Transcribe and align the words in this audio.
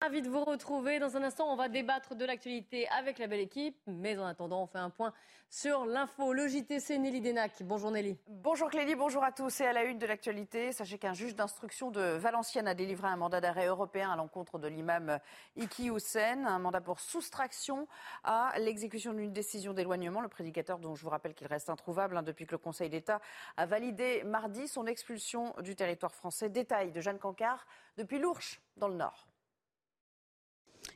Ravi 0.00 0.22
de 0.22 0.28
vous 0.28 0.44
retrouver. 0.44 1.00
Dans 1.00 1.16
un 1.16 1.24
instant, 1.24 1.52
on 1.52 1.56
va 1.56 1.68
débattre 1.68 2.14
de 2.14 2.24
l'actualité 2.24 2.88
avec 2.90 3.18
la 3.18 3.26
belle 3.26 3.40
équipe. 3.40 3.76
Mais 3.88 4.16
en 4.16 4.26
attendant, 4.26 4.62
on 4.62 4.66
fait 4.68 4.78
un 4.78 4.90
point 4.90 5.12
sur 5.50 5.86
l'info. 5.86 6.32
Le 6.32 6.46
JTC, 6.46 6.98
Nelly 7.00 7.20
Denac. 7.20 7.64
Bonjour 7.64 7.90
Nelly. 7.90 8.16
Bonjour 8.28 8.70
Clélie, 8.70 8.94
bonjour 8.94 9.24
à 9.24 9.32
tous. 9.32 9.60
Et 9.60 9.66
à 9.66 9.72
la 9.72 9.82
une 9.82 9.98
de 9.98 10.06
l'actualité, 10.06 10.70
sachez 10.70 10.98
qu'un 10.98 11.14
juge 11.14 11.34
d'instruction 11.34 11.90
de 11.90 12.00
Valenciennes 12.00 12.68
a 12.68 12.74
délivré 12.74 13.08
un 13.08 13.16
mandat 13.16 13.40
d'arrêt 13.40 13.66
européen 13.66 14.12
à 14.12 14.14
l'encontre 14.14 14.60
de 14.60 14.68
l'imam 14.68 15.18
Iki 15.56 15.90
Houssen. 15.90 16.46
Un 16.46 16.60
mandat 16.60 16.80
pour 16.80 17.00
soustraction 17.00 17.88
à 18.22 18.52
l'exécution 18.60 19.12
d'une 19.12 19.32
décision 19.32 19.72
d'éloignement. 19.72 20.20
Le 20.20 20.28
prédicateur, 20.28 20.78
dont 20.78 20.94
je 20.94 21.02
vous 21.02 21.10
rappelle 21.10 21.34
qu'il 21.34 21.48
reste 21.48 21.70
introuvable 21.70 22.16
hein, 22.16 22.22
depuis 22.22 22.46
que 22.46 22.52
le 22.52 22.58
Conseil 22.58 22.88
d'État 22.88 23.20
a 23.56 23.66
validé 23.66 24.22
mardi 24.22 24.68
son 24.68 24.86
expulsion 24.86 25.54
du 25.60 25.74
territoire 25.74 26.14
français. 26.14 26.48
Détail 26.48 26.92
de 26.92 27.00
Jeanne 27.00 27.18
Cancard 27.18 27.66
depuis 27.96 28.20
l'Ourche, 28.20 28.62
dans 28.76 28.86
le 28.86 28.94
Nord. 28.94 29.27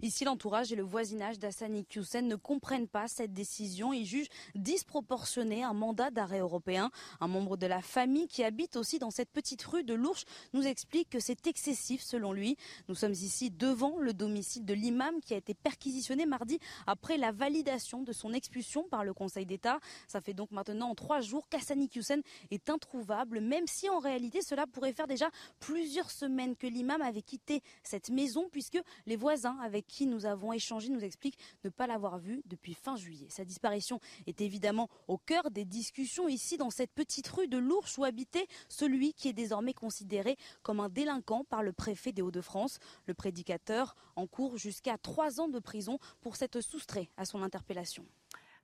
Ici, 0.01 0.25
l'entourage 0.25 0.73
et 0.73 0.77
le 0.77 0.83
voisinage 0.83 1.39
d'Assani 1.39 1.87
Hussein 1.95 2.23
ne 2.23 2.37
comprennent 2.37 2.89
pas 2.89 3.09
cette 3.09 3.33
décision. 3.33 3.93
Ils 3.93 4.07
jugent 4.07 4.31
disproportionné 4.55 5.63
un 5.63 5.75
mandat 5.75 6.11
d'arrêt 6.11 6.41
européen. 6.41 6.91
Un 7.21 7.29
membre 7.29 7.57
de 7.57 7.67
la 7.67 7.83
famille 7.83 8.27
qui 8.27 8.43
habite 8.43 8.77
aussi 8.77 8.99
dans 8.99 9.11
cette 9.11 9.31
petite 9.31 9.63
rue 9.63 9.85
de 9.85 9.95
l'Ourche 9.95 10.25
nous 10.55 10.67
explique 10.67 11.11
que 11.11 11.21
c'est 11.21 11.47
excessif 11.47 12.03
selon 12.03 12.33
lui. 12.33 12.57
Nous 12.89 12.95
sommes 12.95 13.13
ici 13.13 13.51
devant 13.51 13.99
le 13.99 14.13
domicile 14.13 14.65
de 14.65 14.75
l'imam 14.75 15.21
qui 15.21 15.35
a 15.35 15.37
été 15.37 15.55
perquisitionné 15.55 16.27
mardi 16.27 16.59
après 16.87 17.17
la 17.17 17.33
validation 17.33 18.03
de 18.03 18.13
son 18.13 18.33
expulsion 18.33 18.85
par 18.89 19.05
le 19.05 19.13
Conseil 19.13 19.47
d'État. 19.47 19.79
Ça 20.09 20.21
fait 20.21 20.35
donc 20.35 20.51
maintenant 20.51 20.95
trois 20.95 21.21
jours 21.21 21.49
qu'Assani 21.49 21.91
est 22.51 22.71
introuvable, 22.71 23.41
même 23.41 23.67
si 23.67 23.89
en 23.89 23.99
réalité 23.99 24.41
cela 24.43 24.67
pourrait 24.67 24.93
faire 24.93 25.07
déjà 25.07 25.31
plusieurs 25.61 26.11
semaines 26.11 26.57
que 26.57 26.67
l'imam 26.67 27.03
avait 27.03 27.23
quitté 27.23 27.63
cette 27.83 28.11
maison 28.11 28.49
puisque 28.51 28.81
les 29.07 29.17
voisins 29.17 29.59
avaient 29.63 29.82
qui 29.83 30.07
nous 30.07 30.27
avons 30.27 30.53
échangé 30.53 30.89
nous 30.89 31.05
explique 31.05 31.39
ne 31.65 31.71
pas 31.71 31.87
l'avoir 31.87 32.19
vu 32.19 32.43
depuis 32.47 32.75
fin 32.75 32.97
juillet. 32.97 33.27
Sa 33.29 33.45
disparition 33.45 34.01
est 34.27 34.41
évidemment 34.41 34.89
au 35.09 35.19
cœur 35.19 35.51
des 35.51 35.65
discussions 35.65 36.29
ici 36.29 36.57
dans 36.57 36.71
cette 36.71 36.93
petite 36.93 37.29
rue 37.29 37.49
de 37.49 37.59
l'Ours 37.59 37.99
où 37.99 38.05
habitait 38.05 38.47
celui 38.69 39.13
qui 39.15 39.29
est 39.29 39.33
désormais 39.33 39.75
considéré 39.75 40.37
comme 40.63 40.81
un 40.81 40.89
délinquant 40.89 41.45
par 41.45 41.63
le 41.63 41.73
préfet 41.73 42.13
des 42.13 42.23
Hauts-de-France. 42.23 42.79
Le 43.07 43.15
prédicateur 43.15 43.95
encourt 44.17 44.57
jusqu'à 44.57 44.99
trois 44.99 45.41
ans 45.41 45.49
de 45.49 45.59
prison 45.59 45.99
pour 46.21 46.37
s'être 46.37 46.61
soustrait 46.61 47.11
à 47.17 47.25
son 47.25 47.43
interpellation. 47.43 48.05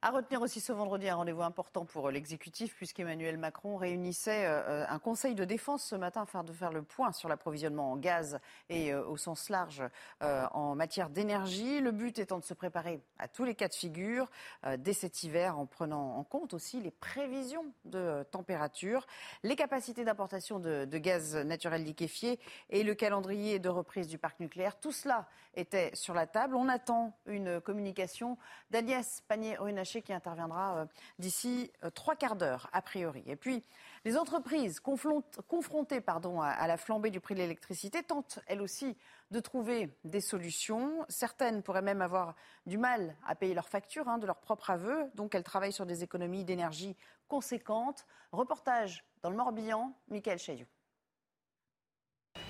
À 0.01 0.13
retenir 0.13 0.41
aussi 0.43 0.61
ce 0.61 0.71
vendredi 0.71 1.09
un 1.09 1.17
rendez-vous 1.17 1.43
important 1.43 1.85
pour 1.85 2.13
l'exécutif, 2.13 2.73
puisqu'Emmanuel 2.77 3.37
Macron 3.37 3.77
réunissait 3.77 4.47
euh, 4.47 4.87
un 4.89 4.99
conseil 5.01 5.35
de 5.35 5.45
défense 5.45 5.83
ce 5.83 5.97
matin 5.97 6.23
afin 6.23 6.45
de 6.45 6.53
faire 6.53 6.71
le 6.71 6.85
point 6.85 7.11
sur 7.11 7.29
l'approvisionnement 7.29 7.91
en 7.91 7.97
gaz 7.97 8.39
et 8.69 8.93
euh, 8.93 9.05
au 9.05 9.17
sens 9.17 9.49
large 9.49 9.83
euh, 10.23 10.47
en 10.53 10.77
matière 10.77 11.11
d'énergie. 11.11 11.81
Le 11.81 11.91
but 11.91 12.21
étant 12.21 12.39
de 12.39 12.45
se 12.45 12.55
préparer 12.55 13.01
à 13.19 13.27
tous 13.27 13.43
les 13.43 13.57
cas 13.57 13.67
de 13.67 13.75
figure 13.75 14.31
dès 14.79 14.93
cet 14.93 15.25
hiver, 15.25 15.59
en 15.59 15.67
prenant 15.67 16.15
en 16.15 16.23
compte 16.23 16.55
aussi 16.55 16.81
les 16.81 16.93
prévisions 16.93 17.67
de 17.85 18.23
température, 18.31 19.05
les 19.43 19.57
capacités 19.57 20.05
d'importation 20.05 20.61
de, 20.61 20.85
de 20.85 20.99
gaz 20.99 21.35
naturel 21.35 21.83
liquéfié 21.83 22.39
et 22.71 22.85
le 22.85 22.95
calendrier 22.95 23.59
de 23.59 23.69
reprise 23.69 24.07
du 24.07 24.17
parc 24.17 24.39
nucléaire. 24.39 24.79
Tout 24.79 24.93
cela 24.93 25.27
était 25.59 25.95
sur 25.95 26.15
la 26.15 26.27
table. 26.27 26.55
On 26.55 26.69
attend 26.69 27.17
une 27.27 27.61
communication 27.61 28.39
d'Agnès 28.71 29.23
Pannier-Runacher 29.29 30.03
qui 30.03 30.13
interviendra 30.13 30.79
euh, 30.79 30.87
d'ici 31.19 31.71
euh, 31.85 31.91
trois 31.91 32.17
quarts 32.17 32.37
d'heure, 32.37 32.69
a 32.73 32.81
priori. 32.81 33.23
Et 33.27 33.37
puis, 33.37 33.65
les 34.05 34.17
entreprises 34.17 34.81
confrontées 34.81 36.03
à 36.07 36.67
la 36.67 36.77
flambée 36.77 37.11
du 37.11 37.21
prix 37.21 37.35
de 37.35 37.41
l'électricité 37.41 38.03
tentent, 38.03 38.39
elles 38.47 38.63
aussi, 38.63 38.97
de 39.31 39.41
trouver 39.41 39.95
des 40.05 40.21
solutions. 40.21 41.05
Certaines 41.09 41.63
pourraient 41.63 41.83
même 41.83 42.01
avoir 42.01 42.35
du 42.67 42.79
mal 42.79 43.17
à 43.27 43.35
payer 43.35 43.55
leurs 43.55 43.69
factures 43.69 44.09
hein, 44.09 44.19
de 44.19 44.27
leur 44.27 44.39
propre 44.39 44.71
aveu, 44.71 45.11
donc 45.15 45.35
elles 45.35 45.45
travaillent 45.45 45.73
sur 45.73 45.87
des 45.87 46.03
économies 46.03 46.45
d'énergie 46.45 46.97
conséquentes. 47.27 48.07
Reportage 48.33 49.05
dans 49.23 49.31
le 49.31 49.37
Morbihan, 49.37 49.93
Michael 50.09 50.39
Chailloux. 50.39 50.78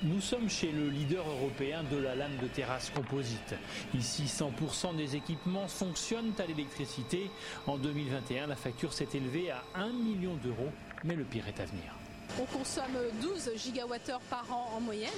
Nous 0.04 0.20
sommes 0.20 0.48
chez 0.48 0.70
le 0.70 0.90
leader 0.90 1.28
européen 1.28 1.82
de 1.90 1.96
la 1.96 2.14
lame 2.14 2.36
de 2.40 2.46
terrasse 2.46 2.88
composite. 2.90 3.56
Ici, 3.94 4.26
100% 4.26 4.94
des 4.94 5.16
équipements 5.16 5.66
fonctionnent 5.66 6.34
à 6.38 6.46
l'électricité. 6.46 7.28
En 7.66 7.78
2021, 7.78 8.46
la 8.46 8.54
facture 8.54 8.92
s'est 8.92 9.08
élevée 9.14 9.50
à 9.50 9.64
1 9.74 9.88
million 9.88 10.36
d'euros, 10.36 10.70
mais 11.02 11.16
le 11.16 11.24
pire 11.24 11.48
est 11.48 11.60
à 11.60 11.64
venir. 11.64 11.97
On 12.40 12.44
consomme 12.44 12.84
12 13.20 13.52
gigawattheures 13.56 14.20
par 14.30 14.44
an 14.52 14.70
en 14.76 14.80
moyenne 14.80 15.10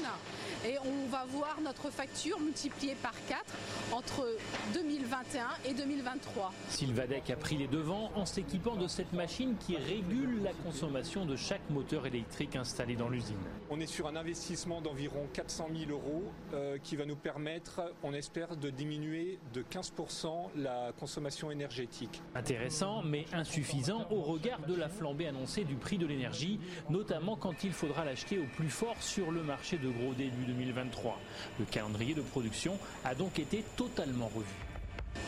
et 0.67 0.77
on 0.79 1.09
va 1.11 1.25
voir 1.29 1.59
notre 1.63 1.91
facture 1.91 2.39
multipliée 2.41 2.97
par 3.03 3.13
4 3.29 3.45
entre 3.93 4.27
2021 4.75 5.49
et 5.65 5.75
2023. 5.75 6.53
Sylvadec 6.69 7.31
a 7.31 7.37
pris 7.37 7.57
les 7.57 7.67
devants 7.67 8.11
en 8.15 8.25
s'équipant 8.25 8.77
de 8.77 8.87
cette 8.87 9.13
machine 9.13 9.57
qui 9.59 9.77
régule 9.77 10.43
la 10.43 10.53
consommation 10.65 11.25
de 11.27 11.37
chaque 11.37 11.69
moteur 11.71 12.07
électrique 12.07 12.57
installé 12.57 12.97
dans 12.97 13.09
l'usine. 13.09 13.37
On 13.71 13.81
est 13.81 13.87
sur 13.87 14.07
un 14.07 14.17
investissement 14.17 14.81
d'environ 14.81 15.27
400 15.33 15.69
000 15.75 15.91
euros 15.91 16.25
euh, 16.55 16.79
qui 16.83 16.97
va 16.97 17.05
nous 17.05 17.17
permettre, 17.17 17.83
on 18.03 18.15
espère, 18.15 18.57
de 18.57 18.71
diminuer 18.71 19.39
de 19.53 19.63
15% 19.63 20.51
la 20.57 20.93
consommation 20.99 21.51
énergétique. 21.51 22.23
Intéressant 22.35 23.03
mais 23.03 23.27
insuffisant 23.33 24.07
au 24.11 24.23
regard 24.23 24.61
de 24.67 24.75
la 24.75 24.89
flambée 24.89 25.27
annoncée 25.27 25.65
du 25.65 25.75
prix 25.75 25.99
de 25.99 26.07
l'énergie, 26.07 26.59
notamment 27.01 27.35
quand 27.35 27.65
il 27.65 27.73
faudra 27.73 28.05
l'acheter 28.05 28.39
au 28.39 28.45
plus 28.57 28.69
fort 28.69 28.97
sur 29.01 29.31
le 29.31 29.43
marché 29.43 29.79
de 29.79 29.89
gros 29.89 30.13
début 30.13 30.45
2023. 30.45 31.19
Le 31.59 31.65
calendrier 31.65 32.13
de 32.15 32.21
production 32.21 32.77
a 33.05 33.15
donc 33.15 33.39
été 33.39 33.65
totalement 33.75 34.29
revu. 34.35 34.70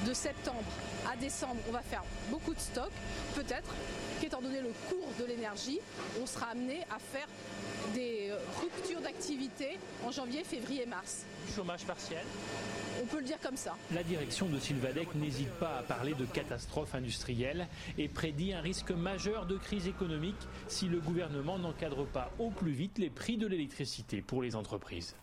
De 0.06 0.15
septembre 0.15 0.65
à 1.10 1.16
décembre, 1.16 1.60
on 1.69 1.72
va 1.72 1.81
faire 1.81 2.03
beaucoup 2.31 2.54
de 2.54 2.60
stock. 2.60 2.91
Peut-être 3.34 3.75
qu'étant 4.20 4.41
donné 4.41 4.60
le 4.60 4.72
cours 4.88 5.09
de 5.19 5.25
l'énergie, 5.25 5.81
on 6.20 6.26
sera 6.26 6.47
amené 6.47 6.82
à 6.91 6.98
faire 6.98 7.26
des 7.94 8.31
euh, 8.31 8.38
ruptures 8.60 9.00
d'activité 9.00 9.78
en 10.04 10.10
janvier, 10.10 10.44
février, 10.44 10.87
mars. 10.87 11.25
Chômage 11.54 11.84
partiel 11.84 12.25
on 13.03 13.06
peut 13.06 13.19
le 13.19 13.25
dire 13.25 13.41
comme 13.41 13.56
ça. 13.56 13.76
La 13.92 14.03
direction 14.03 14.47
de 14.47 14.59
Sylvadec 14.59 15.15
n'hésite 15.15 15.50
pas 15.53 15.78
à 15.78 15.82
parler 15.82 16.15
de 16.15 16.25
catastrophe 16.25 16.94
industrielle 16.94 17.66
et 17.98 18.09
prédit 18.09 18.53
un 18.53 18.60
risque 18.60 18.91
majeur 18.91 19.47
de 19.47 19.56
crise 19.56 19.88
économique 19.88 20.37
si 20.69 20.87
le 20.87 21.00
gouvernement 21.00 21.59
n'encadre 21.59 22.06
pas 22.06 22.31
au 22.38 22.50
plus 22.50 22.72
vite 22.72 22.98
les 22.98 23.10
prix 23.10 23.37
de 23.37 23.47
l'électricité 23.47 24.22
pour 24.22 24.42
les 24.42 24.56
entreprises. 24.56 25.16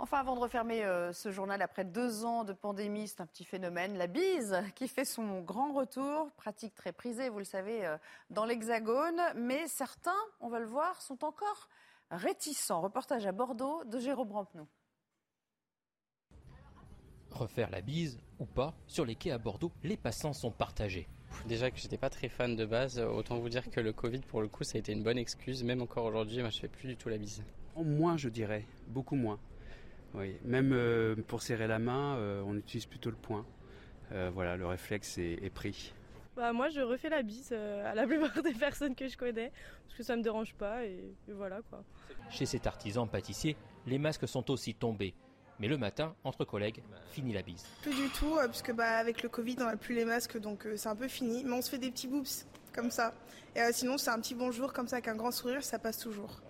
Enfin, 0.00 0.18
avant 0.18 0.34
de 0.34 0.40
refermer 0.40 0.84
euh, 0.84 1.12
ce 1.12 1.30
journal, 1.30 1.62
après 1.62 1.84
deux 1.84 2.24
ans 2.24 2.42
de 2.42 2.52
pandémie, 2.52 3.06
c'est 3.06 3.20
un 3.20 3.26
petit 3.26 3.44
phénomène, 3.44 3.96
la 3.96 4.08
bise 4.08 4.60
qui 4.74 4.88
fait 4.88 5.04
son 5.04 5.40
grand 5.40 5.72
retour, 5.72 6.32
pratique 6.32 6.74
très 6.74 6.92
prisée, 6.92 7.28
vous 7.28 7.38
le 7.38 7.44
savez, 7.44 7.86
euh, 7.86 7.96
dans 8.28 8.44
l'Hexagone, 8.44 9.20
mais 9.36 9.68
certains, 9.68 10.10
on 10.40 10.48
va 10.48 10.58
le 10.58 10.66
voir, 10.66 11.00
sont 11.00 11.24
encore 11.24 11.68
réticents. 12.10 12.80
Reportage 12.80 13.24
à 13.24 13.32
Bordeaux 13.32 13.84
de 13.84 14.00
Jérôme 14.00 14.32
Rampenou. 14.32 14.66
Refaire 17.30 17.70
la 17.70 17.80
bise 17.80 18.18
ou 18.40 18.46
pas, 18.46 18.74
sur 18.88 19.04
les 19.04 19.14
quais 19.14 19.30
à 19.30 19.38
Bordeaux, 19.38 19.72
les 19.84 19.96
passants 19.96 20.32
sont 20.32 20.50
partagés. 20.50 21.08
Déjà 21.46 21.70
que 21.70 21.78
j'étais 21.78 21.98
pas 21.98 22.10
très 22.10 22.28
fan 22.28 22.56
de 22.56 22.66
base, 22.66 22.98
autant 22.98 23.38
vous 23.38 23.48
dire 23.48 23.70
que 23.70 23.80
le 23.80 23.92
Covid 23.92 24.20
pour 24.20 24.40
le 24.40 24.48
coup 24.48 24.62
ça 24.62 24.76
a 24.76 24.78
été 24.78 24.92
une 24.92 25.02
bonne 25.02 25.18
excuse, 25.18 25.64
même 25.64 25.82
encore 25.82 26.04
aujourd'hui, 26.04 26.40
moi 26.40 26.50
je 26.50 26.60
fais 26.60 26.68
plus 26.68 26.88
du 26.88 26.96
tout 26.96 27.08
la 27.08 27.18
bise. 27.18 27.42
Moins 27.76 28.16
je 28.16 28.28
dirais, 28.28 28.66
beaucoup 28.86 29.16
moins. 29.16 29.40
Oui, 30.14 30.36
même 30.44 30.72
euh, 30.72 31.16
pour 31.26 31.42
serrer 31.42 31.66
la 31.66 31.78
main, 31.78 32.16
euh, 32.16 32.42
on 32.46 32.56
utilise 32.56 32.86
plutôt 32.86 33.10
le 33.10 33.16
poing. 33.16 33.44
Euh, 34.12 34.30
voilà, 34.32 34.56
le 34.56 34.66
réflexe 34.66 35.18
est, 35.18 35.52
pris. 35.52 35.92
Bah, 36.36 36.52
moi, 36.52 36.68
je 36.68 36.80
refais 36.80 37.08
la 37.08 37.22
bise 37.22 37.52
à 37.52 37.94
la 37.94 38.06
plupart 38.06 38.42
des 38.42 38.52
personnes 38.52 38.94
que 38.94 39.08
je 39.08 39.16
connais, 39.16 39.52
parce 39.86 39.98
que 39.98 40.02
ça 40.02 40.16
me 40.16 40.22
dérange 40.22 40.54
pas, 40.54 40.84
et, 40.84 41.14
et 41.28 41.32
voilà 41.32 41.60
quoi. 41.68 41.84
Chez 42.30 42.46
cet 42.46 42.66
artisan 42.66 43.06
pâtissier, 43.06 43.56
les 43.86 43.98
masques 43.98 44.28
sont 44.28 44.50
aussi 44.50 44.74
tombés. 44.74 45.14
Mais 45.60 45.68
le 45.68 45.78
matin, 45.78 46.14
entre 46.24 46.44
collègues, 46.44 46.82
fini 47.10 47.32
la 47.32 47.42
bise. 47.42 47.64
Plus 47.82 47.94
du 47.94 48.08
tout, 48.08 48.34
parce 48.34 48.62
que 48.62 48.72
bah, 48.72 48.98
avec 48.98 49.22
le 49.22 49.28
Covid, 49.28 49.56
on 49.60 49.66
n'a 49.66 49.76
plus 49.76 49.94
les 49.94 50.04
masques, 50.04 50.38
donc 50.38 50.66
c'est 50.76 50.88
un 50.88 50.96
peu 50.96 51.08
fini. 51.08 51.44
Mais 51.44 51.52
on 51.52 51.62
se 51.62 51.70
fait 51.70 51.78
des 51.78 51.90
petits 51.90 52.08
boops 52.08 52.46
comme 52.74 52.90
ça. 52.90 53.14
Et 53.54 53.60
euh, 53.60 53.70
sinon, 53.72 53.96
c'est 53.96 54.10
un 54.10 54.18
petit 54.18 54.34
bonjour 54.34 54.72
comme 54.72 54.88
ça 54.88 54.96
avec 54.96 55.08
un 55.08 55.14
grand 55.14 55.30
sourire, 55.30 55.62
ça 55.62 55.78
passe 55.78 55.98
toujours. 55.98 56.40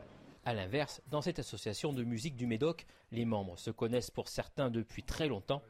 A 0.47 0.53
l'inverse, 0.53 1.01
dans 1.11 1.23
cette 1.23 1.39
association 1.39 1.95
de 1.95 2.05
musique 2.05 2.37
du 2.37 2.47
Médoc, 2.47 2.85
les 3.13 3.25
membres 3.25 3.59
se 3.59 3.71
connaissent 3.71 4.11
pour 4.11 4.29
certains 4.29 4.71
depuis 4.71 5.03
très 5.03 5.27
longtemps 5.27 5.63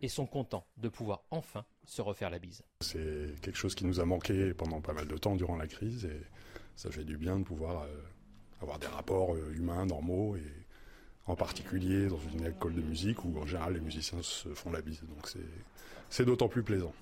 et 0.00 0.08
sont 0.08 0.26
contents 0.26 0.64
de 0.78 0.88
pouvoir 0.88 1.22
enfin 1.30 1.66
se 1.84 2.00
refaire 2.00 2.30
la 2.30 2.38
bise. 2.38 2.62
C'est 2.80 3.38
quelque 3.42 3.58
chose 3.58 3.74
qui 3.74 3.84
nous 3.84 4.00
a 4.00 4.06
manqué 4.06 4.54
pendant 4.54 4.80
pas 4.80 4.94
mal 4.94 5.06
de 5.06 5.16
temps 5.18 5.36
durant 5.36 5.56
la 5.56 5.66
crise 5.66 6.06
et 6.06 6.20
ça 6.76 6.90
fait 6.90 7.04
du 7.04 7.18
bien 7.18 7.38
de 7.38 7.44
pouvoir 7.44 7.82
euh, 7.82 8.02
avoir 8.62 8.78
des 8.78 8.86
rapports 8.86 9.34
euh, 9.34 9.52
humains 9.54 9.84
normaux 9.84 10.34
et 10.36 10.66
en 11.26 11.36
particulier 11.36 12.08
dans 12.08 12.18
une 12.32 12.46
école 12.46 12.74
de 12.74 12.80
musique 12.80 13.24
où 13.24 13.38
en 13.38 13.46
général 13.46 13.74
les 13.74 13.80
musiciens 13.80 14.22
se 14.22 14.48
font 14.54 14.72
la 14.72 14.80
bise. 14.80 15.02
Donc 15.02 15.30
c'est 16.08 16.24
d'autant 16.24 16.48
plus 16.48 16.62
plaisant. 16.62 16.94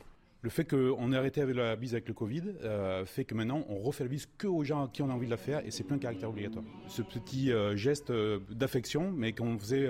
Le 0.42 0.48
fait 0.48 0.64
qu'on 0.64 1.12
ait 1.12 1.16
arrêté 1.16 1.42
avec 1.42 1.54
la 1.54 1.76
bise 1.76 1.92
avec 1.92 2.08
le 2.08 2.14
Covid 2.14 2.42
euh, 2.62 3.04
fait 3.04 3.24
que 3.26 3.34
maintenant 3.34 3.64
on 3.68 3.78
refait 3.78 4.04
la 4.04 4.08
bise 4.08 4.26
que 4.38 4.46
aux 4.46 4.64
gens 4.64 4.84
à 4.84 4.88
qui 4.88 5.02
on 5.02 5.10
a 5.10 5.12
envie 5.12 5.26
de 5.26 5.30
la 5.30 5.36
faire 5.36 5.64
et 5.66 5.70
c'est 5.70 5.84
plein 5.84 5.96
de 5.96 6.02
caractère 6.02 6.30
obligatoire. 6.30 6.64
Ce 6.88 7.02
petit 7.02 7.52
euh, 7.52 7.76
geste 7.76 8.10
euh, 8.10 8.40
d'affection, 8.48 9.12
mais 9.12 9.34
qu'on 9.34 9.58
faisait, 9.58 9.88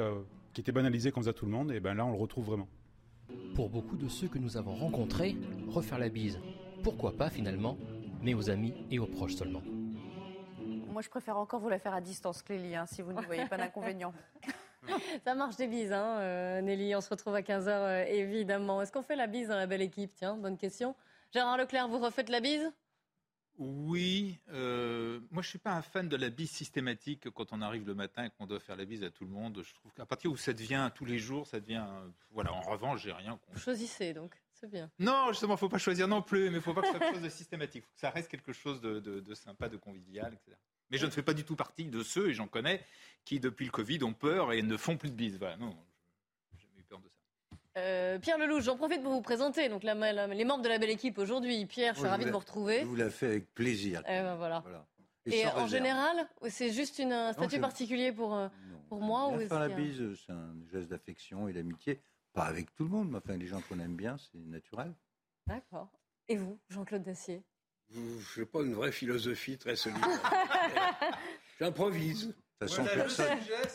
qui 0.52 0.60
était 0.60 0.72
banalisé 0.72 1.12
qu'on 1.12 1.20
faisait 1.20 1.30
à 1.30 1.34
tout 1.34 1.46
le 1.46 1.52
monde, 1.52 1.70
et 1.70 1.78
ben 1.78 1.94
là 1.94 2.04
on 2.04 2.10
le 2.10 2.18
retrouve 2.18 2.46
vraiment. 2.46 2.68
Pour 3.54 3.70
beaucoup 3.70 3.96
de 3.96 4.08
ceux 4.08 4.26
que 4.26 4.38
nous 4.38 4.56
avons 4.56 4.74
rencontrés, 4.74 5.36
refaire 5.68 6.00
la 6.00 6.08
bise, 6.08 6.40
pourquoi 6.82 7.12
pas 7.12 7.30
finalement, 7.30 7.78
mais 8.20 8.34
aux 8.34 8.50
amis 8.50 8.74
et 8.90 8.98
aux 8.98 9.06
proches 9.06 9.34
seulement. 9.34 9.62
Moi, 10.90 11.02
je 11.02 11.08
préfère 11.08 11.36
encore 11.36 11.60
vous 11.60 11.68
la 11.68 11.78
faire 11.78 11.94
à 11.94 12.00
distance, 12.00 12.42
Clélie, 12.42 12.74
hein, 12.74 12.84
si 12.86 13.00
vous 13.00 13.12
ne 13.12 13.22
voyez 13.22 13.46
pas 13.46 13.56
d'inconvénient. 13.56 14.12
Ça 15.24 15.34
marche 15.34 15.56
des 15.56 15.66
bises, 15.66 15.92
hein, 15.92 16.18
euh, 16.20 16.60
Nelly. 16.60 16.94
On 16.94 17.00
se 17.00 17.10
retrouve 17.10 17.34
à 17.34 17.42
15h, 17.42 17.68
euh, 17.68 18.04
évidemment. 18.06 18.82
Est-ce 18.82 18.92
qu'on 18.92 19.02
fait 19.02 19.16
la 19.16 19.26
bise 19.26 19.48
dans 19.48 19.56
la 19.56 19.66
belle 19.66 19.82
équipe? 19.82 20.12
Tiens, 20.14 20.36
bonne 20.36 20.56
question. 20.56 20.94
Gérard 21.32 21.56
Leclerc, 21.58 21.88
vous 21.88 21.98
refaites 21.98 22.28
la 22.28 22.40
bise? 22.40 22.72
Oui, 23.58 24.38
euh, 24.52 25.20
moi 25.30 25.42
je 25.42 25.48
suis 25.48 25.58
pas 25.58 25.72
un 25.72 25.82
fan 25.82 26.08
de 26.08 26.16
la 26.16 26.30
bise 26.30 26.50
systématique 26.50 27.28
quand 27.28 27.52
on 27.52 27.60
arrive 27.60 27.86
le 27.86 27.94
matin 27.94 28.24
et 28.24 28.30
qu'on 28.30 28.46
doit 28.46 28.58
faire 28.58 28.76
la 28.76 28.86
bise 28.86 29.04
à 29.04 29.10
tout 29.10 29.24
le 29.24 29.30
monde. 29.30 29.60
Je 29.62 29.74
trouve 29.74 29.92
qu'à 29.92 30.06
partir 30.06 30.32
où 30.32 30.36
ça 30.38 30.54
devient 30.54 30.90
tous 30.94 31.04
les 31.04 31.18
jours, 31.18 31.46
ça 31.46 31.60
devient. 31.60 31.84
voilà, 32.30 32.54
en 32.54 32.62
revanche, 32.62 33.02
j'ai 33.02 33.12
rien. 33.12 33.38
Vous 33.52 33.60
choisissez 33.60 34.14
donc, 34.14 34.34
c'est 34.54 34.70
bien. 34.70 34.90
Non, 34.98 35.26
justement, 35.28 35.58
faut 35.58 35.68
pas 35.68 35.76
choisir 35.76 36.08
non 36.08 36.22
plus, 36.22 36.48
mais 36.48 36.56
il 36.56 36.62
faut 36.62 36.72
pas 36.72 36.80
que 36.80 36.86
ce 36.86 36.92
soit 36.92 37.00
quelque 37.00 37.14
chose 37.16 37.24
de 37.24 37.28
systématique. 37.28 37.84
faut 37.84 37.92
que 37.92 38.00
ça 38.00 38.08
reste 38.08 38.30
quelque 38.30 38.54
chose 38.54 38.80
de, 38.80 38.98
de 38.98 39.34
sympa, 39.34 39.68
de 39.68 39.76
convivial, 39.76 40.32
etc. 40.32 40.56
Mais 40.90 40.98
je 40.98 41.06
ne 41.06 41.10
fais 41.10 41.22
pas 41.22 41.34
du 41.34 41.44
tout 41.44 41.56
partie 41.56 41.84
de 41.84 42.02
ceux, 42.02 42.30
et 42.30 42.34
j'en 42.34 42.46
connais, 42.46 42.84
qui 43.24 43.40
depuis 43.40 43.66
le 43.66 43.70
Covid 43.70 44.02
ont 44.04 44.12
peur 44.12 44.52
et 44.52 44.62
ne 44.62 44.76
font 44.76 44.96
plus 44.96 45.10
de 45.10 45.14
bises. 45.14 45.38
Voilà, 45.38 45.56
non, 45.56 45.76
j'ai 46.52 46.58
jamais 46.58 46.80
eu 46.80 46.82
peur 46.84 47.00
de 47.00 47.08
ça. 47.08 47.56
Euh, 47.78 48.18
Pierre 48.18 48.38
Lelouch, 48.38 48.64
j'en 48.64 48.76
profite 48.76 49.02
pour 49.02 49.12
vous 49.12 49.22
présenter 49.22 49.68
donc 49.68 49.84
les 49.84 50.44
membres 50.44 50.62
de 50.62 50.68
la 50.68 50.78
belle 50.78 50.90
équipe 50.90 51.18
aujourd'hui. 51.18 51.64
Pierre, 51.66 51.94
je 51.94 52.00
suis 52.00 52.08
ravi 52.08 52.24
de 52.24 52.30
vous 52.30 52.38
retrouver. 52.38 52.80
Je 52.80 52.86
vous 52.86 52.96
la 52.96 53.10
fais 53.10 53.26
avec 53.26 53.54
plaisir. 53.54 54.02
Eh 54.06 54.20
ben, 54.20 54.34
voilà. 54.34 54.64
Et, 55.26 55.46
en 55.46 55.66
général, 55.66 56.28
c'est 56.48 56.72
juste 56.72 56.98
une, 56.98 57.12
un 57.12 57.32
statut 57.32 57.60
particulier 57.60 58.10
pour, 58.10 58.34
euh, 58.34 58.48
pour 58.88 59.00
moi 59.00 59.28
ou 59.28 59.38
Faire 59.38 59.60
la 59.60 59.68
bise, 59.68 60.02
c'est 60.26 60.32
un 60.32 60.54
geste 60.72 60.88
d'affection 60.88 61.46
et 61.46 61.52
d'amitié. 61.52 62.00
Pas 62.32 62.44
avec 62.44 62.74
tout 62.74 62.84
le 62.84 62.90
monde, 62.90 63.10
mais 63.10 63.18
enfin, 63.18 63.36
les 63.36 63.46
gens 63.46 63.60
qu'on 63.68 63.78
aime 63.80 63.96
bien, 63.96 64.16
c'est 64.18 64.38
naturel. 64.38 64.94
D'accord. 65.46 65.90
Et 66.28 66.36
vous, 66.36 66.58
Jean-Claude 66.68 67.02
Dacier? 67.02 67.42
Je 67.92 68.40
n'ai 68.40 68.46
pas 68.46 68.60
une 68.60 68.74
vraie 68.74 68.92
philosophie 68.92 69.58
très 69.58 69.76
solide. 69.76 69.98
J'improvise. 71.60 72.34
De 72.60 72.66
toute 72.66 72.76
façon, 72.76 73.24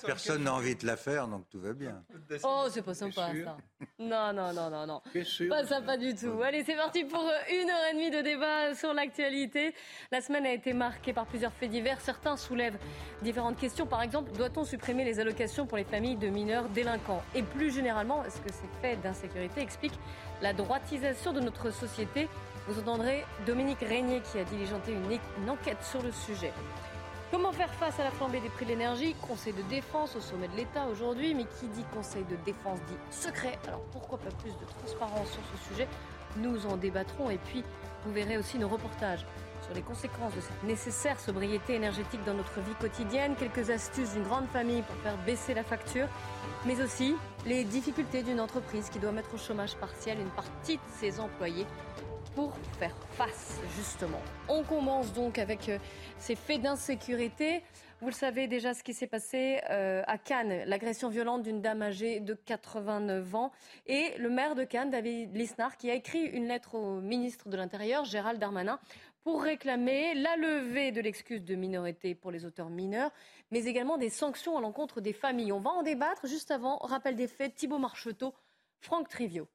personne 0.05 0.43
n'a 0.43 0.53
envie 0.53 0.75
de 0.75 0.85
la 0.85 0.95
faire, 0.95 1.27
donc 1.27 1.49
tout 1.49 1.59
va 1.59 1.73
bien. 1.73 2.03
Oh, 2.43 2.67
c'est 2.69 2.83
pas 2.83 2.93
sympa 2.93 3.31
ça. 3.43 3.57
Non, 3.97 4.31
non, 4.31 4.53
non, 4.53 4.69
non, 4.69 4.85
non. 4.85 5.01
Pas 5.49 5.65
sympa 5.65 5.97
du 5.97 6.13
tout. 6.13 6.39
Allez, 6.43 6.63
c'est 6.63 6.75
parti 6.75 7.03
pour 7.03 7.21
euh, 7.21 7.61
une 7.63 7.67
heure 7.67 7.81
et 7.89 7.93
demie 7.95 8.11
de 8.11 8.21
débat 8.21 8.75
sur 8.75 8.93
l'actualité. 8.93 9.73
La 10.11 10.21
semaine 10.21 10.45
a 10.45 10.53
été 10.53 10.73
marquée 10.73 11.13
par 11.13 11.25
plusieurs 11.25 11.51
faits 11.51 11.71
divers. 11.71 11.99
Certains 11.99 12.37
soulèvent 12.37 12.77
différentes 13.23 13.57
questions. 13.57 13.87
Par 13.87 14.03
exemple, 14.03 14.31
doit-on 14.33 14.63
supprimer 14.63 15.03
les 15.03 15.19
allocations 15.19 15.65
pour 15.65 15.79
les 15.79 15.83
familles 15.83 16.17
de 16.17 16.27
mineurs 16.27 16.69
délinquants? 16.69 17.23
Et 17.33 17.41
plus 17.41 17.73
généralement, 17.73 18.23
est-ce 18.23 18.39
que 18.39 18.53
ces 18.53 18.69
faits 18.83 19.01
d'insécurité 19.01 19.61
expliquent 19.61 19.99
la 20.43 20.53
droitisation 20.53 21.33
de 21.33 21.39
notre 21.39 21.71
société? 21.71 22.29
Vous 22.67 22.79
entendrez 22.79 23.25
Dominique 23.45 23.81
Régnier 23.81 24.21
qui 24.21 24.39
a 24.39 24.43
diligenté 24.43 24.93
une, 24.93 25.49
enquête 25.49 25.83
sur 25.83 26.01
le 26.01 26.11
sujet. 26.11 26.51
Comment 27.31 27.51
faire 27.51 27.73
face 27.75 27.99
à 27.99 28.03
la 28.03 28.11
flambée 28.11 28.39
des 28.39 28.49
prix 28.49 28.65
de 28.65 28.71
l'énergie? 28.71 29.15
Conseil 29.27 29.53
de 29.53 29.61
défense 29.63 30.15
au 30.15 30.21
sommet 30.21 30.47
de 30.47 30.55
l'État 30.55 30.87
aujourd'hui, 30.87 31.33
mais 31.35 31.45
qui 31.59 31.67
dit 31.67 31.83
conseil 31.93 32.23
de 32.23 32.35
défense 32.45 32.79
dit 32.87 32.97
secret. 33.11 33.59
Alors 33.67 33.81
pourquoi 33.91 34.17
pas 34.17 34.31
plus 34.41 34.51
de 34.51 34.65
transparence 34.79 35.29
sur 35.29 35.41
ce 35.53 35.69
sujet? 35.69 35.87
Nous 36.37 36.65
en 36.65 36.77
débattrons 36.77 37.29
et 37.29 37.37
puis 37.37 37.63
vous 38.05 38.13
verrez 38.13 38.37
aussi 38.37 38.57
nos 38.57 38.67
reportages 38.67 39.25
sur 39.63 39.73
les 39.73 39.81
conséquences 39.81 40.35
de 40.35 40.41
cette 40.41 40.63
nécessaire 40.63 41.19
sobriété 41.19 41.75
énergétique 41.75 42.23
dans 42.25 42.35
notre 42.35 42.59
vie 42.61 42.75
quotidienne, 42.79 43.35
quelques 43.35 43.69
astuces 43.69 44.13
d'une 44.13 44.23
grande 44.23 44.47
famille 44.47 44.83
pour 44.83 44.95
faire 44.97 45.17
baisser 45.25 45.53
la 45.53 45.63
facture, 45.63 46.07
mais 46.65 46.81
aussi 46.81 47.15
les 47.45 47.63
difficultés 47.63 48.21
d'une 48.21 48.39
entreprise 48.39 48.89
qui 48.89 48.99
doit 48.99 49.11
mettre 49.11 49.33
au 49.33 49.37
chômage 49.37 49.75
partiel 49.75 50.19
une 50.19 50.29
partie 50.29 50.77
de 50.77 50.81
ses 50.99 51.19
employés 51.19 51.65
pour 52.35 52.53
faire 52.77 52.95
face, 53.11 53.59
justement. 53.77 54.21
On 54.49 54.63
commence 54.63 55.13
donc 55.13 55.39
avec 55.39 55.69
euh, 55.69 55.79
ces 56.19 56.35
faits 56.35 56.61
d'insécurité. 56.61 57.63
Vous 58.01 58.07
le 58.07 58.13
savez 58.13 58.47
déjà 58.47 58.73
ce 58.73 58.83
qui 58.83 58.93
s'est 58.93 59.07
passé 59.07 59.61
euh, 59.69 60.03
à 60.05 60.17
Cannes, 60.17 60.65
l'agression 60.65 61.09
violente 61.09 61.43
d'une 61.43 61.61
dame 61.61 61.81
âgée 61.81 62.19
de 62.19 62.33
89 62.33 63.35
ans. 63.35 63.51
Et 63.87 64.13
le 64.19 64.29
maire 64.29 64.53
de 64.53 64.65
Cannes, 64.65 64.91
David 64.91 65.35
Lisnard, 65.35 65.77
qui 65.77 65.89
a 65.89 65.93
écrit 65.93 66.23
une 66.23 66.47
lettre 66.47 66.75
au 66.75 66.99
ministre 66.99 67.47
de 67.47 67.55
l'Intérieur, 67.55 68.03
Gérald 68.03 68.39
Darmanin, 68.39 68.79
pour 69.23 69.41
réclamer 69.41 70.13
la 70.13 70.35
levée 70.35 70.91
de 70.91 71.01
l'excuse 71.01 71.43
de 71.43 71.55
minorité 71.55 72.15
pour 72.15 72.31
les 72.31 72.45
auteurs 72.45 72.69
mineurs, 72.69 73.11
mais 73.49 73.63
également 73.63 73.97
des 73.97 74.09
sanctions 74.09 74.57
à 74.57 74.61
l'encontre 74.61 74.99
des 74.99 75.13
familles. 75.13 75.53
On 75.53 75.61
va 75.61 75.71
en 75.71 75.83
débattre 75.83 76.27
juste 76.27 76.51
avant. 76.51 76.77
Rappel 76.79 77.15
des 77.15 77.27
faits, 77.27 77.55
Thibault 77.55 77.79
Marcheteau, 77.79 78.33
Franck 78.81 79.07
Trivio. 79.07 79.47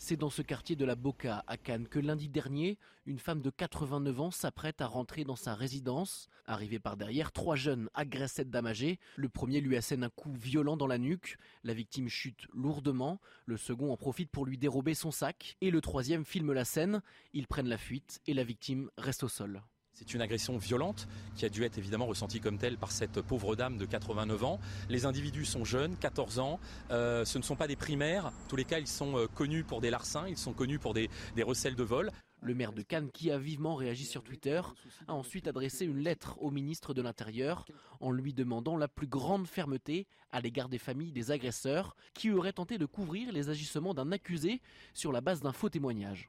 C'est 0.00 0.16
dans 0.16 0.30
ce 0.30 0.42
quartier 0.42 0.76
de 0.76 0.84
la 0.84 0.94
Boca, 0.94 1.42
à 1.48 1.56
Cannes, 1.56 1.88
que 1.88 1.98
lundi 1.98 2.28
dernier, 2.28 2.78
une 3.04 3.18
femme 3.18 3.42
de 3.42 3.50
89 3.50 4.20
ans 4.20 4.30
s'apprête 4.30 4.80
à 4.80 4.86
rentrer 4.86 5.24
dans 5.24 5.34
sa 5.34 5.56
résidence. 5.56 6.28
Arrivée 6.46 6.78
par 6.78 6.96
derrière, 6.96 7.32
trois 7.32 7.56
jeunes 7.56 7.90
agressent 7.94 8.34
cette 8.34 8.48
dame 8.48 8.68
âgée. 8.68 9.00
Le 9.16 9.28
premier 9.28 9.60
lui 9.60 9.76
assène 9.76 10.04
un 10.04 10.08
coup 10.08 10.32
violent 10.32 10.76
dans 10.76 10.86
la 10.86 10.98
nuque. 10.98 11.36
La 11.64 11.74
victime 11.74 12.08
chute 12.08 12.46
lourdement. 12.54 13.20
Le 13.44 13.56
second 13.56 13.92
en 13.92 13.96
profite 13.96 14.30
pour 14.30 14.46
lui 14.46 14.56
dérober 14.56 14.94
son 14.94 15.10
sac. 15.10 15.56
Et 15.60 15.72
le 15.72 15.80
troisième 15.80 16.24
filme 16.24 16.52
la 16.52 16.64
scène. 16.64 17.02
Ils 17.32 17.48
prennent 17.48 17.68
la 17.68 17.76
fuite 17.76 18.20
et 18.28 18.34
la 18.34 18.44
victime 18.44 18.90
reste 18.98 19.24
au 19.24 19.28
sol. 19.28 19.62
C'est 19.98 20.14
une 20.14 20.20
agression 20.20 20.56
violente 20.58 21.08
qui 21.34 21.44
a 21.44 21.48
dû 21.48 21.64
être 21.64 21.76
évidemment 21.76 22.06
ressentie 22.06 22.38
comme 22.38 22.56
telle 22.56 22.78
par 22.78 22.92
cette 22.92 23.20
pauvre 23.20 23.56
dame 23.56 23.78
de 23.78 23.84
89 23.84 24.44
ans. 24.44 24.60
Les 24.88 25.06
individus 25.06 25.44
sont 25.44 25.64
jeunes, 25.64 25.96
14 25.96 26.38
ans. 26.38 26.60
Euh, 26.92 27.24
ce 27.24 27.36
ne 27.36 27.42
sont 27.42 27.56
pas 27.56 27.66
des 27.66 27.74
primaires. 27.74 28.26
En 28.26 28.48
tous 28.48 28.54
les 28.54 28.64
cas, 28.64 28.78
ils 28.78 28.86
sont 28.86 29.18
euh, 29.18 29.26
connus 29.26 29.64
pour 29.64 29.80
des 29.80 29.90
larcins, 29.90 30.28
ils 30.28 30.38
sont 30.38 30.52
connus 30.52 30.78
pour 30.78 30.94
des, 30.94 31.10
des 31.34 31.42
recels 31.42 31.74
de 31.74 31.82
vol. 31.82 32.12
Le 32.42 32.54
maire 32.54 32.72
de 32.72 32.82
Cannes, 32.82 33.10
qui 33.10 33.32
a 33.32 33.38
vivement 33.38 33.74
réagi 33.74 34.04
sur 34.04 34.22
Twitter, 34.22 34.60
a 35.08 35.14
ensuite 35.14 35.48
adressé 35.48 35.84
une 35.84 35.98
lettre 35.98 36.36
au 36.40 36.52
ministre 36.52 36.94
de 36.94 37.02
l'Intérieur 37.02 37.66
en 37.98 38.12
lui 38.12 38.32
demandant 38.32 38.76
la 38.76 38.86
plus 38.86 39.08
grande 39.08 39.48
fermeté 39.48 40.06
à 40.30 40.40
l'égard 40.40 40.68
des 40.68 40.78
familles 40.78 41.10
des 41.10 41.32
agresseurs 41.32 41.96
qui 42.14 42.30
auraient 42.30 42.52
tenté 42.52 42.78
de 42.78 42.86
couvrir 42.86 43.32
les 43.32 43.50
agissements 43.50 43.94
d'un 43.94 44.12
accusé 44.12 44.60
sur 44.94 45.10
la 45.10 45.20
base 45.20 45.40
d'un 45.40 45.52
faux 45.52 45.70
témoignage. 45.70 46.28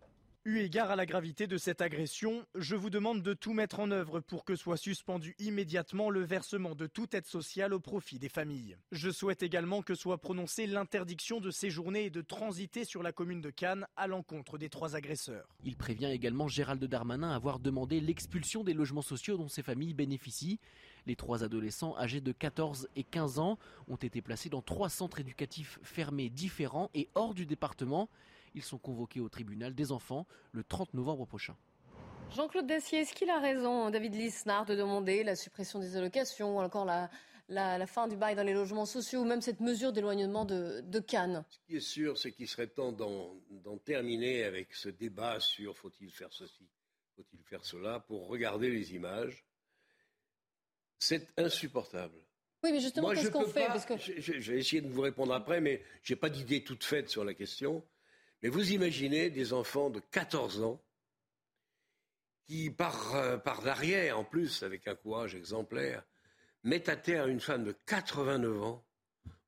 Eu 0.49 0.61
égard 0.61 0.89
à 0.89 0.95
la 0.95 1.05
gravité 1.05 1.45
de 1.45 1.59
cette 1.59 1.79
agression, 1.79 2.43
je 2.55 2.75
vous 2.75 2.89
demande 2.89 3.21
de 3.21 3.35
tout 3.35 3.53
mettre 3.53 3.79
en 3.79 3.91
œuvre 3.91 4.19
pour 4.19 4.43
que 4.43 4.55
soit 4.55 4.77
suspendu 4.77 5.35
immédiatement 5.37 6.09
le 6.09 6.23
versement 6.23 6.73
de 6.73 6.87
toute 6.87 7.13
aide 7.13 7.27
sociale 7.27 7.71
au 7.71 7.79
profit 7.79 8.17
des 8.17 8.29
familles. 8.29 8.75
Je 8.91 9.11
souhaite 9.11 9.43
également 9.43 9.83
que 9.83 9.93
soit 9.93 10.17
prononcée 10.17 10.65
l'interdiction 10.65 11.39
de 11.39 11.51
séjourner 11.51 12.05
et 12.05 12.09
de 12.09 12.21
transiter 12.21 12.83
sur 12.83 13.03
la 13.03 13.11
commune 13.11 13.41
de 13.41 13.51
Cannes 13.51 13.85
à 13.95 14.07
l'encontre 14.07 14.57
des 14.57 14.69
trois 14.69 14.95
agresseurs. 14.95 15.55
Il 15.63 15.75
prévient 15.75 16.09
également 16.11 16.47
Gérald 16.47 16.83
Darmanin 16.83 17.29
avoir 17.29 17.59
demandé 17.59 18.01
l'expulsion 18.01 18.63
des 18.63 18.73
logements 18.73 19.03
sociaux 19.03 19.37
dont 19.37 19.49
ces 19.49 19.61
familles 19.61 19.93
bénéficient. 19.93 20.59
Les 21.05 21.15
trois 21.15 21.43
adolescents 21.43 21.95
âgés 21.95 22.21
de 22.21 22.31
14 22.31 22.89
et 22.95 23.03
15 23.03 23.37
ans 23.37 23.59
ont 23.87 23.97
été 23.97 24.23
placés 24.23 24.49
dans 24.49 24.63
trois 24.63 24.89
centres 24.89 25.19
éducatifs 25.19 25.77
fermés 25.83 26.31
différents 26.31 26.89
et 26.95 27.07
hors 27.13 27.35
du 27.35 27.45
département. 27.45 28.09
Ils 28.55 28.63
sont 28.63 28.77
convoqués 28.77 29.19
au 29.19 29.29
tribunal 29.29 29.73
des 29.73 29.91
enfants 29.91 30.25
le 30.51 30.63
30 30.63 30.93
novembre 30.93 31.25
prochain. 31.25 31.55
Jean-Claude 32.35 32.67
Dacier, 32.67 32.99
est-ce 32.99 33.13
qu'il 33.13 33.29
a 33.29 33.39
raison, 33.39 33.89
David 33.89 34.13
Lisnard, 34.15 34.65
de 34.65 34.75
demander 34.75 35.23
la 35.23 35.35
suppression 35.35 35.79
des 35.79 35.95
allocations 35.95 36.57
ou 36.57 36.61
encore 36.61 36.85
la, 36.85 37.09
la, 37.49 37.87
fin 37.87 38.07
du 38.07 38.15
bail 38.15 38.35
dans 38.35 38.43
les 38.43 38.53
logements 38.53 38.85
sociaux 38.85 39.21
ou 39.21 39.25
même 39.25 39.41
cette 39.41 39.59
mesure 39.59 39.91
d'éloignement 39.91 40.45
de, 40.45 40.81
de, 40.81 40.99
Cannes? 40.99 41.43
Ce 41.49 41.57
qui 41.67 41.75
est 41.77 41.79
sûr, 41.79 42.17
c'est 42.17 42.31
qu'il 42.31 42.47
serait 42.47 42.67
temps 42.67 42.91
d'en 42.91 43.77
terminer 43.83 44.43
avec 44.43 44.73
ce 44.73 44.89
débat 44.89 45.39
sur 45.39 45.75
faut-il 45.77 46.11
faire 46.11 46.31
ceci, 46.31 46.67
faut-il 47.15 47.41
faire 47.43 47.65
cela, 47.65 47.99
pour 47.99 48.27
regarder 48.27 48.69
les 48.69 48.93
images. 48.93 49.43
C'est 50.99 51.27
insupportable. 51.37 52.19
Oui, 52.63 52.71
mais 52.73 52.81
justement, 52.81 53.11
qu'est-ce 53.11 53.31
qu'on 53.31 53.47
fait? 53.47 53.67
Je, 54.17 54.51
vais 54.51 54.59
essayer 54.59 54.81
de 54.81 54.89
vous 54.89 55.01
répondre 55.01 55.33
après, 55.33 55.61
mais 55.61 55.81
je 56.03 56.13
n'ai 56.13 56.19
pas 56.19 56.29
d'idée 56.29 56.63
toute 56.63 56.83
faite 56.83 57.09
sur 57.09 57.23
la 57.23 57.33
question. 57.33 57.83
Mais 58.41 58.49
vous 58.49 58.71
imaginez 58.71 59.29
des 59.29 59.53
enfants 59.53 59.89
de 59.89 59.99
14 59.99 60.63
ans 60.63 60.81
qui, 62.45 62.69
par, 62.69 63.15
euh, 63.15 63.37
en 64.13 64.23
plus, 64.23 64.63
avec 64.63 64.87
un 64.87 64.95
courage 64.95 65.35
exemplaire, 65.35 66.03
mettent 66.63 66.89
à 66.89 66.95
terre 66.95 67.27
une 67.27 67.39
femme 67.39 67.63
de 67.63 67.73
89 67.85 68.63
ans 68.63 68.85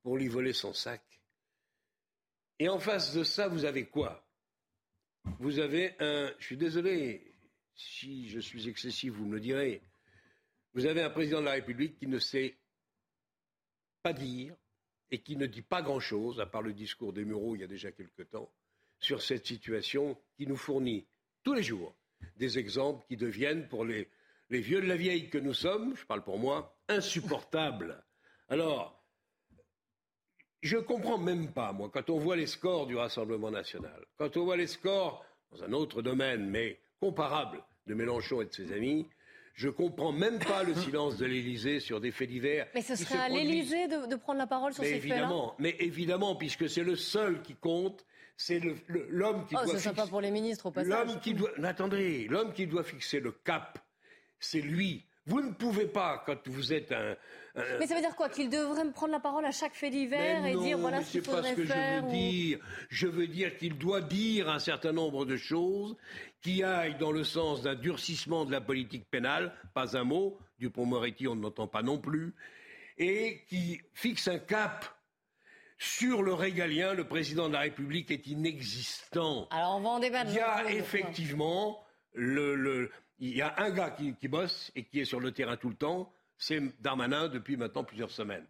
pour 0.03 0.17
lui 0.17 0.27
voler 0.27 0.53
son 0.53 0.73
sac. 0.73 1.01
Et 2.59 2.69
en 2.69 2.79
face 2.79 3.15
de 3.15 3.23
ça, 3.23 3.47
vous 3.47 3.65
avez 3.65 3.87
quoi? 3.87 4.27
Vous 5.39 5.59
avez 5.59 5.95
un. 5.99 6.33
Je 6.37 6.45
suis 6.45 6.57
désolé, 6.57 7.33
si 7.75 8.29
je 8.29 8.39
suis 8.39 8.67
excessif, 8.67 9.13
vous 9.13 9.25
me 9.25 9.35
le 9.35 9.39
direz. 9.39 9.81
Vous 10.73 10.85
avez 10.85 11.01
un 11.01 11.09
président 11.09 11.39
de 11.39 11.45
la 11.45 11.53
République 11.53 11.97
qui 11.97 12.07
ne 12.07 12.19
sait 12.19 12.57
pas 14.03 14.13
dire 14.13 14.55
et 15.11 15.21
qui 15.21 15.35
ne 15.35 15.45
dit 15.45 15.61
pas 15.61 15.81
grand-chose, 15.81 16.39
à 16.39 16.45
part 16.45 16.61
le 16.61 16.73
discours 16.73 17.13
des 17.13 17.25
Mureaux 17.25 17.55
il 17.55 17.61
y 17.61 17.63
a 17.63 17.67
déjà 17.67 17.91
quelque 17.91 18.23
temps, 18.23 18.51
sur 19.01 19.21
cette 19.21 19.45
situation 19.45 20.17
qui 20.37 20.47
nous 20.47 20.55
fournit 20.55 21.05
tous 21.43 21.53
les 21.53 21.63
jours 21.63 21.95
des 22.37 22.59
exemples 22.59 23.03
qui 23.07 23.17
deviennent, 23.17 23.67
pour 23.67 23.83
les, 23.83 24.07
les 24.49 24.61
vieux 24.61 24.81
de 24.81 24.87
la 24.87 24.95
vieille 24.95 25.29
que 25.29 25.37
nous 25.37 25.53
sommes, 25.53 25.95
je 25.95 26.05
parle 26.05 26.23
pour 26.23 26.37
moi, 26.37 26.77
insupportables. 26.87 28.03
Alors, 28.47 29.03
je 30.61 30.77
ne 30.77 30.81
comprends 30.81 31.17
même 31.17 31.51
pas, 31.51 31.73
moi, 31.73 31.89
quand 31.91 32.09
on 32.09 32.19
voit 32.19 32.35
les 32.35 32.47
scores 32.47 32.85
du 32.85 32.95
Rassemblement 32.95 33.49
national, 33.49 34.05
quand 34.17 34.37
on 34.37 34.45
voit 34.45 34.57
les 34.57 34.67
scores 34.67 35.25
dans 35.51 35.63
un 35.63 35.73
autre 35.73 36.01
domaine, 36.01 36.47
mais 36.49 36.79
comparable, 36.99 37.63
de 37.87 37.95
Mélenchon 37.95 38.41
et 38.41 38.45
de 38.45 38.53
ses 38.53 38.71
amis, 38.71 39.07
je 39.55 39.67
ne 39.67 39.71
comprends 39.73 40.11
même 40.11 40.39
pas 40.39 40.63
le 40.63 40.75
silence 40.75 41.17
de 41.17 41.25
l'Élysée 41.25 41.79
sur 41.79 41.99
des 41.99 42.11
faits 42.11 42.29
divers. 42.29 42.67
Mais 42.73 42.81
ce 42.81 42.95
serait 42.95 43.17
à 43.17 43.29
l'Élysée 43.29 43.87
de, 43.87 44.15
prendre 44.15 44.39
la 44.39 44.47
parole 44.47 44.73
sur 44.73 44.83
ces 44.83 44.99
faits-là? 44.99 45.55
Mais 45.59 45.75
évidemment, 45.79 46.35
puisque 46.35 46.69
c'est 46.69 46.83
le 46.83 46.95
seul 46.95 47.41
qui 47.41 47.55
compte, 47.55 48.05
c'est 48.41 48.59
l'homme 49.09 49.45
qui 49.45 49.55
oh, 49.55 49.65
doit. 49.65 49.93
Pas 49.93 50.07
pour 50.07 50.19
les 50.19 50.31
ministres 50.31 50.65
au 50.65 50.71
passage. 50.71 50.89
L'homme 50.89 51.19
qui 51.19 51.33
doit. 51.35 51.51
Attendez, 51.63 52.27
l'homme 52.27 52.53
qui 52.53 52.65
doit 52.65 52.83
fixer 52.83 53.19
le 53.19 53.31
cap, 53.31 53.77
c'est 54.39 54.61
lui. 54.61 55.05
Vous 55.27 55.41
ne 55.41 55.51
pouvez 55.51 55.85
pas, 55.85 56.23
quand 56.25 56.47
vous 56.47 56.73
êtes 56.73 56.91
un. 56.91 57.15
Mais 57.79 57.85
ça 57.85 57.93
veut 57.93 58.01
dire 58.01 58.15
quoi 58.15 58.29
Qu'il 58.29 58.49
devrait 58.49 58.83
me 58.83 58.91
prendre 58.91 59.11
la 59.11 59.19
parole 59.19 59.45
à 59.45 59.51
chaque 59.51 59.75
fait 59.75 59.91
divers 59.91 60.45
et 60.45 60.55
dire 60.55 60.79
voilà 60.79 61.03
ce 61.03 61.11
qu'il 61.11 61.21
faudrait 61.21 61.53
faire 61.55 61.55
C'est 61.55 61.67
pas 61.67 61.73
ce 61.73 61.99
que 61.99 61.99
je 61.99 62.05
veux 62.05 62.11
dire. 62.11 62.59
Je 62.89 63.07
veux 63.07 63.27
dire 63.27 63.57
qu'il 63.57 63.77
doit 63.77 64.01
dire 64.01 64.49
un 64.49 64.59
certain 64.59 64.93
nombre 64.93 65.25
de 65.25 65.37
choses 65.37 65.95
qui 66.41 66.63
aillent 66.63 66.97
dans 66.97 67.11
le 67.11 67.23
sens 67.23 67.61
d'un 67.61 67.75
durcissement 67.75 68.45
de 68.45 68.51
la 68.51 68.61
politique 68.61 69.07
pénale, 69.11 69.53
pas 69.75 69.95
un 69.95 70.03
mot. 70.03 70.39
Dupont-Moretti, 70.57 71.27
on 71.27 71.35
ne 71.35 71.43
l'entend 71.43 71.67
pas 71.67 71.83
non 71.83 71.99
plus. 71.99 72.33
Et 72.97 73.43
qui 73.47 73.81
fixe 73.93 74.27
un 74.27 74.39
cap 74.39 75.00
sur 75.81 76.21
le 76.21 76.35
régalien, 76.35 76.93
le 76.93 77.05
président 77.05 77.47
de 77.47 77.53
la 77.53 77.61
République 77.61 78.11
est 78.11 78.27
inexistant. 78.27 79.47
Alors 79.49 79.77
on 79.77 79.79
va 79.79 79.89
en 79.89 79.99
débattre. 79.99 80.29
Il 80.29 80.35
y 80.35 80.39
a 80.39 80.71
effectivement 80.71 81.83
le, 82.13 82.91
il 83.17 83.35
y 83.35 83.41
a 83.41 83.55
un 83.57 83.71
gars 83.71 83.89
qui, 83.89 84.27
bosse 84.27 84.71
et 84.75 84.83
qui 84.83 84.99
est 84.99 85.05
sur 85.05 85.19
le 85.19 85.31
terrain 85.31 85.57
tout 85.57 85.69
le 85.69 85.75
temps, 85.75 86.13
c'est 86.37 86.61
Darmanin 86.83 87.29
depuis 87.29 87.57
maintenant 87.57 87.83
plusieurs 87.83 88.11
semaines. 88.11 88.45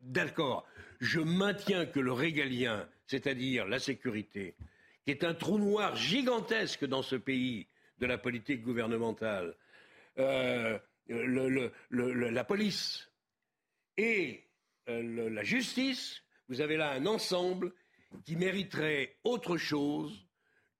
D'accord. 0.00 0.66
Je 0.98 1.20
maintiens 1.20 1.86
que 1.86 2.00
le 2.00 2.12
régalien, 2.12 2.88
c'est-à-dire 3.06 3.68
la 3.68 3.78
sécurité, 3.78 4.56
qui 5.04 5.12
est 5.12 5.22
un 5.22 5.34
trou 5.34 5.56
noir 5.56 5.94
gigantesque 5.94 6.84
dans 6.84 7.02
ce 7.02 7.14
pays 7.14 7.68
de 8.00 8.06
la 8.06 8.18
politique 8.18 8.62
gouvernementale, 8.62 9.54
euh, 10.18 10.76
la 11.08 12.44
police 12.44 13.08
et 13.96 14.48
euh, 14.88 15.30
la 15.30 15.44
justice, 15.44 16.24
vous 16.50 16.60
avez 16.60 16.76
là 16.76 16.90
un 16.90 17.06
ensemble 17.06 17.72
qui 18.26 18.36
mériterait 18.36 19.16
autre 19.24 19.56
chose 19.56 20.26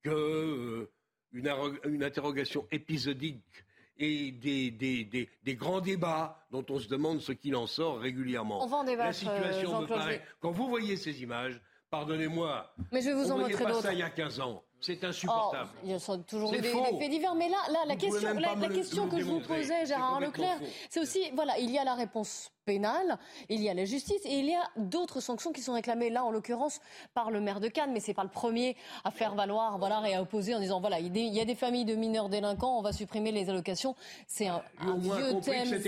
que 0.03 0.11
euh, 0.11 0.93
une, 1.33 2.03
interrogation 2.03 2.67
épisodique 2.73 3.65
et 3.97 4.33
des, 4.33 5.55
grands 5.55 5.81
débats 5.81 6.45
dont 6.51 6.65
on 6.69 6.81
se 6.81 6.89
demande 6.89 7.21
ce 7.21 7.33
qu'il 7.33 7.55
en 7.55 7.67
sort 7.67 8.01
régulièrement. 8.01 8.65
On 8.65 8.67
va 8.67 8.79
en 8.79 8.85
débattre, 8.85 9.09
La 9.09 9.13
situation 9.13 9.83
me 9.83 9.87
paraît. 9.87 10.23
Quand 10.41 10.51
vous 10.51 10.69
voyez 10.69 10.97
ces 10.97 11.23
images, 11.23 11.61
pardonnez-moi. 11.91 12.75
Mais 12.91 13.01
je 13.01 13.11
vous 13.11 13.31
en 13.31 13.39
montrer 13.39 13.65
d'autres. 13.65 13.83
ça 13.83 13.93
il 13.93 14.01
y 14.01 14.03
a 14.03 14.11
15 14.11 14.41
ans. 14.41 14.65
C'est 14.81 15.05
insupportable. 15.05 15.69
Oh, 15.75 15.79
il 15.85 15.91
y 15.91 15.95
a 15.95 15.99
toujours 16.27 16.55
eu 16.55 16.61
des, 16.61 16.69
faits 16.69 17.11
divers. 17.11 17.35
Mais 17.35 17.49
là, 17.49 17.59
là 17.71 17.81
la 17.87 17.97
question, 17.97 18.35
la, 18.35 18.69
question 18.69 19.09
que 19.09 19.19
je 19.21 19.25
vous 19.25 19.41
posais, 19.41 19.87
Gérard 19.87 20.21
Leclerc, 20.21 20.59
c'est 20.89 21.01
aussi, 21.01 21.21
voilà, 21.35 21.59
il 21.59 21.71
y 21.71 21.79
a 21.79 21.85
la 21.85 21.95
réponse 21.95 22.51
pénale, 22.65 23.19
il 23.49 23.61
y 23.63 23.69
a 23.69 23.75
la 23.75 23.85
justice 23.85 24.21
et 24.25 24.39
il 24.39 24.47
y 24.47 24.55
a 24.55 24.63
d'autres 24.77 25.21
sanctions 25.21 25.53
qui 25.53 25.61
sont 25.61 25.75
réclamées 25.75 26.09
là, 26.09 26.25
en 26.25 26.31
l'occurrence, 26.31 26.81
par 27.15 27.31
le 27.31 27.41
maire 27.41 27.61
de 27.61 27.69
Cannes. 27.69 27.93
Mais 27.93 28.01
c'est 28.01 28.15
pas 28.15 28.23
le 28.23 28.31
premier 28.31 28.77
à 29.05 29.11
faire 29.11 29.35
valoir, 29.35 29.79
voilà, 29.79 30.03
et 30.09 30.15
à 30.15 30.23
opposer 30.23 30.55
en 30.55 30.61
disant, 30.61 30.81
voilà, 30.81 30.99
il 30.99 31.17
y 31.17 31.41
a 31.41 31.45
des 31.45 31.55
familles 31.55 31.85
de 31.85 31.95
mineurs 31.95 32.29
délinquants, 32.29 32.79
on 32.79 32.83
va 32.83 32.93
supprimer 32.93 33.33
les 33.33 33.51
allocations. 33.51 33.95
C'est 34.27 34.47
un, 34.47 34.63
vieux 34.97 35.41
thème. 35.41 35.79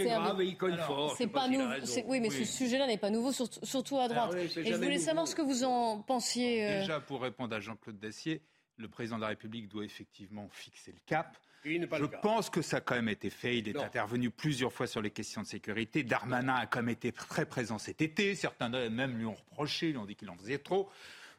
C'est 1.17 1.27
pas 1.29 1.49
nouveau. 1.49 1.65
Oui, 2.07 2.21
mais 2.21 2.31
ce 2.31 2.45
sujet-là 2.45 2.87
n'est 2.87 2.99
pas 2.99 3.11
nouveau, 3.11 3.33
surtout, 3.33 3.99
à 3.99 4.09
droite. 4.09 4.35
et 4.35 4.49
je 4.49 4.77
voulais 4.77 4.99
savoir 4.99 5.27
ce 5.27 5.35
que 5.35 5.43
vous 5.43 5.65
en 5.65 6.01
pensiez. 6.01 6.67
Euh, 6.67 6.81
Déjà, 6.81 7.01
pour 7.01 7.23
répondre 7.23 7.55
à 7.55 7.61
Jean-Claude 7.61 7.99
Dacier, 7.99 8.43
le 8.77 8.89
président 8.89 9.17
de 9.17 9.23
la 9.23 9.29
République 9.29 9.69
doit 9.69 9.85
effectivement 9.85 10.49
fixer 10.51 10.93
le 10.93 11.01
cap. 11.07 11.37
Je 11.65 12.21
pense 12.23 12.51
que 12.51 12.61
ça 12.61 12.79
a 12.79 12.81
quand 12.81 12.97
même 12.97 13.09
été 13.09 13.31
fait. 13.31 13.59
Il 13.59 13.69
est 13.69 13.77
intervenu 13.77 14.31
plusieurs 14.31 14.73
fois 14.73 14.87
sur 14.87 15.01
les 15.01 15.11
questions 15.11 15.43
de 15.43 15.47
sécurité. 15.47 16.03
Darmanin 16.03 16.55
a 16.55 16.67
quand 16.67 16.81
même 16.81 16.89
été 16.89 17.13
très 17.13 17.47
présent 17.47 17.79
cet 17.79 18.03
été. 18.03 18.35
Certains 18.35 18.69
même 18.69 19.17
lui 19.17 19.27
ont 19.27 19.35
reproché, 19.35 19.91
lui 19.91 19.99
ont 19.99 20.07
dit 20.07 20.17
qu'il 20.17 20.29
en 20.31 20.37
faisait 20.37 20.59
trop. 20.59 20.91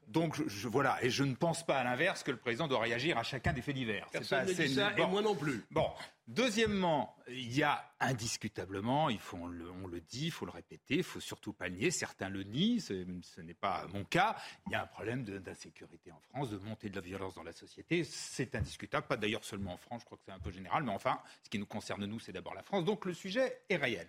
Donc 0.07 0.41
je, 0.47 0.67
voilà, 0.67 1.03
et 1.03 1.09
je 1.09 1.23
ne 1.23 1.35
pense 1.35 1.65
pas 1.65 1.77
à 1.77 1.83
l'inverse 1.83 2.23
que 2.23 2.31
le 2.31 2.37
président 2.37 2.67
doit 2.67 2.79
réagir 2.79 3.17
à 3.17 3.23
chacun 3.23 3.53
des 3.53 3.61
faits 3.61 3.75
divers. 3.75 4.07
Personne 4.11 4.45
ne 4.45 4.53
dit 4.53 4.73
ça, 4.73 4.93
et 4.97 5.05
moi 5.05 5.21
non 5.21 5.35
plus. 5.35 5.65
Bon, 5.71 5.89
deuxièmement, 6.27 7.15
il 7.27 7.55
y 7.55 7.63
a 7.63 7.83
indiscutablement, 7.99 9.09
il 9.09 9.19
faut, 9.19 9.37
on, 9.37 9.47
le, 9.47 10.01
dit, 10.01 10.25
il 10.25 10.31
faut 10.31 10.45
le 10.45 10.51
répéter, 10.51 10.97
il 10.97 11.03
faut 11.03 11.19
surtout 11.19 11.53
pas 11.53 11.67
le 11.67 11.75
nier. 11.75 11.91
Certains 11.91 12.29
le 12.29 12.43
nient, 12.43 12.79
ce 12.79 13.41
n'est 13.41 13.53
pas 13.53 13.87
mon 13.93 14.03
cas. 14.03 14.35
Il 14.67 14.73
y 14.73 14.75
a 14.75 14.83
un 14.83 14.87
problème 14.87 15.23
d'insécurité 15.23 16.11
en 16.11 16.19
France, 16.19 16.49
de 16.49 16.57
montée 16.57 16.89
de 16.89 16.95
la 16.95 17.01
violence 17.01 17.35
dans 17.35 17.43
la 17.43 17.53
société. 17.53 18.03
C'est 18.03 18.55
indiscutable, 18.55 19.07
pas 19.07 19.17
d'ailleurs 19.17 19.43
seulement 19.43 19.73
en 19.73 19.77
France, 19.77 20.01
je 20.01 20.05
crois 20.05 20.17
que 20.17 20.23
c'est 20.25 20.33
un 20.33 20.39
peu 20.39 20.51
général, 20.51 20.83
mais 20.83 20.91
enfin, 20.91 21.19
ce 21.43 21.49
qui 21.49 21.59
nous 21.59 21.65
concerne 21.65 22.05
nous, 22.05 22.19
c'est 22.19 22.31
d'abord 22.31 22.53
la 22.53 22.63
France. 22.63 22.85
Donc 22.85 23.05
le 23.05 23.13
sujet 23.13 23.61
est 23.69 23.77
réel. 23.77 24.07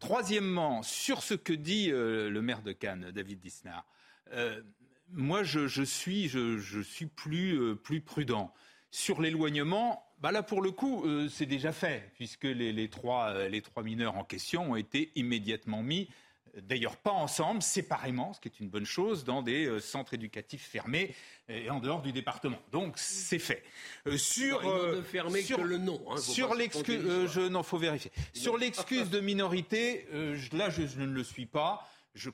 Troisièmement, 0.00 0.82
sur 0.82 1.22
ce 1.22 1.34
que 1.34 1.52
dit 1.52 1.90
euh, 1.90 2.28
le 2.28 2.42
maire 2.42 2.62
de 2.62 2.72
Cannes, 2.72 3.10
David 3.12 3.38
Disnard. 3.38 3.86
Euh, 4.32 4.62
moi, 5.14 5.42
je, 5.42 5.82
suis, 5.84 6.28
je, 6.28 6.80
suis 6.82 7.06
plus, 7.06 7.58
euh, 7.58 7.74
plus 7.74 8.00
prudent. 8.00 8.52
Sur 8.90 9.20
l'éloignement, 9.20 10.04
bah 10.20 10.32
là, 10.32 10.42
pour 10.42 10.62
le 10.62 10.70
coup, 10.70 11.04
euh, 11.04 11.28
c'est 11.28 11.46
déjà 11.46 11.72
fait, 11.72 12.10
puisque 12.14 12.44
les, 12.44 12.88
trois, 12.88 13.30
euh, 13.30 13.48
les 13.48 13.62
trois 13.62 13.82
mineurs 13.82 14.16
en 14.16 14.24
question 14.24 14.72
ont 14.72 14.76
été 14.76 15.10
immédiatement 15.14 15.82
mis 15.82 16.08
d'ailleurs 16.54 16.98
pas 16.98 17.12
ensemble, 17.12 17.62
séparément, 17.62 18.34
ce 18.34 18.40
qui 18.40 18.48
est 18.48 18.60
une 18.60 18.68
bonne 18.68 18.84
chose, 18.84 19.24
dans 19.24 19.40
des 19.40 19.80
centres 19.80 20.12
éducatifs 20.12 20.68
fermés 20.68 21.14
et 21.48 21.70
en 21.70 21.80
dehors 21.80 22.02
du 22.02 22.12
département. 22.12 22.58
Donc 22.72 22.98
c'est 22.98 23.38
fait. 23.38 23.62
sur 24.18 24.60
que 24.60 25.60
le 25.62 25.78
nom. 25.78 26.04
Hein, 26.10 26.18
sur 26.18 26.54
l'excuse, 26.54 27.26
je 27.32 27.48
non, 27.48 27.62
faut 27.62 27.78
vérifier. 27.78 28.12
Sur 28.34 28.58
l'excuse 28.58 29.08
de 29.08 29.20
minorité, 29.20 30.06
là 30.52 30.68
je, 30.68 30.82
ne 31.00 31.06
le 31.06 31.24
suis 31.24 31.46
pas 31.46 31.88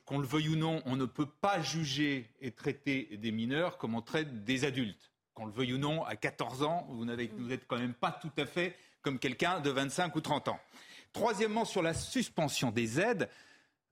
qu'on 0.05 0.19
le 0.19 0.27
veuille 0.27 0.51
ou 0.51 0.57
non, 0.57 0.83
on 0.87 0.97
ne 0.97 1.05
peut 1.05 1.27
pas 1.27 1.61
juger 1.63 2.31
et 2.41 2.51
traiter 2.51 3.17
des 3.17 3.31
mineurs 3.31 3.79
comme 3.79 3.95
on 3.95 4.03
traite 4.03 4.45
des 4.45 4.65
adultes. 4.65 5.13
Qu'on 5.35 5.47
le 5.47 5.53
veuille 5.53 5.75
ou 5.75 5.79
non, 5.79 6.05
à 6.05 6.17
14 6.17 6.63
ans, 6.65 6.87
vous 6.91 7.05
n'êtes 7.05 7.67
quand 7.67 7.79
même 7.79 7.95
pas 7.95 8.13
tout 8.13 8.33
à 8.37 8.47
fait 8.47 8.77
comme 9.03 9.19
quelqu'un 9.19 9.61
de 9.61 9.71
25 9.71 10.15
ou 10.17 10.21
30 10.21 10.49
ans. 10.49 10.61
Troisièmement, 11.13 11.65
sur 11.65 11.83
la 11.83 11.95
suspension 11.95 12.71
des 12.71 13.01
aides, 13.01 13.29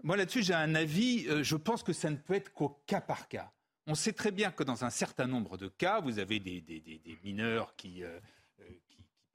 moi 0.03 0.17
là-dessus 0.17 0.43
j'ai 0.43 0.55
un 0.55 0.75
avis, 0.75 1.27
euh, 1.29 1.43
je 1.43 1.57
pense 1.57 1.83
que 1.83 1.93
ça 1.93 2.11
ne 2.11 2.17
peut 2.17 2.35
être 2.35 2.53
qu'au 2.53 2.81
cas 2.87 3.01
par 3.01 3.29
cas. 3.29 3.51
On 3.87 3.95
sait 3.95 4.13
très 4.13 4.33
bien 4.33 4.51
que 4.51 4.65
dans 4.65 4.85
un 4.85 4.91
certain 4.91 5.27
nombre 5.27 5.57
de 5.57 5.69
cas, 5.69 6.01
vous 6.01 6.19
avez 6.19 6.41
des, 6.41 7.01
mineurs 7.23 7.77
qui, 7.77 8.03
euh, 8.03 8.19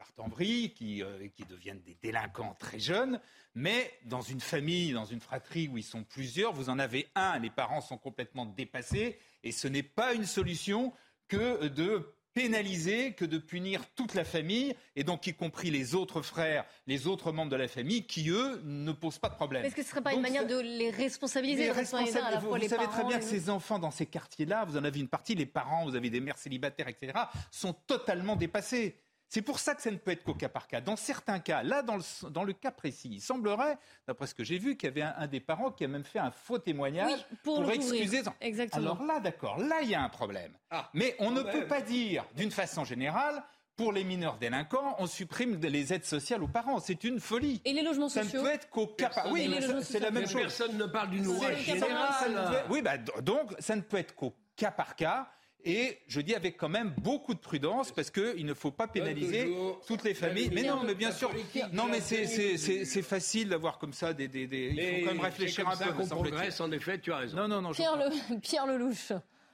partent 0.01 0.19
en 0.19 0.29
vrille, 0.29 0.73
qui, 0.73 1.03
euh, 1.03 1.27
qui 1.35 1.43
deviennent 1.43 1.81
des 1.81 1.95
délinquants 2.01 2.55
très 2.57 2.79
jeunes. 2.79 3.19
Mais 3.53 3.93
dans 4.05 4.21
une 4.21 4.41
famille, 4.41 4.93
dans 4.93 5.05
une 5.05 5.19
fratrie 5.19 5.67
où 5.67 5.77
ils 5.77 5.83
sont 5.83 6.03
plusieurs, 6.03 6.53
vous 6.53 6.69
en 6.69 6.79
avez 6.79 7.07
un, 7.13 7.37
les 7.37 7.51
parents 7.51 7.81
sont 7.81 7.99
complètement 7.99 8.47
dépassés, 8.47 9.19
et 9.43 9.51
ce 9.51 9.67
n'est 9.67 9.83
pas 9.83 10.15
une 10.15 10.25
solution 10.25 10.91
que 11.27 11.67
de 11.67 12.15
pénaliser, 12.33 13.13
que 13.13 13.25
de 13.25 13.37
punir 13.37 13.85
toute 13.93 14.15
la 14.15 14.23
famille, 14.23 14.73
et 14.95 15.03
donc 15.03 15.27
y 15.27 15.35
compris 15.35 15.69
les 15.69 15.93
autres 15.93 16.23
frères, 16.23 16.65
les 16.87 17.05
autres 17.05 17.31
membres 17.31 17.51
de 17.51 17.57
la 17.57 17.67
famille, 17.67 18.07
qui 18.07 18.29
eux 18.29 18.59
ne 18.63 18.93
posent 18.93 19.19
pas 19.19 19.29
de 19.29 19.35
problème. 19.35 19.63
Est-ce 19.65 19.75
que 19.75 19.83
ce 19.83 19.87
ne 19.87 19.91
serait 19.91 20.01
pas 20.01 20.13
une 20.13 20.21
manière 20.21 20.47
de 20.47 20.57
les 20.57 20.89
responsabiliser, 20.89 21.65
les 21.65 21.71
responsabiliser 21.71 22.19
à 22.19 22.31
la 22.31 22.39
vous, 22.39 22.47
fois 22.47 22.57
vous 22.57 22.67
savez 22.67 22.87
très 22.87 23.03
bien 23.03 23.19
que 23.19 23.25
ces 23.25 23.51
enfants 23.51 23.77
dans 23.77 23.91
ces 23.91 24.07
quartiers-là, 24.07 24.65
vous 24.65 24.77
en 24.77 24.83
avez 24.83 24.99
une 24.99 25.09
partie, 25.09 25.35
les 25.35 25.45
parents, 25.45 25.85
vous 25.85 25.95
avez 25.95 26.09
des 26.09 26.21
mères 26.21 26.39
célibataires, 26.39 26.87
etc., 26.87 27.13
sont 27.51 27.73
totalement 27.73 28.35
dépassés. 28.35 28.97
C'est 29.33 29.41
pour 29.41 29.59
ça 29.59 29.75
que 29.75 29.81
ça 29.81 29.89
ne 29.91 29.95
peut 29.95 30.11
être 30.11 30.25
qu'au 30.25 30.33
cas 30.33 30.49
par 30.49 30.67
cas. 30.67 30.81
Dans 30.81 30.97
certains 30.97 31.39
cas, 31.39 31.63
là, 31.63 31.83
dans 31.83 31.95
le, 31.95 32.29
dans 32.31 32.43
le 32.43 32.51
cas 32.51 32.69
précis, 32.69 33.07
il 33.13 33.21
semblerait, 33.21 33.77
d'après 34.05 34.27
ce 34.27 34.35
que 34.35 34.43
j'ai 34.43 34.57
vu, 34.57 34.75
qu'il 34.75 34.89
y 34.89 34.91
avait 34.91 35.03
un, 35.03 35.25
des 35.27 35.39
parents 35.39 35.71
qui 35.71 35.85
a 35.85 35.87
même 35.87 36.03
fait 36.03 36.19
un 36.19 36.31
faux 36.31 36.59
témoignage 36.59 37.25
pour, 37.41 37.71
excuser. 37.71 38.23
Exactement. 38.41 38.91
Alors 38.91 39.03
là, 39.05 39.21
d'accord, 39.21 39.57
là, 39.57 39.83
il 39.83 39.89
y 39.89 39.95
a 39.95 40.03
un 40.03 40.09
problème. 40.09 40.51
Ah, 40.69 40.89
Mais 40.93 41.15
on 41.19 41.31
ne 41.31 41.43
peut 41.43 41.65
pas 41.65 41.79
dire, 41.79 42.25
d'une 42.35 42.51
façon 42.51 42.83
générale, 42.83 43.41
pour 43.77 43.93
les 43.93 44.03
mineurs 44.03 44.35
délinquants, 44.35 44.97
on 44.99 45.07
supprime 45.07 45.61
les 45.61 45.93
aides 45.93 46.03
sociales 46.03 46.43
aux 46.43 46.49
parents. 46.49 46.81
C'est 46.81 47.05
une 47.05 47.21
folie. 47.21 47.61
Et 47.63 47.71
les 47.71 47.83
logements 47.83 48.09
sociaux 48.09 48.29
Ça 48.29 48.37
ne 48.37 48.43
peut 48.43 48.51
être 48.51 48.69
qu'au 48.69 48.87
cas 48.87 49.11
par 49.11 49.31
Oui, 49.31 49.49
c'est 49.81 50.01
la 50.01 50.11
même 50.11 50.27
chose. 50.27 50.41
Personne 50.41 50.77
ne 50.77 50.87
parle 50.87 51.09
d'une 51.09 51.23
loi 51.23 51.53
générale. 51.53 52.65
Oui, 52.69 52.81
bah, 52.81 52.97
donc 53.21 53.53
ça 53.59 53.77
ne 53.77 53.81
peut 53.81 53.95
être 53.95 54.13
qu'au 54.13 54.35
cas 54.57 54.71
par 54.71 54.97
cas. 54.97 55.31
Et 55.63 55.99
je 56.07 56.21
dis 56.21 56.33
avec 56.33 56.57
quand 56.57 56.69
même 56.69 56.93
beaucoup 56.97 57.33
de 57.33 57.39
prudence 57.39 57.91
parce 57.91 58.09
qu'il 58.09 58.45
ne 58.45 58.53
faut 58.53 58.71
pas 58.71 58.87
pénaliser 58.87 59.53
toutes 59.87 60.03
les 60.03 60.13
familles. 60.13 60.49
Mais 60.53 60.63
non, 60.63 60.83
mais 60.83 60.95
bien 60.95 61.11
sûr. 61.11 61.31
Non, 61.73 61.87
mais 61.87 62.01
c'est 62.01 63.01
facile 63.01 63.49
d'avoir 63.49 63.77
comme 63.77 63.93
ça 63.93 64.13
des. 64.13 64.27
des, 64.27 64.47
des 64.47 64.73
il 64.75 64.99
faut 65.01 65.05
quand 65.07 65.13
même 65.15 65.23
réfléchir 65.23 65.67
un 65.67 65.75
peu. 65.75 66.05
progresse, 66.07 66.59
en 66.59 66.71
effet, 66.71 66.99
tu 66.99 67.11
as 67.11 67.17
raison. 67.17 67.37
Non, 67.37 67.47
non, 67.47 67.61
non. 67.61 67.71
Pierre, 67.71 67.97
le, 67.97 68.39
Pierre 68.41 68.67
Lelouch. 68.67 69.11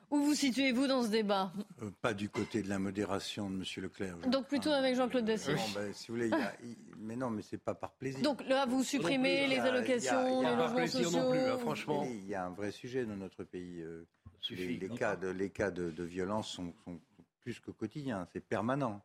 Où 0.10 0.22
vous 0.22 0.36
situez-vous 0.36 0.88
dans 0.88 1.04
ce 1.04 1.10
débat? 1.10 1.52
Euh, 1.82 1.92
Pas 2.02 2.14
du 2.14 2.30
côté 2.30 2.62
de 2.62 2.70
la 2.70 2.80
modération 2.80 3.50
de 3.50 3.56
M. 3.58 3.64
Leclerc. 3.84 4.16
Donc 4.28 4.48
plutôt 4.48 4.70
avec 4.72 4.96
Jean-Claude 4.96 5.26
Dacier. 5.26 5.56
Ben, 5.76 5.94
si 5.94 6.08
vous 6.08 6.14
voulez, 6.16 6.30
mais 6.98 7.18
non, 7.18 7.30
mais 7.30 7.42
c'est 7.42 7.58
pas 7.58 7.76
par 7.76 7.92
plaisir. 7.92 8.22
Donc 8.22 8.42
là, 8.48 8.66
vous 8.66 8.84
supprimez 8.84 9.48
les 9.48 9.60
allocations, 9.60 10.42
les 10.42 10.56
logements 10.56 10.88
sociaux. 10.88 11.30
Plus, 11.30 11.60
franchement, 11.60 12.06
il 12.10 12.26
y 12.26 12.36
a 12.36 12.46
un 12.46 12.52
vrai 12.52 12.72
sujet 12.72 13.04
dans 13.06 13.18
notre 13.18 13.44
pays. 13.44 13.82
Euh, 13.82 14.08
les, 14.50 14.90
cas, 14.90 15.16
de, 15.16 15.28
les 15.28 15.50
cas 15.50 15.72
de, 15.72 16.04
violence 16.04 16.50
sont, 16.50 16.74
plus 17.42 17.60
que 17.60 17.72
quotidiens. 17.72 18.28
C'est 18.34 18.42
permanent, 18.42 19.04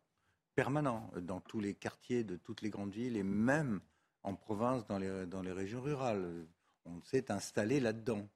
permanent 0.55 1.11
dans 1.21 1.41
tous 1.41 1.61
les 1.61 1.75
quartiers 1.75 2.25
de 2.25 2.37
toutes 2.37 2.63
les 2.63 2.71
grandes 2.71 2.93
villes 2.93 3.17
et 3.17 3.23
même 3.23 3.81
en 4.23 4.35
province, 4.35 4.87
dans 4.87 4.99
les, 4.99 5.27
dans 5.27 5.43
les 5.43 5.53
régions 5.53 5.81
rurales. 5.81 6.47
On 6.85 7.01
s'est 7.03 7.31
installé 7.31 7.81
là-dedans. 7.81 8.29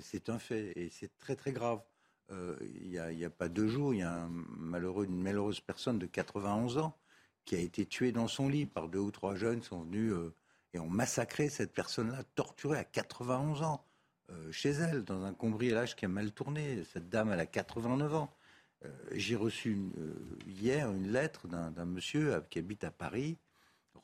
C'est 0.00 0.28
un 0.28 0.38
fait 0.38 0.72
et 0.76 0.90
c'est 0.90 1.16
très 1.18 1.36
très 1.36 1.52
grave. 1.52 1.82
Euh, 2.30 2.56
il 2.60 2.90
n'y 2.90 3.24
a, 3.24 3.30
pas 3.30 3.48
deux 3.48 3.68
jours, 3.68 3.94
il 3.94 3.98
y 3.98 4.02
a 4.02 4.12
un 4.12 4.28
malheureux, 4.28 5.04
une 5.04 5.20
malheureuse 5.20 5.60
personne 5.60 5.98
de 5.98 6.06
91 6.06 6.78
ans 6.78 6.96
qui 7.44 7.56
a 7.56 7.58
été 7.58 7.84
tuée 7.84 8.12
dans 8.12 8.28
son 8.28 8.48
lit 8.48 8.66
par 8.66 8.88
deux 8.88 9.00
ou 9.00 9.10
trois 9.10 9.34
jeunes 9.34 9.60
qui 9.60 9.66
sont 9.66 9.82
venus 9.82 10.12
euh, 10.12 10.34
et 10.72 10.78
ont 10.78 10.88
massacré 10.88 11.48
cette 11.48 11.72
personne-là, 11.72 12.22
torturée 12.34 12.78
à 12.78 12.84
91 12.84 13.62
ans, 13.62 13.84
euh, 13.84 13.91
chez 14.50 14.70
elle, 14.70 15.04
dans 15.04 15.24
un 15.24 15.34
combriège 15.34 15.96
qui 15.96 16.04
a 16.04 16.08
mal 16.08 16.32
tourné. 16.32 16.84
Cette 16.92 17.08
dame, 17.08 17.30
elle 17.32 17.40
a 17.40 17.46
89 17.46 18.14
ans. 18.14 18.34
J'ai 19.12 19.36
reçu 19.36 19.78
hier 20.46 20.90
une 20.90 21.12
lettre 21.12 21.46
d'un 21.46 21.84
monsieur 21.84 22.42
qui 22.50 22.58
habite 22.58 22.84
à 22.84 22.90
Paris, 22.90 23.38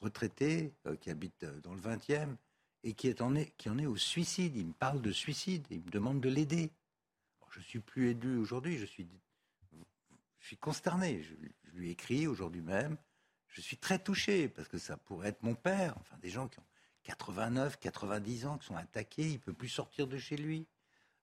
retraité, 0.00 0.72
qui 1.00 1.10
habite 1.10 1.44
dans 1.62 1.74
le 1.74 1.80
20e, 1.80 2.36
et 2.84 2.94
qui, 2.94 3.08
est 3.08 3.20
en 3.20 3.34
est, 3.34 3.52
qui 3.56 3.68
en 3.68 3.78
est 3.78 3.86
au 3.86 3.96
suicide. 3.96 4.56
Il 4.56 4.66
me 4.66 4.72
parle 4.72 5.02
de 5.02 5.10
suicide, 5.10 5.66
il 5.70 5.82
me 5.82 5.90
demande 5.90 6.20
de 6.20 6.28
l'aider 6.28 6.70
je 7.50 7.60
suis 7.60 7.80
plus 7.80 8.10
élu 8.10 8.36
aujourd'hui, 8.36 8.78
je 8.78 8.84
suis, 8.84 9.06
je 10.38 10.46
suis 10.46 10.56
consterné. 10.56 11.22
Je, 11.22 11.34
lui 11.72 11.90
écris 11.90 12.26
aujourd'hui 12.26 12.62
même. 12.62 12.96
Je 13.48 13.60
suis 13.60 13.76
très 13.76 13.98
touché 13.98 14.48
parce 14.48 14.66
que 14.66 14.78
ça 14.78 14.96
pourrait 14.96 15.28
être 15.28 15.42
mon 15.42 15.54
père, 15.54 15.94
enfin 15.98 16.16
des 16.18 16.30
gens 16.30 16.48
qui 16.48 16.58
ont 16.58 16.66
89, 17.08 17.78
90 17.78 18.46
ans, 18.46 18.58
qui 18.58 18.66
sont 18.66 18.76
attaqués, 18.76 19.26
il 19.26 19.32
ne 19.34 19.38
peut 19.38 19.52
plus 19.52 19.68
sortir 19.68 20.06
de 20.06 20.18
chez 20.18 20.36
lui. 20.36 20.66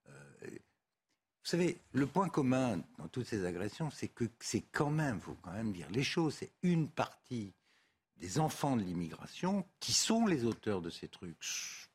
Euh, 0.10 0.12
vous 0.50 1.50
savez, 1.50 1.80
le 1.94 2.08
point 2.08 2.27
commun 2.27 2.82
dans 2.98 3.08
toutes 3.08 3.27
ces 3.27 3.46
agressions, 3.46 3.92
c'est 3.92 4.08
que 4.08 4.25
c'est 4.39 4.63
quand 4.72 4.89
même, 4.89 5.22
faut 5.22 5.38
quand 5.44 5.54
même 5.54 5.72
dire 5.72 5.88
les 5.92 6.04
choses, 6.04 6.36
c'est 6.36 6.51
une 6.63 6.89
partie 6.89 7.54
des 8.18 8.39
enfants 8.39 8.75
de 8.75 8.82
l'immigration 8.82 9.63
qui 9.80 9.94
sont 9.94 10.25
les 10.25 10.44
auteurs 10.44 10.82
de 10.82 10.89
ces 10.89 11.08
trucs, 11.08 11.38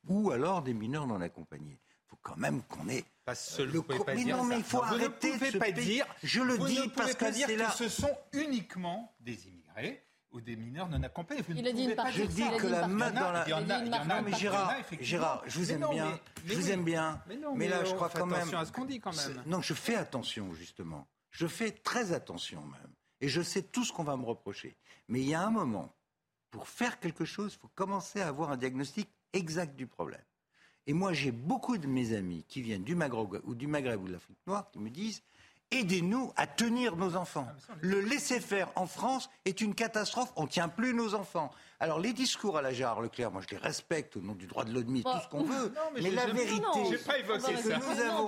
ou 0.07 0.31
alors 0.31 0.63
des 0.63 0.75
mineurs 0.75 1.07
non 1.07 1.21
accompagnés 1.21 1.81
faut 2.11 2.19
quand 2.23 2.37
même 2.37 2.63
qu'on 2.65 2.89
ait 2.89 3.05
pas 3.25 3.37
seul, 3.37 3.71
le 3.71 3.83
pas 3.83 3.95
mais 4.15 4.25
non, 4.25 4.45
mais 4.45 4.59
il 4.59 4.65
faut 4.65 4.83
arrêter 4.83 5.39
de 5.39 5.59
pas 5.59 5.71
dire. 5.71 6.05
Je 6.25 6.43
le 6.43 6.59
dis 6.59 6.89
parce 6.95 7.15
que 7.15 7.33
c'est 7.33 7.57
là. 7.57 7.71
ce 7.71 7.89
sont 7.89 8.17
uniquement 8.33 9.15
des 9.21 9.47
immigrés 9.47 10.05
ou 10.33 10.41
des 10.41 10.57
mineurs 10.57 10.89
non 10.89 11.03
accompagnés. 11.03 11.43
il 11.49 11.67
a 11.67 11.73
dit 11.73 11.85
une 11.85 11.97
Je 12.13 12.25
dis 12.25 12.45
que 12.59 12.67
la 12.67 12.87
main 12.87 13.11
dans 13.11 13.33
la. 13.33 13.45
Il 13.47 13.51
y 13.51 13.55
en 13.55 13.69
a, 13.69 14.05
non, 14.05 14.23
mais 14.23 14.33
Gérard, 14.35 14.75
Gérard, 15.00 15.43
je 15.47 15.59
vous 15.59 15.73
aime 15.73 15.87
bien, 15.91 16.19
je 16.45 16.54
vous 16.54 16.71
aime 16.71 16.85
bien, 16.85 17.23
mais 17.54 17.69
là, 17.69 17.85
je 17.85 17.95
crois 17.95 18.09
quand 18.09 18.26
même. 18.26 18.37
Attention 18.37 18.59
à 18.59 18.65
ce 18.65 18.73
qu'on 18.73 18.85
dit 18.85 19.00
quand 19.00 19.17
même. 19.17 19.43
Non, 19.47 19.61
je 19.61 19.75
fais 19.75 19.97
attention 19.97 20.54
justement. 20.54 21.07
Je 21.31 21.47
fais 21.47 21.71
très 21.71 22.13
attention 22.13 22.61
même, 22.61 22.93
et 23.21 23.28
je 23.28 23.41
sais 23.41 23.63
tout 23.63 23.85
ce 23.85 23.93
qu'on 23.93 24.04
va 24.04 24.17
me 24.17 24.25
reprocher. 24.25 24.76
Mais 25.09 25.21
il 25.21 25.28
y 25.28 25.35
a 25.35 25.43
un 25.43 25.50
moment, 25.50 25.95
pour 26.50 26.69
faire 26.69 26.99
quelque 26.99 27.25
chose, 27.25 27.54
il 27.54 27.61
faut 27.61 27.71
commencer 27.75 28.21
à 28.21 28.28
avoir 28.28 28.50
un 28.50 28.57
diagnostic 28.57 29.09
exact 29.33 29.76
du 29.76 29.87
problème. 29.87 30.23
Et 30.87 30.93
moi, 30.93 31.13
j'ai 31.13 31.31
beaucoup 31.31 31.78
de 31.78 31.87
mes 31.87 32.15
amis 32.15 32.45
qui 32.49 32.63
viennent 32.63 32.83
du 32.83 32.95
Maghreb 32.95 33.41
ou 33.45 33.54
du 33.54 33.67
Maghreb 33.67 34.02
ou 34.02 34.09
de 34.09 34.13
l'Afrique 34.13 34.39
noire 34.47 34.71
qui 34.73 34.78
me 34.81 34.91
disent 34.91 35.23
aidez-nous 35.71 36.33
à 36.37 36.47
tenir 36.47 36.97
nos 36.97 37.17
enfants. 37.17 37.47
Ah, 37.49 37.75
le 37.80 38.00
laisser-faire 38.00 38.69
en 38.76 38.87
France 38.87 39.30
est 39.45 39.61
une 39.61 39.75
catastrophe. 39.75 40.33
On 40.37 40.45
ne 40.45 40.49
tient 40.49 40.69
plus 40.69 40.95
nos 40.95 41.15
enfants. 41.15 41.50
Alors, 41.78 41.99
les 41.99 42.13
discours 42.13 42.59
à 42.59 42.63
la 42.63 42.73
Gérard 42.73 43.00
Leclerc, 43.00 43.30
moi, 43.30 43.41
je 43.49 43.54
les 43.54 43.61
respecte 43.61 44.17
au 44.17 44.21
nom 44.21 44.35
du 44.35 44.47
droit 44.47 44.65
de 44.65 44.73
l'homme, 44.73 45.02
tout 45.02 45.21
ce 45.23 45.28
qu'on 45.28 45.45
veut. 45.45 45.73
mais, 45.95 46.11
la 46.11 46.26
vérité, 46.26 46.67
c'est 46.91 47.06
pas 47.06 47.19
évoqué 47.19 47.41
ça. 47.41 47.52
que 47.52 47.69
nous 47.69 48.00
avons, 48.00 48.26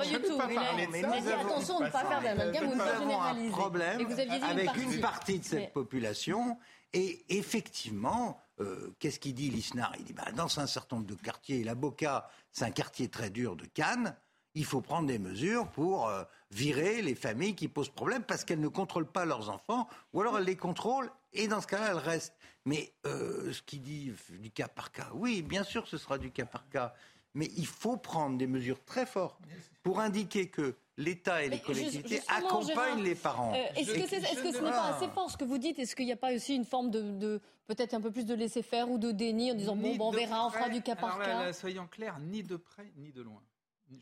mais 0.90 1.02
nous 1.02 1.28
avons, 1.28 1.52
attention 1.52 1.80
de 1.80 1.84
ne 1.84 1.90
pas 1.90 2.04
faire 2.04 2.36
pas 2.36 2.98
généraliser. 2.98 3.48
un 3.48 3.50
problème 3.50 4.06
avec 4.42 4.76
une 4.76 5.00
partie 5.00 5.38
de 5.38 5.44
cette 5.44 5.72
population. 5.72 6.58
Et 6.94 7.24
effectivement, 7.30 8.38
euh, 8.60 8.94
qu'est-ce 8.98 9.18
qu'il 9.18 9.34
dit, 9.34 9.50
l'ISNAR 9.50 9.94
Il 9.98 10.04
dit, 10.04 10.12
bah, 10.12 10.30
dans 10.34 10.58
un 10.60 10.66
certain 10.66 10.96
nombre 10.96 11.08
de 11.08 11.14
quartiers, 11.14 11.64
la 11.64 11.74
Boca, 11.74 12.28
c'est 12.52 12.64
un 12.64 12.70
quartier 12.70 13.08
très 13.08 13.30
dur 13.30 13.56
de 13.56 13.64
Cannes, 13.64 14.14
il 14.54 14.64
faut 14.64 14.82
prendre 14.82 15.08
des 15.08 15.18
mesures 15.18 15.68
pour 15.68 16.08
euh, 16.08 16.24
virer 16.52 17.02
les 17.02 17.14
familles 17.14 17.54
qui 17.54 17.68
posent 17.68 17.88
problème 17.88 18.22
parce 18.22 18.44
qu'elles 18.44 18.60
ne 18.60 18.68
contrôlent 18.68 19.10
pas 19.10 19.24
leurs 19.24 19.50
enfants, 19.50 19.88
ou 20.12 20.20
alors 20.20 20.38
elles 20.38 20.44
les 20.44 20.56
contrôlent, 20.56 21.10
et 21.32 21.48
dans 21.48 21.60
ce 21.60 21.66
cas-là, 21.66 21.90
elles 21.90 21.96
restent. 21.96 22.36
Mais 22.64 22.92
euh, 23.06 23.52
ce 23.52 23.62
qu'il 23.62 23.82
dit 23.82 24.12
du 24.30 24.50
cas 24.50 24.68
par 24.68 24.92
cas, 24.92 25.08
oui, 25.14 25.42
bien 25.42 25.64
sûr, 25.64 25.88
ce 25.88 25.98
sera 25.98 26.18
du 26.18 26.30
cas 26.30 26.44
par 26.44 26.68
cas, 26.68 26.94
mais 27.34 27.50
il 27.56 27.66
faut 27.66 27.96
prendre 27.96 28.36
des 28.36 28.46
mesures 28.46 28.84
très 28.84 29.06
fortes 29.06 29.40
pour 29.82 29.98
indiquer 29.98 30.48
que 30.48 30.76
l'État 30.98 31.42
et 31.42 31.48
les 31.48 31.60
collectivités 31.60 32.20
accompagnent 32.28 33.02
les 33.02 33.14
parents. 33.14 33.54
Euh, 33.54 33.80
est-ce 33.80 33.94
que, 33.94 34.06
ce 34.06 34.62
n'est 34.62 34.70
pas 34.70 34.94
assez 34.94 35.08
fort 35.08 35.30
ce 35.30 35.36
que 35.36 35.44
vous 35.44 35.58
dites? 35.58 35.78
Est-ce 35.78 35.96
qu'il 35.96 36.06
n'y 36.06 36.12
a 36.12 36.16
pas 36.16 36.34
aussi 36.34 36.54
une 36.54 36.66
forme 36.66 36.90
de, 36.90 37.40
peut-être 37.66 37.94
un 37.94 38.00
peu 38.00 38.10
plus 38.10 38.26
de 38.26 38.34
laisser-faire 38.34 38.90
ou 38.90 38.98
de 38.98 39.10
déni 39.10 39.50
en 39.50 39.54
disant 39.54 39.74
bon, 39.74 39.96
on 39.98 40.10
verra, 40.10 40.46
on 40.46 40.50
fera 40.50 40.68
du 40.68 40.82
cas 40.82 40.96
par 40.96 41.18
cas? 41.18 41.52
Soyons 41.54 41.86
clairs, 41.86 42.20
ni 42.20 42.42
de 42.42 42.56
près 42.56 42.92
ni 42.96 43.10
de 43.10 43.22
loin. 43.22 43.42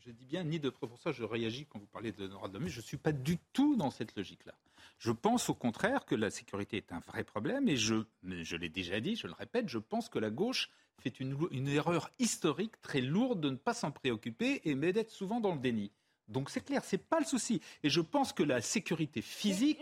Je 0.04 0.10
dis 0.10 0.24
bien 0.24 0.44
ni 0.44 0.60
de. 0.60 0.70
Pour 0.70 0.98
ça, 0.98 1.12
je 1.12 1.24
réagis 1.24 1.66
quand 1.66 1.78
vous 1.78 1.86
parlez 1.86 2.12
de 2.12 2.26
droits 2.26 2.48
de 2.48 2.54
l'homme. 2.54 2.68
Je 2.68 2.78
ne 2.80 2.84
suis 2.84 2.96
pas 2.96 3.12
du 3.12 3.38
tout 3.52 3.76
dans 3.76 3.90
cette 3.90 4.16
logique-là. 4.16 4.54
Je 4.98 5.12
pense 5.12 5.48
au 5.48 5.54
contraire 5.54 6.04
que 6.04 6.14
la 6.14 6.30
sécurité 6.30 6.76
est 6.76 6.92
un 6.92 7.00
vrai 7.00 7.24
problème 7.24 7.68
et 7.68 7.76
je, 7.76 7.96
je 8.22 8.56
l'ai 8.56 8.68
déjà 8.68 9.00
dit, 9.00 9.16
je 9.16 9.26
le 9.26 9.32
répète, 9.32 9.68
je 9.68 9.78
pense 9.78 10.08
que 10.08 10.18
la 10.18 10.30
gauche 10.30 10.70
fait 10.98 11.20
une, 11.20 11.36
une 11.50 11.68
erreur 11.68 12.10
historique 12.18 12.80
très 12.82 13.00
lourde 13.00 13.40
de 13.40 13.50
ne 13.50 13.56
pas 13.56 13.74
s'en 13.74 13.90
préoccuper 13.90 14.60
et 14.64 14.74
d'être 14.74 15.10
souvent 15.10 15.40
dans 15.40 15.54
le 15.54 15.60
déni. 15.60 15.90
Donc 16.30 16.48
c'est 16.48 16.64
clair, 16.64 16.82
c'est 16.84 16.98
pas 16.98 17.18
le 17.18 17.24
souci. 17.24 17.60
Et 17.82 17.90
je 17.90 18.00
pense 18.00 18.32
que 18.32 18.42
la 18.42 18.60
sécurité 18.60 19.20
physique 19.20 19.78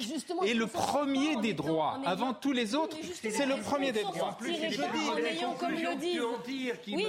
est 0.47 0.55
le 0.55 0.67
premier 0.67 1.37
des 1.37 1.53
droits. 1.53 2.01
Avant 2.07 2.33
tous 2.33 2.53
les 2.53 2.75
autres, 2.75 2.97
c'est 3.23 3.47
le 3.47 3.61
premier 3.61 3.93
des 3.93 4.03
droits. 4.03 4.37
plus, 4.39 4.55
je 4.55 4.69
dis, 4.69 5.41
comme 5.59 5.73
le 5.73 5.97
dit. 5.97 6.19
Oui, 6.93 7.07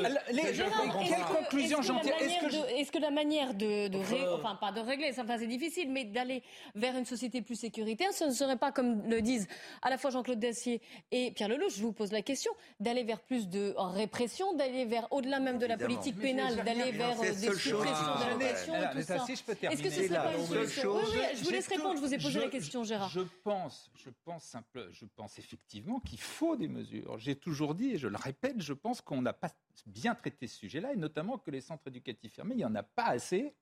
quelle 1.08 1.38
conclusion 1.38 1.82
j'en 1.82 2.00
tire 2.00 2.14
Est-ce 2.20 2.92
que 2.92 3.00
la 3.00 3.12
manière 3.12 3.54
de, 3.54 3.90
enfin 4.36 4.56
pas 4.56 4.72
de 4.72 4.82
régler, 4.82 5.14
ça 5.14 5.24
c'est 5.38 5.48
difficile, 5.48 5.90
mais 5.90 6.04
d'aller 6.04 6.44
vers 6.76 6.98
une 6.98 7.06
société 7.06 7.42
plus 7.42 7.56
sécuritaire, 7.56 8.12
ce 8.12 8.26
ne 8.26 8.32
serait 8.32 8.58
pas 8.58 8.72
comme 8.72 9.08
le 9.08 9.22
disent 9.22 9.48
à 9.82 9.90
la 9.90 9.98
fois 9.98 10.10
Jean-Claude 10.10 10.40
Dacier 10.40 10.82
et 11.12 11.32
Pierre 11.32 11.48
Lelouch. 11.48 11.78
Je 11.78 11.82
vous 11.82 11.94
pose 11.94 12.12
la 12.12 12.22
question 12.22 12.52
d'aller 12.80 13.04
vers 13.04 13.22
plus 13.22 13.48
de 13.48 13.74
répression, 13.78 14.54
d'aller 14.56 14.86
vers 14.86 15.08
au-delà 15.12 15.40
même 15.40 15.60
de 15.60 15.66
la 15.66 15.78
politique 15.78 16.20
pénale, 16.20 16.58
d'aller 16.66 16.92
vers 16.92 17.20
des 17.22 17.34
suppressions 17.34 17.80
d'allocations 18.20 18.76
et 18.76 18.96
tout 18.96 19.02
ça 19.02 19.29
si 19.36 19.42
je 19.42 19.44
peux 19.44 19.56
terminer. 19.56 19.88
Est-ce 19.88 19.96
que 19.96 20.08
ce 20.08 20.14
pas 20.14 20.36
une 20.36 20.46
solution 20.46 20.96
oui, 20.96 21.04
oui, 21.12 21.20
je 21.36 21.44
vous 21.44 21.50
laisse 21.52 21.68
répondre, 21.68 21.96
je 21.96 22.02
vous 22.02 22.14
ai 22.14 22.18
posé 22.18 22.40
la 22.40 22.48
question, 22.48 22.84
Gérard. 22.84 23.10
Je 23.10 23.22
pense, 23.44 23.92
je 23.96 24.10
pense, 24.26 24.44
simple, 24.44 24.90
je 24.92 25.06
pense 25.06 25.38
effectivement 25.40 26.00
qu'il 26.00 26.20
faut 26.20 26.56
des 26.56 26.68
mesures. 26.68 27.18
J'ai 27.20 27.36
toujours 27.36 27.76
dit, 27.76 27.92
et 27.92 27.98
je 27.98 28.08
le 28.08 28.18
répète, 28.18 28.62
je 28.62 28.74
pense 28.74 29.02
qu'on 29.02 29.22
n'a 29.22 29.34
pas 29.34 29.50
bien 29.86 30.16
traité 30.16 30.48
ce 30.48 30.58
sujet-là, 30.58 30.94
et 30.94 30.98
notamment 30.98 31.38
que 31.38 31.52
les 31.52 31.62
centres 31.62 31.88
éducatifs 31.88 32.34
fermés, 32.34 32.56
il 32.56 32.60
n'y 32.60 32.66
en 32.66 32.76
a 32.76 32.84
pas 32.84 33.06
assez 33.06 33.54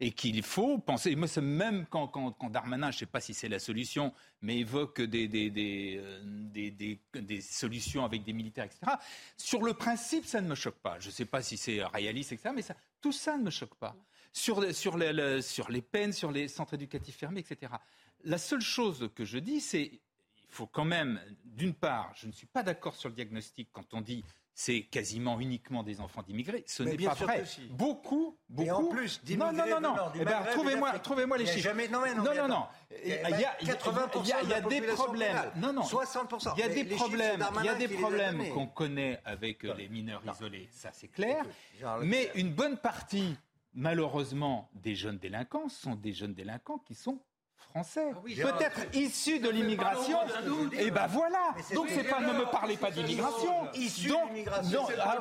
et 0.00 0.12
qu'il 0.12 0.42
faut 0.42 0.78
penser. 0.78 1.16
Moi, 1.16 1.26
c'est 1.26 1.40
même 1.40 1.84
quand, 1.90 2.06
quand, 2.06 2.30
quand, 2.32 2.50
Darmanin, 2.50 2.90
je 2.92 2.96
ne 2.96 2.98
sais 3.00 3.06
pas 3.06 3.20
si 3.20 3.34
c'est 3.34 3.48
la 3.48 3.58
solution, 3.58 4.12
mais 4.42 4.58
évoque 4.58 5.00
des, 5.00 5.26
des, 5.26 5.50
des, 5.50 5.96
euh, 6.00 6.20
des, 6.24 6.70
des, 6.70 7.00
des, 7.14 7.40
solutions 7.40 8.04
avec 8.04 8.22
des 8.22 8.32
militaires, 8.32 8.66
etc. 8.66 8.92
Sur 9.36 9.62
le 9.62 9.74
principe, 9.74 10.24
ça 10.24 10.40
ne 10.40 10.48
me 10.48 10.54
choque 10.54 10.78
pas. 10.78 11.00
Je 11.00 11.08
ne 11.08 11.12
sais 11.12 11.24
pas 11.24 11.42
si 11.42 11.56
c'est 11.56 11.82
réaliste, 11.82 12.32
etc. 12.32 12.50
Mais 12.54 12.62
ça, 12.62 12.76
tout 13.00 13.12
ça 13.12 13.36
ne 13.36 13.42
me 13.42 13.50
choque 13.50 13.74
pas 13.74 13.96
sur, 14.32 14.74
sur, 14.74 14.96
les, 14.96 15.42
sur 15.42 15.70
les 15.70 15.82
peines, 15.82 16.12
sur 16.12 16.30
les 16.30 16.48
centres 16.48 16.74
éducatifs 16.74 17.16
fermés, 17.16 17.40
etc. 17.40 17.72
La 18.24 18.38
seule 18.38 18.60
chose 18.60 19.10
que 19.14 19.24
je 19.24 19.38
dis, 19.38 19.60
c'est 19.60 20.00
il 20.50 20.54
faut 20.54 20.66
quand 20.66 20.84
même, 20.84 21.20
d'une 21.44 21.74
part, 21.74 22.12
je 22.16 22.26
ne 22.26 22.32
suis 22.32 22.46
pas 22.46 22.62
d'accord 22.62 22.94
sur 22.94 23.10
le 23.10 23.14
diagnostic 23.14 23.68
quand 23.72 23.92
on 23.92 24.00
dit 24.00 24.24
c'est 24.54 24.82
quasiment 24.82 25.38
uniquement 25.38 25.84
des 25.84 26.00
enfants 26.00 26.22
d'immigrés. 26.22 26.64
Ce 26.66 26.82
n'est 26.82 26.96
pas 26.96 27.14
vrai. 27.14 27.44
Beaucoup, 27.70 28.36
beaucoup. 28.48 28.66
Et 28.66 28.72
en 28.72 28.86
plus, 28.86 29.20
non, 29.36 29.52
non, 29.52 29.68
non, 29.68 29.80
non. 29.80 29.94
Eh 30.16 30.24
ben, 30.24 30.42
trouvez-moi, 30.50 30.98
trouvez-moi 30.98 31.38
les 31.38 31.46
chiffres. 31.46 31.70
Non, 31.92 32.00
non, 32.00 32.34
non, 32.34 32.48
non. 32.48 32.66
Il 33.04 33.10
y 33.10 33.14
a, 33.14 33.56
80% 33.62 34.20
il 34.24 34.48
y 34.48 34.52
a, 34.52 34.60
des 34.60 34.80
problèmes. 34.80 35.52
Non, 35.54 35.72
non. 35.72 35.82
60%. 35.82 36.54
Il 36.56 36.60
y 36.60 36.62
a 36.64 36.68
des 36.70 36.84
problèmes. 36.86 37.46
Il 37.60 37.66
y 37.66 37.68
a 37.68 37.74
des 37.76 37.86
problèmes 37.86 38.48
qu'on 38.52 38.66
connaît 38.66 39.20
avec 39.24 39.62
les 39.62 39.88
mineurs 39.88 40.22
isolés. 40.28 40.68
Ça, 40.72 40.90
c'est 40.92 41.06
clair. 41.06 41.44
Mais 42.02 42.32
une 42.34 42.52
bonne 42.52 42.78
partie, 42.78 43.36
malheureusement, 43.74 44.70
des 44.74 44.94
jeunes 44.94 45.18
délinquants 45.18 45.68
sont 45.68 45.94
des 45.94 46.12
jeunes 46.12 46.34
délinquants 46.34 46.78
qui 46.78 46.94
sont 46.94 47.22
français, 47.70 48.12
ah 48.12 48.52
peut-être 48.52 48.80
issus 48.94 49.40
de 49.40 49.50
l'immigration. 49.50 50.18
Et 50.72 50.86
eh 50.86 50.90
ben 50.90 51.06
voilà. 51.06 51.54
Donc 51.74 51.88
c'est 51.94 52.04
pas, 52.04 52.20
ne 52.20 52.32
me 52.32 52.50
parlez 52.50 52.76
pas 52.76 52.90
d'immigration. 52.90 53.64
Donc, 54.08 54.70
donc, 54.70 54.92
ah, 55.00 55.16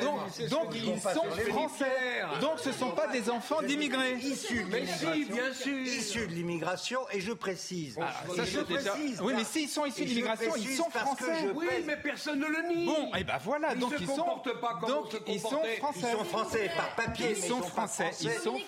donc, 0.00 0.48
donc 0.48 0.74
ils 0.74 1.00
sont 1.00 1.30
français. 1.50 2.22
Donc 2.40 2.58
ce 2.58 2.72
sont 2.72 2.90
pas 2.90 3.08
des 3.08 3.30
enfants 3.30 3.62
d'immigrés. 3.62 4.16
Issus 4.16 4.64
de 4.64 4.76
l'immigration. 4.76 5.72
Issus 5.84 6.26
de 6.26 6.32
l'immigration. 6.32 7.00
Et 7.12 7.20
je 7.20 7.32
précise. 7.32 7.98
Ah, 8.00 8.12
ça, 8.34 8.44
je 8.44 8.60
précise. 8.60 9.20
Oui, 9.20 9.34
mais 9.36 9.44
s'ils 9.44 9.68
sont 9.68 9.84
issus 9.84 10.04
de 10.04 10.08
l'immigration, 10.08 10.56
ils 10.56 10.74
sont 10.74 10.90
français. 10.90 11.50
Oui, 11.54 11.66
mais 11.86 11.96
personne 11.96 12.40
ne 12.40 12.46
le 12.46 12.74
nie. 12.74 12.86
Bon, 12.86 13.06
et 13.14 13.18
eh 13.20 13.24
ben 13.24 13.38
voilà. 13.42 13.74
Donc 13.74 13.92
ils 14.00 14.06
sont. 14.06 14.42
Donc 14.86 15.16
ils 15.26 15.40
sont 15.40 15.62
français. 15.78 16.08
Ils 16.12 16.18
sont 16.18 16.24
français 16.24 16.70
par 16.76 16.94
papier. 16.94 17.30
Ils 17.30 17.36
sont 17.36 17.62
français. 17.62 18.10
Ils 18.20 18.30
sont. 18.30 18.58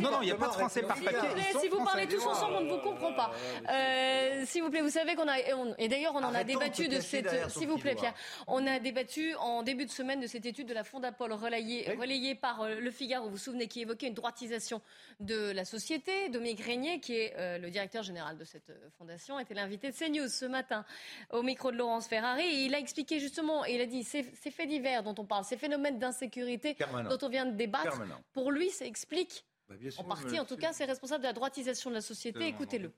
Non, 0.00 0.10
non, 0.10 0.22
il 0.22 0.26
n'y 0.26 0.32
a 0.32 0.36
pas 0.36 0.48
de 0.48 0.52
français 0.54 0.82
par 0.82 0.96
papier. 0.96 1.28
Si 1.60 1.68
vous 1.68 1.84
parlez 1.84 2.08
tous 2.08 2.24
ensemble 2.26 2.53
on 2.54 2.62
ne 2.62 2.70
vous 2.70 2.78
comprend 2.78 3.12
pas. 3.12 3.32
Euh, 3.70 4.42
s'il 4.46 4.62
vous 4.62 4.70
plaît, 4.70 4.80
vous 4.80 4.90
savez 4.90 5.14
qu'on 5.14 5.28
a 5.28 5.38
et 5.78 5.88
d'ailleurs 5.88 6.14
on 6.14 6.22
en 6.22 6.34
a 6.34 6.44
débattu 6.44 6.88
de 6.88 7.00
cette. 7.00 7.50
S'il 7.50 7.68
vous 7.68 7.78
plaît, 7.78 7.94
Pierre, 7.94 8.14
on 8.46 8.66
a 8.66 8.78
débattu 8.78 9.34
en 9.36 9.62
début 9.62 9.86
de 9.86 9.90
semaine 9.90 10.20
de 10.20 10.26
cette 10.26 10.46
étude 10.46 10.68
de 10.68 10.74
la 10.74 10.84
Fondapol 10.84 11.32
relayée, 11.32 11.94
relayée 11.98 12.34
par 12.34 12.62
euh, 12.62 12.76
Le 12.80 12.90
Figaro. 12.90 13.26
Vous 13.26 13.32
vous 13.32 13.38
souvenez 13.38 13.68
qui 13.68 13.80
évoquait 13.80 14.08
une 14.08 14.14
droitisation 14.14 14.80
de 15.20 15.50
la 15.50 15.64
société. 15.64 16.28
Dominique 16.28 16.60
Régnier, 16.60 17.00
qui 17.00 17.16
est 17.16 17.34
euh, 17.36 17.58
le 17.58 17.70
directeur 17.70 18.02
général 18.02 18.36
de 18.36 18.44
cette 18.44 18.72
fondation, 18.98 19.38
était 19.38 19.54
l'invité 19.54 19.90
de 19.90 19.96
CNews 19.96 20.28
ce 20.28 20.44
matin 20.44 20.84
au 21.30 21.42
micro 21.42 21.70
de 21.70 21.76
Laurence 21.76 22.06
Ferrari. 22.06 22.44
Et 22.44 22.64
il 22.66 22.74
a 22.74 22.78
expliqué 22.78 23.20
justement, 23.20 23.64
et 23.64 23.74
il 23.74 23.80
a 23.80 23.86
dit 23.86 24.04
ces, 24.04 24.22
faits 24.22 24.68
divers 24.68 25.02
dont 25.02 25.14
on 25.18 25.24
parle, 25.24 25.44
ces 25.44 25.56
phénomènes 25.56 25.98
d'insécurité 25.98 26.76
dont 27.08 27.18
on 27.22 27.28
vient 27.28 27.46
de 27.46 27.56
débattre, 27.56 28.00
pour 28.32 28.50
lui, 28.50 28.70
ça 28.70 28.84
explique 28.84 29.44
bah, 29.68 29.74
en 29.96 30.04
partie, 30.04 30.38
en 30.38 30.44
tout 30.44 30.56
cas, 30.56 30.72
c'est 30.72 30.84
responsable 30.84 31.22
de 31.22 31.28
la 31.28 31.32
droitisation 31.32 31.90
de 31.90 31.94
la 31.94 32.00
société. 32.00 32.46
Écoutez-le. 32.46 32.92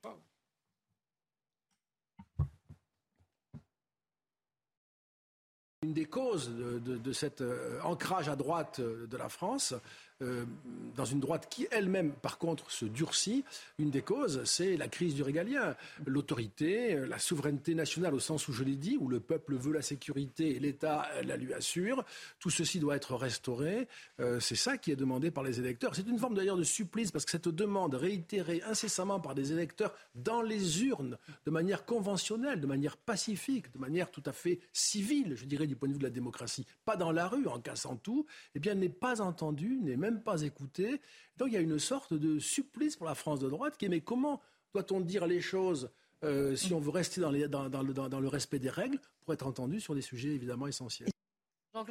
Une 5.82 5.92
des 5.92 6.06
causes 6.06 6.50
de, 6.50 7.12
cet 7.12 7.42
euh, 7.42 7.80
ancrage 7.82 8.28
à 8.28 8.34
droite 8.34 8.80
de 8.80 9.16
la 9.16 9.28
France, 9.28 9.72
euh, 9.72 9.78
dans 10.20 11.04
une 11.04 11.20
droite 11.20 11.48
qui 11.50 11.66
elle-même, 11.70 12.12
par 12.12 12.38
contre, 12.38 12.70
se 12.70 12.84
durcit. 12.86 13.44
Une 13.78 13.90
des 13.90 14.02
causes, 14.02 14.42
c'est 14.44 14.76
la 14.76 14.88
crise 14.88 15.14
du 15.14 15.22
régalien. 15.22 15.76
L'autorité, 16.06 16.94
euh, 16.94 17.06
la 17.06 17.18
souveraineté 17.18 17.74
nationale, 17.74 18.14
au 18.14 18.18
sens 18.18 18.48
où 18.48 18.52
je 18.52 18.64
l'ai 18.64 18.76
dit, 18.76 18.96
où 18.98 19.08
le 19.08 19.20
peuple 19.20 19.56
veut 19.56 19.72
la 19.72 19.82
sécurité 19.82 20.56
et 20.56 20.58
l'État 20.58 21.06
la 21.22 21.36
lui 21.36 21.52
assure. 21.52 22.04
Tout 22.38 22.50
ceci 22.50 22.78
doit 22.78 22.96
être 22.96 23.14
restauré. 23.14 23.88
Euh, 24.20 24.40
c'est 24.40 24.56
ça 24.56 24.78
qui 24.78 24.90
est 24.90 24.96
demandé 24.96 25.30
par 25.30 25.44
les 25.44 25.58
électeurs. 25.58 25.94
C'est 25.94 26.06
une 26.08 26.18
forme 26.18 26.34
d'ailleurs 26.34 26.56
de 26.56 26.64
supplice, 26.64 27.10
parce 27.10 27.24
que 27.24 27.30
cette 27.30 27.48
demande 27.48 27.94
réitérée 27.94 28.62
incessamment 28.66 29.20
par 29.20 29.34
des 29.34 29.52
électeurs 29.52 29.94
dans 30.14 30.40
les 30.40 30.84
urnes, 30.84 31.18
de 31.44 31.50
manière 31.50 31.84
conventionnelle, 31.84 32.60
de 32.60 32.66
manière 32.66 32.96
pacifique, 32.96 33.72
de 33.72 33.78
manière 33.78 34.10
tout 34.10 34.22
à 34.24 34.32
fait 34.32 34.60
civile, 34.72 35.34
je 35.36 35.44
dirais, 35.44 35.66
du 35.66 35.76
point 35.76 35.88
de 35.88 35.92
vue 35.92 35.98
de 35.98 36.04
la 36.04 36.10
démocratie, 36.10 36.66
pas 36.84 36.96
dans 36.96 37.12
la 37.12 37.28
rue 37.28 37.46
en 37.46 37.60
cassant 37.60 37.96
tout, 37.96 38.26
eh 38.54 38.60
bien, 38.60 38.74
n'est 38.74 38.88
pas 38.88 39.20
entendue, 39.20 39.78
n'est 39.82 39.96
même 39.96 40.05
même 40.06 40.22
pas 40.22 40.42
écouté. 40.42 41.00
Donc 41.36 41.48
il 41.48 41.54
y 41.54 41.56
a 41.56 41.60
une 41.60 41.78
sorte 41.78 42.14
de 42.14 42.38
supplice 42.38 42.96
pour 42.96 43.06
la 43.06 43.14
France 43.14 43.40
de 43.40 43.48
droite 43.48 43.76
qui 43.76 43.86
est 43.86 43.88
mais 43.88 44.00
comment 44.00 44.40
doit-on 44.72 45.00
dire 45.00 45.26
les 45.26 45.40
choses 45.40 45.90
euh, 46.24 46.56
si 46.56 46.72
on 46.72 46.80
veut 46.80 46.90
rester 46.90 47.20
dans, 47.20 47.30
les, 47.30 47.46
dans, 47.46 47.68
dans, 47.68 47.82
le, 47.82 47.92
dans, 47.92 48.20
le, 48.20 48.28
respect 48.28 48.58
des 48.58 48.70
règles 48.70 48.98
pour 49.20 49.34
être 49.34 49.46
entendu 49.46 49.80
sur 49.80 49.94
des 49.94 50.00
sujets 50.00 50.30
évidemment 50.30 50.66
essentiels? 50.66 51.10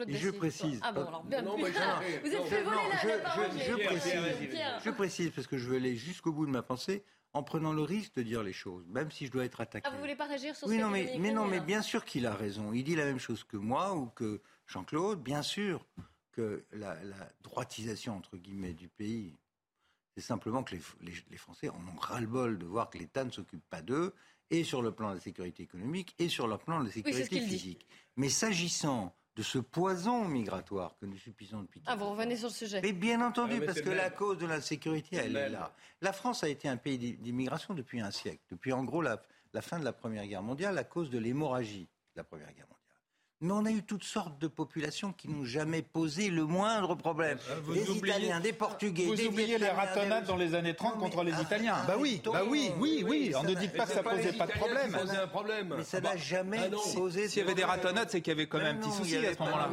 je 0.08 0.30
précise. 0.32 0.80
Ah 0.82 0.92
bon, 0.92 1.06
alors, 1.06 1.24
bien, 1.24 1.44
non, 1.44 1.58
vous 1.58 1.66
êtes 1.68 1.74
fait 2.46 2.64
voler 2.64 2.78
je, 3.04 3.08
je, 3.70 3.86
précise, 3.86 4.60
je 4.84 4.90
précise 4.90 5.30
parce 5.30 5.46
que 5.46 5.60
je 5.60 5.68
veux 5.70 5.76
aller 5.76 5.96
jusqu'au 5.96 6.32
bout 6.32 6.48
de 6.48 6.52
ma 6.52 6.64
pensée 6.64 7.04
en 7.34 7.44
prenant 7.44 7.72
le 7.72 7.84
risque 7.84 8.16
de 8.16 8.24
dire 8.24 8.42
les 8.42 8.54
choses, 8.54 8.84
même 8.88 9.12
si 9.12 9.28
je 9.28 9.32
dois 9.32 9.46
être 9.46 9.62
attaqué. 9.62 9.88
Ah, 9.88 9.94
vous 9.94 10.00
voulez 10.00 10.16
pas 10.16 10.26
réagir 10.26 10.56
sur 10.56 10.68
oui, 10.68 10.78
ce 10.78 10.82
non, 10.82 10.90
mais, 10.90 11.18
mais 11.20 11.32
non, 11.32 11.46
mais 11.46 11.60
bien 11.60 11.84
sûr 11.84 12.04
qu'il 12.04 12.26
a 12.26 12.34
raison. 12.34 12.74
Il 12.74 12.84
dit 12.84 12.96
la 12.96 13.06
même 13.06 13.20
chose 13.20 13.44
que 13.44 13.58
moi 13.58 13.94
ou 13.94 14.08
que 14.08 14.42
Jean-Claude, 14.66 15.22
bien 15.22 15.44
sûr 15.44 15.86
que 16.36 16.66
la, 16.74 16.98
droitisation, 17.42 18.16
entre 18.18 18.38
guillemets, 18.38 18.74
du 18.74 18.90
pays, 18.90 19.38
c'est 20.16 20.24
simplement 20.24 20.64
que 20.64 20.76
les, 20.76 21.38
Français 21.38 21.70
en 21.70 21.80
ont 21.88 21.98
ras-le-bol 21.98 22.58
de 22.58 22.66
voir 22.66 22.90
que 22.90 22.98
l'État 22.98 23.24
ne 23.24 23.32
s'occupe 23.32 23.64
pas 23.70 23.82
d'eux, 23.82 24.14
et 24.52 24.64
sur 24.64 24.82
le 24.82 24.92
plan 24.92 25.10
de 25.10 25.16
la 25.16 25.22
sécurité 25.22 25.64
économique, 25.64 26.14
et 26.20 26.30
sur 26.30 26.48
le 26.48 26.58
plan 26.58 26.82
de 26.82 26.86
la 26.86 26.92
sécurité 26.92 27.40
physique. 27.42 27.88
Mais 28.16 28.30
s'agissant 28.30 29.16
de 29.36 29.44
ce 29.44 29.58
poison 29.58 30.26
migratoire 30.28 30.96
que 31.00 31.06
nous 31.06 31.18
subissons 31.18 31.62
depuis 31.62 31.82
Ah, 31.86 31.96
vous 31.96 32.10
revenez 32.10 32.38
sur 32.38 32.48
le 32.48 32.54
sujet. 32.54 32.82
Mais 32.82 32.94
bien 32.94 33.22
entendu, 33.22 33.60
ah, 33.62 33.66
parce 33.66 33.82
que 33.82 33.90
la 33.90 34.10
cause 34.10 34.38
de 34.38 34.46
l'insécurité, 34.46 35.18
elle 35.18 35.36
est 35.36 35.50
là. 35.50 35.74
La 36.02 36.14
France 36.14 36.44
a 36.44 36.50
été 36.50 36.70
un 36.70 36.78
pays 36.78 36.98
d'immigration 36.98 37.74
depuis 37.74 38.00
un 38.00 38.12
siècle, 38.12 38.44
depuis 38.50 38.72
en 38.72 38.84
gros 38.84 39.02
la, 39.02 39.22
la 39.54 39.62
fin 39.62 39.80
de 39.80 39.86
la 39.86 39.94
Première 39.94 40.26
Guerre 40.26 40.44
mondiale, 40.44 40.78
à 40.78 40.84
cause 40.84 41.10
de 41.10 41.18
l'hémorragie 41.18 41.90
de 42.14 42.18
la 42.18 42.24
Première 42.24 42.48
Guerre 42.54 42.68
mondiale. 42.68 42.75
Mais 43.46 43.54
on 43.54 43.66
a 43.66 43.70
eu 43.70 43.84
toutes 43.84 44.04
sortes 44.04 44.40
de 44.42 44.48
populations 44.48 45.14
qui 45.14 45.30
n'ont 45.30 45.46
jamais 45.46 45.84
posé 45.84 46.32
le 46.32 46.46
moindre 46.46 46.96
problème. 46.96 47.38
Euh, 47.52 47.60
vous 47.64 47.76
des 47.76 47.92
Italiens, 47.92 48.40
des 48.40 48.54
Portugais, 48.54 49.06
vous 49.06 49.22
oubliez 49.28 49.60
les 49.60 49.70
ratonnades 49.70 50.26
dans 50.26 50.36
les 50.36 50.56
années 50.56 50.74
30 50.74 50.98
contre 50.98 51.24
les 51.24 51.40
Italiens. 51.40 51.76
bah 51.86 51.96
oui, 52.00 52.20
bah 52.26 52.42
oui, 52.48 52.72
oui, 52.80 53.06
oui. 53.08 53.34
On 53.36 53.44
ne 53.44 53.54
dit 53.54 53.68
pas 53.68 53.86
que 53.86 53.92
ça 53.92 54.02
posait 54.02 54.34
pas 54.34 54.48
de 54.48 54.54
problème. 54.54 54.98
Mais 55.78 55.84
ça 55.84 56.02
n'a 56.02 56.18
jamais 56.18 56.72
ah 56.74 56.76
posé. 56.96 57.30
S'il 57.30 57.44
y 57.44 57.46
avait 57.46 57.54
des 57.54 57.64
ratonnades, 57.64 58.10
c'est 58.10 58.22
qu'il 58.22 58.32
y 58.32 58.36
avait 58.36 58.48
quand 58.48 58.58
même 58.58 58.78
un 58.78 58.80
petit 58.80 58.92
souci 58.92 59.18
à 59.18 59.34
ce 59.36 59.40
moment-là. 59.40 59.70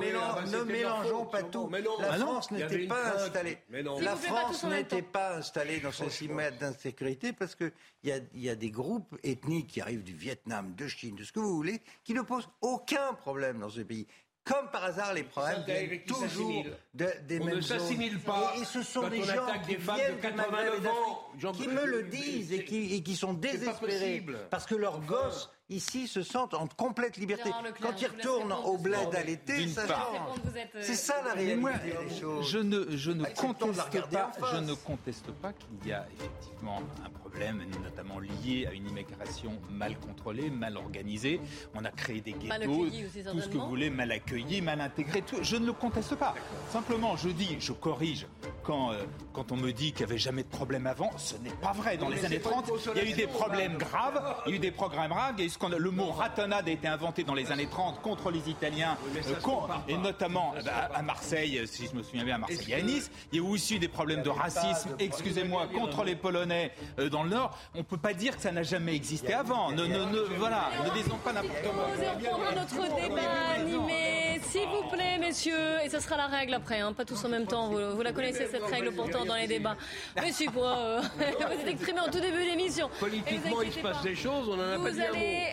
Ne 0.52 0.64
mélangeons 0.64 1.24
pas 1.24 1.42
tout. 1.42 1.70
La 2.00 2.12
France 2.12 2.50
n'était 2.50 2.87
pas 2.87 3.14
installée. 3.14 3.58
La 3.70 4.16
France 4.16 4.64
n'était 4.64 5.02
pas 5.02 5.37
installée 5.37 5.80
dans 5.80 5.92
ce 5.92 6.11
cimetière 6.11 6.52
d'insécurité 6.58 7.32
parce 7.32 7.54
qu'il 7.54 7.72
y 8.04 8.48
a 8.50 8.54
des 8.54 8.70
groupes 8.70 9.16
ethniques 9.22 9.68
qui 9.68 9.80
arrivent 9.80 10.04
du 10.04 10.14
Vietnam, 10.14 10.74
de 10.76 10.87
Chine, 10.88 11.16
de 11.16 11.24
ce 11.24 11.32
que 11.32 11.40
vous 11.40 11.54
voulez, 11.56 11.80
qui 12.04 12.12
ne 12.12 12.20
posent 12.20 12.50
aucun 12.61 13.14
problème 13.14 13.62
dans 13.62 13.70
ce 13.70 13.81
pays. 13.81 14.07
Comme 14.44 14.68
par 14.72 14.83
hasard, 14.83 15.14
les 15.14 15.22
problèmes 15.22 15.62
viennent 15.64 16.05
toujours 16.05 16.64
de, 16.94 17.07
des 17.29 17.40
on 17.40 17.44
mêmes 17.44 17.57
ne 17.57 17.61
s'assimile 17.61 18.18
pas. 18.18 18.55
Et, 18.61 18.64
ce 18.64 18.83
sont 18.83 19.09
des 19.09 19.22
gens 19.22 19.46
qui 19.64 19.77
viennent 19.77 20.16
de 20.16 20.20
89 20.20 21.53
qui 21.55 21.68
me 21.68 21.87
le 21.87 22.03
disent 22.03 22.53
et 22.53 22.64
qui, 22.64 22.94
et 22.94 23.03
qui 23.05 23.14
sont 23.14 23.35
désespérés 23.35 24.27
parce 24.51 24.66
que 24.66 24.75
leurs 24.75 25.01
gosses 25.01 25.48
ici 25.72 26.06
se 26.08 26.22
sentent 26.22 26.54
en 26.54 26.66
complète 26.66 27.16
liberté. 27.16 27.50
Quand 27.80 28.00
ils 28.00 28.06
retournent 28.06 28.54
au 28.64 28.76
bled 28.78 29.14
à 29.14 29.22
l'été, 29.22 29.68
ça 29.68 29.87
change. 29.87 30.38
C'est 30.80 30.94
ça 30.94 31.22
la 31.24 31.35
réalité 31.35 31.94
des 32.08 32.20
choses. 32.20 32.48
Je 32.50 32.58
ne, 32.58 32.96
je 32.96 33.11
ne 33.11 33.24
conteste 33.24 34.00
pas, 34.11 34.30
je 34.52 34.56
ne 34.58 34.74
conteste 34.74 35.30
pas 35.32 35.52
qu'il 35.52 35.88
y 35.88 35.92
a 35.92 36.06
effectivement 36.14 36.80
un 37.04 37.11
problème, 37.11 37.62
notamment 37.82 38.18
lié 38.18 38.66
à 38.66 38.72
une 38.72 38.87
immigration 38.88 39.58
mal 39.70 39.98
contrôlée, 39.98 40.50
mal 40.50 40.76
organisée. 40.76 41.40
On 41.74 41.85
a 41.85 41.90
créé 41.90 42.20
des 42.20 42.32
ghettos, 42.32 42.87
tout 43.30 43.40
ce 43.40 43.48
que 43.48 43.56
vous 43.56 43.68
voulez, 43.68 43.90
mal 43.90 44.12
accueillis, 44.12 44.61
mal 44.61 44.80
intégrés. 44.80 45.22
Tout. 45.22 45.38
Je 45.42 45.56
ne 45.56 45.66
le 45.66 45.72
conteste 45.72 46.14
pas. 46.16 46.35
Simplement, 46.70 47.16
je 47.16 47.28
dis, 47.30 47.56
je 47.61 47.72
corrige. 47.72 48.26
Quand, 48.62 48.92
euh, 48.92 49.04
quand 49.32 49.50
on 49.52 49.56
me 49.56 49.72
dit 49.72 49.92
qu'il 49.92 50.06
n'y 50.06 50.12
avait 50.12 50.18
jamais 50.18 50.42
de 50.42 50.48
problème 50.48 50.87
avant, 50.87 51.11
ce 51.18 51.37
n'est 51.37 51.50
pas 51.50 51.72
vrai. 51.72 51.96
Dans 51.96 52.08
les 52.08 52.24
années 52.24 52.40
30, 52.40 52.70
il 52.94 53.02
y 53.02 53.06
a 53.06 53.11
eu 53.11 53.14
des 53.14 53.26
problèmes 53.26 53.76
graves, 53.76 54.22
il 54.46 54.50
y 54.50 54.52
a 54.52 54.56
eu 54.56 54.58
des 54.61 54.70
programmes 54.70 55.11
graves, 55.11 55.35
il 55.37 55.40
y 55.40 55.42
a 55.42 55.46
eu 55.46 55.50
le 55.68 55.90
mot 55.90 56.11
ratonnade 56.11 56.68
a 56.68 56.70
été 56.70 56.88
inventé 56.88 57.25
dans 57.25 57.35
les 57.35 57.53
années 57.53 57.66
30 57.66 58.01
contre 58.03 58.31
les 58.31 58.48
Italiens, 58.48 58.96
euh, 59.16 59.59
et 59.88 59.96
notamment 59.96 60.55
bah, 60.64 60.90
à 60.94 61.03
Marseille, 61.03 61.62
si 61.66 61.87
je 61.87 61.96
me 61.96 62.03
souviens 62.03 62.25
bien, 62.25 62.35
à 62.37 62.38
Marseille 62.38 62.66
et 62.68 62.75
à 62.75 62.83
Nice. 62.83 63.11
Il 63.33 63.38
y 63.38 63.44
a 63.44 63.48
aussi 63.48 63.79
des 63.79 63.88
problèmes 63.88 64.22
de 64.22 64.31
racisme, 64.31 64.90
excusez-moi, 64.98 65.68
contre 65.75 66.05
les 66.05 66.16
Polonais 66.16 66.72
euh, 66.98 67.09
dans 67.09 67.22
le 67.22 67.31
Nord. 67.31 67.59
On 67.75 67.79
ne 67.79 67.83
peut 67.83 67.96
pas 67.96 68.14
dire 68.14 68.37
que 68.37 68.42
ça 68.42 68.53
n'a 68.53 68.62
jamais 68.62 68.94
existé 68.94 69.33
avant. 69.33 69.70
Ne, 69.72 69.87
ne, 69.87 70.05
ne, 70.05 70.20
voilà, 70.38 70.70
ne 70.85 70.90
disons 70.90 71.16
pas 71.16 71.33
n'importe 71.33 71.62
quoi. 71.62 71.88
Nous 72.18 72.61
notre 72.61 72.94
débat 72.96 73.22
animé 73.57 74.40
S'il 74.42 74.68
vous 74.68 74.88
plaît, 74.90 75.18
messieurs, 75.18 75.79
et 75.85 75.88
ce 75.88 76.01
sera 76.01 76.16
la 76.16 76.27
règle 76.27 76.55
après, 76.55 76.81
hein, 76.81 76.92
pas 76.92 77.05
tous 77.05 77.25
en 77.25 77.29
même 77.29 77.46
temps. 77.46 77.68
Vous, 77.68 78.03
la 78.03 78.12
connaissez 78.12 78.46
cette 78.46 78.64
règle 78.64 78.92
pourtant 78.92 79.25
dans 79.25 79.37
les 79.37 79.46
débats. 79.46 79.77
Mais 80.16 80.33
si 80.33 80.46
quoi 80.46 80.77
euh, 80.77 81.01
Vous 81.16 81.61
êtes 81.61 81.68
exprimé 81.68 82.01
en 82.01 82.11
tout 82.11 82.20
début 82.20 82.44
d'émission. 82.44 82.90
Politiquement, 82.98 83.62
il 83.62 83.72
se 83.72 83.81
passe 83.81 84.03
des 84.03 84.14
choses, 84.14 84.48
on 84.48 84.55
en 84.55 84.61
a 84.61 84.77
vous 84.77 84.85
pas 84.85 84.90
dit 84.90 85.01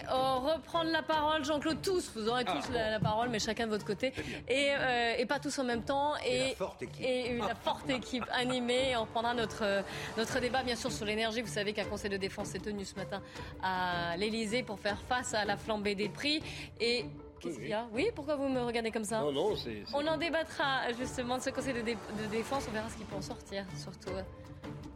Allez 0.08 0.54
reprendre 0.54 0.92
la 0.92 1.02
parole, 1.02 1.44
Jean-Claude, 1.44 1.82
tous. 1.82 2.12
Vous 2.16 2.28
aurez 2.30 2.46
tous 2.46 2.66
ah. 2.70 2.92
la, 2.92 3.00
parole, 3.00 3.30
mais 3.30 3.40
chacun 3.40 3.66
de 3.66 3.72
votre 3.72 3.86
côté. 3.86 4.14
Et, 4.48 4.72
et, 5.18 5.26
pas 5.26 5.40
tous 5.40 5.58
en 5.60 5.64
même 5.64 5.84
temps. 5.84 6.14
Et, 6.26 6.50
la 6.50 6.56
forte 6.56 6.82
équipe. 6.84 7.06
Et 7.06 7.38
la 7.38 7.56
forte 7.56 7.90
équipe 7.90 8.26
animée. 8.32 8.96
On 8.96 9.02
reprendra 9.02 9.34
notre, 9.34 9.84
notre 10.18 10.40
débat, 10.40 10.64
bien 10.64 10.76
sûr, 10.76 10.92
sur 10.92 11.06
l'énergie. 11.06 11.42
Vous 11.42 11.48
savez 11.48 11.74
qu'un 11.74 11.86
conseil 11.86 12.10
de 12.10 12.18
défense 12.18 12.48
s'est 12.48 12.60
tenu 12.60 12.86
ce 12.86 12.96
matin 12.96 13.22
à 13.62 14.16
l'Elysée 14.18 14.64
pour 14.64 14.80
faire 14.80 15.00
face 15.08 15.34
à 15.34 15.46
la 15.46 15.58
flambée 15.58 15.96
des 15.96 16.10
prix. 16.10 16.42
Et 16.80 17.06
Qu'est-ce 17.40 17.58
qu'il 17.58 17.70
y 17.70 17.74
a 17.74 17.88
Oui, 17.94 18.10
pourquoi 18.14 18.36
vous 18.36 18.50
me 18.50 18.62
regardez 18.62 18.92
comme 18.92 19.06
ça 19.06 19.22
Non, 19.22 19.32
non, 19.32 19.56
c'est. 19.56 19.84
On 19.94 20.06
en 20.06 20.18
débattra 20.18 20.92
justement 20.98 21.38
de 21.38 21.44
ce 21.44 21.50
conseil 21.50 21.74
de, 21.74 21.80
de 21.80 22.28
défense. 22.30 22.66
On 22.68 22.72
verra 22.72 22.90
ce 22.90 22.98
qu'il 22.98 23.06
peut 23.06 23.16
en 23.16 23.22
sortir, 23.22 23.66
surtout. 23.78 24.12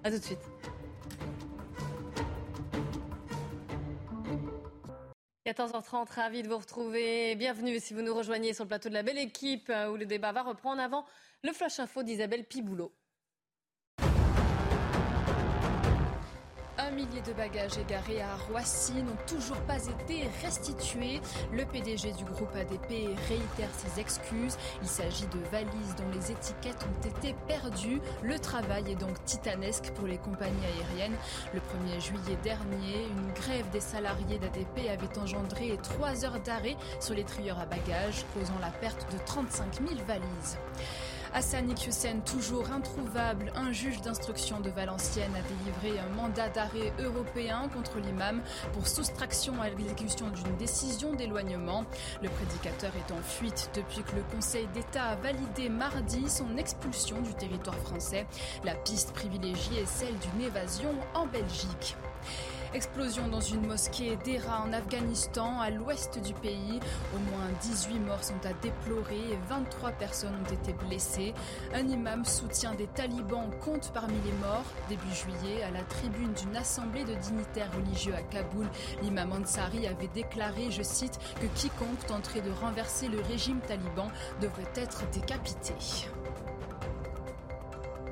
À 0.04 0.12
tout 0.12 0.18
de 0.18 0.24
suite. 0.24 0.53
14h30, 5.46 6.10
ravi 6.10 6.42
de 6.42 6.48
vous 6.48 6.58
retrouver. 6.58 7.36
Bienvenue 7.36 7.78
si 7.78 7.94
vous 7.94 8.02
nous 8.02 8.16
rejoignez 8.16 8.54
sur 8.54 8.64
le 8.64 8.70
plateau 8.70 8.88
de 8.88 8.94
la 8.94 9.04
belle 9.04 9.18
équipe 9.18 9.70
euh, 9.70 9.90
où 9.90 9.98
le 9.98 10.06
débat 10.06 10.32
va 10.32 10.42
reprendre 10.42 10.82
avant 10.82 11.06
le 11.44 11.52
flash 11.52 11.82
info 11.82 12.02
d'Isabelle 12.02 12.46
Piboulot. 12.46 12.94
Millier 16.94 17.22
de 17.22 17.34
bagages 17.34 17.78
égarés 17.78 18.22
à 18.22 18.36
Roissy 18.48 18.94
n'ont 18.94 19.18
toujours 19.28 19.60
pas 19.62 19.78
été 19.78 20.30
restitués. 20.44 21.22
Le 21.52 21.66
PDG 21.66 22.12
du 22.14 22.24
groupe 22.24 22.56
ADP 22.56 23.18
réitère 23.28 23.70
ses 23.76 24.00
excuses. 24.00 24.58
Il 24.82 24.88
s'agit 24.88 25.28
de 25.28 25.40
valises 25.52 25.96
dont 25.98 26.10
les 26.14 26.32
étiquettes 26.32 26.84
ont 26.84 27.08
été 27.08 27.36
perdues. 27.48 28.02
Le 28.22 28.38
travail 28.40 28.92
est 28.92 28.96
donc 28.96 29.24
titanesque 29.26 29.92
pour 29.96 30.08
les 30.08 30.18
compagnies 30.18 30.66
aériennes. 30.66 31.18
Le 31.54 31.60
1er 31.60 32.00
juillet 32.02 32.38
dernier, 32.44 33.08
une 33.10 33.34
grève 33.34 33.70
des 33.72 33.80
salariés 33.80 34.40
d'ADP 34.40 34.90
avait 34.90 35.20
engendré 35.20 35.78
trois 35.82 36.26
heures 36.26 36.40
d'arrêt 36.42 36.78
sur 37.00 37.16
les 37.16 37.24
trieurs 37.24 37.60
à 37.60 37.66
bagages, 37.66 38.26
causant 38.34 38.60
la 38.62 38.70
perte 38.70 39.12
de 39.12 39.18
35 39.26 39.76
000 39.88 40.02
valises. 40.08 40.58
Hassan 41.36 41.68
Iqiyoussen, 41.68 42.22
toujours 42.22 42.72
introuvable, 42.72 43.52
un 43.56 43.72
juge 43.72 44.02
d'instruction 44.02 44.60
de 44.60 44.70
Valenciennes 44.70 45.34
a 45.36 45.42
délivré 45.42 46.00
un 46.00 46.10
mandat 46.16 46.50
d'arrêt 46.50 46.94
européen 47.00 47.70
contre 47.74 47.98
l'imam 47.98 48.42
pour 48.72 48.88
soustraction 48.88 49.60
à 49.60 49.68
l'exécution 49.70 50.28
d'une 50.28 50.56
décision 50.58 51.12
d'éloignement. 51.14 51.86
Le 52.22 52.30
prédicateur 52.30 52.92
est 52.96 53.12
en 53.12 53.22
fuite 53.24 53.72
depuis 53.74 54.04
que 54.04 54.16
le 54.16 54.22
Conseil 54.36 54.68
d'État 54.76 55.06
a 55.06 55.16
validé 55.16 55.70
mardi 55.70 56.30
son 56.30 56.56
expulsion 56.56 57.20
du 57.22 57.34
territoire 57.34 57.78
français. 57.78 58.28
La 58.64 58.76
piste 58.76 59.12
privilégiée 59.14 59.82
est 59.82 59.88
celle 59.88 60.16
d'une 60.20 60.46
évasion 60.46 60.94
en 61.16 61.26
Belgique. 61.26 61.96
Explosion 62.74 63.28
dans 63.28 63.40
une 63.40 63.68
mosquée 63.68 64.18
d'Era 64.26 64.64
en 64.64 64.74
Afghanistan, 64.74 65.60
à 65.62 65.70
l'ouest 65.70 66.20
du 66.20 66.34
pays. 66.34 66.80
Au 67.16 67.20
moins 67.20 67.48
18 67.62 68.00
morts 68.00 68.24
sont 68.24 68.44
à 68.46 68.54
déplorer 68.64 69.20
et 69.32 69.38
23 69.48 69.92
personnes 69.92 70.34
ont 70.34 70.52
été 70.52 70.74
blessées. 70.74 71.36
Un 71.76 71.88
imam 71.88 72.26
soutien 72.26 72.74
des 72.74 72.88
talibans 72.88 73.52
compte 73.64 73.92
parmi 73.94 74.16
les 74.26 74.32
morts. 74.42 74.66
Début 74.90 75.14
juillet, 75.14 75.62
à 75.62 75.70
la 75.70 75.84
tribune 75.84 76.34
d'une 76.34 76.56
assemblée 76.56 77.04
de 77.04 77.14
dignitaires 77.14 77.72
religieux 77.76 78.16
à 78.16 78.24
Kaboul, 78.24 78.68
l'imam 79.04 79.34
Ansari 79.34 79.86
avait 79.86 80.08
déclaré, 80.08 80.72
je 80.72 80.82
cite, 80.82 81.20
que 81.40 81.46
quiconque 81.56 82.04
tenterait 82.08 82.42
de 82.42 82.52
renverser 82.52 83.08
le 83.08 83.22
régime 83.22 83.60
taliban 83.60 84.10
devrait 84.42 84.64
être 84.76 85.08
décapité. 85.12 85.76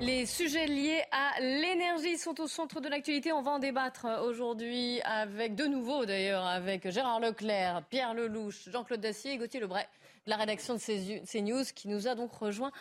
Les 0.02 0.26
sujets 0.26 0.66
liés 0.66 1.04
à 1.12 1.40
l'énergie 1.40 2.18
sont 2.18 2.42
au 2.42 2.48
centre 2.48 2.82
de 2.82 2.90
l'actualité. 2.90 3.32
On 3.32 3.44
va 3.44 3.52
en 3.52 3.60
débattre 3.60 4.08
aujourd'hui 4.26 5.00
avec, 5.04 5.54
de 5.54 5.66
nouveau 5.66 6.08
d'ailleurs, 6.08 6.44
avec 6.44 6.90
Gérard 6.90 7.20
Leclerc, 7.20 7.84
Pierre 7.88 8.16
Lelouch, 8.16 8.68
Jean-Claude 8.68 9.00
Dacier 9.00 9.34
et 9.34 9.38
Gauthier 9.38 9.60
Lebray 9.60 9.86
de 10.26 10.32
la 10.32 10.38
rédaction 10.38 10.74
de 10.74 10.80
CNews 10.80 11.66
qui 11.76 11.88
nous 11.88 12.08
a 12.08 12.16
donc 12.16 12.34
rejoint 12.34 12.72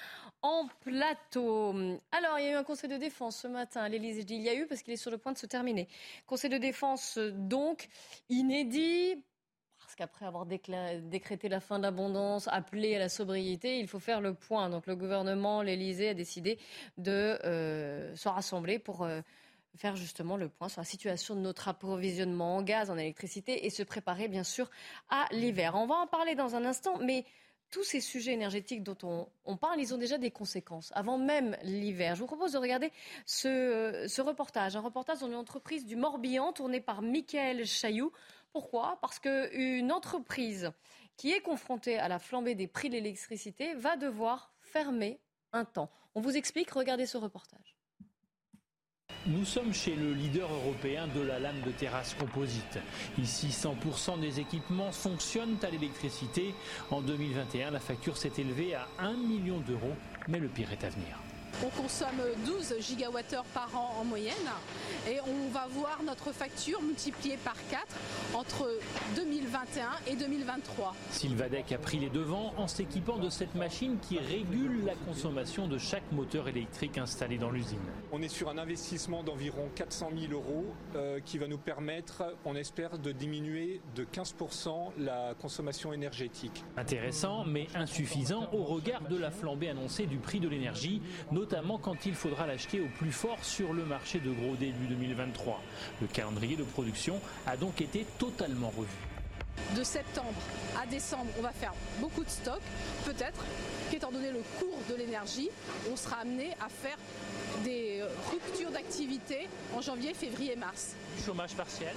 en 0.41 0.67
plateau. 0.81 1.75
Alors, 2.11 2.39
il 2.39 2.47
y 2.47 2.49
a 2.49 2.53
eu 2.53 2.55
un 2.55 2.65
conseil 2.65 2.89
de 2.89 2.97
défense 2.97 3.37
ce 3.37 3.49
matin 3.49 3.83
à 3.83 3.89
l'Élysée. 3.91 4.25
Il 4.31 4.41
y 4.41 4.49
a 4.49 4.55
eu 4.55 4.67
parce 4.67 4.81
qu'il 4.81 4.95
est 4.95 4.97
sur 4.97 5.11
le 5.11 5.19
point 5.19 5.33
de 5.33 5.39
se 5.39 5.47
terminer. 5.47 5.89
Conseil 6.27 6.49
de 6.49 6.57
défense 6.57 7.19
donc 7.19 7.89
inédit, 8.31 9.23
après 10.01 10.27
avoir 10.27 10.47
décrété 10.47 11.49
la 11.49 11.61
fin 11.61 11.79
de 11.79 11.85
l'abondance, 11.85 12.49
appelé 12.49 12.97
à 12.97 12.99
la 12.99 13.09
sobriété, 13.09 13.79
il 13.79 13.89
faut 13.89 13.99
faire 13.99 14.21
le 14.21 14.35
point. 14.35 14.71
Donc 14.71 14.87
le 14.87 14.97
gouvernement, 14.97 15.63
l'Elysée 15.63 16.11
a 16.11 16.15
décidé 16.15 16.59
de 16.99 17.39
euh, 17.45 18.15
se 18.17 18.29
rassembler 18.29 18.79
pour 18.79 19.03
euh, 19.03 19.21
faire 19.77 19.97
justement 19.97 20.37
le 20.37 20.49
point 20.49 20.69
sur 20.69 20.81
la 20.81 20.85
situation 20.85 21.35
de 21.35 21.41
notre 21.41 21.69
approvisionnement 21.69 22.57
en 22.57 22.63
gaz, 22.63 22.91
en 22.91 22.99
électricité 22.99 23.67
et 23.67 23.71
se 23.71 23.83
préparer 23.83 24.29
bien 24.29 24.45
sûr 24.45 24.71
à 25.09 25.27
l'hiver. 25.33 25.75
On 25.75 25.87
va 25.87 25.97
en 25.97 26.07
parler 26.07 26.35
dans 26.35 26.57
un 26.57 26.65
instant, 26.65 26.99
mais 26.99 27.25
tous 27.71 27.85
ces 27.85 28.01
sujets 28.01 28.33
énergétiques 28.33 28.83
dont 28.83 29.29
on, 29.45 29.57
parle, 29.57 29.81
ils 29.81 29.95
ont 29.95 29.99
déjà 29.99 30.19
des 30.19 30.31
conséquences 30.31 30.93
avant 30.95 31.19
même 31.19 31.57
l'hiver. 31.63 32.17
Je 32.17 32.21
vous 32.21 32.27
propose 32.27 32.53
de 32.53 32.59
regarder 32.59 32.91
ce, 33.27 34.07
ce 34.09 34.23
reportage, 34.23 34.75
un 34.75 34.81
reportage 34.81 35.21
dans 35.21 35.29
une 35.29 35.37
entreprise 35.37 35.87
du 35.87 35.95
Morbihan 35.97 36.53
tourné 36.53 36.81
par 36.81 37.01
Michael 37.01 37.65
Chailloux. 37.67 38.13
Pourquoi? 38.53 38.99
Parce 39.01 39.19
qu'une 39.19 39.93
entreprise 39.93 40.73
qui 41.17 41.33
est 41.33 41.41
confrontée 41.41 41.99
à 41.99 42.09
la 42.09 42.19
flambée 42.19 42.55
des 42.55 42.67
prix 42.67 42.89
de 42.89 42.95
l'électricité 42.95 43.75
va 43.75 43.97
devoir 43.97 44.53
fermer 44.61 45.21
un 45.53 45.65
temps. 45.65 45.91
On 46.15 46.21
vous 46.21 46.37
explique, 46.37 46.71
regardez 46.71 47.07
ce 47.07 47.19
reportage. 47.19 47.77
Nous 49.27 49.45
sommes 49.45 49.75
chez 49.75 49.95
le 49.95 50.15
leader 50.15 50.51
européen 50.51 51.07
de 51.09 51.21
la 51.21 51.39
lame 51.39 51.61
de 51.61 51.71
terrasse 51.73 52.15
composite. 52.15 52.79
Ici, 53.19 53.49
100% 53.49 54.19
des 54.19 54.41
équipements 54.41 54.93
fonctionnent 54.93 55.59
à 55.63 55.69
l'électricité. 55.69 56.55
En 56.91 57.03
2021, 57.03 57.71
la 57.71 57.81
facture 57.81 58.17
s'est 58.17 58.33
élevée 58.39 58.75
à 58.75 58.89
1 58.99 59.13
million 59.13 59.61
d'euros, 59.61 59.95
mais 60.27 60.39
le 60.39 60.49
pire 60.49 60.73
est 60.73 60.85
à 60.85 60.89
venir. 60.89 61.19
On 61.63 61.69
consomme 61.83 62.23
12 62.47 62.77
gigawattheures 62.81 63.45
par 63.55 63.71
an 63.77 63.97
en 64.01 64.05
moyenne 64.05 64.35
et 65.09 65.19
on 65.21 65.51
va 65.51 65.67
voir 65.71 66.01
notre 66.05 66.33
facture 66.33 66.81
multipliée 66.81 67.37
par 67.45 67.57
4 67.71 67.87
entre 68.35 68.79
2021 69.17 69.91
et 70.07 70.17
2023. 70.17 70.95
Sylvadec 71.11 71.73
a 71.73 71.79
pris 71.79 71.99
les 71.99 72.09
devants 72.09 72.55
en 72.57 72.67
s'équipant 72.67 73.19
de 73.19 73.29
cette 73.29 73.55
machine 73.55 73.99
qui 74.01 74.19
régule 74.19 74.85
la 74.85 74.95
consommation 74.95 75.69
de 75.69 75.77
chaque 75.79 76.11
moteur 76.13 76.49
électrique 76.49 76.97
installé 76.99 77.39
dans 77.39 77.51
l'usine. 77.51 77.79
On 78.13 78.23
est 78.23 78.29
sur 78.29 78.49
un 78.49 78.59
investissement 78.59 79.23
d'environ 79.23 79.69
400 79.75 80.11
000 80.19 80.33
euros 80.33 80.67
euh, 80.95 81.21
qui 81.21 81.39
va 81.39 81.47
nous 81.47 81.59
permettre, 81.59 82.25
on 82.45 82.55
espère, 82.55 82.99
de 82.99 83.13
diminuer 83.13 83.81
de 83.95 84.05
15% 84.05 84.93
la 84.99 85.35
consommation 85.41 85.93
énergétique. 85.93 86.65
Intéressant 86.77 87.45
mais 87.45 87.67
insuffisant 87.75 88.49
au 88.53 88.65
regard 88.65 89.03
de 89.03 89.17
la 89.17 89.31
flambée 89.31 89.69
annoncée 89.69 90.07
du 90.07 90.19
prix 90.19 90.41
de 90.41 90.49
l'énergie, 90.49 91.03
notamment 91.40 91.79
quand 91.79 92.05
il 92.05 92.14
faudra 92.14 92.46
l'acheter 92.46 92.81
au 92.81 92.88
plus 92.98 93.12
fort 93.12 93.42
sur 93.42 93.72
le 93.72 93.87
marché 93.87 94.20
de 94.20 94.31
gros 94.31 94.57
début 94.57 94.87
2023. 94.88 95.59
Le 96.03 96.07
calendrier 96.07 96.55
de 96.55 96.64
production 96.64 97.18
a 97.46 97.57
donc 97.57 97.81
été 97.81 98.05
totalement 98.18 98.70
revu. 98.76 99.10
De 99.77 99.85
septembre 99.85 100.35
à 100.81 100.87
décembre, 100.87 101.31
on 101.39 101.43
va 101.43 101.53
faire 101.53 101.73
beaucoup 102.01 102.25
de 102.25 102.31
stocks. 102.31 102.63
Peut-être 103.05 103.45
qu'étant 103.91 104.11
donné 104.11 104.31
le 104.31 104.43
cours 104.59 104.79
de 104.89 104.95
l'énergie, 104.95 105.49
on 105.93 105.97
sera 105.97 106.17
amené 106.17 106.51
à 106.61 106.69
faire 106.69 106.97
des 107.65 108.03
ruptures 108.31 108.71
d'activité 108.71 109.49
en 109.77 109.81
janvier, 109.81 110.15
février, 110.15 110.57
mars. 110.57 110.95
Chômage 111.25 111.55
partiel 111.55 111.95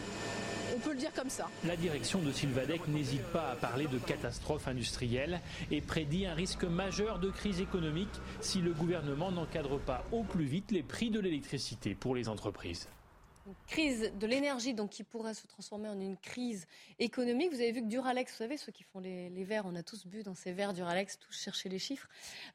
on 0.75 0.79
peut 0.79 0.93
le 0.93 0.97
dire 0.97 1.13
comme 1.13 1.29
ça. 1.29 1.49
La 1.65 1.75
direction 1.75 2.19
de 2.19 2.31
Sylvadec 2.31 2.87
n'hésite 2.87 3.23
pas 3.25 3.51
à 3.51 3.55
parler 3.55 3.87
de 3.87 3.97
catastrophe 3.99 4.67
industrielle 4.67 5.39
et 5.71 5.81
prédit 5.81 6.25
un 6.25 6.33
risque 6.33 6.63
majeur 6.63 7.19
de 7.19 7.29
crise 7.29 7.61
économique 7.61 8.09
si 8.41 8.59
le 8.59 8.73
gouvernement 8.73 9.31
n'encadre 9.31 9.79
pas 9.79 10.03
au 10.11 10.23
plus 10.23 10.45
vite 10.45 10.71
les 10.71 10.83
prix 10.83 11.11
de 11.11 11.19
l'électricité 11.19 11.95
pour 11.95 12.15
les 12.15 12.27
entreprises. 12.27 12.87
Une 13.45 13.55
crise 13.67 14.13
de 14.17 14.25
l'énergie 14.25 14.73
donc 14.73 14.91
qui 14.91 15.03
pourrait 15.03 15.33
se 15.33 15.45
transformer 15.47 15.89
en 15.89 15.99
une 15.99 16.17
crise 16.17 16.65
économique. 16.97 17.51
Vous 17.51 17.59
avez 17.59 17.73
vu 17.73 17.81
que 17.81 17.87
Duralex, 17.87 18.31
vous 18.31 18.37
savez, 18.37 18.55
ceux 18.55 18.71
qui 18.71 18.83
font 18.83 18.99
les, 18.99 19.43
verres, 19.43 19.65
on 19.65 19.75
a 19.75 19.83
tous 19.83 20.05
bu 20.07 20.23
dans 20.23 20.35
ces 20.35 20.53
verres 20.53 20.73
Duralex, 20.73 21.19
tous 21.19 21.37
chercher 21.37 21.67
les 21.67 21.79
chiffres. 21.79 22.07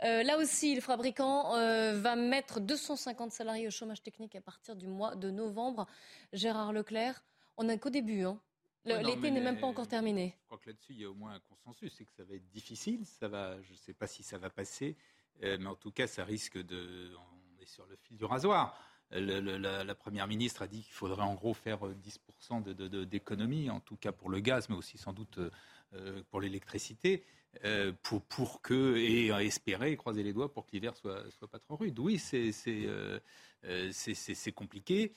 Euh, 0.03 0.22
là 0.22 0.38
aussi, 0.38 0.74
le 0.74 0.81
fabricant 0.81 1.55
euh, 1.57 2.01
va 2.01 2.16
mettre 2.16 2.61
250 2.61 3.33
salariés 3.33 3.66
au 3.66 3.70
chômage 3.70 4.03
technique 4.03 4.35
à 4.35 4.40
partir 4.40 4.77
du 4.77 4.87
mois 4.87 5.14
de 5.14 5.31
novembre. 5.31 5.87
Gérard 6.33 6.72
Leclerc, 6.72 7.22
on 7.59 7.64
n'a 7.64 7.77
qu'au 7.77 7.90
début. 7.90 8.24
Hein. 8.24 8.40
L'été 8.85 9.31
n'est 9.31 9.40
même 9.40 9.61
pas 9.61 9.66
encore 9.66 9.88
terminé. 9.88 10.35
Je 10.40 10.46
crois 10.46 10.59
que 10.59 10.70
là-dessus, 10.70 10.92
il 10.94 11.01
y 11.01 11.05
a 11.05 11.11
au 11.11 11.14
moins 11.14 11.35
un 11.35 11.40
consensus, 11.40 11.92
c'est 11.96 12.05
que 12.05 12.12
ça 12.12 12.24
va 12.24 12.35
être 12.35 12.48
difficile. 12.48 13.05
Ça 13.05 13.29
va, 13.29 13.61
je 13.61 13.72
ne 13.72 13.77
sais 13.77 13.92
pas 13.92 14.07
si 14.07 14.22
ça 14.22 14.38
va 14.38 14.48
passer, 14.48 14.96
euh, 15.42 15.59
mais 15.61 15.66
en 15.66 15.74
tout 15.74 15.90
cas, 15.90 16.07
ça 16.07 16.24
risque 16.24 16.59
de. 16.59 17.12
On 17.14 17.61
est 17.61 17.66
sur 17.66 17.87
le 17.87 17.96
fil 17.96 18.16
du 18.16 18.24
rasoir. 18.24 18.81
La, 19.11 19.94
première 19.94 20.27
ministre 20.27 20.62
a 20.62 20.66
dit 20.66 20.83
qu'il 20.83 20.92
faudrait 20.92 21.23
en 21.23 21.35
gros 21.35 21.55
faire 21.55 21.81
10% 21.81 23.07
d'économie, 23.07 23.66
de, 23.66 23.71
en 23.71 23.81
tout 23.81 23.97
cas 23.97 24.12
pour 24.12 24.31
le 24.31 24.40
gaz, 24.40 24.68
mais 24.68 24.77
aussi 24.77 24.99
sans 24.99 25.12
doute 25.12 25.38
pour 26.31 26.40
l'électricité. 26.40 27.25
pour, 28.03 28.61
que, 28.61 28.97
et 28.97 29.29
espérer, 29.44 29.97
croiser 29.97 30.23
les 30.23 30.33
doigts 30.33 30.53
pour 30.53 30.66
que 30.66 30.73
l'hiver 30.73 30.97
soit, 30.97 31.31
soit 31.31 31.49
pas 31.49 31.59
trop 31.59 31.77
rude. 31.77 31.99
Oui, 31.99 32.18
c'est 32.18 32.53
compliqué. 34.55 35.12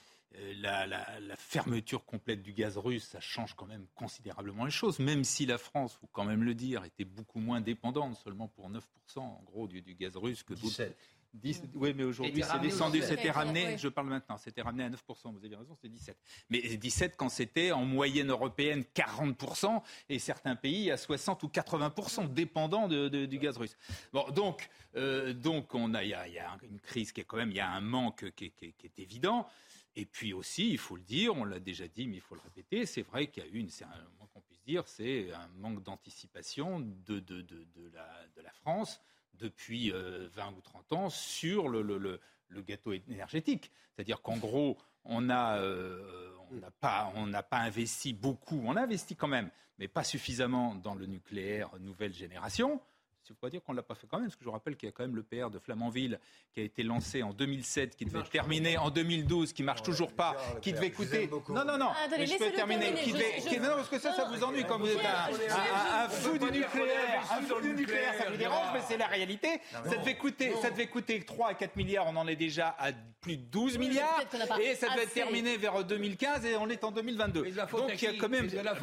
La, 0.62 1.36
fermeture 1.36 2.06
complète 2.06 2.42
du 2.42 2.54
gaz 2.54 2.78
russe, 2.78 3.04
ça 3.04 3.20
change 3.20 3.54
quand 3.56 3.66
même 3.66 3.86
considérablement 3.96 4.64
les 4.64 4.72
choses, 4.72 5.00
même 5.00 5.26
si 5.26 5.46
la 5.46 5.58
France, 5.58 5.96
faut 6.00 6.08
quand 6.08 6.24
même 6.24 6.44
le 6.44 6.56
dire, 6.56 6.86
était 6.86 7.04
beaucoup 7.04 7.40
moins 7.40 7.60
dépendante, 7.60 8.16
seulement 8.16 8.48
pour 8.48 8.70
9% 8.70 8.82
en 9.18 9.42
gros 9.44 9.68
du, 9.68 9.82
du 9.82 9.96
gaz 9.96 10.16
russe 10.16 10.44
que 10.44 10.54
d'autres. 10.54 10.94
10, 11.34 11.64
oui, 11.76 11.94
mais 11.96 12.04
aujourd'hui, 12.04 12.44
c'est 12.44 12.60
descendu, 12.60 13.02
c'était 13.02 13.32
ramené, 13.32 13.78
je 13.78 13.88
parle 13.88 14.08
maintenant, 14.08 14.38
c'était 14.38 14.62
ramené 14.62 14.84
à 14.84 14.90
9%, 14.90 14.98
vous 15.34 15.46
avez 15.46 15.56
raison, 15.56 15.76
c'est 15.82 15.88
17. 15.88 16.18
Mais 16.50 16.60
17 16.60 17.16
quand 17.16 17.30
c'était 17.30 17.72
en 17.72 17.86
moyenne 17.86 18.30
européenne 18.30 18.84
40%, 18.94 19.82
et 20.10 20.20
certains 20.20 20.56
pays 20.56 20.92
à 20.92 20.98
60 20.98 21.44
ou 21.44 21.48
80%, 21.48 22.34
dépendant 22.34 22.88
de, 22.88 23.08
de, 23.08 23.26
du 23.26 23.40
gaz 23.40 23.58
russe. 23.58 23.78
Bon, 24.12 24.30
donc, 24.32 24.70
euh, 24.96 25.34
donc 25.34 25.74
on 25.74 25.94
a, 25.94 26.04
il 26.04 26.10
y, 26.10 26.14
a, 26.14 26.28
y, 26.28 26.40
a 26.40 26.58
une 26.64 26.80
crise 26.80 27.12
qui 27.14 27.22
est 27.22 27.26
quand 27.26 27.38
même, 27.38 27.52
il 27.52 27.58
y 27.58 27.62
a 27.62 27.70
un 27.70 27.82
manque 27.82 28.30
qui 28.36 28.46
est, 28.46 28.50
qui 28.50 28.66
est, 28.66 28.74
qui 28.74 28.88
est 28.88 29.00
évident. 29.00 29.48
Et 29.96 30.06
puis 30.06 30.34
aussi, 30.34 30.70
il 30.70 30.78
faut 30.78 30.96
le 30.96 31.04
dire, 31.04 31.36
on 31.36 31.44
l'a 31.44 31.60
déjà 31.60 31.88
dit, 31.88 32.08
mais 32.08 32.16
il 32.16 32.22
faut 32.22 32.36
le 32.36 32.42
répéter, 32.42 32.86
c'est 32.86 33.02
vrai 33.02 33.28
qu'il 33.28 33.44
y 33.44 33.46
a 33.46 33.50
eu, 33.50 33.70
c'est 33.70 33.84
un 33.84 34.08
moins 34.18 34.28
qu'on 34.34 34.42
puisse 34.42 34.62
dire, 34.64 34.88
c'est 34.88 35.32
un 35.34 35.48
manque 35.60 35.84
d'anticipation 35.84 36.80
de, 36.80 37.20
de, 37.20 37.42
de, 37.42 37.42
de, 37.42 37.92
la, 37.94 38.08
de 38.36 38.42
la 38.42 38.52
France 38.52 39.02
depuis 39.42 39.90
20 39.90 39.98
euh, 39.98 40.30
ou 40.58 40.62
30 40.62 40.94
ans 40.94 41.10
sur 41.10 41.68
le, 41.68 42.20
gâteau 42.68 42.94
énergétique. 42.94 43.72
C'est-à-dire 43.96 44.22
qu'en 44.22 44.38
gros, 44.38 44.78
on 45.04 45.22
n'a 45.22 45.58
euh, 45.58 46.32
pas, 46.80 47.12
pas 47.50 47.58
investi 47.58 48.14
beaucoup, 48.14 48.62
on 48.66 48.76
a 48.76 48.82
investi 48.82 49.16
quand 49.16 49.28
même, 49.28 49.50
mais 49.80 49.88
pas 49.88 50.04
suffisamment 50.04 50.76
dans 50.76 50.96
le 50.96 51.06
nucléaire 51.06 51.72
nouvelle 51.80 52.14
génération. 52.14 52.82
Il 53.30 53.34
ne 53.34 53.36
faut 53.38 53.40
pas 53.40 53.50
dire 53.50 53.64
qu'on 53.64 53.72
ne 53.72 53.78
l'a 53.78 53.84
pas 53.84 53.96
fait 53.96 54.08
quand 54.08 54.18
même, 54.18 54.28
parce 54.28 54.36
que 54.36 54.44
je 54.44 54.50
rappelle 54.50 54.76
qu'il 54.76 54.88
y 54.88 54.90
a 54.90 54.92
quand 54.92 55.04
même 55.04 55.16
le 55.16 55.24
PR 55.24 55.50
de 55.50 55.60
Flamanville 55.60 56.20
qui 56.54 56.60
a 56.60 56.64
été 56.64 56.84
lancé 56.84 57.24
en 57.24 57.32
2007, 57.32 57.96
qui 57.96 58.06
devait 58.06 58.24
terminer 58.24 58.78
en 58.78 58.90
2012, 58.90 59.54
qui 59.54 59.64
marche 59.64 59.84
toujours 59.84 60.12
pas, 60.12 60.36
qui 60.62 60.74
devait 60.74 60.92
coûter. 60.92 61.30
Non, 61.50 61.64
non, 61.64 61.78
non, 61.78 61.92
mais 62.12 62.26
je 62.26 62.38
peux 62.38 62.52
terminer. 62.52 62.94
Qui 62.96 63.14
devait... 63.14 63.60
Non, 63.60 63.76
parce 63.76 63.90
que 63.90 64.00
ça, 64.00 64.14
ça 64.14 64.26
vous 64.26 64.44
ennuie 64.44 64.66
quand 64.68 64.80
vous 64.80 64.90
êtes 64.90 65.00
un, 65.06 66.10
fou 66.10 66.38
du 66.38 66.46
nucléaire. 66.46 67.24
Un 67.32 67.42
fou 67.44 67.62
du 67.62 67.74
nucléaire, 67.74 68.16
ça 68.18 68.30
vous 68.30 68.38
dérange, 68.38 68.68
mais 68.74 68.82
c'est 68.88 68.98
la 68.98 69.08
réalité. 69.08 69.62
Ça 69.72 69.98
devait, 69.98 70.18
coûter, 70.18 70.54
ça 70.62 70.72
devait 70.72 70.88
coûter 70.88 71.24
3 71.24 71.50
à 71.50 71.54
4 71.54 71.76
milliards, 71.76 72.08
on 72.08 72.16
en 72.18 72.28
est 72.28 72.36
déjà 72.36 72.76
à 72.80 72.92
plus 73.22 73.38
de 73.38 73.44
12 73.44 73.78
milliards, 73.78 74.20
et 74.60 74.76
ça 74.76 74.90
devait 74.90 75.04
être 75.04 75.14
terminé 75.14 75.56
vers 75.58 75.84
2015, 75.84 76.46
et 76.46 76.58
on 76.58 76.68
est 76.70 76.84
en 76.84 76.92
2022. 76.92 77.44
Donc 77.44 78.02
il 78.02 78.04
y 78.04 78.08
a 78.08 78.14
quand 78.20 78.30
même. 78.30 78.50
La 78.64 78.76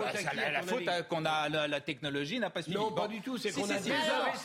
faute 0.63 1.09
qu'on 1.09 1.25
a, 1.25 1.49
la 1.49 1.81
technologie 1.81 2.39
n'a 2.39 2.51
pas 2.51 2.63
suivi. 2.63 2.79
Non, 2.79 2.93
pas 2.93 3.09
du 3.09 3.21
tout, 3.21 3.37
c'est 3.37 3.53
qu'on 3.53 3.69
a 3.69 3.79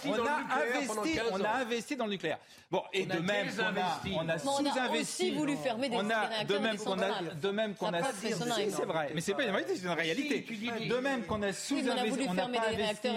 on 0.05 0.25
a 0.25 0.61
investi, 0.61 1.19
on 1.31 1.43
a 1.43 1.49
investi 1.49 1.95
dans 1.95 2.05
le 2.05 2.11
nucléaire. 2.11 2.39
Bon, 2.71 2.81
et 2.91 3.05
de 3.05 3.19
même 3.19 3.47
qu'on 3.55 3.63
a, 3.63 4.01
on 4.15 4.29
a 4.29 4.39
sous-investi. 4.39 5.29
On 5.31 5.35
a 5.35 5.37
voulu 5.37 5.57
fermer 5.57 5.89
des 5.89 5.95
on 5.95 6.09
a, 6.09 6.43
de 6.43 6.57
même 6.57 6.77
qu'on 6.77 6.99
a, 6.99 7.21
de 7.21 7.49
même 7.49 7.75
qu'on 7.75 7.93
a, 7.93 8.01
c'est 8.13 8.85
vrai, 8.85 9.11
mais 9.13 9.21
c'est 9.21 9.35
pas 9.35 9.43
une 9.43 9.51
réalité, 9.51 9.75
c'est 9.75 9.83
une 9.83 9.91
réalité. 9.91 10.45
De 10.89 10.95
même 10.95 11.23
qu'on 11.25 11.41
a 11.43 11.53
sous-investi, 11.53 12.25
on 12.27 12.33
n'a 12.33 12.47
pas 12.47 12.69
investi. 12.69 13.07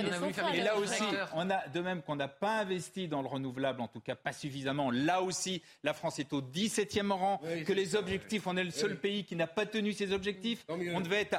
Et 0.55 0.61
là 0.61 0.77
aussi, 0.77 1.05
on 1.35 1.49
a, 1.49 1.67
de 1.69 1.81
même 1.81 2.03
qu'on 2.03 2.17
n'a 2.17 2.29
pas 2.29 2.59
investi 2.59 3.09
dans 3.09 3.23
le 3.23 3.29
renouvelable, 3.29 3.81
en 3.81 3.89
tout 3.89 4.01
cas 4.01 4.15
pas 4.15 4.33
suffisamment. 4.33 4.91
Là 4.91 5.23
aussi, 5.23 5.63
la 5.83 5.95
France 5.95 6.19
est 6.19 6.33
au 6.33 6.43
17e 6.43 7.11
rang, 7.13 7.41
que 7.67 7.73
les 7.73 7.97
objectifs, 7.97 8.47
on 8.47 8.57
est 8.57 8.65
le 8.65 8.71
seul 8.71 8.97
pays 8.97 9.25
qui 9.25 9.37
n'a 9.37 9.47
pas 9.47 9.65
tenu 9.65 9.93
ses 9.93 10.13
objectifs. 10.13 10.65
On 10.69 11.01
devait 11.01 11.23
être, 11.23 11.39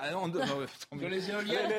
sur 0.90 1.10
les 1.10 1.30
éoliennes, 1.30 1.72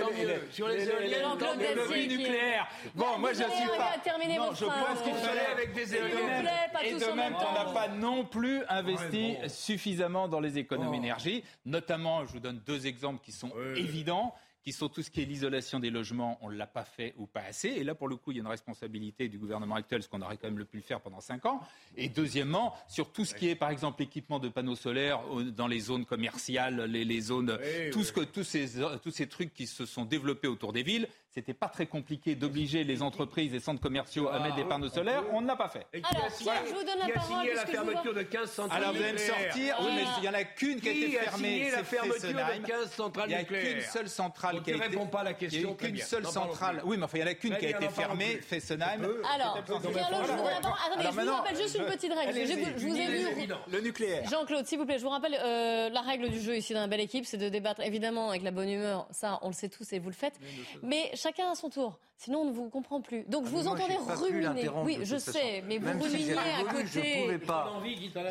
sur 0.52 0.68
les 0.68 0.88
éoliennes, 0.88 1.22
le 1.58 2.06
nucléaire. 2.06 2.68
Bon, 2.94 3.18
moi 3.18 3.32
je 3.38 3.56
suis 3.56 3.68
pas. 3.76 3.96
Non, 4.36 4.54
je 4.54 4.64
pense 4.64 5.02
qu'il 5.02 5.14
fallait 5.14 5.46
avec 5.52 5.72
des 5.72 5.94
éoliennes. 5.94 6.48
Et 6.84 6.94
de 6.94 7.12
même 7.12 7.34
qu'on 7.34 7.52
n'a 7.52 7.72
pas 7.72 7.88
non 7.88 8.24
plus 8.24 8.62
investi 8.68 9.36
suffisamment 9.48 10.28
dans 10.28 10.40
les 10.40 10.58
économies 10.58 10.98
oh. 10.98 11.00
d'énergie. 11.00 11.44
Notamment, 11.64 12.24
je 12.24 12.32
vous 12.32 12.40
donne 12.40 12.60
deux 12.66 12.86
exemples 12.86 13.24
qui 13.24 13.32
sont 13.32 13.52
évidents 13.76 14.34
qui 14.68 14.74
sont 14.74 14.90
tout 14.90 15.02
ce 15.02 15.10
qui 15.10 15.22
est 15.22 15.24
l'isolation 15.24 15.80
des 15.80 15.88
logements, 15.88 16.38
on 16.42 16.50
ne 16.50 16.54
l'a 16.54 16.66
pas 16.66 16.84
fait 16.84 17.14
ou 17.16 17.26
pas 17.26 17.40
assez. 17.40 17.68
Et 17.68 17.84
là, 17.84 17.94
pour 17.94 18.06
le 18.06 18.16
coup, 18.16 18.32
il 18.32 18.36
y 18.36 18.40
a 18.40 18.42
une 18.42 18.48
responsabilité 18.48 19.30
du 19.30 19.38
gouvernement 19.38 19.76
actuel, 19.76 20.02
ce 20.02 20.10
qu'on 20.10 20.20
aurait 20.20 20.36
quand 20.36 20.48
même 20.48 20.58
le 20.58 20.66
pu 20.66 20.76
le 20.76 20.82
faire 20.82 21.00
pendant 21.00 21.20
cinq 21.20 21.46
ans. 21.46 21.60
Et 21.96 22.10
deuxièmement, 22.10 22.74
sur 22.86 23.10
tout 23.10 23.24
ce 23.24 23.34
qui 23.34 23.48
est, 23.48 23.54
par 23.54 23.70
exemple, 23.70 24.02
l'équipement 24.02 24.38
de 24.38 24.50
panneaux 24.50 24.76
solaires 24.76 25.22
dans 25.56 25.68
les 25.68 25.80
zones 25.80 26.04
commerciales, 26.04 26.82
les, 26.82 27.06
les 27.06 27.20
zones, 27.22 27.58
tout 27.92 28.04
ce 28.04 28.12
que, 28.12 28.20
tous, 28.20 28.44
ces, 28.44 28.82
tous 29.02 29.10
ces 29.10 29.26
trucs 29.26 29.54
qui 29.54 29.66
se 29.66 29.86
sont 29.86 30.04
développés 30.04 30.48
autour 30.48 30.74
des 30.74 30.82
villes, 30.82 31.08
c'était 31.38 31.54
pas 31.54 31.68
très 31.68 31.86
compliqué 31.86 32.34
d'obliger 32.34 32.82
les 32.82 33.00
entreprises 33.00 33.54
et 33.54 33.60
centres 33.60 33.80
commerciaux 33.80 34.28
à 34.28 34.40
mettre 34.40 34.56
des 34.56 34.64
panneaux 34.64 34.88
solaires. 34.88 35.22
On 35.32 35.40
ne 35.40 35.46
l'a 35.46 35.54
pas 35.54 35.68
fait. 35.68 35.86
Alors, 36.02 36.28
je 36.36 36.74
vous 36.74 36.84
donne 36.84 36.98
la 36.98 37.06
parole. 37.06 37.12
Qui 37.12 37.18
a 37.18 37.22
signé 37.22 37.54
la 37.54 37.66
fermeture 37.66 38.14
de 38.14 38.22
15 38.22 38.50
centrales 38.50 38.82
Alors, 38.82 38.94
vous 38.94 39.02
allez 39.02 39.12
me 39.12 39.18
sortir. 39.18 39.76
Oui, 39.80 39.86
mais 39.94 40.02
il 40.16 40.22
n'y 40.22 40.28
en 40.28 40.34
a 40.34 40.42
qu'une 40.42 40.80
qui 40.80 40.88
a 40.88 40.92
été 40.92 41.10
fermée. 41.10 41.70
la 41.70 41.84
fermeture 41.84 42.28
de 42.28 42.66
15 42.66 42.90
centrales 42.90 43.28
nucléaires. 43.28 43.62
Il 43.62 43.68
n'y 43.68 43.70
a 43.70 43.74
qu'une 43.74 43.90
seule 43.92 44.08
centrale 44.08 44.62
qui 44.62 44.72
a 44.72 44.74
été. 44.74 44.84
réponds 44.84 45.06
pas 45.06 45.20
à 45.20 45.24
la 45.24 45.34
question. 45.34 45.60
Il 45.60 45.66
n'y 45.66 45.72
a 45.72 45.74
qu'une 45.74 46.06
seule 46.06 46.26
centrale. 46.26 46.82
Oui, 46.84 46.96
mais 46.96 47.04
enfin, 47.04 47.18
il 47.18 47.22
n'y 47.22 47.28
en 47.28 47.30
a 47.30 47.34
qu'une 47.34 47.56
qui 47.56 47.66
a 47.66 47.70
été 47.70 47.88
fermée, 47.88 48.40
Fessenheim. 48.42 49.08
Alors, 49.32 49.62
je 49.64 49.72
vous 49.72 49.78
Attendez, 49.78 51.04
je 51.04 51.20
vous 51.20 51.32
rappelle 51.32 51.56
juste 51.56 51.76
une 51.78 51.86
petite 51.86 52.12
règle. 52.12 52.32
Je 52.76 52.86
vous 52.86 52.96
ai 52.96 53.06
vu. 53.06 53.48
Le 53.70 53.80
nucléaire. 53.80 54.28
Jean-Claude, 54.28 54.66
s'il 54.66 54.78
vous 54.78 54.86
plaît, 54.86 54.98
je 54.98 55.04
vous 55.04 55.10
rappelle 55.10 55.32
la 55.32 56.00
règle 56.00 56.30
du 56.30 56.40
jeu 56.40 56.56
ici 56.56 56.74
dans 56.74 56.80
la 56.80 56.88
belle 56.88 57.00
équipe, 57.00 57.26
c'est 57.26 57.36
de 57.36 57.48
débattre 57.48 57.82
évidemment 57.82 58.30
avec 58.30 58.42
la 58.42 58.50
bonne 58.50 58.68
humeur. 58.68 59.06
Ça, 59.12 59.38
on 59.42 59.48
le 59.48 59.52
sait 59.52 59.68
tous 59.68 59.92
et 59.92 60.00
vous 60.00 60.08
le 60.08 60.14
faites. 60.14 60.34
Mais 60.82 61.10
chacun 61.28 61.50
à 61.50 61.54
son 61.54 61.68
tour. 61.68 61.98
Sinon, 62.16 62.40
on 62.40 62.44
ne 62.46 62.52
vous 62.52 62.68
comprend 62.70 63.00
plus. 63.00 63.24
Donc, 63.24 63.44
ah, 63.46 63.50
vous 63.50 63.66
entendez 63.66 63.96
ruminer. 63.96 64.68
Oui, 64.84 64.98
je 65.02 65.16
sais, 65.16 65.62
mais 65.66 65.78
vous 65.78 66.02
ruminiez 66.02 66.36
à 66.36 66.64
côté. 66.64 66.86
Je 66.86 67.00
ne 67.00 67.22
pouvais 67.22 67.38
pas. 67.38 67.82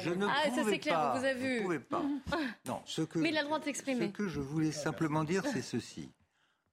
Je 0.01 0.10
ne 0.10 0.25
ah, 0.27 0.55
ça 0.55 0.63
c'est 0.65 0.79
clair, 0.79 1.13
vous 1.15 1.23
avez 1.23 1.39
vu. 1.39 1.57
Je 1.57 1.63
pouvais 1.63 1.79
pas. 1.79 2.01
Non, 2.65 2.81
ce 2.86 3.01
que, 3.03 3.19
mais 3.19 3.29
il 3.29 3.38
a 3.38 3.41
le 3.41 3.47
droit 3.47 3.60
de 3.60 3.65
s'exprimer. 3.65 4.07
Ce 4.07 4.12
que 4.12 4.27
je 4.27 4.39
voulais 4.39 4.71
simplement 4.71 5.23
dire, 5.23 5.43
c'est 5.45 5.62
ceci. 5.62 6.12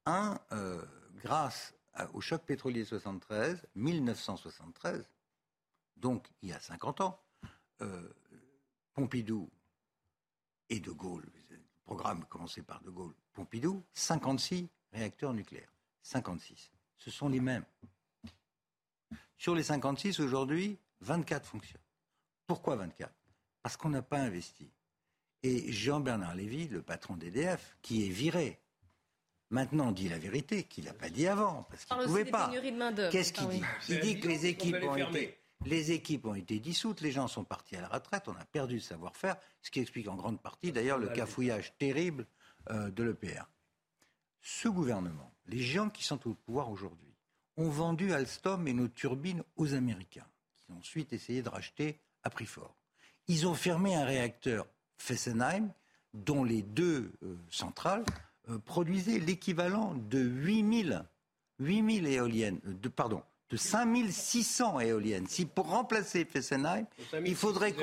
Un, 0.06 0.38
euh, 0.52 0.82
grâce 1.22 1.74
au 2.12 2.20
choc 2.20 2.42
pétrolier 2.42 2.84
73, 2.84 3.66
1973, 3.74 5.04
donc 5.96 6.26
il 6.42 6.48
y 6.48 6.52
a 6.52 6.60
50 6.60 7.00
ans, 7.02 7.20
euh, 7.82 8.12
Pompidou 8.92 9.48
et 10.68 10.80
De 10.80 10.90
Gaulle, 10.90 11.26
le 11.50 11.58
programme 11.84 12.24
commencé 12.24 12.62
par 12.62 12.82
De 12.82 12.90
Gaulle, 12.90 13.14
Pompidou, 13.32 13.84
56 13.92 14.66
réacteurs 14.92 15.32
nucléaires. 15.32 15.73
56 16.04 16.70
ce 17.04 17.10
sont 17.10 17.28
les 17.28 17.40
mêmes. 17.40 17.64
Sur 19.36 19.54
les 19.54 19.62
56, 19.62 20.20
aujourd'hui, 20.20 20.78
24 21.02 21.46
fonctionnent. 21.46 21.82
Pourquoi 22.46 22.76
24 22.76 23.12
Parce 23.62 23.76
qu'on 23.76 23.90
n'a 23.90 24.00
pas 24.00 24.18
investi. 24.18 24.70
Et 25.42 25.70
Jean-Bernard 25.70 26.34
Lévy, 26.34 26.68
le 26.68 26.80
patron 26.80 27.16
d'EDF, 27.16 27.76
qui 27.82 28.06
est 28.06 28.10
viré, 28.10 28.58
maintenant 29.50 29.92
dit 29.92 30.08
la 30.08 30.18
vérité, 30.18 30.64
qu'il 30.64 30.84
n'a 30.84 30.94
pas 30.94 31.10
dit 31.10 31.26
avant, 31.26 31.64
parce 31.64 31.84
qu'il 31.84 31.96
ne 31.98 32.04
pouvait 32.04 32.24
pas. 32.24 32.50
Qu'est-ce 33.10 33.34
qu'il 33.34 33.48
dit? 33.48 33.62
Il 33.90 34.00
dit 34.00 34.18
que 34.18 34.28
les 34.28 34.46
équipes 34.46 34.82
ont 34.82 34.96
été... 34.96 35.38
Les 35.66 35.92
équipes 35.92 36.26
ont 36.26 36.34
été 36.34 36.58
dissoutes, 36.58 37.00
les 37.00 37.12
gens 37.12 37.28
sont 37.28 37.44
partis 37.44 37.76
à 37.76 37.80
la 37.80 37.88
retraite, 37.88 38.28
on 38.28 38.36
a 38.36 38.44
perdu 38.44 38.74
le 38.74 38.80
savoir-faire, 38.80 39.36
ce 39.62 39.70
qui 39.70 39.80
explique 39.80 40.08
en 40.08 40.14
grande 40.14 40.40
partie 40.40 40.72
d'ailleurs 40.72 40.98
le 40.98 41.08
cafouillage 41.08 41.74
terrible 41.78 42.26
euh, 42.70 42.90
de 42.90 43.02
l'EPR. 43.02 43.44
Ce 44.42 44.68
gouvernement 44.68 45.33
les 45.46 45.60
gens 45.60 45.90
qui 45.90 46.04
sont 46.04 46.28
au 46.28 46.34
pouvoir 46.34 46.70
aujourd'hui 46.70 47.14
ont 47.56 47.68
vendu 47.68 48.12
Alstom 48.12 48.66
et 48.66 48.72
nos 48.72 48.88
turbines 48.88 49.42
aux 49.56 49.74
Américains, 49.74 50.26
qui 50.56 50.72
ont 50.72 50.78
ensuite 50.78 51.12
essayé 51.12 51.42
de 51.42 51.48
racheter 51.48 51.98
à 52.22 52.30
prix 52.30 52.46
fort. 52.46 52.74
Ils 53.28 53.46
ont 53.46 53.54
fermé 53.54 53.94
un 53.94 54.04
réacteur 54.04 54.66
Fessenheim, 54.98 55.70
dont 56.12 56.44
les 56.44 56.62
deux 56.62 57.12
euh, 57.22 57.36
centrales 57.50 58.04
euh, 58.48 58.58
produisaient 58.58 59.18
l'équivalent 59.18 59.94
de 59.94 60.18
8000, 60.18 61.04
8000 61.58 62.06
éoliennes, 62.06 62.60
euh, 62.66 62.72
de, 62.72 62.88
pardon, 62.88 63.22
de 63.50 63.56
5600 63.56 64.80
éoliennes. 64.80 65.26
Si 65.26 65.44
pour 65.44 65.68
remplacer 65.68 66.24
Fessenheim, 66.24 66.86
il 67.24 67.34
faudrait 67.34 67.74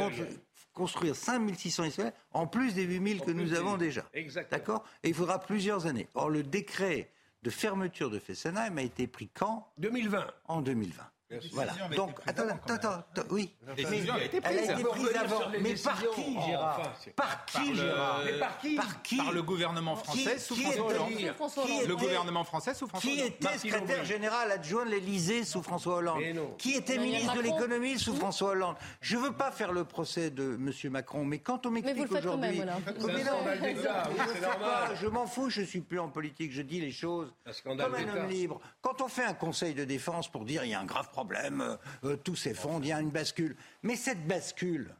construire 0.73 1.15
5600 1.15 1.83
éoliennes 1.83 2.13
en 2.31 2.47
plus 2.47 2.73
des 2.73 2.83
8000 2.83 3.21
que 3.21 3.31
nous 3.31 3.53
avons 3.53 3.77
déjà. 3.77 4.09
D'accord? 4.49 4.85
Et 5.03 5.09
il 5.09 5.15
faudra 5.15 5.39
plusieurs 5.39 5.85
années. 5.85 6.07
Or, 6.13 6.29
le 6.29 6.43
décret 6.43 7.11
de 7.43 7.49
fermeture 7.49 8.09
de 8.09 8.19
Fessenheim 8.19 8.77
a 8.77 8.81
été 8.81 9.07
pris 9.07 9.29
quand? 9.29 9.71
2020. 9.77 10.27
En 10.47 10.61
2020. 10.61 11.03
Voilà. 11.51 11.73
Donc, 11.95 12.19
attends, 12.25 12.43
attends, 12.67 12.89
attends, 12.89 13.23
oui. 13.29 13.53
A 13.67 13.71
été 13.73 13.83
Elle 14.03 14.09
a 14.11 14.25
été 14.25 14.41
prise 14.41 14.69
avant. 15.17 15.39
Mais 15.61 15.73
par 15.75 16.01
qui, 16.13 16.33
Gérard 16.45 16.81
Par 17.15 17.45
qui, 17.45 17.75
Gérard 17.75 18.21
Mais 18.25 18.39
par 18.39 18.57
qui 18.57 18.75
Par 18.75 19.01
qui 19.01 19.17
Par 19.17 19.31
le 19.31 19.43
gouvernement 19.43 19.95
français 19.95 20.35
Qui- 20.35 20.39
sous 20.41 20.55
qui 20.55 20.61
François 20.63 20.85
était- 20.85 20.93
Hollande. 20.95 21.09
qui 21.09 21.23
Le 21.25 21.83
était- 21.83 21.93
gouvernement 21.95 22.43
français 22.43 22.73
sous 22.73 22.87
François 22.87 23.09
Qui 23.09 23.19
Hollande. 23.19 23.33
était 23.33 23.57
secrétaire 23.57 24.05
général 24.05 24.51
adjoint 24.51 24.85
de 24.85 24.91
l'Élysée 24.91 25.43
sous 25.43 25.61
François 25.63 25.95
Hollande 25.97 26.21
Qui 26.57 26.73
était 26.75 26.97
ministre 26.97 27.33
de 27.35 27.41
l'économie 27.41 27.97
sous 27.99 28.15
François 28.15 28.49
Hollande 28.51 28.75
Je 28.99 29.15
ne 29.17 29.21
veux 29.21 29.33
pas 29.33 29.51
faire 29.51 29.71
le 29.71 29.85
procès 29.85 30.29
de 30.31 30.55
M. 30.55 30.71
Macron, 30.91 31.23
mais 31.23 31.39
quand 31.39 31.65
on 31.65 31.71
Mais 31.71 31.81
m'explique 31.81 32.11
aujourd'hui... 32.11 32.55
voilà. 32.57 32.77
Mais 33.07 33.23
non, 33.23 33.37
mais 33.45 34.95
je 34.95 35.07
m'en 35.07 35.25
fous, 35.27 35.49
je 35.49 35.61
suis 35.61 35.81
plus 35.81 35.99
en 35.99 36.09
politique, 36.09 36.51
je 36.51 36.61
dis 36.61 36.79
les 36.81 36.91
choses 36.91 37.33
comme 37.63 37.79
un 37.79 37.83
homme 37.85 38.27
libre. 38.29 38.59
Quand 38.81 39.01
on 39.01 39.07
fait 39.07 39.23
un 39.23 39.33
conseil 39.33 39.73
de 39.73 39.83
défense 39.85 40.27
pour 40.29 40.45
dire 40.45 40.63
il 40.63 40.71
y 40.71 40.73
a 40.73 40.79
un 40.79 40.85
grave 40.85 41.09
problème, 41.09 41.20
euh, 41.61 41.77
euh, 42.03 42.15
tout 42.17 42.35
s'effondre, 42.35 42.85
il 42.85 42.89
y 42.89 42.91
a 42.91 42.99
une 42.99 43.09
bascule. 43.09 43.55
Mais 43.83 43.95
cette 43.95 44.25
bascule, 44.27 44.93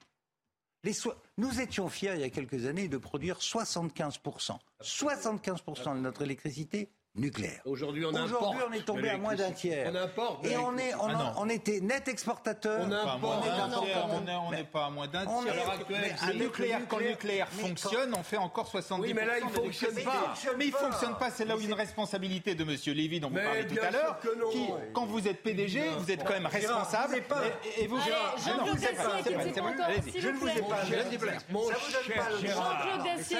nous 1.37 1.61
étions 1.61 1.89
fiers 1.89 2.13
il 2.15 2.21
y 2.21 2.23
a 2.23 2.29
quelques 2.29 2.65
années 2.65 2.87
de 2.87 2.97
produire 2.97 3.37
75%, 3.37 4.57
75% 4.81 5.95
de 5.95 5.99
notre 5.99 6.21
électricité 6.23 6.89
nucléaire. 7.15 7.59
Aujourd'hui, 7.65 8.05
on 8.05 8.09
Aujourd'hui, 8.09 8.61
on 8.69 8.73
est 8.73 8.85
tombé 8.85 9.09
à 9.09 9.17
moins 9.17 9.35
d'un 9.35 9.51
tiers. 9.51 9.91
On 9.91 9.95
importe 9.95 10.45
Et 10.45 10.55
on, 10.57 10.77
est, 10.77 10.93
on, 10.95 11.07
Ah 11.09 11.33
on 11.37 11.49
était 11.49 11.81
net 11.81 12.07
exportateur. 12.07 12.81
On 12.85 12.89
Pas 12.89 13.17
moins 13.17 13.37
importe. 13.37 13.87
on 14.09 14.27
est- 14.27 14.35
on 14.35 14.51
n'est 14.51 14.63
pas 14.63 14.85
à 14.85 14.89
moins 14.89 15.07
d'un 15.07 15.25
tiers. 15.25 15.55
est- 15.55 15.71
actuelle, 15.71 16.15
mais 16.27 16.33
nucléaire, 16.35 16.81
quand 16.87 16.97
le 16.99 17.09
nucléaire- 17.09 17.49
fonctionne, 17.49 18.13
on 18.17 18.23
fait 18.23 18.37
encore 18.37 18.67
70%. 18.67 19.01
Oui, 19.01 19.13
mais 19.13 19.25
là, 19.25 19.39
il 19.39 19.47
de 19.47 19.51
fonctionne 19.51 19.95
pas. 20.03 20.33
Mais 20.57 20.65
il 20.67 20.71
pas. 20.71 20.77
fonctionne 20.79 21.15
pas. 21.17 21.29
C'est 21.31 21.45
là 21.45 21.55
où 21.55 21.59
il 21.59 21.63
y 21.63 21.67
a 21.67 21.69
une 21.69 21.75
responsabilité 21.75 22.55
de 22.55 22.63
M. 22.63 22.77
Lévy, 22.95 23.19
dont 23.19 23.29
vous 23.29 23.35
parlez 23.35 23.67
tout 23.67 23.75
à 23.81 23.91
l'heure. 23.91 24.19
qui, 24.51 24.67
quand 24.93 25.05
vous 25.05 25.27
êtes 25.27 25.43
PDG, 25.43 25.81
vous 25.97 26.11
êtes 26.11 26.23
quand 26.23 26.33
même 26.33 26.45
responsable. 26.45 27.15
Et, 27.77 27.87
vous, 27.87 27.97
Je 27.99 28.49
ne 30.29 30.33
vous 30.37 30.47
ai 30.47 30.61
pas. 30.61 30.83
Ne. 30.85 31.53
Mon 31.53 31.67
cher. 31.69 32.23
Gérard, 32.41 32.87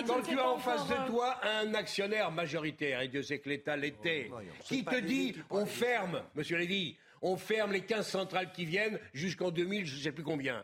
quand 0.08 0.22
tu 0.24 0.38
as 0.40 0.50
en 0.50 0.58
face 0.58 0.88
de 0.88 1.08
toi 1.08 1.36
un 1.62 1.74
actionnaire 1.74 2.32
majoritaire, 2.32 3.02
et 3.02 3.08
Dieu 3.08 3.24
sait 3.24 3.40
que 3.40 3.50
l'État 3.62 3.78
l'était, 3.78 4.32
qui 4.64 4.84
te 4.84 5.00
dit 5.00 5.36
on 5.50 5.66
ferme, 5.66 6.24
monsieur 6.36 6.58
Lévy, 6.58 6.98
on 7.22 7.38
ferme 7.38 7.72
les 7.74 7.82
15 7.82 8.08
centrales 8.08 8.52
qui 8.52 8.66
viennent 8.66 9.00
jusqu'en 9.14 9.52
2000, 9.52 9.86
je 9.86 9.96
ne 9.96 10.02
sais 10.02 10.12
plus 10.12 10.24
combien. 10.24 10.64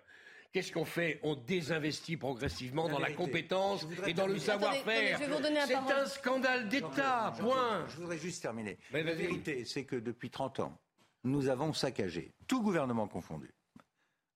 Qu'est-ce 0.53 0.71
qu'on 0.71 0.85
fait? 0.85 1.19
On 1.23 1.35
désinvestit 1.35 2.17
progressivement 2.17 2.87
La 2.87 2.93
dans 2.93 2.99
la 2.99 3.11
compétence 3.11 3.85
et 4.07 4.13
dans 4.13 4.25
le 4.25 4.39
terminer. 4.39 4.39
Savoir-faire. 4.39 5.19
C'est 5.19 5.73
parole. 5.73 5.93
un 5.93 6.05
scandale 6.05 6.69
d'État, 6.69 7.35
point. 7.39 7.85
Je 7.89 7.97
voudrais 7.97 8.17
juste 8.17 8.41
terminer. 8.41 8.79
Mais 8.91 9.03
la 9.03 9.13
vérité, 9.13 9.65
c'est 9.65 9.83
que 9.83 9.97
depuis 9.97 10.31
30 10.31 10.61
ans, 10.61 10.79
nous 11.23 11.49
avons 11.49 11.73
saccagé, 11.73 12.33
tout 12.47 12.63
gouvernement 12.63 13.07
confondu, 13.07 13.53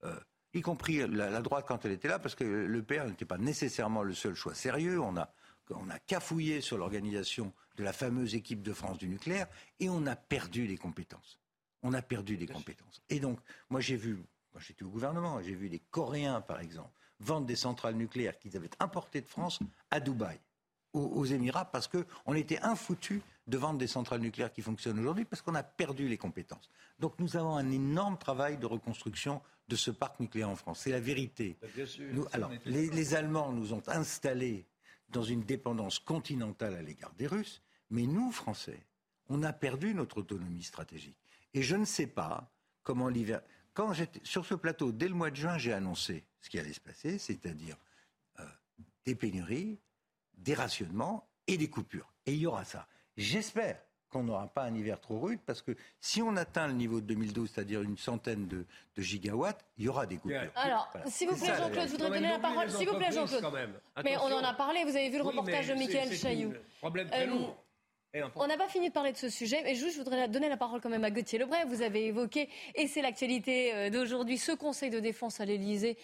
euh, 0.04 0.14
y 0.54 0.60
compris 0.60 0.98
la, 1.08 1.30
la 1.30 1.40
droite 1.40 1.64
quand 1.66 1.84
elle 1.86 1.92
était 1.92 2.08
là, 2.08 2.18
parce 2.18 2.34
que 2.34 2.44
le 2.44 2.82
PR 2.82 3.06
n'était 3.06 3.24
pas 3.24 3.38
nécessairement 3.38 4.02
le 4.02 4.14
seul 4.14 4.34
choix 4.34 4.54
sérieux. 4.54 5.00
On 5.00 5.16
a, 5.16 5.32
on 5.70 5.88
a 5.90 5.98
cafouillé 5.98 6.60
sur 6.60 6.76
l'organisation 6.76 7.52
de 7.76 7.84
la 7.84 7.92
fameuse 7.92 8.34
équipe 8.34 8.62
de 8.62 8.72
France 8.72 8.98
du 8.98 9.08
nucléaire 9.08 9.46
et 9.80 9.88
on 9.88 10.06
a 10.06 10.16
perdu 10.16 10.66
des 10.66 10.76
compétences. 10.76 11.38
On 11.82 11.92
a 11.94 12.02
perdu 12.02 12.36
des 12.36 12.46
compétences. 12.46 13.02
Et 13.08 13.18
donc, 13.20 13.40
moi 13.70 13.80
j'ai 13.80 13.96
vu, 13.96 14.14
moi 14.52 14.60
j'étais 14.60 14.84
au 14.84 14.88
gouvernement, 14.88 15.40
j'ai 15.42 15.54
vu 15.54 15.68
des 15.68 15.80
Coréens 15.80 16.40
par 16.40 16.60
exemple 16.60 16.90
vendre 17.20 17.46
des 17.46 17.56
centrales 17.56 17.94
nucléaires 17.94 18.38
qu'ils 18.38 18.56
avaient 18.56 18.70
importées 18.80 19.20
de 19.20 19.28
France 19.28 19.60
à 19.90 20.00
Dubaï 20.00 20.40
aux, 20.92 21.00
aux 21.00 21.24
Émirats 21.24 21.64
parce 21.66 21.88
qu'on 21.88 22.34
était 22.34 22.58
infoutus 22.60 23.20
de 23.46 23.58
vendre 23.58 23.78
des 23.78 23.86
centrales 23.86 24.20
nucléaires 24.20 24.52
qui 24.52 24.60
fonctionnent 24.62 24.98
aujourd'hui 24.98 25.24
parce 25.24 25.40
qu'on 25.42 25.54
a 25.54 25.62
perdu 25.62 26.08
les 26.08 26.18
compétences. 26.18 26.68
Donc 26.98 27.18
nous 27.18 27.36
avons 27.36 27.56
un 27.56 27.70
énorme 27.70 28.18
travail 28.18 28.58
de 28.58 28.66
reconstruction 28.66 29.40
de 29.68 29.76
ce 29.76 29.90
parc 29.90 30.20
nucléaire 30.20 30.50
en 30.50 30.56
France. 30.56 30.80
C'est 30.80 30.90
la 30.90 31.00
vérité. 31.00 31.56
Bien 31.74 31.86
sûr. 31.86 32.12
Nous- 32.12 32.26
alors, 32.32 32.50
les, 32.66 32.90
les 32.90 33.14
Allemands 33.14 33.52
nous 33.52 33.72
ont 33.72 33.82
installés 33.88 34.66
dans 35.12 35.22
une 35.22 35.42
dépendance 35.42 35.98
continentale 35.98 36.74
à 36.74 36.82
l'égard 36.82 37.12
des 37.14 37.26
Russes, 37.26 37.62
mais 37.90 38.06
nous, 38.06 38.32
Français, 38.32 38.86
on 39.28 39.42
a 39.42 39.52
perdu 39.52 39.94
notre 39.94 40.18
autonomie 40.18 40.62
stratégique. 40.62 41.16
Et 41.54 41.62
je 41.62 41.76
ne 41.76 41.84
sais 41.84 42.06
pas 42.06 42.50
comment 42.82 43.08
l'hiver. 43.08 43.42
Quand 43.74 43.92
j'étais 43.92 44.20
sur 44.24 44.44
ce 44.44 44.54
plateau, 44.54 44.92
dès 44.92 45.08
le 45.08 45.14
mois 45.14 45.30
de 45.30 45.36
juin, 45.36 45.58
j'ai 45.58 45.72
annoncé 45.72 46.24
ce 46.40 46.50
qui 46.50 46.58
allait 46.58 46.72
se 46.72 46.80
passer, 46.80 47.18
c'est-à-dire 47.18 47.76
euh, 48.40 48.46
des 49.04 49.14
pénuries, 49.14 49.78
des 50.34 50.54
rationnements 50.54 51.28
et 51.46 51.56
des 51.56 51.70
coupures. 51.70 52.12
Et 52.26 52.34
il 52.34 52.40
y 52.40 52.46
aura 52.46 52.64
ça. 52.64 52.88
J'espère 53.16 53.80
qu'on 54.12 54.22
n'aura 54.24 54.46
pas 54.46 54.62
un 54.64 54.74
hiver 54.74 55.00
trop 55.00 55.18
rude, 55.18 55.40
parce 55.46 55.62
que 55.62 55.72
si 56.00 56.20
on 56.22 56.36
atteint 56.36 56.66
le 56.68 56.74
niveau 56.74 57.00
de 57.00 57.06
2012, 57.06 57.50
c'est-à-dire 57.52 57.82
une 57.82 57.96
centaine 57.96 58.46
de, 58.46 58.66
de 58.96 59.02
gigawatts, 59.02 59.64
il 59.78 59.84
y 59.84 59.88
aura 59.88 60.06
des 60.06 60.16
coupures. 60.18 60.40
Alors, 60.54 60.88
Voilà. 60.92 61.10
s'il 61.10 61.28
vous 61.28 61.36
plaît, 61.36 61.54
Jean-Claude, 61.56 61.86
je 61.86 61.92
voudrais 61.92 62.10
donner 62.10 62.28
la 62.28 62.38
parole. 62.38 62.70
S'il 62.70 62.88
vous 62.88 62.96
plaît, 62.96 63.10
Jean-Claude. 63.10 63.42
Mais 64.04 64.16
on 64.18 64.32
en 64.32 64.44
a 64.44 64.52
parlé, 64.54 64.84
vous 64.84 64.94
avez 64.96 65.08
vu 65.08 65.16
le 65.16 65.24
reportage 65.24 65.68
de 65.68 65.74
Michael 65.74 66.12
Chailloux. 66.12 66.52
Problème 66.80 67.08
très 67.08 67.22
Euh, 67.22 67.26
lourd. 67.30 67.56
Important. 68.14 68.42
On 68.44 68.46
n'a 68.46 68.58
pas 68.58 68.68
fini 68.68 68.88
de 68.90 68.92
parler 68.92 69.12
de 69.12 69.16
ce 69.16 69.30
sujet, 69.30 69.62
mais 69.64 69.74
juste, 69.74 69.96
je 69.96 70.02
voudrais 70.02 70.28
donner 70.28 70.50
la 70.50 70.58
parole 70.58 70.82
quand 70.82 70.90
même 70.90 71.02
à 71.04 71.10
Gauthier 71.10 71.38
Lebray. 71.38 71.64
Vous 71.66 71.80
avez 71.80 72.04
évoqué, 72.08 72.50
et 72.74 72.86
c'est 72.86 73.00
l'actualité 73.00 73.72
euh, 73.72 73.88
d'aujourd'hui, 73.88 74.36
ce 74.36 74.52
Conseil 74.52 74.90
de 74.90 75.00
défense 75.00 75.40
à 75.40 75.46
l'Élysée 75.46 75.96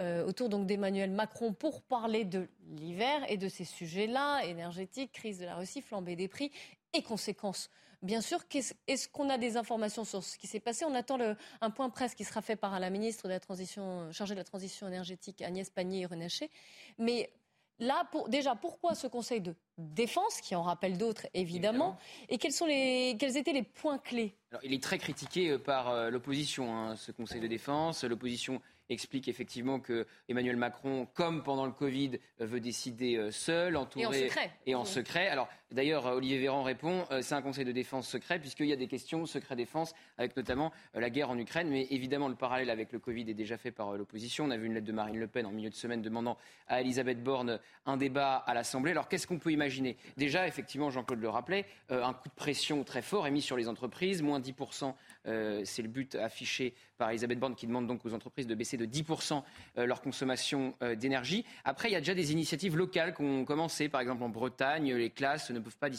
euh, 0.00 0.24
autour 0.24 0.48
donc 0.48 0.66
d'Emmanuel 0.68 1.10
Macron 1.10 1.52
pour 1.52 1.82
parler 1.82 2.24
de 2.24 2.46
l'hiver 2.76 3.20
et 3.28 3.36
de 3.36 3.48
ces 3.48 3.64
sujets-là, 3.64 4.42
énergétique, 4.44 5.10
crise 5.10 5.40
de 5.40 5.44
la 5.44 5.56
Russie, 5.56 5.82
flambée 5.82 6.14
des 6.14 6.28
prix 6.28 6.52
et 6.96 7.02
conséquences. 7.02 7.70
Bien 8.02 8.20
sûr, 8.20 8.40
est-ce 8.86 9.08
qu'on 9.08 9.30
a 9.30 9.38
des 9.38 9.56
informations 9.56 10.04
sur 10.04 10.22
ce 10.22 10.36
qui 10.36 10.46
s'est 10.46 10.60
passé? 10.60 10.84
On 10.84 10.94
attend 10.94 11.16
le- 11.16 11.36
un 11.60 11.70
point 11.70 11.88
presse 11.90 12.14
qui 12.14 12.24
sera 12.24 12.42
fait 12.42 12.56
par 12.56 12.78
la 12.78 12.90
ministre 12.90 13.24
de 13.24 13.30
la 13.32 13.40
transition, 13.40 14.10
chargée 14.12 14.34
de 14.34 14.40
la 14.40 14.44
transition 14.44 14.86
énergétique, 14.86 15.40
Agnès 15.42 15.70
Pannier-Runacher. 15.70 16.50
Mais 16.98 17.30
Là, 17.78 18.08
pour, 18.10 18.30
déjà, 18.30 18.54
pourquoi 18.54 18.94
ce 18.94 19.06
Conseil 19.06 19.42
de 19.42 19.54
défense, 19.76 20.40
qui 20.40 20.54
en 20.54 20.62
rappelle 20.62 20.96
d'autres 20.96 21.26
évidemment, 21.34 21.98
et 22.30 22.38
quels, 22.38 22.52
sont 22.54 22.64
les, 22.64 23.18
quels 23.20 23.36
étaient 23.36 23.52
les 23.52 23.64
points 23.64 23.98
clés? 23.98 24.34
Alors, 24.50 24.64
il 24.64 24.72
est 24.72 24.82
très 24.82 24.96
critiqué 24.96 25.50
euh, 25.50 25.58
par 25.58 25.90
euh, 25.90 26.08
l'opposition, 26.08 26.74
hein, 26.74 26.96
ce 26.96 27.12
Conseil 27.12 27.38
de 27.38 27.46
défense. 27.48 28.02
L'opposition 28.04 28.62
explique 28.88 29.28
effectivement 29.28 29.80
que 29.80 30.06
Emmanuel 30.28 30.56
Macron, 30.56 31.06
comme 31.14 31.42
pendant 31.42 31.66
le 31.66 31.72
Covid, 31.72 32.18
euh, 32.40 32.46
veut 32.46 32.60
décider 32.60 33.16
euh, 33.16 33.30
seul, 33.30 33.76
entouré 33.76 34.04
Et 34.04 34.06
en 34.06 34.12
secret. 34.28 34.50
et 34.66 34.74
en 34.74 34.80
Oui. 34.82 34.86
secret. 34.86 35.28
Alors 35.28 35.48
d'ailleurs, 35.72 36.06
euh, 36.06 36.16
Olivier 36.16 36.38
Véran 36.38 36.62
répond, 36.62 37.04
c'est 37.22 37.34
un 37.34 37.42
Conseil 37.42 37.64
de 37.64 37.72
défense 37.72 38.08
secret 38.08 38.38
puisqu'il 38.38 38.66
y 38.66 38.72
a 38.72 38.76
des 38.76 38.86
questions 38.88 39.26
secret 39.26 39.56
défense 39.56 39.94
avec 40.18 40.36
notamment 40.36 40.72
la 40.94 41.10
guerre 41.10 41.30
en 41.30 41.38
Ukraine. 41.38 41.68
Mais 41.68 41.86
évidemment, 41.90 42.28
le 42.28 42.34
parallèle 42.34 42.70
avec 42.70 42.92
le 42.92 42.98
Covid 42.98 43.28
est 43.30 43.34
déjà 43.34 43.56
fait 43.58 43.70
par 43.70 43.92
l'opposition. 43.96 44.44
On 44.44 44.50
a 44.50 44.56
vu 44.56 44.66
une 44.66 44.74
lettre 44.74 44.86
de 44.86 44.92
Marine 44.92 45.18
Le 45.18 45.26
Pen 45.26 45.46
en 45.46 45.50
milieu 45.50 45.70
de 45.70 45.74
semaine 45.74 46.02
demandant 46.02 46.36
à 46.68 46.80
Elisabeth 46.80 47.22
Borne 47.22 47.58
un 47.86 47.96
débat 47.96 48.36
à 48.36 48.54
l'Assemblée. 48.54 48.92
Alors 48.92 49.08
qu'est-ce 49.08 49.26
qu'on 49.26 49.38
peut 49.38 49.52
imaginer? 49.52 49.96
Déjà, 50.16 50.46
effectivement, 50.46 50.90
Jean-Claude 50.90 51.20
le 51.20 51.28
rappelait, 51.28 51.66
un 51.90 52.12
coup 52.12 52.28
de 52.28 52.34
pression 52.34 52.84
très 52.84 53.02
fort 53.02 53.26
est 53.26 53.30
mis 53.30 53.42
sur 53.42 53.56
les 53.56 53.68
entreprises, 53.68 54.22
moins 54.22 54.40
10%, 54.40 54.94
euh, 55.26 55.62
c'est 55.64 55.82
le 55.82 55.88
but 55.88 56.14
affiché 56.14 56.74
par 56.98 57.10
Elisabeth 57.10 57.38
Borne 57.38 57.54
qui 57.54 57.66
demande 57.66 57.86
donc 57.86 58.04
aux 58.06 58.14
entreprises 58.14 58.46
de 58.46 58.54
baisser 58.54 58.76
de 58.76 58.86
10% 58.86 59.42
euh, 59.78 59.86
leur 59.86 60.00
consommation 60.00 60.74
euh, 60.82 60.94
d'énergie. 60.94 61.44
Après, 61.64 61.88
il 61.88 61.92
y 61.92 61.96
a 61.96 62.00
déjà 62.00 62.14
des 62.14 62.32
initiatives 62.32 62.76
locales 62.76 63.14
qui 63.14 63.22
ont 63.22 63.44
commencé, 63.44 63.88
par 63.88 64.00
exemple 64.00 64.22
en 64.22 64.28
Bretagne, 64.28 64.94
les 64.94 65.10
classes 65.10 65.50
ne 65.50 65.60
peuvent 65.60 65.76
pas 65.76 65.90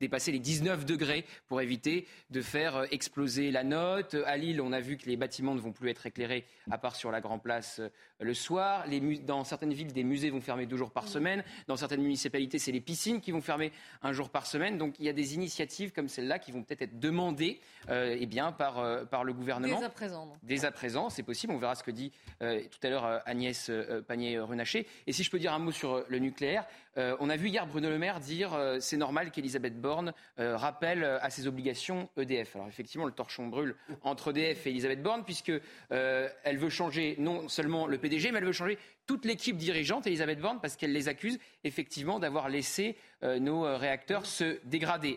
dépasser 0.00 0.32
les 0.32 0.38
19 0.38 0.84
degrés 0.84 1.24
pour 1.48 1.60
éviter 1.60 2.06
de 2.30 2.42
faire 2.42 2.86
exploser 2.90 3.50
la 3.50 3.64
note. 3.64 4.16
À 4.26 4.36
Lille, 4.36 4.60
on 4.60 4.72
a 4.72 4.80
vu 4.80 4.96
que 4.96 5.06
les 5.06 5.16
bâtiments 5.16 5.54
ne 5.54 5.60
vont 5.60 5.72
plus 5.72 5.90
être 5.90 6.06
éclairés 6.06 6.44
à 6.70 6.78
part 6.78 6.96
sur 6.96 7.10
la 7.10 7.20
Grand 7.20 7.38
Place 7.38 7.80
le 8.20 8.34
soir. 8.34 8.86
Les 8.86 9.00
dans 9.18 9.44
certaines 9.44 9.72
villes, 9.72 9.92
des 9.92 10.04
musées 10.04 10.30
vont 10.30 10.40
fermer 10.40 10.66
deux 10.66 10.76
jours 10.76 10.90
par 10.90 11.08
semaine. 11.08 11.42
Dans 11.66 11.76
certaines 11.76 12.02
municipalités, 12.02 12.58
c'est 12.58 12.72
les 12.72 12.80
piscines 12.80 13.20
qui 13.20 13.32
vont 13.32 13.40
fermer 13.40 13.72
un 14.02 14.12
jour 14.12 14.30
par 14.30 14.46
semaine. 14.46 14.78
Donc 14.78 14.94
il 14.98 15.06
y 15.06 15.08
a 15.08 15.12
des 15.12 15.34
initiatives 15.34 15.92
comme 15.92 16.08
celle-là 16.08 16.38
qui 16.38 16.52
vont 16.52 16.62
peut-être 16.62 16.82
être 16.82 17.00
demandées 17.00 17.60
euh, 17.88 18.16
eh 18.18 18.26
bien, 18.26 18.39
par, 18.52 18.78
euh, 18.78 19.04
par 19.04 19.24
le 19.24 19.32
gouvernement. 19.32 19.78
Dès 19.78 19.84
à 19.84 19.90
présent. 19.90 20.26
donc. 20.26 20.36
Dès 20.42 20.64
à 20.64 20.70
présent, 20.72 21.10
c'est 21.10 21.22
possible. 21.22 21.52
On 21.52 21.58
verra 21.58 21.74
ce 21.74 21.82
que 21.82 21.90
dit 21.90 22.12
euh, 22.42 22.60
tout 22.70 22.86
à 22.86 22.90
l'heure 22.90 23.04
euh, 23.04 23.18
Agnès 23.26 23.68
euh, 23.70 24.02
Pannier-Runacher. 24.02 24.86
Et 25.06 25.12
si 25.12 25.22
je 25.22 25.30
peux 25.30 25.38
dire 25.38 25.52
un 25.52 25.58
mot 25.58 25.72
sur 25.72 26.04
le 26.08 26.18
nucléaire, 26.18 26.64
euh, 26.96 27.16
on 27.20 27.30
a 27.30 27.36
vu 27.36 27.48
hier 27.48 27.66
Bruno 27.66 27.88
Le 27.88 27.98
Maire 27.98 28.18
dire 28.18 28.52
euh, 28.54 28.78
c'est 28.80 28.96
normal 28.96 29.30
qu'Elisabeth 29.30 29.80
Borne 29.80 30.12
euh, 30.40 30.56
rappelle 30.56 31.04
à 31.04 31.30
ses 31.30 31.46
obligations 31.46 32.08
EDF. 32.16 32.56
Alors 32.56 32.68
effectivement, 32.68 33.06
le 33.06 33.12
torchon 33.12 33.46
brûle 33.46 33.76
entre 34.02 34.30
EDF 34.30 34.66
et 34.66 34.70
Elisabeth 34.70 35.02
Borne 35.02 35.22
puisque 35.24 35.52
euh, 35.92 36.28
elle 36.42 36.58
veut 36.58 36.68
changer 36.70 37.14
non 37.18 37.48
seulement 37.48 37.86
le 37.86 37.98
PDG, 37.98 38.32
mais 38.32 38.38
elle 38.38 38.44
veut 38.44 38.52
changer 38.52 38.78
toute 39.06 39.24
l'équipe 39.24 39.56
dirigeante, 39.56 40.06
Elisabeth 40.06 40.40
Borne, 40.40 40.58
parce 40.60 40.76
qu'elle 40.76 40.92
les 40.92 41.08
accuse 41.08 41.38
effectivement 41.64 42.18
d'avoir 42.20 42.48
laissé 42.48 42.96
euh, 43.22 43.38
nos 43.38 43.62
réacteurs 43.76 44.24
se 44.26 44.58
dégrader. 44.64 45.16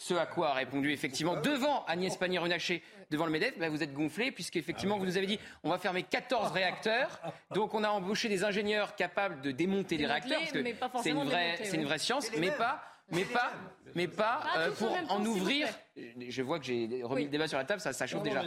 Ce 0.00 0.14
à 0.14 0.24
quoi 0.24 0.48
a 0.48 0.54
répondu 0.54 0.92
effectivement 0.92 1.36
devant 1.36 1.84
Agnès 1.84 2.16
Pannier-Runacher, 2.16 2.82
devant 3.10 3.26
le 3.26 3.32
MEDEF, 3.32 3.58
bah, 3.58 3.68
vous 3.68 3.82
êtes 3.82 3.92
gonflé 3.92 4.32
puisqu'effectivement 4.32 4.96
vous 4.96 5.04
nous 5.04 5.18
avez 5.18 5.26
dit 5.26 5.38
on 5.62 5.68
va 5.68 5.76
fermer 5.76 6.04
14 6.04 6.52
réacteurs. 6.52 7.20
Donc 7.54 7.74
on 7.74 7.84
a 7.84 7.90
embauché 7.90 8.30
des 8.30 8.42
ingénieurs 8.42 8.96
capables 8.96 9.42
de 9.42 9.50
démonter 9.50 9.98
les 9.98 10.06
réacteurs 10.06 10.40
parce 10.40 10.52
pas 10.52 10.88
que 10.88 11.02
c'est 11.02 11.10
une 11.10 11.24
vraie, 11.24 11.44
démonter, 11.52 11.64
c'est 11.64 11.76
une 11.76 11.82
oui. 11.82 11.86
vraie 11.86 11.98
science, 11.98 12.30
mais 12.38 12.50
pas 12.50 12.82
mais 13.12 13.24
pas, 13.24 13.52
mais 13.96 14.06
pas 14.06 14.40
euh, 14.56 14.70
pour 14.70 14.96
en, 15.08 15.24
ouvrir. 15.26 15.66
Je 15.96 16.42
vois 16.42 16.60
que 16.60 16.64
j'ai 16.64 17.02
remis 17.02 17.24
le 17.24 17.28
débat 17.28 17.48
sur 17.48 17.58
la 17.58 17.64
table, 17.64 17.80
ça, 17.80 17.92
ça 17.92 18.06
chauffe 18.06 18.22
déjà. 18.22 18.42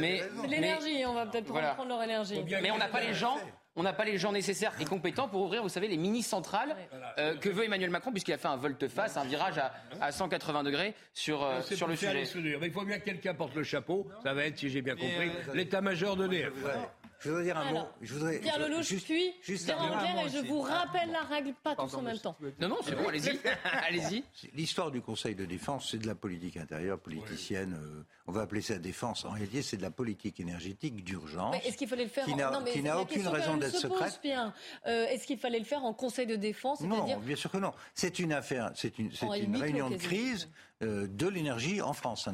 mais 0.00 0.22
l'énergie, 0.46 1.06
on 1.06 1.14
va 1.14 1.24
peut-être 1.24 1.46
prendre 1.46 1.88
leur 1.88 2.02
énergie. 2.02 2.44
Mais 2.60 2.70
on 2.70 2.78
n'a 2.78 2.88
pas 2.88 3.00
les 3.00 3.14
gens 3.14 3.38
on 3.78 3.84
n'a 3.84 3.92
pas 3.92 4.04
les 4.04 4.18
gens 4.18 4.32
nécessaires 4.32 4.72
et 4.80 4.84
compétents 4.84 5.28
pour 5.28 5.40
ouvrir, 5.42 5.62
vous 5.62 5.68
savez, 5.68 5.86
les 5.86 5.96
mini-centrales 5.96 6.76
euh, 7.18 7.36
que 7.36 7.48
veut 7.48 7.64
Emmanuel 7.64 7.90
Macron, 7.90 8.10
puisqu'il 8.10 8.32
a 8.32 8.38
fait 8.38 8.48
un 8.48 8.56
volte-face, 8.56 9.16
un 9.16 9.24
virage 9.24 9.60
à, 10.00 10.10
180 10.10 10.64
degrés 10.64 10.94
sur, 11.14 11.44
euh, 11.44 11.62
sur 11.62 11.86
le 11.86 11.94
sujet. 11.94 12.26
Mais 12.60 12.66
il 12.66 12.72
faut 12.72 12.84
bien 12.84 12.98
que 12.98 13.04
quelqu'un 13.04 13.34
porte 13.34 13.54
le 13.54 13.62
chapeau. 13.62 14.08
Ça 14.24 14.34
va 14.34 14.44
être, 14.44 14.58
si 14.58 14.68
j'ai 14.68 14.82
bien 14.82 14.96
compris, 14.96 15.30
l'état-major 15.54 16.16
de 16.16 16.26
l'EF. 16.26 16.52
Je 17.20 17.30
voudrais 17.30 17.44
dire 17.44 17.56
un 17.56 17.72
mot. 17.72 17.86
Je 18.00 18.14
voudrais, 18.14 18.38
Pierre 18.38 18.58
Lelouch, 18.58 18.86
juste, 18.86 19.06
puis 19.06 19.34
juste 19.42 19.68
et 19.68 19.72
je 19.72 20.46
vous 20.46 20.60
rappelle 20.60 21.10
la 21.10 21.22
règle, 21.22 21.52
pas 21.62 21.74
tous 21.74 21.94
en 21.94 22.02
même 22.02 22.18
temps. 22.18 22.36
Non, 22.60 22.68
non, 22.68 22.78
c'est 22.84 22.94
bon, 22.94 23.08
allez-y. 23.08 23.38
allez-y. 23.86 24.24
L'histoire 24.54 24.90
du 24.90 25.00
Conseil 25.00 25.34
de 25.34 25.44
défense, 25.44 25.90
c'est 25.90 25.98
de 25.98 26.06
la 26.06 26.14
politique 26.14 26.56
intérieure, 26.56 26.98
politicienne. 26.98 27.74
Euh, 27.74 28.02
on 28.26 28.32
va 28.32 28.42
appeler 28.42 28.62
ça 28.62 28.78
défense. 28.78 29.24
En 29.24 29.30
réalité, 29.30 29.62
c'est 29.62 29.76
de 29.76 29.82
la 29.82 29.90
politique 29.90 30.38
énergétique 30.38 31.02
d'urgence. 31.04 31.56
Est-ce 31.64 31.76
qu'il 31.76 31.88
fallait 31.88 32.04
le 32.04 32.10
faire 32.10 32.24
Qui 32.24 32.82
n'a 32.82 33.00
aucune 33.00 33.26
raison 33.26 33.56
d'être 33.56 33.76
secrète. 33.76 34.20
Euh, 34.86 35.06
est-ce 35.06 35.26
qu'il 35.26 35.38
fallait 35.38 35.58
le 35.58 35.64
faire 35.64 35.84
en 35.84 35.94
Conseil 35.94 36.26
de 36.26 36.36
défense 36.36 36.80
Non, 36.80 37.18
bien 37.18 37.36
sûr 37.36 37.50
que 37.50 37.58
non. 37.58 37.72
C'est 37.94 38.18
une 38.18 38.32
affaire, 38.32 38.70
c'est 38.74 38.98
une, 38.98 39.10
une 39.36 39.56
réunion 39.56 39.90
de 39.90 39.96
crise 39.96 40.48
euh, 40.82 41.08
de 41.08 41.26
l'énergie 41.26 41.82
en 41.82 41.92
France. 41.92 42.28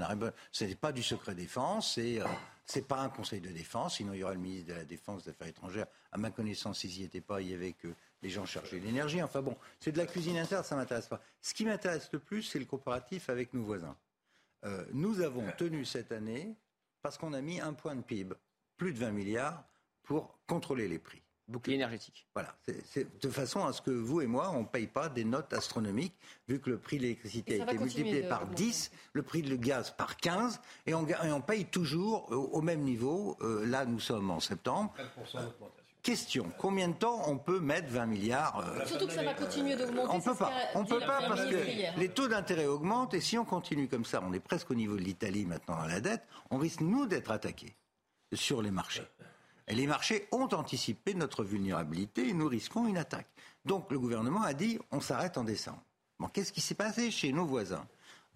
Ce 0.53 0.65
n'est 0.65 0.75
pas 0.75 0.93
du 0.93 1.03
secret 1.03 1.35
défense, 1.35 1.95
c'est 1.95 2.21
c'est 2.67 2.87
pas 2.87 3.01
un 3.01 3.09
conseil 3.09 3.41
de 3.41 3.51
défense, 3.51 3.97
sinon 3.97 4.15
il 4.15 4.21
y 4.21 4.23
aura 4.23 4.35
le 4.35 4.41
ministre 4.41 4.69
de 4.69 4.75
la 4.75 4.85
Défense, 4.85 5.25
des 5.25 5.31
Affaires 5.31 5.49
étrangères. 5.49 5.87
À 6.13 6.19
ma 6.19 6.31
connaissance, 6.31 6.85
ils 6.85 6.99
n'y 6.99 7.05
étaient 7.05 7.21
pas, 7.21 7.41
il 7.41 7.51
y 7.51 7.55
avait 7.55 7.73
que 7.73 7.89
les 8.23 8.31
gens 8.31 8.47
chargés 8.47 8.81
de 8.81 8.85
l'énergie. 8.85 9.23
Enfin 9.23 9.43
bon, 9.43 9.57
c'est 9.81 9.93
de 9.93 9.99
la 9.99 10.07
cuisine 10.07 10.39
interne, 10.39 10.65
ça 10.65 10.77
m'intéresse 10.77 11.09
pas. 11.09 11.21
Ce 11.41 11.53
qui 11.53 11.65
m'intéresse 11.65 12.09
le 12.13 12.19
plus, 12.19 12.43
c'est 12.43 12.59
le 12.59 12.65
coopératif 12.65 13.29
avec 13.29 13.53
nos 13.53 13.63
voisins. 13.63 13.97
Euh, 14.65 14.85
nous 14.93 15.21
avons 15.21 15.45
tenu 15.59 15.85
cette 15.85 16.13
année, 16.13 16.55
parce 17.03 17.19
qu'on 17.19 17.35
a 17.35 17.41
mis 17.43 17.61
un 17.61 17.75
point 17.75 17.95
de 17.97 18.03
PIB, 18.03 18.35
plus 18.77 18.93
de 18.93 18.99
20 18.99 19.11
milliards, 19.11 19.65
pour 20.03 20.39
contrôler 20.47 20.89
les 20.89 20.99
prix 20.99 21.24
bouclier 21.49 21.77
énergétique. 21.77 22.27
Voilà, 22.35 22.55
c'est 22.85 23.21
de 23.21 23.29
façon 23.29 23.65
à 23.65 23.73
ce 23.73 23.83
que 23.83 23.91
vous 23.91 24.21
et 24.21 24.27
moi, 24.27 24.51
on 24.55 24.61
ne 24.61 24.67
paye 24.67 24.87
pas 24.87 25.09
des 25.09 25.25
notes 25.25 25.53
astronomiques, 25.53 26.15
vu 26.49 26.61
que 26.61 26.71
le 26.71 26.79
prix 26.79 26.99
de 26.99 27.03
l'électricité 27.03 27.61
a 27.61 27.65
été 27.65 27.79
multiplié 27.79 28.23
par 28.23 28.47
10, 28.47 28.91
le 29.13 29.23
prix 29.23 29.43
de 29.43 29.51
le 29.51 29.57
gaz 29.57 29.91
par 29.91 30.17
15, 30.17 30.61
et 30.87 30.95
on, 30.95 31.07
on 31.23 31.41
paye 31.41 31.67
toujours 31.67 32.31
au, 32.31 32.63
même 32.63 32.81
niveau. 32.81 33.37
Euh, 33.41 33.67
là, 33.67 33.85
nous 33.85 34.01
sommes 34.01 34.31
en 34.31 34.41
septembre. 34.41 34.93
Question, 36.03 36.53
combien 36.59 36.89
de 36.89 36.95
temps 36.95 37.23
on 37.29 37.39
peut 37.39 37.61
mettre 37.61 37.89
20 37.89 38.05
milliards 38.05 38.59
euh, 38.59 38.85
Surtout 38.85 39.07
que 39.07 39.13
ça 39.15 39.23
va 39.23 39.33
continuer 39.33 39.75
d'augmenter. 39.75 40.11
On 40.13 40.21
peut 40.21 40.35
pas, 40.35 40.53
on 40.75 40.85
peut 40.85 41.01
pas 41.01 41.21
parce 41.27 41.47
que 41.47 41.99
les 41.99 42.09
taux 42.11 42.29
d'intérêt 42.29 42.67
augmentent 42.67 43.15
et 43.15 43.23
si 43.23 43.39
on 43.39 43.47
continue 43.47 43.89
comme 43.89 44.05
ça, 44.05 44.23
on 44.23 44.35
est 44.35 44.41
presque 44.41 44.71
au 44.71 44.75
niveau 44.75 44.97
de 44.97 45.01
l'Italie 45.01 45.47
maintenant 45.47 45.77
dans 45.77 45.87
la 45.87 46.03
dette, 46.03 46.23
on 46.51 46.59
risque 46.59 46.83
nous 46.83 47.07
d'être 47.07 47.31
attaqués 47.31 47.75
sur 48.35 48.61
les 48.61 48.71
marchés. 48.71 49.07
Les 49.69 49.87
marchés 49.87 50.29
ont 50.31 50.49
anticipé 50.53 51.15
notre 51.15 51.43
vulnérabilité 51.43 52.29
et 52.29 52.35
nous 52.35 52.49
risquons 52.49 52.87
une 52.87 52.99
attaque. 52.99 53.29
Donc 53.65 53.91
le 53.91 53.99
gouvernement 53.99 54.43
a 54.43 54.53
dit 54.53 54.79
on 54.91 55.01
s'arrête 55.01 55.39
en 55.39 55.45
décembre. 55.45 55.83
Bon, 56.19 56.29
qu'est-ce 56.29 56.53
qui 56.53 56.61
s'est 56.61 56.75
passé 56.75 57.11
chez 57.11 57.33
nos 57.33 57.47
voisins? 57.47 57.87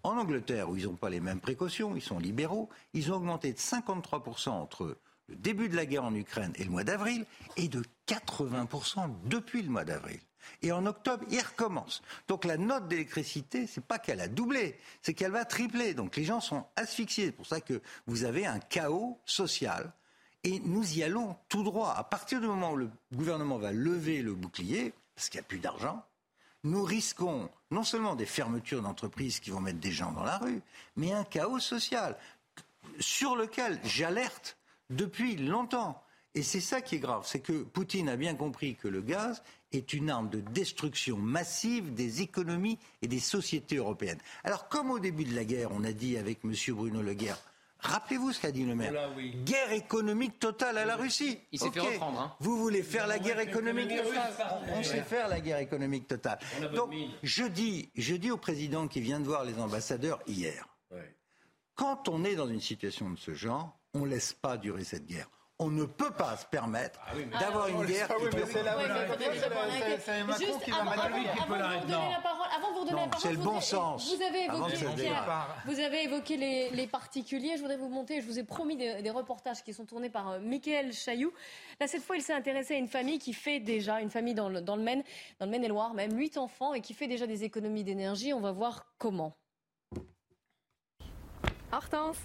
En 0.03 0.17
Angleterre, 0.17 0.69
où 0.69 0.75
ils 0.75 0.85
n'ont 0.85 0.95
pas 0.95 1.09
les 1.09 1.19
mêmes 1.19 1.39
précautions, 1.39 1.95
ils 1.95 2.01
sont 2.01 2.19
libéraux, 2.19 2.69
ils 2.93 3.11
ont 3.11 3.15
augmenté 3.17 3.53
de 3.53 3.57
53% 3.57 4.49
entre 4.49 4.97
le 5.27 5.35
début 5.35 5.69
de 5.69 5.75
la 5.75 5.85
guerre 5.85 6.05
en 6.05 6.15
Ukraine 6.15 6.53
et 6.55 6.63
le 6.63 6.71
mois 6.71 6.83
d'avril, 6.83 7.25
et 7.57 7.67
de 7.67 7.83
80% 8.07 9.11
depuis 9.25 9.61
le 9.61 9.69
mois 9.69 9.83
d'avril. 9.83 10.19
Et 10.61 10.71
en 10.71 10.85
octobre, 10.85 11.25
ils 11.29 11.41
recommencent. 11.41 12.01
Donc 12.27 12.45
la 12.45 12.57
note 12.57 12.87
d'électricité, 12.87 13.67
c'est 13.67 13.83
pas 13.83 13.99
qu'elle 13.99 14.21
a 14.21 14.27
doublé, 14.27 14.79
c'est 15.01 15.13
qu'elle 15.13 15.31
va 15.31 15.45
tripler. 15.45 15.93
Donc 15.93 16.15
les 16.15 16.23
gens 16.23 16.41
sont 16.41 16.65
asphyxiés. 16.75 17.25
C'est 17.27 17.31
pour 17.31 17.45
ça 17.45 17.61
que 17.61 17.81
vous 18.07 18.23
avez 18.23 18.47
un 18.47 18.59
chaos 18.59 19.19
social 19.25 19.93
et 20.43 20.59
nous 20.59 20.97
y 20.97 21.03
allons 21.03 21.35
tout 21.49 21.63
droit. 21.63 21.93
À 21.95 22.03
partir 22.03 22.39
du 22.41 22.47
moment 22.47 22.71
où 22.71 22.77
le 22.77 22.89
gouvernement 23.13 23.57
va 23.57 23.71
lever 23.71 24.21
le 24.21 24.33
bouclier, 24.33 24.93
parce 25.15 25.29
qu'il 25.29 25.39
n'y 25.39 25.45
a 25.45 25.47
plus 25.47 25.59
d'argent, 25.59 26.03
nous 26.63 26.83
risquons 26.83 27.49
non 27.71 27.83
seulement 27.83 28.15
des 28.15 28.25
fermetures 28.25 28.81
d'entreprises 28.81 29.39
qui 29.39 29.49
vont 29.49 29.61
mettre 29.61 29.79
des 29.79 29.91
gens 29.91 30.11
dans 30.11 30.23
la 30.23 30.37
rue, 30.37 30.61
mais 30.95 31.13
un 31.13 31.23
chaos 31.23 31.59
social 31.59 32.17
sur 32.99 33.35
lequel 33.35 33.79
j'alerte 33.83 34.57
depuis 34.89 35.35
longtemps. 35.35 36.01
Et 36.35 36.43
c'est 36.43 36.61
ça 36.61 36.81
qui 36.81 36.95
est 36.95 36.99
grave, 36.99 37.23
c'est 37.25 37.39
que 37.39 37.63
Poutine 37.63 38.09
a 38.09 38.15
bien 38.15 38.35
compris 38.35 38.75
que 38.75 38.87
le 38.87 39.01
gaz 39.01 39.41
est 39.71 39.93
une 39.93 40.09
arme 40.09 40.29
de 40.29 40.41
destruction 40.41 41.17
massive 41.17 41.93
des 41.93 42.21
économies 42.21 42.77
et 43.01 43.07
des 43.07 43.19
sociétés 43.19 43.77
européennes. 43.77 44.19
Alors 44.43 44.67
comme 44.67 44.91
au 44.91 44.99
début 44.99 45.25
de 45.25 45.35
la 45.35 45.43
guerre, 45.43 45.71
on 45.71 45.83
a 45.83 45.91
dit 45.91 46.17
avec 46.17 46.39
M. 46.43 46.53
Bruno 46.69 47.01
Le 47.01 47.13
Rappelez-vous 47.79 48.33
ce 48.33 48.41
qu'a 48.41 48.51
dit 48.51 48.65
le 48.65 48.75
maire. 48.75 49.09
Guerre 49.45 49.71
économique 49.71 50.37
totale 50.39 50.77
à 50.77 50.85
la 50.85 50.95
Russie. 50.95 51.39
Il 51.51 51.59
s'est 51.59 51.71
fait 51.71 51.79
reprendre. 51.79 52.19
Hein. 52.19 52.35
Vous 52.39 52.57
voulez 52.57 52.83
faire 52.83 53.07
la 53.07 53.19
guerre 53.19 53.39
économique 53.39 53.89
totale 53.89 54.33
On 54.73 54.83
sait 54.83 55.01
faire 55.01 55.27
la 55.27 55.39
guerre 55.39 55.59
économique 55.59 56.07
totale. 56.07 56.39
Donc, 56.75 56.93
je 57.23 57.45
dis, 57.45 57.89
je 57.95 58.15
dis 58.15 58.31
au 58.31 58.37
président 58.37 58.87
qui 58.87 58.99
vient 58.99 59.19
de 59.19 59.25
voir 59.25 59.45
les 59.45 59.59
ambassadeurs 59.59 60.19
hier, 60.27 60.67
quand 61.75 62.09
on 62.09 62.25
est 62.25 62.35
dans 62.35 62.49
une 62.49 62.59
situation 62.59 63.09
de 63.09 63.17
ce 63.17 63.33
genre, 63.33 63.79
on 63.93 63.99
ne 63.99 64.07
laisse 64.07 64.33
pas 64.33 64.57
durer 64.57 64.83
cette 64.83 65.05
guerre 65.05 65.29
on 65.61 65.69
ne 65.69 65.83
peut 65.83 66.11
pas 66.11 66.37
se 66.37 66.45
permettre 66.45 66.99
ah, 67.05 67.39
d'avoir 67.39 67.67
une 67.67 67.83
guerre 67.83 68.07
qui 68.07 68.29
peut... 68.29 68.45
C'est 68.49 68.63
Macron 70.23 70.59
qui 70.63 70.71
va 70.71 70.77
Avant 70.79 72.71
de 72.71 72.79
vous 72.79 72.85
donner 72.85 73.01
la 73.01 73.07
parole, 73.07 73.19
c'est 73.19 73.33
le 73.33 73.37
bon 73.37 73.59
sens. 73.59 74.15
Vous 74.15 74.23
avez 74.23 74.45
évoqué, 74.45 75.11
vous 75.65 75.79
avez 75.79 76.03
évoqué 76.05 76.37
les, 76.37 76.87
particuliers. 76.87 77.57
Je 77.57 77.61
voudrais 77.61 77.75
vous 77.75 77.89
monter, 77.89 78.21
je 78.21 78.25
vous 78.25 78.39
ai 78.39 78.43
promis 78.43 78.77
des, 78.77 79.09
reportages 79.09 79.61
qui 79.63 79.73
sont 79.73 79.85
tournés 79.85 80.09
par 80.09 80.29
euh, 80.29 80.39
Michael 80.39 80.93
Chailloux. 80.93 81.33
Là, 81.79 81.87
cette 81.87 82.03
fois, 82.03 82.15
il 82.15 82.21
s'est 82.21 82.33
intéressé 82.33 82.75
à 82.75 82.77
une 82.77 82.87
famille 82.87 83.19
qui 83.19 83.33
fait 83.33 83.59
déjà, 83.59 83.99
une 83.99 84.11
famille 84.11 84.35
dans 84.35 84.47
le, 84.47 84.61
dans 84.61 84.75
le 84.75 84.83
Maine, 84.83 85.03
dans 85.39 85.45
le 85.45 85.51
Maine-et-Loire, 85.51 85.93
même 85.93 86.17
huit 86.17 86.37
enfants, 86.37 86.73
et 86.73 86.81
qui 86.81 86.93
fait 86.93 87.07
déjà 87.07 87.27
des 87.27 87.43
économies 87.43 87.83
d'énergie. 87.83 88.33
On 88.33 88.39
va 88.39 88.51
voir 88.51 88.85
comment. 88.97 89.35
Hortense, 91.71 92.17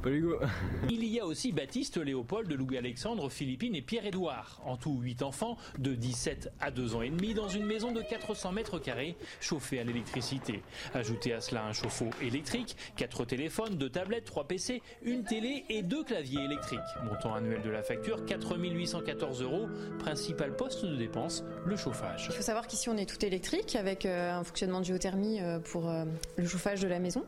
Il 0.90 1.04
y 1.04 1.20
a 1.20 1.26
aussi 1.26 1.52
Baptiste, 1.52 1.98
Léopold, 1.98 2.50
Louis-Alexandre, 2.52 3.28
Philippine 3.28 3.74
et 3.74 3.82
Pierre-Édouard. 3.82 4.60
En 4.64 4.76
tout, 4.76 4.98
8 5.00 5.22
enfants 5.22 5.56
de 5.78 5.94
17 5.94 6.52
à 6.60 6.70
2 6.70 6.94
ans 6.94 7.02
et 7.02 7.10
demi 7.10 7.34
dans 7.34 7.48
une 7.48 7.66
maison 7.66 7.92
de 7.92 8.00
400 8.00 8.52
mètres 8.52 8.78
carrés 8.78 9.16
chauffée 9.40 9.80
à 9.80 9.84
l'électricité. 9.84 10.62
Ajoutez 10.94 11.34
à 11.34 11.40
cela 11.40 11.64
un 11.64 11.72
chauffe-eau 11.72 12.10
électrique, 12.22 12.76
4 12.96 13.24
téléphones, 13.26 13.76
2 13.76 13.90
tablettes, 13.90 14.24
3 14.24 14.44
PC, 14.44 14.82
une 15.02 15.24
télé 15.24 15.64
et 15.68 15.82
2 15.82 16.04
claviers 16.04 16.44
électriques. 16.44 16.80
Montant 17.04 17.34
annuel 17.34 17.62
de 17.62 17.70
la 17.70 17.82
facture, 17.82 18.24
4 18.24 18.56
814 18.56 19.42
euros. 19.42 19.68
Principal 19.98 20.56
poste 20.56 20.84
de 20.84 20.96
dépense, 20.96 21.44
le 21.66 21.76
chauffage. 21.76 22.26
Il 22.30 22.34
faut 22.34 22.42
savoir 22.42 22.66
qu'ici 22.66 22.88
on 22.88 22.96
est 22.96 23.08
tout 23.08 23.24
électrique 23.24 23.76
avec 23.76 24.06
euh, 24.06 24.32
un 24.32 24.44
fonctionnement 24.44 24.80
de 24.80 24.84
géothermie 24.86 25.40
euh, 25.40 25.58
pour 25.58 25.88
euh, 25.88 26.04
le 26.36 26.46
chauffage 26.46 26.80
de 26.80 26.88
la 26.88 26.98
maison. 26.98 27.24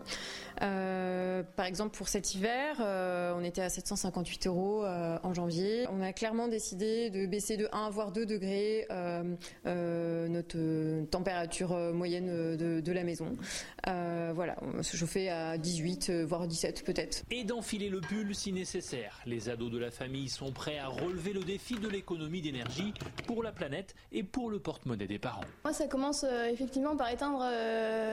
Par 0.59 1.67
exemple, 1.67 1.97
pour 1.97 2.09
cet 2.09 2.35
hiver, 2.35 2.77
euh, 2.81 3.35
on 3.37 3.45
était 3.45 3.63
à 3.63 3.69
758 3.69 4.47
euros 4.47 4.85
euh, 4.85 5.19
en 5.23 5.35
janvier. 5.35 5.87
On 5.91 6.01
a 6.01 6.13
clairement 6.13 6.49
décidé 6.49 7.11
de 7.11 7.27
baisser 7.27 7.57
de 7.57 7.69
1 7.73 7.91
voire 7.91 8.13
2 8.13 8.27
degrés 8.27 8.87
euh, 8.91 10.29
notre 10.29 11.05
température 11.07 11.77
moyenne 11.93 12.57
de, 12.57 12.93
la 12.93 13.05
maison. 13.05 13.37
voilà, 13.85 14.57
on 14.61 14.83
se 14.83 14.97
chauffait 14.97 15.29
à 15.29 15.57
18 15.59 16.11
voire 16.11 16.47
17 16.47 16.85
peut-être. 16.85 17.23
Et 17.31 17.45
d'enfiler 17.45 17.89
le 17.89 18.01
pull 18.01 18.35
si 18.35 18.53
nécessaire. 18.53 19.21
Les 19.27 19.49
ados 19.49 19.71
de 19.71 19.79
la 19.79 19.91
famille 19.91 20.29
sont 20.29 20.53
prêts 20.53 20.79
à 20.79 20.89
relever 20.89 21.33
le 21.33 21.43
défi 21.43 21.75
de 21.75 21.89
l'économie 21.89 22.43
d'énergie 22.43 22.93
pour 23.27 23.43
la 23.43 23.53
planète 23.53 23.95
et 24.13 24.23
pour 24.23 24.51
le 24.51 24.59
porte-monnaie 24.59 25.07
des 25.07 25.19
parents. 25.19 25.45
Moi, 25.65 25.73
ça 25.73 25.87
commence 25.87 26.25
effectivement 26.51 26.97
par 26.97 27.11
éteindre 27.11 27.45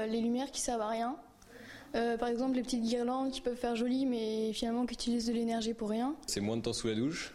les 0.08 0.22
lumières 0.22 0.52
qui 0.52 0.62
servent 0.62 0.82
à 0.82 0.90
rien. 0.90 1.18
Euh, 1.96 2.18
par 2.18 2.30
exemple, 2.30 2.56
les 2.56 2.62
petites 2.62 2.84
guirlandes 2.84 3.32
qui 3.32 3.42
peuvent 3.42 3.58
faire 3.58 3.76
joli, 3.76 4.06
mais 4.06 4.54
finalement 4.54 4.86
qui 4.86 4.94
utilisent 4.94 5.28
de 5.28 5.34
l'énergie 5.34 5.74
pour 5.74 5.90
rien. 5.90 6.16
C'est 6.28 6.42
moins 6.42 6.58
de 6.58 6.62
temps 6.62 6.74
sous 6.74 6.88
la 6.88 6.96
douche. 6.96 7.34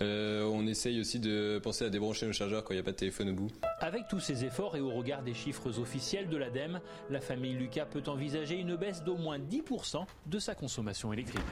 Euh, 0.00 0.44
on 0.44 0.66
essaye 0.66 1.00
aussi 1.00 1.18
de 1.18 1.60
penser 1.62 1.84
à 1.84 1.90
débrancher 1.90 2.26
nos 2.26 2.32
chargeurs 2.32 2.62
quand 2.62 2.72
il 2.72 2.76
n'y 2.76 2.80
a 2.80 2.84
pas 2.84 2.92
de 2.92 2.96
téléphone 2.96 3.30
au 3.30 3.34
bout. 3.34 3.48
Avec 3.80 4.06
tous 4.08 4.20
ces 4.20 4.44
efforts 4.44 4.76
et 4.76 4.80
au 4.80 4.90
regard 4.90 5.22
des 5.22 5.34
chiffres 5.34 5.78
officiels 5.78 6.28
de 6.28 6.36
l'ADEME, 6.36 6.80
la 7.10 7.20
famille 7.20 7.54
Lucas 7.54 7.86
peut 7.86 8.04
envisager 8.06 8.56
une 8.56 8.76
baisse 8.76 9.02
d'au 9.02 9.16
moins 9.16 9.38
10% 9.38 10.06
de 10.26 10.38
sa 10.38 10.54
consommation 10.54 11.12
électrique. 11.12 11.42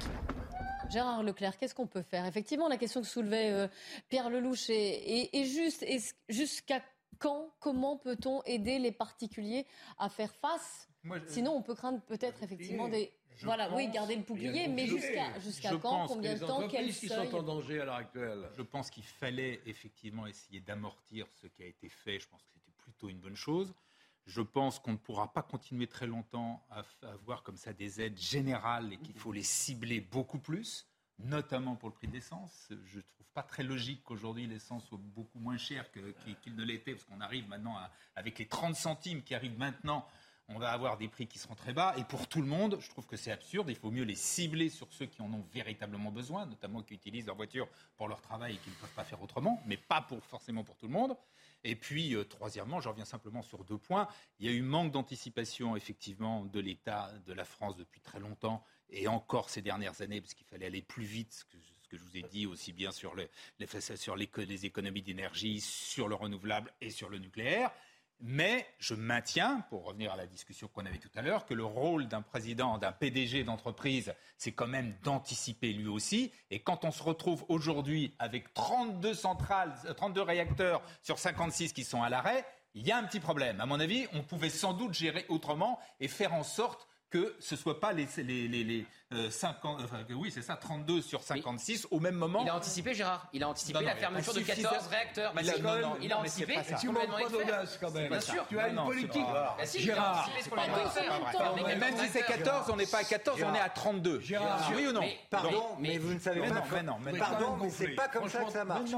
Gérard 0.90 1.24
Leclerc, 1.24 1.58
qu'est-ce 1.58 1.74
qu'on 1.74 1.88
peut 1.88 2.02
faire? 2.02 2.24
Effectivement, 2.26 2.68
la 2.68 2.76
question 2.76 3.00
que 3.00 3.08
soulevait 3.08 3.50
euh, 3.50 3.66
Pierre 4.08 4.30
Lelouch 4.30 4.70
est, 4.70 5.30
est 5.32 5.44
juste. 5.44 5.84
Jusqu'à 6.28 6.80
quand, 7.18 7.50
comment 7.60 7.96
peut-on 7.96 8.42
aider 8.44 8.78
les 8.78 8.92
particuliers 8.92 9.66
à 9.98 10.08
faire 10.08 10.32
face 10.34 10.85
Sinon, 11.26 11.52
on 11.56 11.62
peut 11.62 11.74
craindre 11.74 12.00
peut-être 12.02 12.42
effectivement 12.42 12.88
des. 12.88 13.12
voilà, 13.42 13.74
oui, 13.74 13.88
garder 13.88 14.16
le 14.16 14.22
bouclier, 14.22 14.68
mais 14.68 14.86
jusqu'à 14.86 15.38
jusqu'à 15.40 15.76
quand, 15.76 16.06
combien 16.06 16.34
de 16.34 16.38
temps, 16.38 16.68
quel 16.68 16.92
qui 16.92 17.08
sont 17.08 17.34
en 17.34 17.42
danger 17.42 17.80
à 17.80 17.84
l'heure 17.84 17.96
actuelle. 17.96 18.48
Je 18.56 18.62
pense 18.62 18.90
qu'il 18.90 19.04
fallait 19.04 19.60
effectivement 19.66 20.26
essayer 20.26 20.60
d'amortir 20.60 21.26
ce 21.40 21.46
qui 21.46 21.62
a 21.62 21.66
été 21.66 21.88
fait. 21.88 22.18
Je 22.18 22.28
pense 22.28 22.42
que 22.42 22.48
c'était 22.52 22.72
plutôt 22.78 23.08
une 23.08 23.20
bonne 23.20 23.36
chose. 23.36 23.74
Je 24.26 24.40
pense 24.40 24.80
qu'on 24.80 24.92
ne 24.92 24.96
pourra 24.96 25.32
pas 25.32 25.42
continuer 25.42 25.86
très 25.86 26.06
longtemps 26.06 26.66
à 26.70 26.82
avoir 27.08 27.44
comme 27.44 27.56
ça 27.56 27.72
des 27.72 28.00
aides 28.00 28.18
générales 28.18 28.92
et 28.92 28.96
qu'il 28.96 29.14
faut 29.14 29.30
les 29.30 29.44
cibler 29.44 30.00
beaucoup 30.00 30.40
plus, 30.40 30.88
notamment 31.20 31.76
pour 31.76 31.90
le 31.90 31.94
prix 31.94 32.08
de 32.08 32.12
l'essence. 32.12 32.68
Je 32.86 32.96
ne 32.96 33.02
trouve 33.02 33.26
pas 33.34 33.44
très 33.44 33.62
logique 33.62 34.02
qu'aujourd'hui 34.02 34.48
l'essence 34.48 34.84
soit 34.86 34.98
beaucoup 35.00 35.38
moins 35.38 35.58
chère 35.58 35.88
qu'il 35.92 36.56
ne 36.56 36.64
l'était, 36.64 36.92
parce 36.92 37.04
qu'on 37.04 37.20
arrive 37.20 37.48
maintenant 37.48 37.76
avec 38.16 38.40
les 38.40 38.48
30 38.48 38.74
centimes 38.74 39.22
qui 39.22 39.32
arrivent 39.32 39.58
maintenant 39.58 40.04
on 40.48 40.58
va 40.58 40.70
avoir 40.70 40.96
des 40.96 41.08
prix 41.08 41.26
qui 41.26 41.38
seront 41.38 41.54
très 41.54 41.72
bas. 41.72 41.94
Et 41.96 42.04
pour 42.04 42.28
tout 42.28 42.40
le 42.40 42.46
monde, 42.46 42.78
je 42.80 42.88
trouve 42.88 43.06
que 43.06 43.16
c'est 43.16 43.32
absurde. 43.32 43.68
Il 43.68 43.76
faut 43.76 43.90
mieux 43.90 44.04
les 44.04 44.14
cibler 44.14 44.68
sur 44.68 44.92
ceux 44.92 45.06
qui 45.06 45.20
en 45.22 45.32
ont 45.32 45.44
véritablement 45.52 46.12
besoin, 46.12 46.46
notamment 46.46 46.82
qui 46.82 46.94
utilisent 46.94 47.26
leur 47.26 47.36
voiture 47.36 47.68
pour 47.96 48.08
leur 48.08 48.20
travail 48.20 48.54
et 48.54 48.58
qui 48.58 48.70
ne 48.70 48.74
peuvent 48.76 48.94
pas 48.94 49.04
faire 49.04 49.20
autrement, 49.22 49.60
mais 49.66 49.76
pas 49.76 50.06
forcément 50.28 50.62
pour 50.62 50.76
tout 50.76 50.86
le 50.86 50.92
monde. 50.92 51.16
Et 51.64 51.74
puis, 51.74 52.14
euh, 52.14 52.24
troisièmement, 52.24 52.80
je 52.80 52.88
reviens 52.88 53.04
simplement 53.04 53.42
sur 53.42 53.64
deux 53.64 53.78
points. 53.78 54.06
Il 54.38 54.46
y 54.46 54.48
a 54.48 54.52
eu 54.52 54.62
manque 54.62 54.92
d'anticipation, 54.92 55.74
effectivement, 55.74 56.44
de 56.44 56.60
l'État, 56.60 57.10
de 57.26 57.32
la 57.32 57.44
France 57.44 57.76
depuis 57.76 58.00
très 58.00 58.20
longtemps, 58.20 58.62
et 58.88 59.08
encore 59.08 59.50
ces 59.50 59.62
dernières 59.62 60.00
années, 60.00 60.20
parce 60.20 60.34
qu'il 60.34 60.46
fallait 60.46 60.66
aller 60.66 60.82
plus 60.82 61.04
vite, 61.04 61.32
ce 61.32 61.44
que, 61.44 61.56
je 61.96 62.02
vous 62.02 62.16
ai 62.16 62.22
dit 62.22 62.46
aussi 62.46 62.72
bien 62.72 62.92
sur, 62.92 63.16
sur 63.96 64.16
les 64.16 64.66
économies 64.66 65.02
d'énergie, 65.02 65.60
sur 65.60 66.08
le 66.08 66.14
renouvelable 66.14 66.72
et 66.80 66.90
sur 66.90 67.08
le 67.08 67.18
nucléaire. 67.18 67.72
Mais 68.20 68.66
je 68.78 68.94
maintiens, 68.94 69.60
pour 69.68 69.84
revenir 69.84 70.12
à 70.12 70.16
la 70.16 70.26
discussion 70.26 70.68
qu'on 70.68 70.86
avait 70.86 70.98
tout 70.98 71.10
à 71.14 71.22
l'heure, 71.22 71.44
que 71.44 71.52
le 71.52 71.64
rôle 71.64 72.08
d'un 72.08 72.22
président, 72.22 72.78
d'un 72.78 72.92
PDG 72.92 73.44
d'entreprise, 73.44 74.14
c'est 74.38 74.52
quand 74.52 74.66
même 74.66 74.94
d'anticiper 75.02 75.72
lui 75.72 75.88
aussi. 75.88 76.32
Et 76.50 76.60
quand 76.60 76.84
on 76.84 76.90
se 76.90 77.02
retrouve 77.02 77.44
aujourd'hui 77.48 78.14
avec 78.18 78.54
32 78.54 79.12
centrales, 79.12 79.74
32 79.96 80.22
réacteurs 80.22 80.82
sur 81.02 81.18
56 81.18 81.74
qui 81.74 81.84
sont 81.84 82.02
à 82.02 82.08
l'arrêt, 82.08 82.46
il 82.74 82.86
y 82.86 82.92
a 82.92 82.98
un 82.98 83.04
petit 83.04 83.20
problème. 83.20 83.60
À 83.60 83.66
mon 83.66 83.80
avis, 83.80 84.06
on 84.12 84.22
pouvait 84.22 84.50
sans 84.50 84.72
doute 84.72 84.94
gérer 84.94 85.24
autrement 85.28 85.78
et 86.00 86.08
faire 86.08 86.34
en 86.34 86.42
sorte 86.42 86.85
que 87.10 87.36
ce 87.38 87.54
ne 87.54 87.60
soit 87.60 87.80
pas 87.80 87.92
les, 87.92 88.06
les, 88.18 88.48
les, 88.48 88.86
50, 89.30 89.80
euh, 89.80 90.14
oui, 90.14 90.32
c'est 90.32 90.42
ça, 90.42 90.56
32 90.56 91.00
sur 91.00 91.22
56 91.22 91.86
au 91.92 92.00
même 92.00 92.16
moment. 92.16 92.42
Il 92.42 92.50
a 92.50 92.56
anticipé, 92.56 92.92
Gérard. 92.92 93.28
Il 93.32 93.42
a 93.44 93.48
anticipé 93.48 93.84
la 93.84 93.94
fermeture 93.94 94.34
de 94.34 94.40
14 94.40 94.86
réacteurs. 94.88 95.32
il, 95.40 95.50
a, 95.50 95.58
non, 95.58 95.80
non, 95.80 95.96
il 96.02 96.12
a 96.12 96.18
anticipé. 96.18 96.56
Tu 96.80 96.88
manques 96.88 97.06
pas 97.06 97.28
d'audace 97.28 97.78
quand 97.80 97.92
même. 97.92 98.08
Bien 98.08 98.20
sûr. 98.20 98.44
Tu 98.48 98.58
as 98.58 98.68
une 98.68 98.76
politique. 98.84 99.22
Gérard. 99.76 100.28
Même 101.78 101.96
si 101.98 102.08
c'est 102.08 102.22
14, 102.22 102.70
on 102.70 102.76
n'est 102.76 102.86
pas 102.86 102.98
à 102.98 103.04
14, 103.04 103.40
on 103.44 103.54
est 103.54 103.60
à 103.60 103.68
32. 103.68 104.20
Gérard. 104.20 104.72
Oui 104.74 104.86
ou 104.86 104.92
non 104.92 105.08
Pardon, 105.30 105.76
mais 105.78 105.98
vous 105.98 106.14
ne 106.14 106.18
savez 106.18 106.40
pas. 106.40 106.62
Pardon, 107.18 107.56
mais 107.62 107.70
c'est 107.70 107.88
pas 107.88 108.08
comme 108.08 108.28
ça 108.28 108.44
que 108.44 108.52
ça 108.52 108.64
marche. 108.64 108.90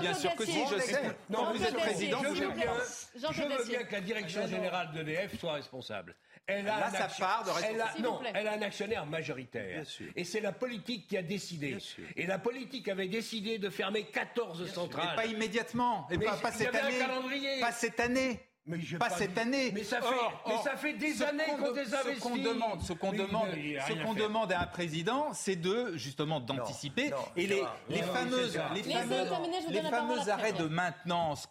Bien 0.00 0.14
sûr 0.14 0.34
que 0.34 0.44
si, 0.44 0.60
je 0.70 0.78
sais. 0.78 1.16
Non, 1.30 1.52
vous 1.52 1.62
êtes 1.62 1.76
président. 1.76 2.18
Je 2.22 3.42
veux 3.42 3.64
bien 3.64 3.84
que 3.84 3.92
la 3.92 4.00
direction 4.00 4.46
générale 4.46 4.92
d'EDF 4.92 5.38
soit 5.38 5.54
responsable. 5.54 6.14
Elle 6.46 6.68
a 6.68 6.80
Là, 6.80 6.90
ça 6.90 7.08
part 7.18 7.44
de 7.44 7.50
elle 7.64 7.80
a, 7.80 7.94
Non, 8.00 8.20
elle 8.34 8.48
a 8.48 8.54
un 8.54 8.62
actionnaire 8.62 9.06
majoritaire. 9.06 9.84
Et 10.16 10.24
c'est 10.24 10.40
la 10.40 10.52
politique 10.52 11.06
qui 11.06 11.16
a 11.16 11.22
décidé. 11.22 11.78
Et 12.16 12.26
la 12.26 12.38
politique 12.38 12.88
avait 12.88 13.08
décidé 13.08 13.58
de 13.58 13.70
fermer 13.70 14.04
14 14.04 14.66
centrales. 14.72 15.08
Mais 15.10 15.22
pas 15.22 15.26
immédiatement. 15.26 16.06
Et 16.10 16.18
pas, 16.18 16.36
pas 16.36 16.52
cette 16.52 16.74
année. 16.74 17.60
Pas 17.60 17.72
cette 17.72 18.00
année. 18.00 18.40
Mais 18.64 18.78
pas, 18.96 19.10
cette 19.10 19.36
année. 19.38 19.72
Mais 19.74 19.82
ça 19.82 20.00
fait, 20.00 20.14
mais 20.46 20.56
ça 20.62 20.76
fait 20.76 20.92
des 20.92 21.20
années 21.20 21.42
qu'on 21.58 21.72
désinvestit. 21.72 22.20
Ce 22.20 22.20
qu'on 22.20 22.36
demande, 22.36 22.80
ce 22.80 22.92
qu'on 22.92 23.12
demande, 23.12 23.48
ce 23.88 23.92
qu'on 24.04 24.14
demande 24.14 24.52
à 24.52 24.60
un 24.60 24.66
président, 24.66 25.32
c'est 25.32 25.56
de 25.56 25.96
justement 25.96 26.38
d'anticiper 26.38 27.10
et 27.36 27.46
les, 27.48 27.62
les 27.88 28.02
fameuses, 28.02 28.60
les 28.72 28.82
fameuses, 28.84 29.28
les 29.68 29.82
fameux 29.82 30.28
arrêts 30.28 30.52
de 30.52 30.66
maintenance 30.66 31.48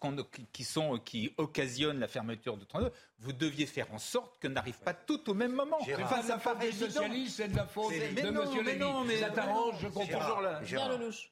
qui 0.54 0.64
sont 0.64 1.00
qui 1.00 1.34
occasionnent 1.36 2.00
la 2.00 2.08
fermeture 2.08 2.56
de 2.56 2.64
32 2.64 2.94
vous 3.22 3.34
deviez 3.34 3.68
faire 3.68 3.92
en 3.94 4.00
sorte 4.00 4.40
que 4.40 4.48
n'arrive 4.48 4.80
pas 4.80 4.94
tout 4.94 5.30
au 5.30 5.34
même 5.34 5.54
moment. 5.54 5.78
Enfin, 5.80 6.24
ça 6.24 6.40
faute 6.40 6.60
des 6.60 6.72
socialistes, 6.72 7.38
c'est 7.38 7.48
de 7.50 7.56
la 7.56 7.66
faute 7.66 7.94
de 7.94 8.30
non, 8.30 8.52
M. 8.52 8.66
Lévy. 8.66 8.80
Non, 8.80 9.04
mais 9.04 9.18
ça 9.18 9.30
t'arrange, 9.30 9.76
je 9.80 9.88
comprends. 9.88 10.20
Toujours 10.20 10.42
là. 10.42 10.62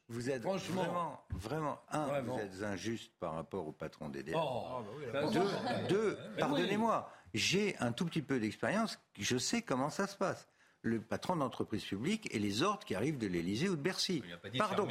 Vous 0.08 0.30
êtes 0.30 0.44
vraiment, 0.44 1.20
vraiment, 1.32 1.80
un, 1.92 2.22
vous 2.22 2.40
êtes 2.40 2.64
injuste 2.64 3.12
par 3.20 3.34
rapport 3.34 3.68
au 3.68 3.72
patron 3.72 4.10
d'EDF. 4.10 4.36
Oh, 4.38 4.84
bah 5.12 5.26
deux, 5.32 5.50
deux 5.90 6.18
pardonnez-moi, 6.38 7.12
j'ai 7.34 7.76
un 7.80 7.92
tout 7.92 8.06
petit 8.06 8.22
peu 8.22 8.40
d'expérience, 8.40 9.00
je 9.18 9.38
sais 9.38 9.64
comment 9.64 9.90
ça 9.90 10.08
se 10.08 10.16
passe 10.16 10.48
le 10.82 11.02
patron 11.02 11.36
d'entreprise 11.36 11.84
publique 11.84 12.34
et 12.34 12.40
les 12.40 12.64
ordres 12.64 12.86
qui 12.86 12.96
arrivent 12.96 13.18
de 13.18 13.28
l'Élysée 13.28 13.68
ou 13.68 13.76
de 13.76 13.82
Bercy. 13.82 14.24
Pardon, 14.58 14.88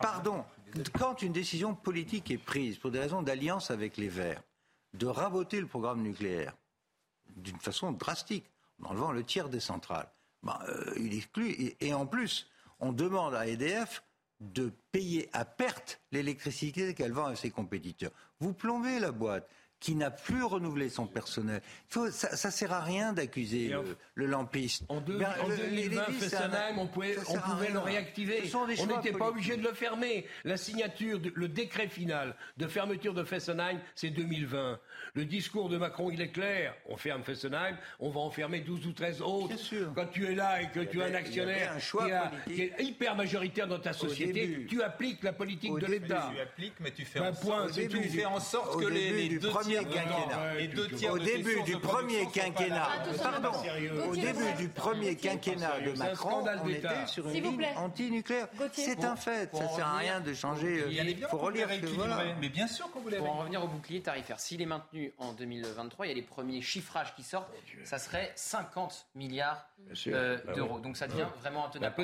pardon. 0.00 0.44
Quand 0.96 1.20
une 1.20 1.32
décision 1.32 1.74
politique 1.74 2.30
est 2.30 2.38
prise 2.38 2.78
pour 2.78 2.92
des 2.92 3.00
raisons 3.00 3.22
d'alliance 3.22 3.72
avec 3.72 3.96
les 3.96 4.08
Verts, 4.08 4.40
de 4.98 5.06
raboter 5.06 5.60
le 5.60 5.66
programme 5.66 6.02
nucléaire 6.02 6.56
d'une 7.36 7.58
façon 7.58 7.92
drastique, 7.92 8.46
en 8.82 8.90
enlevant 8.90 9.12
le 9.12 9.24
tiers 9.24 9.48
des 9.48 9.60
centrales. 9.60 10.08
Ben, 10.42 10.58
euh, 10.68 10.92
il 10.96 11.14
exclut. 11.14 11.50
Et, 11.50 11.76
et, 11.80 11.94
en 11.94 12.06
plus, 12.06 12.48
on 12.80 12.92
demande 12.92 13.34
à 13.34 13.46
EDF 13.46 14.02
de 14.40 14.72
payer 14.92 15.28
à 15.32 15.44
perte 15.44 16.00
l'électricité 16.12 16.94
qu'elle 16.94 17.12
vend 17.12 17.26
à 17.26 17.36
ses 17.36 17.50
compétiteurs. 17.50 18.12
Vous 18.38 18.52
plombez 18.52 18.98
la 19.00 19.12
boîte 19.12 19.48
qui 19.80 19.94
n'a 19.94 20.10
plus 20.10 20.42
renouvelé 20.42 20.88
son 20.88 21.06
personnel. 21.06 21.60
Faut, 21.88 22.10
ça, 22.10 22.34
ça 22.34 22.50
sert 22.50 22.72
à 22.72 22.80
rien 22.80 23.12
d'accuser 23.12 23.68
le, 23.68 23.96
le, 24.14 24.26
lampiste. 24.26 24.84
En, 24.88 25.00
deux, 25.00 25.18
ben, 25.18 25.28
en 25.42 25.48
2020, 25.48 26.04
Fessenheim, 26.12 26.78
on 26.78 26.86
pouvait, 26.86 27.16
on 27.28 27.38
pouvait 27.38 27.70
le 27.70 27.78
réactiver. 27.78 28.42
On 28.54 28.66
n'était 28.66 29.12
pas 29.12 29.28
obligé 29.28 29.56
de 29.56 29.62
le 29.62 29.72
fermer. 29.74 30.26
La 30.44 30.56
signature, 30.56 31.20
le 31.34 31.48
décret 31.48 31.88
final 31.88 32.34
de 32.56 32.66
fermeture 32.66 33.14
de 33.14 33.24
Fessenheim, 33.24 33.78
c'est 33.94 34.10
2020. 34.10 34.78
Le 35.14 35.24
discours 35.24 35.68
de 35.68 35.76
Macron, 35.76 36.10
il 36.10 36.20
est 36.20 36.30
clair. 36.30 36.74
On 36.88 36.96
ferme 36.96 37.22
Fessenheim, 37.22 37.76
on 38.00 38.10
va 38.10 38.20
en 38.20 38.30
fermer 38.30 38.60
12 38.60 38.86
ou 38.86 38.92
13 38.92 39.22
autres. 39.22 39.54
Quand 39.94 40.06
tu 40.06 40.26
es 40.26 40.34
là 40.34 40.62
et 40.62 40.70
que 40.70 40.80
tu 40.80 41.02
as 41.02 41.06
un 41.06 41.14
actionnaire 41.14 41.76
qui, 42.46 42.62
est 42.62 42.80
hyper 42.80 43.14
majoritaire 43.14 43.66
dans 43.66 43.78
ta 43.78 43.92
société, 43.92 44.66
tu 44.68 44.82
appliques 44.82 45.22
la 45.22 45.32
politique 45.32 45.78
de 45.78 45.86
l'État. 45.86 46.30
Tu 46.34 46.40
appliques, 46.40 46.80
mais 46.80 46.90
tu 46.90 47.04
fais, 47.04 47.20
en, 47.20 47.34
sorte, 47.34 47.72
tu 47.72 48.02
fais 48.08 48.24
en 48.24 48.40
sorte 48.40 48.80
que 48.80 48.86
les, 48.86 49.38
deux 49.38 49.50
au 51.10 51.18
début 51.18 51.62
du 51.62 51.76
premier 51.78 52.26
quinquennat, 52.26 52.88
pardon, 53.22 53.52
au 54.08 54.14
début 54.14 54.52
du 54.58 54.68
premier 54.68 55.16
quinquennat 55.16 55.80
de 55.80 55.98
Macron, 55.98 56.44
on 56.64 56.68
était 56.68 57.06
sur 57.06 57.28
une 57.28 57.42
ligne 57.42 57.66
anti-nucléaire. 57.76 58.48
C'est 58.72 59.04
un 59.04 59.16
fait. 59.16 59.54
Ça 59.54 59.68
sert 59.68 59.86
à 59.86 59.98
rien 59.98 60.20
de 60.20 60.34
changer. 60.34 60.84
Il 60.90 61.26
faut 61.26 61.38
relire. 61.38 61.68
Mais 62.40 62.48
bien 62.48 62.66
sûr 62.66 62.90
qu'on 62.90 63.00
voulait. 63.00 63.18
Pour 63.18 63.30
en 63.30 63.38
revenir 63.38 63.64
au 63.64 63.68
bouclier 63.68 64.02
tarifaire, 64.02 64.40
s'il 64.40 64.60
est 64.62 64.66
maintenu 64.66 65.12
en 65.18 65.32
2023, 65.32 66.06
il 66.06 66.08
y 66.10 66.12
a 66.12 66.14
les 66.14 66.22
premiers 66.22 66.62
chiffrages 66.62 67.14
qui 67.14 67.22
sortent. 67.22 67.50
Ça 67.84 67.98
serait 67.98 68.32
50 68.34 69.06
milliards 69.14 69.66
euh, 70.08 70.38
bah 70.44 70.52
d'euros. 70.54 70.78
Donc 70.78 70.96
ça 70.96 71.06
devient 71.06 71.26
vraiment 71.40 71.66
intenable. 71.66 71.94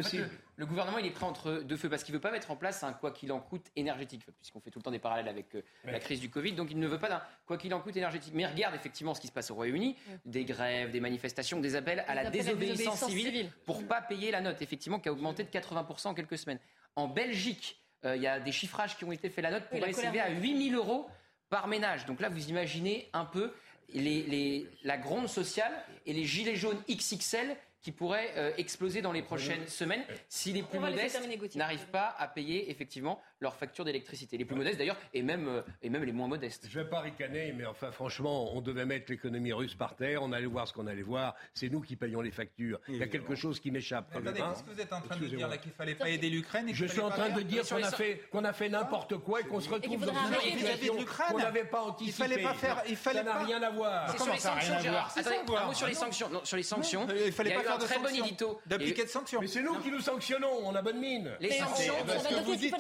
Le 0.57 0.67
gouvernement, 0.67 0.99
il 0.99 1.07
est 1.07 1.11
prêt 1.11 1.25
entre 1.25 1.63
deux 1.63 1.77
feux 1.77 1.89
parce 1.89 2.05
qu'il 2.05 2.13
ne 2.13 2.19
veut 2.19 2.23
pas 2.23 2.31
mettre 2.31 2.51
en 2.51 2.57
place 2.57 2.83
un 2.83 2.93
quoi 2.93 3.11
qu'il 3.11 3.33
en 3.33 3.41
coûte 3.41 3.67
énergétique, 3.75 4.23
puisqu'on 4.39 4.61
fait 4.61 4.71
tout 4.71 4.79
le 4.79 4.83
temps 4.83 4.91
des 4.91 4.99
parallèles 4.99 5.29
avec 5.29 5.55
euh, 5.55 5.63
la 5.85 5.99
crise 5.99 6.21
du 6.21 6.29
Covid. 6.29 6.53
Donc 6.53 6.71
il 6.71 6.79
ne 6.79 6.87
veut 6.87 6.99
pas 6.99 7.09
d'un 7.09 7.23
quoi 7.47 7.57
qu'il 7.57 7.73
en 7.73 7.81
coûte 7.81 7.97
énergétique. 7.97 8.33
Mais 8.35 8.47
regarde 8.47 8.75
effectivement 8.75 9.15
ce 9.15 9.21
qui 9.21 9.29
se 9.29 9.33
passe 9.33 9.51
au 9.51 9.55
Royaume-Uni 9.55 9.97
des 10.27 10.45
grèves, 10.45 10.91
des 10.91 11.01
manifestations, 11.01 11.61
des 11.61 11.75
appels 11.75 12.05
à 12.07 12.15
la 12.15 12.31
désobéissance, 12.31 13.05
civile, 13.07 13.51
pour 13.65 13.81
ne 13.81 13.87
pas 13.87 14.03
payer 14.03 14.31
la 14.31 14.41
note, 14.41 14.61
effectivement, 14.61 15.01
qui 15.01 15.09
a 15.09 15.13
augmenté 15.13 15.43
de 15.43 15.49
80% 15.49 16.09
en 16.09 16.15
quelques 16.15 16.39
semaines. 16.39 16.59
En 16.97 17.09
Belgique, 17.09 17.83
euh, 18.05 18.17
il 18.17 18.23
y 18.23 18.27
a 18.27 18.39
des 18.39 18.53
chiffrages 18.53 18.97
qui 18.97 19.05
ont 19.05 19.13
été 19.13 19.31
faits. 19.31 19.43
La 19.43 19.51
note 19.51 19.65
pourrait 19.71 19.93
s'élever 19.93 20.21
à 20.21 20.31
8000 20.31 20.75
euros 20.75 21.09
par 21.49 21.67
ménage. 21.67 22.07
Donc 22.07 22.21
là, 22.21 22.29
vous 22.29 22.49
imaginez 22.49 23.09
un 23.13 23.25
peu 23.25 23.53
les, 23.95 24.69
la 24.83 24.99
gronde 24.99 25.29
sociale 25.29 25.73
et 26.07 26.13
les 26.13 26.25
gilets 26.25 26.57
jaunes 26.57 26.81
XXL 26.89 27.57
qui 27.83 27.93
pourraient 27.93 28.33
euh, 28.37 28.53
exploser 28.57 29.03
dans 29.03 29.13
les 29.13 29.23
prochaines 29.23 29.67
semaines 29.67 30.05
si 30.29 30.53
les 30.53 30.63
plus 30.63 30.79
modestes 30.79 31.21
n'arrivent 31.57 31.91
pas 31.91 32.15
à 32.19 32.29
payer 32.29 32.71
effectivement 32.71 33.21
leur 33.43 33.57
facture 33.57 33.85
d'électricité. 33.85 34.37
Les 34.37 34.45
plus 34.45 34.57
modestes 34.57 34.79
d'ailleurs 34.79 34.97
et 35.15 35.23
même, 35.23 35.49
euh, 35.49 35.63
et 35.83 35.91
même 35.91 36.05
les 36.05 36.13
moins 36.13 36.29
modestes. 36.29 36.67
Je 36.71 36.79
ne 36.79 36.85
vais 36.85 36.91
pas 36.91 37.01
ricaner, 37.01 37.53
mais 37.53 37.67
enfin 37.67 37.91
franchement, 37.91 38.55
on 38.55 38.61
devait 38.61 38.87
mettre 38.87 39.11
l'économie 39.11 39.53
russe 39.53 39.75
par 39.75 39.97
terre, 39.97 40.23
on 40.23 40.33
allait 40.33 40.47
voir 40.47 40.69
ce 40.69 40.73
qu'on 40.73 40.87
allait 40.87 41.03
voir, 41.03 41.35
c'est 41.55 41.69
nous 41.69 41.81
qui 41.81 41.97
payons 41.97 42.21
les 42.21 42.31
factures. 42.31 42.81
Il 42.89 42.97
y 42.97 43.03
a 43.03 43.09
quelque 43.09 43.35
chose 43.35 43.61
qui 43.61 43.71
m'échappe. 43.71 44.13
Qu'est-ce 44.13 44.63
que 44.63 44.71
vous 44.71 44.81
êtes 44.81 44.93
en 44.93 45.01
train 45.01 45.17
de 45.17 45.27
dire 45.27 45.49
là 45.49 45.59
qu'il 45.59 45.73
fallait 45.73 45.95
pas 45.95 46.09
aider 46.09 46.31
l'Ukraine 46.31 46.69
Je 46.73 46.87
suis 46.87 47.01
en 47.01 47.11
train 47.11 47.31
de 47.31 47.43
dire 47.43 47.67
qu'on 47.67 47.83
a 47.83 47.91
fait, 47.91 48.23
qu'on 48.31 48.45
a 48.45 48.53
fait 48.53 48.69
n'importe 48.69 49.19
quoi 49.19 49.41
et 49.41 49.45
qu'on 49.45 49.61
se 49.61 49.69
retrouve 49.69 50.05
dans 50.07 50.13
une 50.13 50.59
situation 50.59 50.97
qu'on 51.29 51.39
n'avait 51.39 51.65
pas 51.65 51.83
anticipée. 51.83 52.25
Il 52.25 52.31
fallait 52.31 52.43
pas 52.43 52.55
faire, 52.55 52.83
il 52.89 52.97
fallait 52.97 53.19
ça 53.19 53.25
n'a 53.25 53.45
rien 53.45 53.63
à 53.63 53.71
voir. 53.71 54.17
Comment 54.17 54.37
ça 54.37 54.55
n'a 54.55 54.61
rien 54.61 54.73
à 54.75 54.83
voir 54.83 55.63
Un 55.63 55.67
mot 55.67 55.75
sur 55.75 55.87
les 55.87 55.95
sanctions. 55.95 56.31
sur 56.45 56.57
les 56.57 56.63
sanctions. 56.63 57.07
Il 57.27 57.33
fallait 57.33 57.55
pas 57.55 57.75
un 57.75 57.79
très 57.79 57.99
bon 57.99 58.09
édito. 58.09 58.61
D'appliquer 58.67 59.05
de 59.05 59.09
sanctions. 59.09 59.41
Mais 59.41 59.47
c'est 59.47 59.63
nous 59.63 59.79
qui 59.81 59.91
nous 59.91 60.01
sanctionnons, 60.01 60.61
on 60.65 60.75
a 60.75 60.83
bonne 60.83 61.01
mine. 61.01 61.33
Les 61.41 61.53
sanctions, 61.53 61.95
ce 62.07 62.29
que 62.29 62.45
vous 62.45 62.57
dites, 62.57 62.75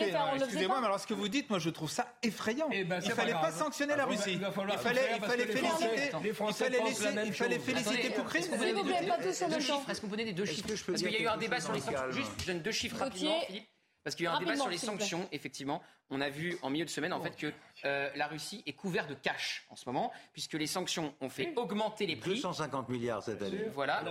excusez-moi, 0.53 0.81
mais 0.81 0.87
alors 0.87 1.01
ce 1.01 1.07
que 1.07 1.15
vous 1.15 1.29
dites, 1.29 1.49
moi 1.51 1.59
je 1.59 1.71
trouve 1.71 1.91
ça 1.91 2.15
effrayant. 2.23 2.69
Eh 2.73 2.85
ben, 2.85 3.01
il 3.05 3.11
fallait 3.13 3.33
pas 3.33 3.53
sanctionner 3.53 3.97
la 3.97 4.05
Russie. 4.07 4.39
Il 4.39 4.79
fallait 4.79 5.47
féliciter. 5.47 6.11
Il 7.27 7.33
fallait 7.35 7.59
féliciter 7.59 8.11
pour 8.11 8.35
Est-ce 8.35 8.51
que 10.01 10.07
vous 10.07 10.11
donnez 10.11 10.25
des 10.25 10.33
deux 10.33 10.45
chiffres 10.45 10.69
Parce 10.69 11.03
qu'il 11.03 11.13
y 11.13 11.17
a 11.17 11.21
eu 11.21 11.27
un 11.27 11.37
débat 11.37 11.61
sur 11.61 11.73
les 11.73 11.81
sanctions. 11.81 12.11
Juste, 12.11 12.33
je 12.41 12.47
donne 12.47 12.61
deux 12.61 12.73
chiffres 12.73 12.99
rapidement, 12.99 13.41
Philippe. 13.47 13.67
Parce 14.05 14.17
qu'il 14.17 14.25
y 14.25 14.29
a 14.29 14.33
eu 14.33 14.35
un 14.35 14.41
débat 14.41 14.57
sur 14.57 14.69
les 14.69 14.79
sanctions, 14.79 15.29
effectivement. 15.31 15.81
On 16.11 16.21
a 16.21 16.29
vu 16.29 16.59
en 16.63 16.71
milieu 16.71 16.85
de 16.85 16.91
semaine, 16.91 17.13
en 17.13 17.23
fait, 17.23 17.37
que 17.37 17.53
euh, 17.85 18.11
la 18.17 18.27
Russie 18.27 18.63
est 18.67 18.73
couverte 18.73 19.09
de 19.09 19.15
cash 19.15 19.65
en 19.71 19.77
ce 19.77 19.89
moment, 19.89 20.13
puisque 20.33 20.55
les 20.55 20.67
sanctions 20.67 21.15
ont 21.21 21.31
fait 21.31 21.53
augmenter 21.57 22.07
les 22.07 22.17
prix. 22.17 22.35
250 22.35 22.89
milliards 22.89 23.23
cette 23.23 23.41
année. 23.43 23.67
Voilà. 23.73 24.03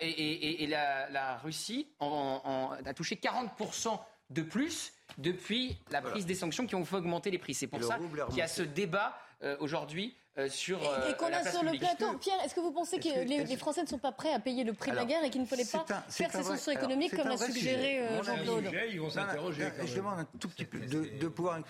Et, 0.00 0.66
la, 0.66 1.36
Russie 1.38 1.88
a 2.00 2.94
touché 2.94 3.16
40% 3.16 4.00
de 4.30 4.42
plus 4.42 4.92
depuis 5.16 5.78
la 5.90 6.02
prise 6.02 6.26
des 6.26 6.34
sanctions 6.34 6.66
qui 6.66 6.74
ont 6.74 6.84
fait 6.84 6.96
augmenter 6.96 7.30
les 7.30 7.38
prix. 7.38 7.54
C'est 7.54 7.66
pour 7.66 7.82
ça 7.82 7.98
qu'il 8.28 8.38
y 8.38 8.42
a 8.42 8.48
ce 8.48 8.62
débat 8.62 9.18
euh, 9.42 9.56
aujourd'hui 9.60 10.16
euh, 10.38 10.48
sur. 10.48 10.78
et, 10.78 11.16
qu'on 11.16 11.32
a 11.32 11.48
sur 11.48 11.62
le 11.62 11.78
plateau. 11.78 12.12
Pierre, 12.18 12.40
est-ce 12.44 12.54
que 12.54 12.60
vous 12.60 12.72
pensez 12.72 12.98
que, 12.98 13.24
les, 13.24 13.56
Français 13.56 13.82
ne 13.82 13.86
sont 13.86 13.98
pas 13.98 14.12
prêts 14.12 14.32
à 14.32 14.38
payer 14.38 14.64
le 14.64 14.72
prix 14.72 14.90
de 14.90 14.96
la 14.96 15.04
guerre 15.04 15.24
et 15.24 15.30
qu'il 15.30 15.40
ne 15.40 15.46
fallait 15.46 15.64
pas 15.64 15.84
faire 16.08 16.30
ces 16.32 16.42
sanctions 16.42 16.72
économiques 16.72 17.16
comme 17.16 17.28
l'a 17.28 17.36
suggéré 17.36 18.00
euh, 18.00 18.22
Jean-Claude 18.22 18.70
Ils 18.90 19.00
vont 19.00 19.10
s'interroger. 19.10 19.68
Je 19.84 19.94
demande 19.96 20.20
un 20.20 20.24
tout 20.38 20.48
petit 20.48 20.64
peu 20.64 20.78
de, 20.80 21.28
pouvoir 21.28 21.60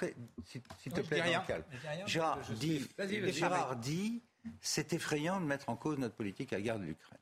s'il 0.45 0.93
te 0.93 1.01
plaît, 1.01 1.23
calme. 1.47 1.65
Gérard 2.07 2.41
dit, 2.59 2.87
Gérard 3.29 3.77
dit, 3.77 4.23
c'est 4.61 4.93
effrayant 4.93 5.41
de 5.41 5.47
mettre 5.47 5.69
en 5.69 5.77
cause 5.77 5.99
notre 5.99 6.15
politique 6.15 6.53
à 6.53 6.57
la 6.57 6.63
guerre 6.63 6.79
de 6.79 6.85
l'Ukraine. 6.85 7.19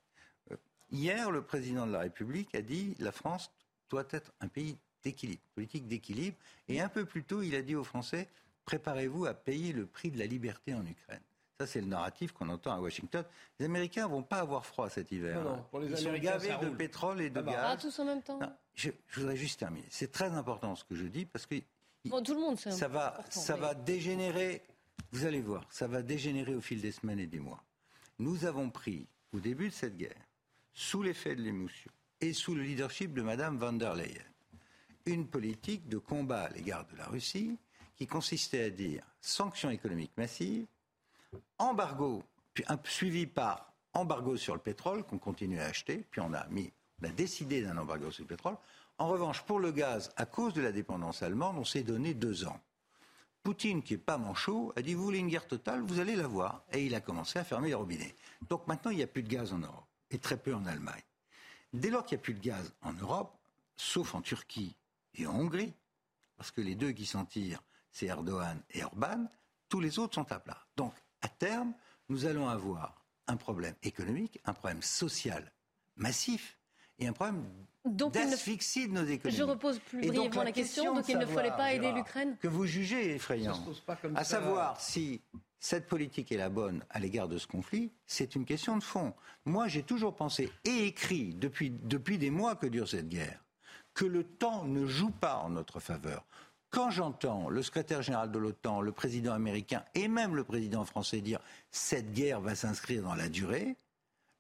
Hier, 0.91 1.31
le 1.31 1.43
président 1.43 1.87
de 1.87 1.93
la 1.93 2.01
République 2.01 2.55
a 2.55 2.63
dit 2.63 2.95
la 3.01 3.11
France 3.11 3.51
doit 3.91 4.07
être 4.11 4.33
un 4.41 4.49
pays 4.49 4.79
d'équilibre, 5.07 5.43
politique 5.55 5.87
d'équilibre. 5.87 6.37
Et 6.69 6.81
un 6.81 6.89
peu 6.89 7.05
plus 7.05 7.23
tôt, 7.23 7.43
il 7.43 7.55
a 7.55 7.63
dit 7.63 7.77
aux 7.77 7.85
Français 7.85 8.29
préparez-vous 8.65 9.27
à 9.27 9.35
payer 9.35 9.73
le 9.73 9.87
prix 9.87 10.11
de 10.11 10.19
la 10.19 10.27
liberté 10.27 10.75
en 10.75 10.85
Ukraine. 10.85 11.23
Ça, 11.59 11.67
c'est 11.67 11.81
le 11.81 11.87
narratif 11.87 12.33
qu'on 12.33 12.49
entend 12.49 12.73
à 12.73 12.81
Washington. 12.81 13.25
Les 13.59 13.67
Américains 13.67 14.09
vont 14.09 14.25
pas 14.25 14.41
avoir 14.41 14.67
froid 14.67 14.91
cet 14.91 15.13
hiver. 15.13 15.41
Non, 15.41 15.65
pour 15.71 15.79
les 15.79 15.89
Ils 15.89 15.97
sont 15.97 16.19
gavés 16.19 16.55
de 16.61 16.69
pétrole 16.71 17.21
et 17.23 17.31
de 17.31 17.41
gaz. 17.41 17.55
Ah, 17.57 17.77
tous 17.81 17.99
en 18.01 18.05
même 18.05 18.23
temps. 18.23 18.41
je, 18.75 18.91
voudrais 19.15 19.37
juste 19.37 19.61
terminer. 19.61 19.87
C'est 19.89 20.11
très 20.11 20.33
important 20.33 20.75
ce 20.75 20.85
que 20.85 20.97
je 20.97 21.07
dis 21.07 21.25
parce 21.25 21.47
que 21.47 21.55
bon, 22.05 22.23
tout 22.23 22.35
le 22.35 22.41
monde, 22.41 22.59
ça 22.59 22.89
va, 22.89 23.21
ça 23.31 23.57
va 23.57 23.75
dégénérer. 23.75 24.63
Vous 25.13 25.25
allez 25.25 25.41
voir, 25.41 25.65
ça 25.71 25.87
va 25.87 26.03
dégénérer 26.03 26.55
au 26.55 26.61
fil 26.61 26.81
des 26.81 26.93
semaines 26.93 27.21
et 27.21 27.27
des 27.27 27.41
mois. 27.41 27.63
Nous 28.19 28.45
avons 28.45 28.69
pris, 28.69 29.07
au 29.33 29.39
début 29.39 29.69
de 29.69 29.75
cette 29.75 29.97
guerre, 29.97 30.27
sous 30.75 31.03
l'effet 31.03 31.37
de 31.37 31.43
l'émotion 31.43 31.91
et 32.21 32.33
sous 32.33 32.55
le 32.55 32.63
leadership 32.63 33.15
de 33.15 33.23
Mme 33.23 33.57
van 33.57 33.73
der 33.73 33.95
Leyen, 33.95 34.25
une 35.07 35.27
politique 35.29 35.89
de 35.89 35.99
combat 35.99 36.43
à 36.43 36.49
l'égard 36.51 36.85
de 36.87 36.97
la 36.97 37.07
Russie 37.07 37.57
qui 37.97 38.07
consistait 38.07 38.65
à 38.65 38.71
dire 38.71 39.03
sanctions 39.21 39.71
économiques 39.71 40.17
massives, 40.17 40.67
embargo, 41.59 42.23
puis 42.53 42.65
suivi 42.85 43.27
par 43.27 43.73
embargo 43.95 44.37
sur 44.37 44.55
le 44.55 44.61
pétrole 44.61 45.05
qu'on 45.05 45.19
continue 45.19 45.61
à 45.61 45.67
acheter, 45.67 46.05
puis 46.11 46.21
on 46.21 46.33
a 46.35 46.47
mis, 46.49 46.71
on 47.01 47.07
a 47.07 47.11
décidé 47.11 47.63
d'un 47.63 47.79
embargo 47.79 48.11
sur 48.11 48.25
le 48.25 48.29
pétrole. 48.29 48.57
En 48.99 49.09
revanche, 49.09 49.43
pour 49.43 49.61
le 49.61 49.73
gaz, 49.73 50.13
à 50.17 50.27
cause 50.27 50.55
de 50.55 50.63
la 50.63 50.73
dépendance 50.73 51.23
allemande, 51.23 51.57
on 51.59 51.65
s'est 51.65 51.83
donné 51.83 52.13
deux 52.15 52.45
ans. 52.45 52.61
Poutine, 53.43 53.83
qui 53.83 53.95
n'est 53.95 53.99
pas 53.99 54.19
manchot, 54.19 54.73
a 54.75 54.83
dit 54.83 54.95
vous 54.95 55.05
voulez 55.05 55.19
une 55.19 55.29
guerre 55.29 55.47
totale, 55.47 55.81
vous 55.83 56.01
allez 56.01 56.17
la 56.17 56.27
voir. 56.27 56.65
Et 56.73 56.85
il 56.85 56.95
a 56.95 57.01
commencé 57.01 57.39
à 57.39 57.45
fermer 57.45 57.69
les 57.69 57.75
robinets. 57.75 58.17
Donc 58.49 58.67
maintenant, 58.67 58.91
il 58.91 58.97
n'y 58.97 59.03
a 59.03 59.07
plus 59.07 59.23
de 59.23 59.29
gaz 59.29 59.53
en 59.53 59.59
Europe, 59.59 59.87
et 60.11 60.19
très 60.19 60.37
peu 60.37 60.55
en 60.55 60.67
Allemagne. 60.67 61.03
Dès 61.73 61.91
lors 61.91 62.05
qu'il 62.05 62.17
n'y 62.17 62.23
a 62.23 62.25
plus 62.25 62.35
de 62.35 62.41
gaz 62.41 62.75
en 62.83 62.93
Europe, 62.95 63.37
sauf 63.77 64.15
en 64.15 64.23
Turquie 64.23 64.75
et 65.17 65.27
en 65.27 65.35
Hongrie, 65.35 65.75
parce 66.37 66.51
que 66.51 66.61
les 66.61 66.75
deux 66.75 66.93
qui 66.93 67.07
s'en 67.07 67.25
tirent, 67.25 67.63
c'est 67.91 68.07
Erdogan 68.07 68.61
et 68.71 68.85
Orban, 68.85 69.27
tous 69.69 69.81
les 69.81 69.99
autres 69.99 70.15
sont 70.15 70.31
à 70.33 70.39
plat. 70.39 70.67
Donc, 70.77 70.95
à 71.23 71.29
terme, 71.29 71.73
nous 72.09 72.27
allons 72.27 72.49
avoir 72.49 73.05
un 73.27 73.37
problème 73.37 73.75
économique, 73.83 74.41
un 74.45 74.53
problème 74.53 74.83
social 74.83 75.53
massif 75.97 76.59
et 76.99 77.07
un 77.07 77.13
problème 77.13 77.45
d'asphyxie 77.85 78.89
de 78.89 78.93
nos 78.93 79.05
économies. 79.05 79.37
Je 79.37 79.43
repose 79.43 79.79
plus 79.79 80.07
brièvement 80.07 80.43
la, 80.43 80.53
question, 80.53 80.95
donc 80.95 81.09
il 81.09 81.19
ne 81.19 81.27
fallait 81.27 81.51
pas 81.51 81.73
aider 81.73 81.93
l'Ukraine 81.93 82.37
Que 82.41 82.49
vous 82.49 82.67
jugez 82.67 83.15
effrayant, 83.15 83.65
à 84.15 84.25
savoir 84.25 84.81
si 84.81 85.23
cette 85.59 85.87
politique 85.87 86.31
est 86.33 86.37
la 86.37 86.49
bonne 86.49 86.85
à 86.91 87.01
l'égard 87.01 87.29
de 87.29 87.39
ce 87.39 87.47
conflit, 87.47 87.93
c'est 88.07 88.35
une 88.35 88.45
question 88.45 88.77
de 88.77 88.83
fond. 88.83 89.15
Moi, 89.45 89.69
j'ai 89.69 89.83
toujours 89.83 90.15
pensé 90.15 90.51
et 90.65 90.87
écrit 90.87 91.35
depuis, 91.35 91.71
depuis 91.71 92.19
des 92.19 92.31
mois 92.31 92.57
que 92.57 92.67
dure 92.67 92.89
cette 92.89 93.09
guerre 93.09 93.46
que 93.97 94.05
le 94.05 94.23
temps 94.25 94.65
ne 94.65 94.87
joue 94.87 95.11
pas 95.11 95.39
en 95.39 95.49
notre 95.49 95.81
faveur. 95.81 96.23
Quand 96.69 96.91
j'entends 96.91 97.49
le 97.49 97.63
secrétaire 97.63 98.03
général 98.03 98.31
de 98.31 98.39
l'OTAN, 98.39 98.83
le 98.83 98.93
président 98.93 99.33
américain 99.33 99.83
et 99.95 100.07
même 100.07 100.37
le 100.37 100.45
président 100.45 100.85
français 100.85 101.23
dire 101.23 101.41
cette 101.71 102.13
guerre 102.13 102.43
va 102.43 102.55
s'inscrire 102.55 103.03
dans 103.03 103.15
la 103.15 103.31
durée, 103.31 103.75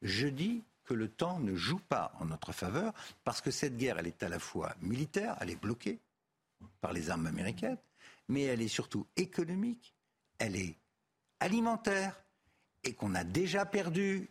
je 0.02 0.28
dis 0.28 0.62
que 0.84 0.92
le 0.92 1.08
temps 1.08 1.40
ne 1.40 1.54
joue 1.56 1.80
pas 1.88 2.12
en 2.20 2.26
notre 2.26 2.52
faveur 2.52 2.92
parce 3.24 3.40
que 3.40 3.50
cette 3.50 3.78
guerre, 3.78 3.98
elle 3.98 4.06
est 4.08 4.22
à 4.22 4.28
la 4.28 4.38
fois 4.38 4.74
militaire, 4.82 5.36
elle 5.40 5.48
est 5.50 5.60
bloquée 5.60 5.98
par 6.82 6.92
les 6.92 7.08
armes 7.08 7.26
américaines, 7.26 7.78
mais 8.28 8.42
elle 8.42 8.60
est 8.60 8.68
surtout 8.68 9.06
économique, 9.16 9.94
elle 10.38 10.56
est 10.56 10.76
alimentaire 11.40 12.14
et 12.84 12.92
qu'on 12.92 13.14
a 13.14 13.24
déjà 13.24 13.64
perdu. 13.64 14.28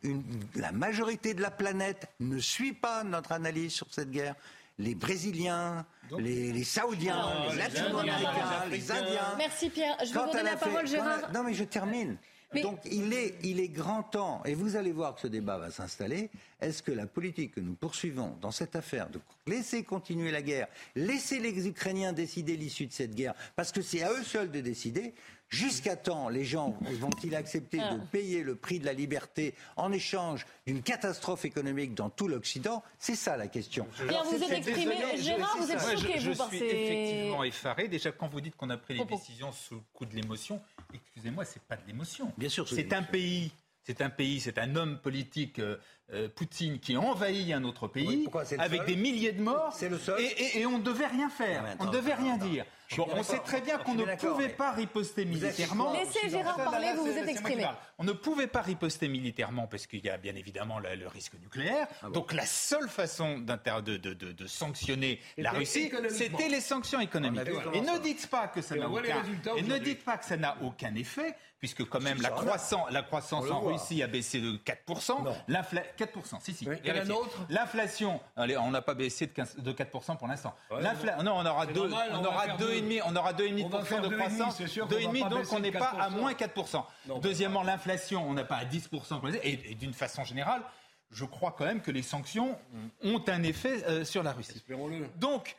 la 0.53 0.71
majorité 0.71 1.33
de 1.33 1.41
la 1.41 1.51
planète 1.51 2.09
ne 2.19 2.37
suit 2.37 2.73
pas 2.73 3.03
notre 3.03 3.31
analyse 3.31 3.73
sur 3.73 3.91
cette 3.91 4.11
guerre 4.11 4.35
les 4.77 4.95
Brésiliens, 4.95 5.85
les, 6.17 6.63
Saoudiens, 6.63 7.49
les 7.51 7.57
Latino-Américains, 7.57 8.65
les 8.69 8.91
Indiens. 8.91 9.35
Merci 9.37 9.69
Pierre. 9.69 9.97
Je 10.05 10.13
vais 10.13 10.19
vous 10.19 10.31
donner 10.31 10.43
la 10.43 10.57
parole, 10.57 10.87
Gérard. 10.87 11.31
Non, 11.33 11.43
mais 11.43 11.53
je 11.53 11.63
termine. 11.63 12.17
Donc 12.61 12.79
il 12.85 13.13
est, 13.13 13.35
il 13.43 13.59
est 13.59 13.67
grand 13.67 14.03
temps, 14.03 14.41
et 14.45 14.53
vous 14.53 14.75
allez 14.75 14.91
voir 14.91 15.15
que 15.15 15.21
ce 15.21 15.27
débat 15.27 15.57
va 15.57 15.71
s'installer, 15.71 16.29
est-ce 16.61 16.81
que 16.81 16.91
la 16.91 17.05
politique 17.05 17.55
que 17.55 17.59
nous 17.59 17.73
poursuivons 17.73 18.37
dans 18.41 18.51
cette 18.51 18.75
affaire 18.75 19.09
de 19.09 19.19
laisser 19.47 19.83
continuer 19.83 20.31
la 20.31 20.41
guerre, 20.41 20.67
laisser 20.95 21.39
les 21.39 21.67
Ukrainiens 21.67 22.13
décider 22.13 22.55
l'issue 22.55 22.87
de 22.87 22.93
cette 22.93 23.13
guerre, 23.13 23.33
parce 23.55 23.71
que 23.71 23.81
c'est 23.81 24.03
à 24.03 24.11
eux 24.11 24.23
seuls 24.23 24.51
de 24.51 24.61
décider, 24.61 25.13
Jusqu'à 25.49 25.95
temps, 25.95 26.27
les 26.27 26.43
gens 26.43 26.77
vont-ils 26.81 27.35
accepter 27.35 27.77
de 27.77 27.83
ah. 27.83 27.97
payer 28.11 28.43
le 28.43 28.55
prix 28.55 28.79
de 28.79 28.85
la 28.85 28.93
liberté 28.93 29.53
en 29.77 29.91
échange 29.91 30.45
d'une 30.65 30.81
catastrophe 30.81 31.45
économique 31.45 31.93
dans 31.93 32.09
tout 32.09 32.27
l'Occident? 32.27 32.83
C'est 32.97 33.15
ça 33.15 33.37
la 33.37 33.47
question. 33.47 33.87
Bien, 34.07 34.23
vous 34.23 34.43
êtes 34.43 34.51
exprimé, 34.51 34.95
Gérard, 35.17 35.57
vous 35.57 35.71
êtes 35.71 35.79
choqué, 35.79 36.19
je, 36.19 36.31
vous, 36.31 36.37
par 36.37 36.47
suis 36.49 36.63
effectivement 36.63 37.43
effaré. 37.43 37.87
Déjà, 37.87 38.11
quand 38.11 38.27
vous 38.27 38.41
dites 38.41 38.55
qu'on 38.55 38.69
a 38.69 38.77
pris 38.77 38.97
les 38.97 39.05
décisions 39.05 39.51
sous 39.51 39.75
le 39.75 39.81
coup 39.93 40.05
de 40.05 40.15
l'émotion, 40.15 40.61
excusez-moi, 40.93 41.45
c'est 41.45 41.61
pas 41.61 41.75
de 41.75 41.85
l'émotion. 41.87 42.31
Bien 42.37 42.49
sûr, 42.49 42.67
c'est 42.67 42.93
un 42.93 43.03
pays 43.03 43.51
c'est 43.85 44.01
un 44.01 44.09
pays, 44.09 44.39
c'est 44.39 44.57
un 44.57 44.75
homme 44.75 44.97
politique, 44.97 45.59
euh, 45.59 45.77
euh, 46.11 46.27
Poutine, 46.27 46.79
qui 46.79 46.97
envahit 46.97 47.53
un 47.53 47.63
autre 47.63 47.87
pays 47.87 48.27
avec 48.57 48.85
des 48.85 48.95
milliers 48.95 49.31
de 49.31 49.43
morts. 49.43 49.77
Le 49.79 49.99
seul. 49.99 50.19
Et, 50.19 50.65
on 50.65 50.79
ne 50.79 50.83
devait 50.83 51.05
rien 51.05 51.29
faire. 51.29 51.63
on 51.79 51.85
ne 51.85 51.91
devait 51.91 52.15
rien 52.15 52.37
dire. 52.37 52.65
On 52.97 53.23
sait 53.23 53.39
très 53.39 53.61
bien 53.61 53.77
qu'on 53.77 53.95
ne 53.95 54.15
pouvait 54.15 54.49
pas 54.49 54.71
riposter 54.71 55.25
militairement. 55.25 55.93
Laissez 55.93 56.29
Gérard 56.29 56.57
parler, 56.57 56.93
vous 56.95 57.05
vous 57.05 57.17
êtes 57.17 57.29
exprimé. 57.29 57.65
On 57.97 58.03
ne 58.03 58.11
pouvait 58.11 58.47
pas 58.47 58.61
riposter 58.61 59.07
militairement 59.07 59.67
parce 59.67 59.87
qu'il 59.87 60.03
y 60.03 60.09
a 60.09 60.17
bien 60.17 60.35
évidemment 60.35 60.79
le, 60.79 61.07
risque 61.07 61.35
nucléaire. 61.41 61.87
Ah 62.03 62.09
Donc 62.09 62.33
la 62.33 62.45
seule 62.45 62.89
façon 62.89 63.39
de, 63.39 63.97
de, 63.97 64.47
sanctionner 64.47 65.19
la 65.37 65.51
Russie, 65.51 65.91
c'était 66.09 66.49
les 66.49 66.61
sanctions 66.61 66.99
économiques. 66.99 67.47
Et 67.73 67.81
ne 67.81 67.97
dites 67.99 68.27
pas 68.27 68.47
que 68.47 68.61
ça 68.61 68.75
n'a 68.75 68.89
aucun, 68.89 69.23
et 69.55 69.61
ne 69.61 69.77
dites 69.77 70.03
pas 70.03 70.17
que 70.17 70.25
ça 70.25 70.37
n'a 70.37 70.57
aucun 70.61 70.93
effet, 70.95 71.35
puisque 71.65 71.89
quand 71.89 71.99
même 71.99 72.21
la 72.21 72.29
croissance, 72.29 72.91
la 72.91 73.01
croissance 73.01 73.49
en 73.49 73.61
Russie 73.61 74.03
a 74.03 74.07
baissé 74.07 74.39
de 74.39 74.51
4%. 74.51 75.25
4%, 75.97 76.39
si, 76.39 76.53
si. 76.53 76.67
et 76.83 76.93
la 76.93 77.05
nôtre 77.05 77.39
L'inflation, 77.49 78.19
on 78.37 78.69
n'a 78.69 78.83
pas 78.83 78.93
baissé 78.93 79.25
de, 79.25 79.61
de 79.61 79.71
4% 79.71 80.15
pour 80.17 80.27
l'instant. 80.27 80.53
non, 81.23 81.37
on 81.37 81.45
aura 81.45 81.65
2,5% 81.65 81.95
on, 82.13 82.23
aura 82.23 82.47
deux 82.49 82.83
on 83.03 83.15
aura 83.15 83.33
deux 83.33 83.49
de 83.49 84.15
croissance. 84.15 84.61
2,5%, 84.61 85.29
donc 85.29 85.45
on 85.51 85.59
n'est 85.59 85.71
pas 85.71 85.95
à 85.99 86.09
moins 86.11 86.33
4%. 86.33 86.83
Deuxièmement, 87.19 87.63
l'inflation, 87.63 88.29
on 88.29 88.33
n'a 88.33 88.43
pas 88.43 88.57
à 88.57 88.65
10%. 88.65 89.39
Et, 89.41 89.71
et 89.71 89.75
d'une 89.75 89.93
façon 89.93 90.23
générale, 90.23 90.61
je 91.09 91.25
crois 91.25 91.55
quand 91.57 91.65
même 91.65 91.81
que 91.81 91.91
les 91.91 92.03
sanctions 92.03 92.59
ont 93.03 93.23
un 93.27 93.41
effet 93.41 93.83
euh, 93.85 94.05
sur 94.05 94.21
la 94.21 94.33
Russie. 94.33 94.63
Donc, 95.17 95.55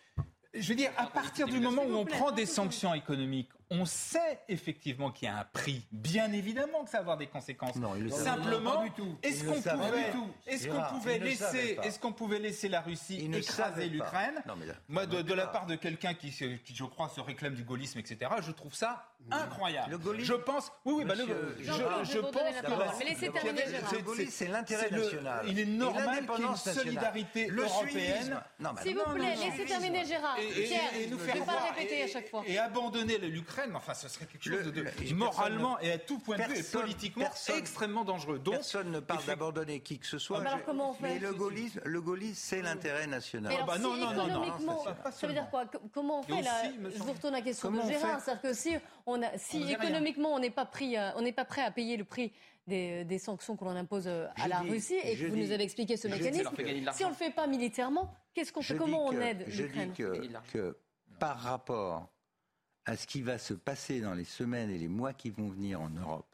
je 0.54 0.68
veux 0.68 0.76
dire, 0.76 0.92
à 0.96 1.06
partir 1.06 1.48
du 1.48 1.58
moment 1.58 1.82
où 1.82 1.96
on 1.96 2.04
prend 2.04 2.30
des 2.30 2.46
sanctions 2.46 2.94
économiques, 2.94 3.50
On 3.70 3.84
sait 3.84 4.40
effectivement 4.48 5.10
qu'il 5.10 5.26
y 5.26 5.30
a 5.30 5.38
un 5.38 5.44
prix. 5.44 5.84
Bien 5.90 6.32
évidemment 6.32 6.84
que 6.84 6.90
ça 6.90 6.98
va 6.98 7.02
avoir 7.02 7.16
des 7.16 7.26
conséquences. 7.26 7.74
Non, 7.76 7.94
Simplement, 8.10 8.84
est-ce 9.22 9.44
qu'on 9.44 9.54
pouvait, 9.54 9.76
pas 9.76 9.96
du 9.96 10.12
tout. 10.12 10.28
est-ce 10.46 10.66
qu'on 10.68 10.74
Gérard, 10.74 10.92
pouvait 10.92 11.16
il 11.16 11.24
ne 11.24 11.30
savait 11.34 11.62
laisser, 11.62 11.78
est-ce 11.82 11.98
qu'on 11.98 12.12
pouvait 12.12 12.38
laisser 12.38 12.68
la 12.68 12.80
Russie 12.80 13.28
écraser 13.34 13.88
l'Ukraine? 13.88 14.42
Moi, 14.88 15.06
de, 15.06 15.34
la 15.34 15.46
part 15.48 15.66
de 15.66 15.74
quelqu'un 15.74 16.14
qui, 16.14 16.30
je 16.30 16.84
crois, 16.84 17.08
se 17.08 17.20
réclame 17.20 17.54
du 17.54 17.64
gaullisme, 17.64 17.98
etc. 17.98 18.30
Je 18.40 18.52
trouve 18.52 18.74
ça 18.74 19.10
incroyable. 19.30 19.90
Le 19.90 19.98
gaullisme- 19.98 20.26
Je 20.26 20.34
pense, 20.34 20.72
oui, 20.84 20.94
oui, 20.98 21.04
bah, 21.04 21.14
le- 21.16 21.26
je, 21.60 22.18
pense 22.18 24.14
que 24.14 24.30
c'est 24.30 24.46
l'intérêt 24.46 24.90
national. 24.90 25.44
Il 25.48 25.58
est 25.58 25.64
normal 25.64 26.26
qu'il 26.26 26.44
y 26.44 26.46
ait 26.46 26.50
une 26.50 26.56
solidarité 26.56 27.46
Le 27.48 27.62
européenne. 27.62 28.40
S'il 28.82 28.96
vous 28.96 29.14
plaît, 29.14 29.34
laissez 29.34 29.64
terminer 29.64 30.04
Gérard. 30.04 30.38
Et, 30.38 31.06
nous 31.08 31.18
faire 31.18 31.36
répéter 31.74 32.02
à 32.02 32.06
chaque 32.06 32.28
fois. 32.28 32.42
Et 32.46 32.58
abandonner 32.58 33.18
l'Ukraine, 33.18 33.55
enfin, 33.74 33.94
ce 33.94 34.08
serait 34.08 34.26
quelque 34.26 34.44
chose 34.44 34.52
Le- 34.64 34.64
de, 34.64 34.70
de- 34.70 34.82
le- 35.08 35.14
moralement 35.14 35.78
et 35.80 35.92
à 35.92 35.98
tout 35.98 36.18
point 36.18 36.36
de 36.36 36.42
vue 36.42 36.58
et 36.58 36.62
politiquement 36.62 37.24
personne- 37.24 37.58
extrêmement 37.58 38.04
dangereux. 38.04 38.38
Donc, 38.38 38.54
Personne 38.54 38.90
ne 38.90 39.00
parle 39.00 39.24
d'abandonner 39.24 39.80
qui 39.80 39.98
que 39.98 40.06
ce 40.06 40.18
soit. 40.18 40.40
Mais 40.40 40.46
alors, 40.48 40.58
Je- 40.60 40.64
comment 40.64 40.90
on 40.90 40.94
fait 40.94 41.02
Mais 41.14 41.18
le 41.18 41.32
gaullisme, 41.32 41.80
le 41.84 42.00
gaullisme, 42.00 42.34
c'est 42.36 42.62
l'intérêt 42.62 43.06
national. 43.06 43.50
Mais 43.50 43.54
alors, 43.56 43.66
bah 43.66 43.74
si 43.76 43.82
non, 43.82 43.96
non, 43.96 44.10
non, 44.12 44.14
non, 44.14 44.26
économiquement, 44.44 44.84
ça, 45.10 45.26
veut 45.26 45.32
dire 45.32 45.48
quoi? 45.50 45.66
Co- 45.66 45.78
Comment 45.92 46.20
on 46.20 46.22
fait 46.22 46.42
là? 46.42 46.62
aussi, 46.62 46.96
Je 46.96 47.02
vous 47.02 47.12
retourne 47.12 47.32
la 47.34 47.42
question 47.42 47.70
de 47.70 47.80
Gérard, 47.82 48.20
c'est-à-dire 48.20 48.42
que 48.42 48.52
si 48.52 48.76
on 49.06 49.22
a, 49.22 49.36
si 49.38 49.56
On 49.56 49.60
faisait 49.62 49.74
rien. 49.74 49.82
économiquement 49.88 50.34
on 50.34 50.38
n'est 50.38 50.50
pas 50.50 50.66
pris, 50.66 50.96
euh, 50.96 51.10
on 51.16 51.22
n'est 51.22 51.32
pas 51.32 51.44
prêt 51.44 51.62
à 51.62 51.70
payer 51.70 51.96
le 51.96 52.04
prix 52.04 52.32
des, 52.66 53.04
des 53.04 53.18
sanctions 53.18 53.56
que 53.56 53.64
l'on 53.64 53.76
impose 53.76 54.06
euh, 54.08 54.26
à 54.36 54.44
Je 54.44 54.48
la 54.48 54.60
dis- 54.60 54.70
Russie 54.70 54.94
et 55.02 55.12
que 55.12 55.16
je 55.18 55.26
vous 55.28 55.34
dis- 55.36 55.42
nous 55.42 55.52
avez 55.52 55.62
expliqué 55.62 55.96
ce 55.96 56.08
je 56.08 56.14
dis- 56.14 56.22
mécanisme, 56.22 56.50
si 56.92 57.04
on 57.04 57.08
le 57.10 57.14
fait 57.14 57.30
pas 57.30 57.46
militairement, 57.46 58.12
qu'est-ce 58.34 58.52
qu'on 58.52 58.60
Je 58.60 58.68
fait? 58.68 58.74
dis 58.74 58.80
Comment 58.80 59.06
on 59.06 59.12
aide 59.20 59.44
Je 59.48 59.62
l'Ukraine? 59.62 59.90
dis 59.92 59.96
que, 60.02 60.32
que 60.52 60.76
par 61.20 61.38
rapport 61.38 62.10
à 62.86 62.96
ce 62.96 63.06
qui 63.06 63.20
va 63.22 63.38
se 63.38 63.52
passer 63.54 64.00
dans 64.00 64.14
les 64.14 64.24
semaines 64.24 64.70
et 64.70 64.78
les 64.78 64.88
mois 64.88 65.12
qui 65.12 65.30
vont 65.30 65.48
venir 65.48 65.80
en 65.80 65.90
Europe 65.90 66.26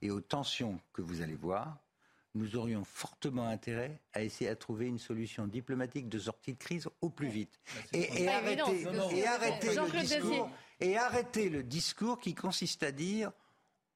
et 0.00 0.10
aux 0.10 0.20
tensions 0.20 0.80
que 0.92 1.02
vous 1.02 1.20
allez 1.22 1.34
voir, 1.34 1.76
nous 2.34 2.56
aurions 2.56 2.84
fortement 2.84 3.48
intérêt 3.48 4.00
à 4.12 4.22
essayer 4.22 4.48
à 4.48 4.54
trouver 4.54 4.86
une 4.86 4.98
solution 4.98 5.46
diplomatique 5.46 6.08
de 6.08 6.18
sortie 6.20 6.52
de 6.54 6.58
crise 6.58 6.88
au 7.00 7.10
plus 7.10 7.28
vite. 7.28 7.58
Et, 7.92 8.22
et 8.22 8.28
arrêter, 8.28 8.86
arrêter 9.26 9.74
le 9.74 10.00
discours, 10.00 10.50
et 10.80 10.96
arrêter 10.96 11.48
le 11.48 11.62
discours 11.64 12.20
qui 12.20 12.34
consiste 12.34 12.84
à 12.84 12.92
dire 12.92 13.32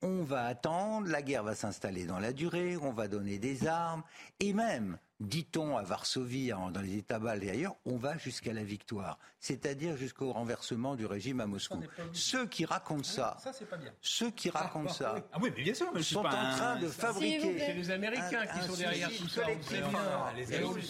on 0.05 0.25
va 0.25 0.47
attendre, 0.47 1.07
la 1.07 1.23
guerre 1.23 1.45
va 1.45 1.55
s'installer 1.55 2.05
dans 2.07 2.19
la 2.19 2.33
durée, 2.33 2.77
on 2.77 2.93
va 2.93 3.07
donner 3.07 3.39
des 3.39 3.69
armes, 3.69 4.03
et 4.41 4.53
même, 4.53 4.99
dit-on 5.23 5.77
à 5.77 5.83
Varsovie, 5.83 6.49
dans 6.51 6.81
les 6.81 6.99
États 6.99 7.19
baltes 7.19 7.43
et 7.45 7.51
ailleurs, 7.51 7.77
on 7.87 7.97
va 7.97 8.19
jusqu'à 8.19 8.53
la 8.53 8.63
victoire, 8.65 9.19
c'est-à-dire 9.41 9.97
jusqu'au 9.97 10.33
renversement 10.33 10.95
du 10.97 11.07
régime 11.07 11.41
à 11.41 11.47
Moscou. 11.47 11.81
Ceux 12.13 12.47
qui 12.47 12.65
racontent 12.65 13.03
ça, 13.05 13.37
ça, 13.43 13.53
pas 13.67 13.77
bien. 13.77 13.93
ceux 14.01 14.31
qui 14.31 14.51
racontent 14.51 14.93
ça, 14.93 15.17
Ah 15.33 15.39
oui, 15.41 15.51
mais 15.57 15.63
bien 15.63 15.75
sûr, 15.75 15.91
mais 15.93 16.01
je 16.01 16.05
suis 16.07 16.15
sont 16.15 16.21
en 16.25 16.27
un- 16.27 16.57
train 16.57 16.77
de 16.79 16.89
fabriquer. 16.89 17.59
C'est 17.59 17.73
les 17.75 17.91
Américains 17.91 18.41
un- 18.41 18.47
qui 18.47 18.59
un 18.59 18.63
sont 18.63 18.77
derrière 18.77 19.11
tout 19.17 19.29
ça. 19.29 19.43
Ah, 19.47 20.33
Il 20.37 20.41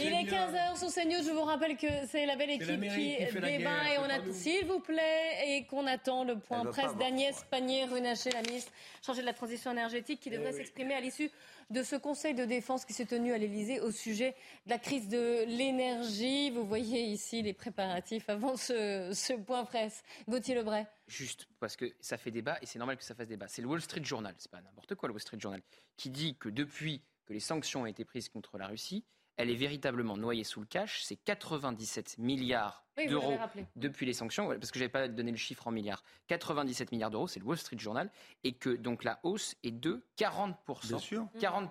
est 0.07 0.25
bien. 0.25 0.25
15h 0.25 0.77
sur 0.79 0.89
CNews. 0.91 1.23
Je 1.25 1.31
vous 1.33 1.45
rappelle 1.45 1.77
que 1.77 1.87
c'est 2.11 2.27
la 2.27 2.37
belle 2.37 2.51
équipe 2.51 2.67
qui 2.67 3.41
débat 3.41 3.91
et 3.93 3.99
on 3.99 4.07
pas 4.09 4.15
a, 4.15 4.19
nous. 4.19 4.33
s'il 4.33 4.67
vous 4.67 4.81
plaît, 4.81 5.45
et 5.47 5.67
qu'on 5.67 5.87
attend 5.87 6.25
le 6.25 6.39
point 6.39 6.65
presse 6.65 6.97
d'Agnès. 6.97 7.45
Pannier-Runacher, 7.51 8.31
la 8.31 8.43
ministre 8.43 8.73
chargée 9.05 9.21
de 9.21 9.27
la 9.27 9.33
transition 9.35 9.73
énergétique, 9.73 10.21
qui 10.21 10.31
devrait 10.31 10.53
s'exprimer 10.53 10.95
à 10.95 11.01
l'issue 11.01 11.31
de 11.73 11.83
ce 11.83 11.97
conseil 11.97 12.35
de 12.35 12.45
défense 12.45 12.85
qui 12.85 12.93
s'est 12.93 13.07
tenu 13.07 13.33
à 13.33 13.39
l'Elysée 13.39 13.81
au 13.81 13.91
sujet 13.91 14.37
de 14.67 14.71
la 14.71 14.79
crise 14.79 15.09
de 15.09 15.45
l'énergie. 15.47 16.51
Vous 16.51 16.65
voyez 16.67 17.03
ici 17.03 17.43
les 17.43 17.55
préparatifs 17.55 18.29
avant 18.29 18.57
ce, 18.57 19.37
point 19.43 19.65
presse. 19.65 20.03
Gauthier 20.29 20.55
Lebray. 20.55 20.87
Juste 21.07 21.49
parce 21.59 21.77
que 21.77 21.93
ça 22.01 22.19
fait 22.19 22.31
débat 22.31 22.59
et 22.63 22.67
c'est 22.67 22.79
normal 22.79 22.97
que 22.97 23.05
ça 23.05 23.15
fasse 23.15 23.29
débat. 23.29 23.49
C'est 23.49 23.63
le 23.63 23.69
Wall 23.69 23.81
Street 23.81 24.05
Journal, 24.05 24.35
c'est 24.39 24.51
pas 24.51 24.61
n'importe 24.61 24.95
quoi 24.95 25.09
le 25.09 25.15
Wall 25.15 25.23
Street 25.23 25.41
Journal, 25.41 25.63
qui 25.97 26.11
dit 26.11 26.37
que 26.37 26.49
depuis 26.49 27.03
que 27.25 27.33
les 27.33 27.41
sanctions 27.41 27.83
ont 27.83 27.87
été 27.87 28.05
prises 28.05 28.29
contre 28.29 28.59
la 28.59 28.67
Russie, 28.67 29.05
elle 29.37 29.51
est 29.51 29.57
véritablement 29.57 30.17
noyée 30.17 30.45
sous 30.45 30.61
le 30.61 30.67
cash. 30.67 31.03
C'est 31.05 31.17
97 31.17 32.19
milliards 32.19 32.85
Oui, 32.99 33.05
vous 33.07 33.13
d'euros 33.13 33.39
depuis 33.77 34.05
les 34.07 34.13
sanctions, 34.13 34.49
parce 34.49 34.71
que 34.71 34.79
j'avais 34.79 34.91
pas 34.91 35.09
donné 35.09 35.31
le 35.31 35.37
chiffre 35.39 35.67
en 35.67 35.71
milliards. 35.71 36.03
97 36.29 36.93
milliards 36.93 37.11
d'euros, 37.11 37.27
c'est 37.27 37.41
le 37.41 37.47
Wall 37.47 37.57
Street 37.57 37.79
Journal, 37.79 38.11
et 38.45 38.53
que 38.53 38.69
donc 38.71 39.03
la 39.05 39.19
hausse 39.23 39.55
est 39.65 39.71
de 39.71 40.03
40 40.17 40.55
Bien 40.85 40.99
sûr. 40.99 41.27
40 41.41 41.71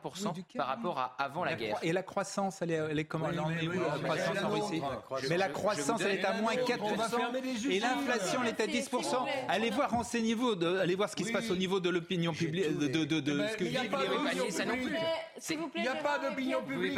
par 0.56 0.68
rapport 0.68 0.98
à 1.00 1.16
avant 1.20 1.44
la 1.44 1.52
La 1.52 1.58
guerre. 1.58 1.78
Et 1.84 1.94
la 1.94 2.02
croissance, 2.04 2.62
elle 2.62 2.72
est, 2.72 2.76
elle 2.76 2.98
est 3.00 3.06
comment 3.06 3.26
Oui, 3.28 3.32
elle 3.34 3.40
en 3.40 3.48
mais 3.50 3.64
est 3.64 3.68
oui, 3.68 3.78
où, 3.78 3.82
la 3.82 3.98
mais 3.98 4.04
croissance 4.04 4.30
en 4.30 4.42
la 4.42 4.48
Russie. 4.48 4.82
Mais 5.30 5.38
la 5.38 5.48
Je- 5.48 5.54
croissance, 5.54 6.02
je 6.02 6.08
elle 6.08 6.20
est 6.20 6.26
à 6.26 6.34
moins 6.34 6.54
on 6.54 6.96
va 6.96 7.06
4%. 7.08 7.18
fermer 7.18 7.42
les 7.42 7.52
usines. 7.54 7.72
Et 7.72 7.80
l'inflation, 7.80 8.42
elle 8.44 8.50
est 8.50 8.60
à 8.62 8.66
Merci, 8.68 8.82
s'il 8.84 8.92
vous 8.92 8.98
10%. 9.02 9.24
plaît. 9.24 9.46
Allez 9.48 9.70
voir, 9.70 9.92
renseignez-vous, 9.92 10.64
allez 10.80 10.96
voir 10.96 11.10
ce 11.10 11.16
qui 11.16 11.26
se 11.26 11.32
passe 11.32 11.50
au 11.52 11.56
niveau 11.56 11.80
de 11.80 11.90
l'opinion 11.90 12.34
publique, 12.34 12.78
de, 12.78 12.88
de, 12.88 13.06
de, 13.06 13.20
de 13.20 13.48
ce 13.48 13.58
que 13.58 13.64
il 13.66 13.72
y 13.74 13.78
a 13.78 13.82
vivent 13.82 13.92
pas 13.92 14.00
les 14.02 14.08
Il 15.76 15.82
n'y 15.82 15.88
a 15.88 15.96
pas 15.96 16.18
d'opinion 16.20 16.62
publique. 16.64 16.98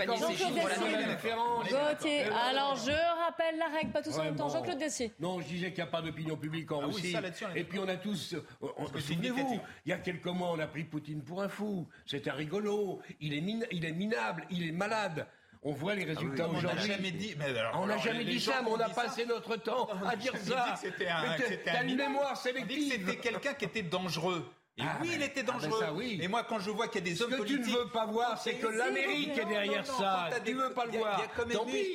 Gauthier, 1.69 2.23
alors 2.23 2.75
je 2.75 2.91
rappelle 3.25 3.57
la 3.57 3.67
règle, 3.67 3.91
pas 3.91 4.01
tous 4.01 4.12
en 4.19 4.23
même 4.23 4.35
temps. 4.35 4.49
Jean-Claude 4.49 4.77
Dessier. 4.77 5.13
Non, 5.19 5.39
je 5.41 5.47
disais 5.47 5.67
qu'il 5.73 5.83
n'y 5.83 5.89
a 5.89 5.91
pas 5.91 6.01
d'opinion 6.01 6.37
publique 6.37 6.71
en 6.71 6.81
Ah 6.81 6.87
oui, 6.87 6.93
Russie. 6.95 7.11
ça, 7.11 7.21
on 7.51 7.55
et 7.55 7.63
puis 7.63 7.79
on 7.79 7.87
a 7.87 7.95
tous. 7.97 8.33
euh, 8.33 8.41
Souvenez-vous, 8.99 9.59
il 9.85 9.89
y 9.89 9.93
a 9.93 9.97
quelques 9.97 10.25
mois, 10.27 10.51
on 10.51 10.59
a 10.59 10.67
pris 10.67 10.83
Poutine 10.83 11.21
pour 11.23 11.41
un 11.41 11.49
fou. 11.49 11.87
C'était 12.05 12.31
rigolo. 12.31 13.01
Il 13.21 13.33
est, 13.33 13.41
min- 13.41 13.65
il 13.71 13.85
est 13.85 13.91
minable. 13.91 14.45
Il 14.49 14.67
est 14.67 14.71
malade. 14.71 15.27
On 15.65 15.71
voit 15.71 15.95
les 15.95 16.03
résultats 16.03 16.49
On 16.49 16.51
n'a 16.51 16.57
aujourd'hui. 16.57 16.87
jamais 16.87 17.11
dit. 17.11 17.35
mais 17.39 17.45
alors, 17.57 17.79
On 17.81 17.85
n'a 17.85 17.97
jamais 17.97 18.25
dit 18.25 18.39
ça, 18.39 18.61
mais 18.63 18.69
on 18.69 18.75
a 18.81 18.89
ça- 18.89 19.03
passé 19.03 19.25
notre 19.25 19.55
temps 19.55 19.87
à 20.05 20.15
dire 20.17 20.33
J'ai 20.35 20.39
dit 20.41 20.49
ça. 20.49 20.73
que 20.73 20.79
c'était 20.87 21.07
un- 21.07 21.35
que 21.37 21.85
une 21.87 21.95
mémoire 21.95 22.35
sélective. 22.35 22.91
c'était 22.91 23.15
quelqu'un 23.17 23.53
qui 23.53 23.65
était 23.65 23.81
dangereux. 23.83 24.45
Et 24.75 24.81
Ah, 24.81 24.97
oui, 25.01 25.09
ben- 25.09 25.15
il 25.17 25.23
était 25.23 25.41
ah, 25.41 25.51
ben 25.51 25.53
dangereux. 25.53 25.79
ça, 25.81 25.93
oui. 25.93 26.19
Et 26.19 26.27
moi, 26.27 26.43
quand 26.49 26.57
je 26.57 26.71
vois 26.71 26.87
qu'il 26.87 27.05
y 27.05 27.07
a 27.07 27.11
des 27.11 27.15
Ce 27.15 27.23
hommes 27.23 27.29
que 27.29 27.35
tu 27.35 27.57
politiques. 27.57 27.73
ne 27.75 27.77
veux 27.79 27.89
pas 27.89 28.07
voir, 28.07 28.41
c'est 28.41 28.55
que 28.55 28.65
l'Amérique 28.65 29.37
est 29.37 29.45
derrière 29.45 29.85
ça. 29.85 30.29
Tu 30.37 30.41
des- 30.45 30.53
veux 30.53 30.71
pas 30.73 30.85
le 30.85 30.91
il 30.91 30.95
y 30.95 30.97
a- 30.97 30.99
voir. 31.01 31.21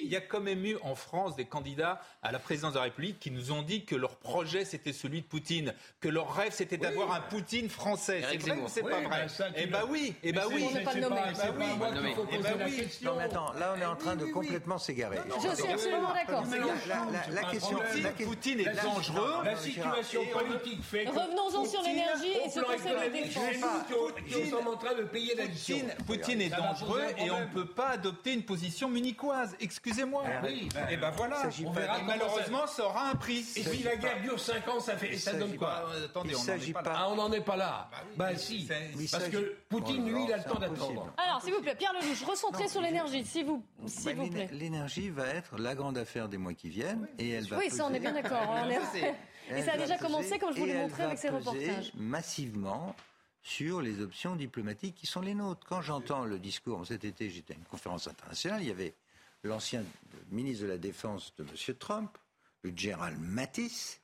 Il 0.05 0.09
y, 0.12 0.14
a 0.16 0.20
quand 0.20 0.41
même 0.41 0.64
eu, 0.64 0.76
en 0.83 0.95
France 0.95 1.35
des 1.35 1.45
candidats 1.45 2.01
à 2.22 2.31
la 2.31 2.39
présidence 2.39 2.74
de 2.74 2.79
la 2.79 2.85
République 2.85 3.18
qui 3.18 3.33
nous 3.33 3.51
ont 3.51 3.62
dit 3.62 3.85
que 3.85 3.97
leur 3.97 4.14
projet 4.16 4.64
c'était 4.64 4.93
celui 4.93 5.22
de 5.22 5.26
Poutine, 5.26 5.74
que 6.01 6.09
leur 6.09 6.33
rêve 6.33 6.53
c'était 6.53 6.76
d'avoir 6.76 7.12
un 7.12 7.20
Poutine 7.20 7.68
français. 7.68 8.22
C'est 8.31 8.37
vrai 8.39 8.53
ou 8.61 8.68
c'est 8.68 8.83
Oui, 8.85 8.93
pas 8.93 9.01
vrai 9.01 9.26
ben 9.39 9.53
Eh 9.57 9.66
ben 9.66 9.81
oui, 9.91 10.14
eh 10.22 10.33
ben 10.33 10.43
oui. 10.53 10.68
c'est- 10.72 10.81
pas 10.83 10.93
pas- 10.93 10.99
Bah 11.01 11.09
pas 11.09 11.51
oui. 11.59 11.64
moi 11.79 11.87
qu'il 11.89 11.97
Nommé. 11.97 12.14
faut 12.14 12.24
poser 12.26 12.43
la 12.59 12.64
oui. 12.64 12.76
question. 12.76 13.11
Non, 13.11 13.16
mais 13.18 13.24
attends, 13.24 13.53
là, 13.55 13.74
on 13.76 13.81
est 13.81 13.85
en 13.87 13.97
train 13.97 14.14
de 14.14 14.26
complètement 14.26 14.79
s'égarer. 14.79 15.18
Je 15.26 15.57
suis 15.62 15.72
absolument 15.72 16.12
d'accord. 16.14 16.45
La, 16.87 17.43
pas 17.43 17.51
question, 17.51 17.79
Poutine 18.24 18.61
est 18.61 18.83
dangereux. 18.85 19.43
La 19.45 19.57
situation 19.57 20.24
politique 20.33 20.83
fait 20.85 21.05
que 21.07 21.11
Revenons-en 21.11 21.64
sur 21.64 21.83
l'énergie 21.83 22.33
et 22.47 22.51
nous 22.77 24.41
qui- 24.43 24.51
sommes 24.51 24.69
en 24.69 24.77
train 24.77 24.95
de 24.95 25.03
payer 25.05 25.35
l'addition. 25.35 25.77
Poutine, 25.79 25.95
Poutine 26.07 26.41
est 26.41 26.49
dangereux 26.49 27.03
et 27.19 27.31
on 27.31 27.41
ne 27.41 27.47
peut 27.47 27.66
pas 27.66 27.89
adopter 27.91 28.33
une 28.35 28.43
position 28.45 28.89
munichoise. 28.89 29.57
Excusez-moi. 29.61 30.25
oui, 30.45 30.69
ben, 30.75 30.89
et 30.91 30.97
ben 30.97 31.11
voilà. 31.11 31.43
On 31.64 31.73
pas 31.73 31.81
verra. 31.81 31.99
de- 31.99 32.03
Et 32.03 32.07
malheureusement, 32.07 32.66
ça 32.66 32.85
aura 32.87 33.11
un 33.11 33.14
prix. 33.14 33.39
Et 33.57 33.62
si 33.62 33.83
la 33.83 33.97
guerre 33.97 34.21
dure 34.23 34.39
5 34.41 34.66
ans, 34.69 34.81
ça 34.81 34.97
fait, 34.97 35.16
ça 35.16 35.33
donne 35.35 35.57
quoi 35.57 35.69
pas- 35.69 35.85
Euh, 35.95 36.05
Attendez, 36.07 36.35
on 36.37 36.45
n'en 36.45 36.55
est 36.55 36.73
pas 36.73 36.83
là. 36.83 36.93
Ah, 36.97 37.07
on 37.11 37.14
n'en 37.16 37.33
est 37.33 37.41
pas 37.41 37.57
là. 37.57 37.89
Bah 37.91 37.99
Bah 38.16 38.37
si. 38.37 38.69
Parce 39.11 39.29
que 39.29 39.57
Poutine, 39.69 40.09
lui, 40.12 40.25
il 40.25 40.33
a 40.33 40.39
le 40.39 40.45
temps 40.45 40.59
d'attendre. 40.59 41.12
Alors, 41.16 41.43
s'il 41.43 41.53
vous 41.55 41.61
plaît, 41.62 41.75
Pierre 41.77 41.93
Lelouch, 41.95 42.23
recentrez 42.25 42.69
sur 42.69 42.81
l'énergie, 42.81 43.25
s'il 43.25 43.47
vous, 43.47 43.59
Bah, 43.79 43.85
s'il 43.89 44.14
vous 44.16 44.23
l'éner- 44.25 44.47
plaît. 44.47 44.49
L'énergie 44.59 45.11
va 45.11 45.27
être 45.29 45.59
la 45.59 45.75
grande 45.75 45.99
affaire 45.99 46.29
des 46.29 46.39
mois 46.39 46.55
qui 46.55 46.69
viennent 46.69 47.09
et 47.19 47.31
elle 47.31 47.47
va 47.47 47.59
Oui, 47.59 47.71
ça, 47.71 47.87
on 47.87 47.95
est 47.95 48.01
bien 48.01 48.12
d'accord. 48.12 48.39
Et 49.57 49.63
ça 49.63 49.73
a 49.73 49.79
déjà 49.79 49.99
commencé, 49.99 50.39
comme 50.39 50.55
je 50.55 50.61
vous 50.61 50.67
l'ai 50.67 50.75
montré 50.75 51.03
avec 51.05 51.19
ces 51.19 51.29
reportages. 51.29 51.93
massivement 51.95 52.95
sur 53.43 53.81
les 53.81 54.01
options 54.01 54.37
diplomatiques 54.37 54.95
qui 54.95 55.07
sont 55.07 55.21
les 55.21 55.35
nôtres. 55.35 55.67
Quand 55.67 55.81
j'entends 55.81 56.25
le 56.25 56.39
discours, 56.39 56.87
cet 56.87 57.05
été, 57.05 57.31
j'étais 57.31 57.55
à 57.55 57.57
une 57.57 57.65
conférence 57.65 58.07
internationale, 58.07 58.63
il 58.63 58.69
y 58.69 58.71
avait 58.71 58.95
l'ancien 59.43 59.85
ministre 60.31 60.65
de 60.65 60.69
la 60.69 60.79
Défense 60.79 61.35
de 61.37 61.45
M. 61.45 61.77
Trump, 61.77 62.19
le 62.63 62.77
général 62.77 63.17
Mattis. 63.17 64.01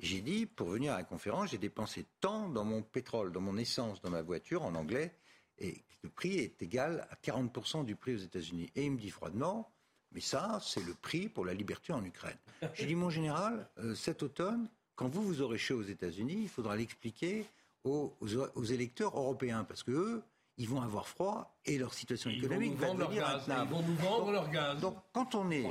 J'ai 0.00 0.20
dit, 0.20 0.46
pour 0.46 0.68
venir 0.68 0.94
à 0.94 0.96
la 0.96 1.04
conférence, 1.04 1.50
j'ai 1.50 1.58
dépensé 1.58 2.06
tant 2.20 2.48
dans 2.48 2.64
mon 2.64 2.82
pétrole, 2.82 3.30
dans 3.30 3.40
mon 3.40 3.56
essence, 3.56 4.00
dans 4.00 4.10
ma 4.10 4.22
voiture, 4.22 4.64
en 4.64 4.74
anglais, 4.74 5.14
et 5.58 5.84
le 6.02 6.08
prix 6.08 6.38
est 6.38 6.60
égal 6.60 7.06
à 7.10 7.14
40% 7.14 7.84
du 7.84 7.94
prix 7.94 8.14
aux 8.14 8.18
États-Unis. 8.18 8.70
Et 8.74 8.86
il 8.86 8.90
me 8.92 8.98
dit 8.98 9.10
froidement, 9.10 9.70
mais 10.14 10.20
ça, 10.20 10.60
c'est 10.62 10.84
le 10.84 10.94
prix 10.94 11.28
pour 11.28 11.44
la 11.44 11.54
liberté 11.54 11.92
en 11.92 12.04
Ukraine. 12.04 12.36
J'ai 12.74 12.86
dit, 12.86 12.94
mon 12.94 13.10
général, 13.10 13.66
euh, 13.78 13.94
cet 13.94 14.22
automne, 14.22 14.68
quand 14.94 15.08
vous, 15.08 15.22
vous 15.22 15.40
aurez 15.42 15.58
chaud 15.58 15.76
aux 15.78 15.82
États-Unis, 15.82 16.38
il 16.42 16.48
faudra 16.48 16.76
l'expliquer 16.76 17.46
aux, 17.84 18.14
aux- 18.20 18.36
aux 18.54 18.64
électeurs 18.64 19.16
européens, 19.18 19.64
parce 19.64 19.82
que 19.82 19.90
eux, 19.90 20.22
ils 20.58 20.68
vont 20.68 20.82
avoir 20.82 21.08
froid 21.08 21.56
et 21.64 21.78
leur 21.78 21.94
situation 21.94 22.30
économique 22.44 22.74
va 22.76 22.88
devenir 23.06 23.26
Ils 23.64 23.70
vont 23.70 23.82
nous 23.82 23.96
vendre 23.96 24.32
leur 24.32 24.50
gaz. 24.50 24.78
Donc, 24.80 24.96
quand 25.12 25.34
on 25.34 25.50
est 25.50 25.62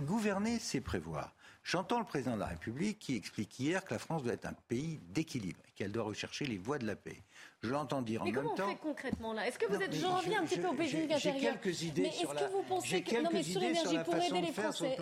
gouverner, 0.00 0.58
c'est 0.58 0.80
prévoir. 0.82 1.34
J'entends 1.62 1.98
le 1.98 2.04
président 2.04 2.34
de 2.34 2.40
la 2.40 2.46
République 2.46 2.98
qui 2.98 3.16
explique 3.16 3.58
hier 3.60 3.84
que 3.84 3.92
la 3.94 3.98
France 3.98 4.22
doit 4.22 4.32
être 4.32 4.46
un 4.46 4.54
pays 4.68 4.98
d'équilibre, 5.10 5.60
qu'elle 5.76 5.92
doit 5.92 6.04
rechercher 6.04 6.46
les 6.46 6.56
voies 6.56 6.78
de 6.78 6.86
la 6.86 6.96
paix. 6.96 7.22
Je 7.62 7.68
l'entends 7.68 8.00
dire 8.00 8.22
en 8.22 8.24
même 8.24 8.34
temps. 8.34 8.40
Mais 8.40 8.48
comment 8.56 8.64
on 8.64 8.70
fait 8.70 8.78
concrètement 8.78 9.32
là? 9.34 9.46
Est-ce 9.46 9.58
que 9.58 9.66
vous 9.66 9.80
êtes, 9.80 9.94
j'en 9.94 10.16
reviens 10.16 10.40
un 10.42 10.46
petit 10.46 10.58
peu 10.58 10.68
au 10.68 10.72
pays 10.72 10.88
intérieur. 10.88 11.18
J'ai 11.18 11.32
quelques 11.32 11.82
idées 11.82 12.02
mais 12.02 12.10
sur 12.12 12.32
est-ce 12.32 12.44
que 12.44 12.52
vous 12.52 12.62
pensez 12.62 13.02
que 13.02 13.22
non 13.22 13.30
mais 13.32 13.42
sur 13.42 13.60
l'énergie 13.60 13.98
pour 14.04 14.14
aider 14.14 14.40
les 14.40 14.52
Français, 14.52 14.96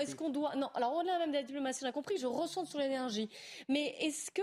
est-ce 0.00 0.16
qu'on 0.16 0.30
doit 0.30 0.54
non 0.56 0.70
Alors 0.74 0.94
on 0.94 1.00
a 1.00 1.18
même 1.18 1.30
de 1.30 1.36
la 1.36 1.42
diplomatie, 1.42 1.84
j'ai 1.84 1.92
compris. 1.92 2.16
Je 2.16 2.26
ressens 2.26 2.64
sur 2.64 2.78
l'énergie, 2.78 3.28
mais 3.68 3.94
est-ce 4.00 4.30
que 4.30 4.42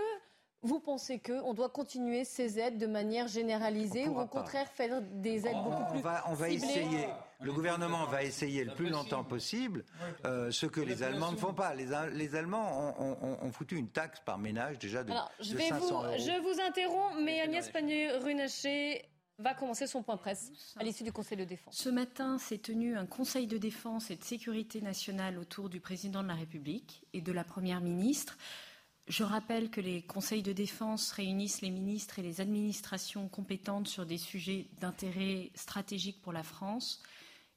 vous 0.62 0.80
pensez 0.80 1.18
qu'on 1.18 1.52
doit 1.52 1.68
continuer 1.68 2.24
ces 2.24 2.58
aides 2.58 2.78
de 2.78 2.86
manière 2.86 3.28
généralisée 3.28 4.08
ou 4.08 4.20
au 4.20 4.26
contraire 4.26 4.68
faire 4.68 5.02
des 5.02 5.46
aides 5.46 5.62
beaucoup 5.64 5.84
plus 5.90 5.98
on 5.98 6.02
va, 6.02 6.24
on 6.28 6.34
va 6.34 6.48
essayer. 6.50 7.08
Le 7.40 7.52
gouvernement 7.52 8.06
va 8.06 8.22
essayer 8.22 8.64
le 8.64 8.74
plus 8.74 8.88
longtemps 8.88 9.24
possible 9.24 9.84
euh, 10.24 10.50
ce 10.50 10.66
que 10.66 10.80
les 10.80 11.02
Allemands 11.02 11.32
ne 11.32 11.36
font 11.36 11.54
pas. 11.54 11.74
Les, 11.74 11.88
les 12.12 12.34
Allemands 12.34 12.94
ont, 12.98 13.52
foutu 13.52 13.76
une 13.76 13.90
taxe 13.90 14.20
par 14.20 14.38
ménage 14.38 14.78
déjà 14.78 15.04
de, 15.04 15.12
Alors, 15.12 15.30
je 15.40 15.54
vais 15.54 15.70
vous, 15.70 15.88
Je 16.18 16.40
vous 16.42 16.60
interromps, 16.60 17.16
mais 17.22 17.40
Agnès 17.40 17.68
Pannier-Runacher 17.70 19.04
va 19.38 19.54
commencer 19.54 19.86
son 19.86 20.02
point 20.02 20.16
presse 20.16 20.50
à 20.76 20.82
l'issue 20.82 21.04
du 21.04 21.12
Conseil 21.12 21.36
de 21.36 21.44
défense. 21.44 21.76
Ce 21.76 21.90
matin 21.90 22.38
s'est 22.38 22.58
tenu 22.58 22.96
un 22.96 23.06
Conseil 23.06 23.46
de 23.46 23.58
défense 23.58 24.10
et 24.10 24.16
de 24.16 24.24
sécurité 24.24 24.80
nationale 24.80 25.38
autour 25.38 25.68
du 25.68 25.80
président 25.80 26.22
de 26.22 26.28
la 26.28 26.34
République 26.34 27.04
et 27.12 27.20
de 27.20 27.32
la 27.32 27.44
Première 27.44 27.80
ministre. 27.80 28.38
Je 29.08 29.22
rappelle 29.22 29.70
que 29.70 29.80
les 29.80 30.02
conseils 30.02 30.42
de 30.42 30.52
défense 30.52 31.12
réunissent 31.12 31.60
les 31.60 31.70
ministres 31.70 32.18
et 32.18 32.22
les 32.22 32.40
administrations 32.40 33.28
compétentes 33.28 33.86
sur 33.86 34.04
des 34.04 34.18
sujets 34.18 34.66
d'intérêt 34.80 35.52
stratégique 35.54 36.20
pour 36.22 36.32
la 36.32 36.42
France. 36.42 37.00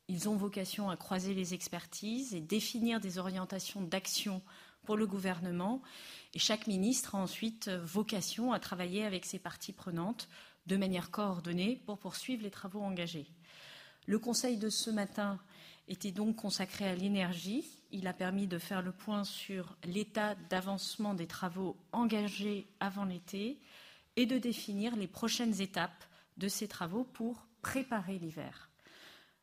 Ils 0.09 0.27
ont 0.27 0.35
vocation 0.35 0.89
à 0.89 0.97
croiser 0.97 1.35
les 1.35 1.53
expertises 1.53 2.33
et 2.33 2.41
définir 2.41 2.99
des 2.99 3.19
orientations 3.19 3.81
d'action 3.81 4.41
pour 4.83 4.97
le 4.97 5.05
gouvernement. 5.05 5.83
Et 6.33 6.39
chaque 6.39 6.65
ministre 6.65 7.13
a 7.13 7.19
ensuite 7.19 7.69
vocation 7.69 8.51
à 8.51 8.59
travailler 8.59 9.05
avec 9.05 9.23
ses 9.23 9.37
parties 9.37 9.71
prenantes 9.71 10.27
de 10.65 10.77
manière 10.77 11.11
coordonnée 11.11 11.79
pour 11.85 11.99
poursuivre 11.99 12.41
les 12.41 12.49
travaux 12.49 12.81
engagés. 12.81 13.27
Le 14.07 14.17
conseil 14.17 14.57
de 14.57 14.69
ce 14.69 14.89
matin 14.89 15.39
était 15.87 16.11
donc 16.11 16.37
consacré 16.37 16.87
à 16.87 16.95
l'énergie. 16.95 17.63
Il 17.91 18.07
a 18.07 18.13
permis 18.13 18.47
de 18.47 18.57
faire 18.57 18.81
le 18.81 18.91
point 18.91 19.23
sur 19.23 19.77
l'état 19.83 20.33
d'avancement 20.49 21.13
des 21.13 21.27
travaux 21.27 21.77
engagés 21.91 22.67
avant 22.79 23.05
l'été 23.05 23.59
et 24.15 24.25
de 24.25 24.39
définir 24.39 24.95
les 24.95 25.07
prochaines 25.07 25.61
étapes 25.61 26.03
de 26.37 26.47
ces 26.47 26.67
travaux 26.67 27.03
pour 27.03 27.45
préparer 27.61 28.17
l'hiver. 28.17 28.68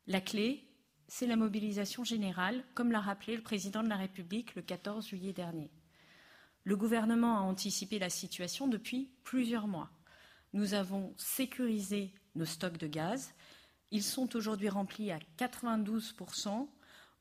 La 0.07 0.21
clé, 0.21 0.63
c'est 1.07 1.27
la 1.27 1.35
mobilisation 1.35 2.03
générale, 2.03 2.63
comme 2.73 2.91
l'a 2.91 3.01
rappelé 3.01 3.35
le 3.35 3.43
président 3.43 3.83
de 3.83 3.89
la 3.89 3.97
République 3.97 4.55
le 4.55 4.61
14 4.61 5.07
juillet 5.07 5.33
dernier. 5.33 5.69
Le 6.63 6.75
gouvernement 6.75 7.37
a 7.37 7.41
anticipé 7.41 7.99
la 7.99 8.09
situation 8.09 8.67
depuis 8.67 9.09
plusieurs 9.23 9.67
mois. 9.67 9.89
Nous 10.53 10.73
avons 10.73 11.13
sécurisé 11.17 12.13
nos 12.35 12.45
stocks 12.45 12.77
de 12.77 12.87
gaz 12.87 13.33
ils 13.91 14.03
sont 14.03 14.35
aujourd'hui 14.35 14.69
remplis 14.69 15.11
à 15.11 15.19
92%. 15.37 16.67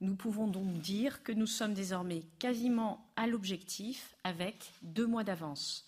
Nous 0.00 0.16
pouvons 0.16 0.48
donc 0.48 0.72
dire 0.80 1.22
que 1.22 1.32
nous 1.32 1.46
sommes 1.46 1.74
désormais 1.74 2.22
quasiment 2.38 3.08
à 3.16 3.26
l'objectif 3.26 4.16
avec 4.24 4.72
deux 4.82 5.06
mois 5.06 5.24
d'avance. 5.24 5.86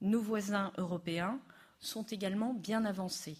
Nos 0.00 0.20
voisins 0.20 0.72
européens 0.78 1.40
sont 1.80 2.04
également 2.04 2.54
bien 2.54 2.84
avancés. 2.84 3.36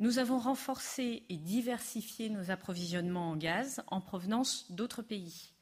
Nous 0.00 0.18
avons 0.18 0.38
renforcé 0.38 1.24
et 1.28 1.36
diversifié 1.36 2.30
nos 2.30 2.50
approvisionnements 2.50 3.32
en 3.32 3.36
gaz 3.36 3.82
en 3.88 4.00
provenance 4.00 4.64
d'autres 4.72 5.02
pays. 5.02 5.52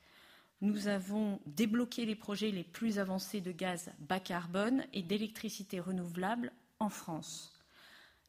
Nous 0.60 0.86
avons 0.86 1.40
débloqué 1.46 2.06
les 2.06 2.14
projets 2.14 2.52
les 2.52 2.62
plus 2.62 3.00
avancés 3.00 3.40
de 3.40 3.50
gaz 3.50 3.90
bas 3.98 4.20
carbone 4.20 4.84
et 4.92 5.02
d'électricité 5.02 5.80
renouvelable 5.80 6.52
en 6.78 6.88
France. 6.88 7.52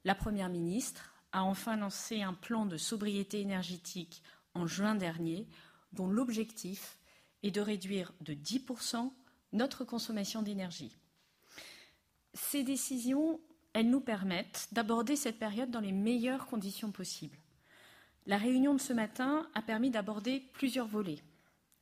La 0.04 0.16
Première 0.16 0.50
ministre 0.50 1.14
a 1.32 1.44
enfin 1.44 1.78
lancé 1.78 2.24
un 2.24 2.34
plan 2.34 2.66
de 2.66 2.78
sobriété 2.78 3.40
énergétique 3.42 4.24
en 4.56 4.66
juin 4.66 4.96
dernier, 4.96 5.48
dont 5.94 6.08
l'objectif 6.08 6.98
est 7.44 7.52
de 7.52 7.62
réduire 7.62 8.14
de 8.22 8.34
10% 8.34 9.12
notre 9.54 9.86
consommation 9.86 10.42
d'énergie. 10.42 10.98
Ces 12.34 12.64
décisions, 12.64 13.40
elles 13.74 13.90
nous 13.90 14.02
permettent 14.02 14.68
d'aborder 14.72 15.16
cette 15.16 15.40
période 15.40 15.72
dans 15.72 15.80
les 15.80 15.92
meilleures 15.92 16.48
conditions 16.48 16.92
possibles. 16.92 17.38
La 18.26 18.38
réunion 18.38 18.74
de 18.74 18.82
ce 18.82 18.94
matin 18.94 19.50
a 19.54 19.62
permis 19.62 19.90
d'aborder 19.90 20.42
plusieurs 20.54 20.88
volets. 20.88 21.24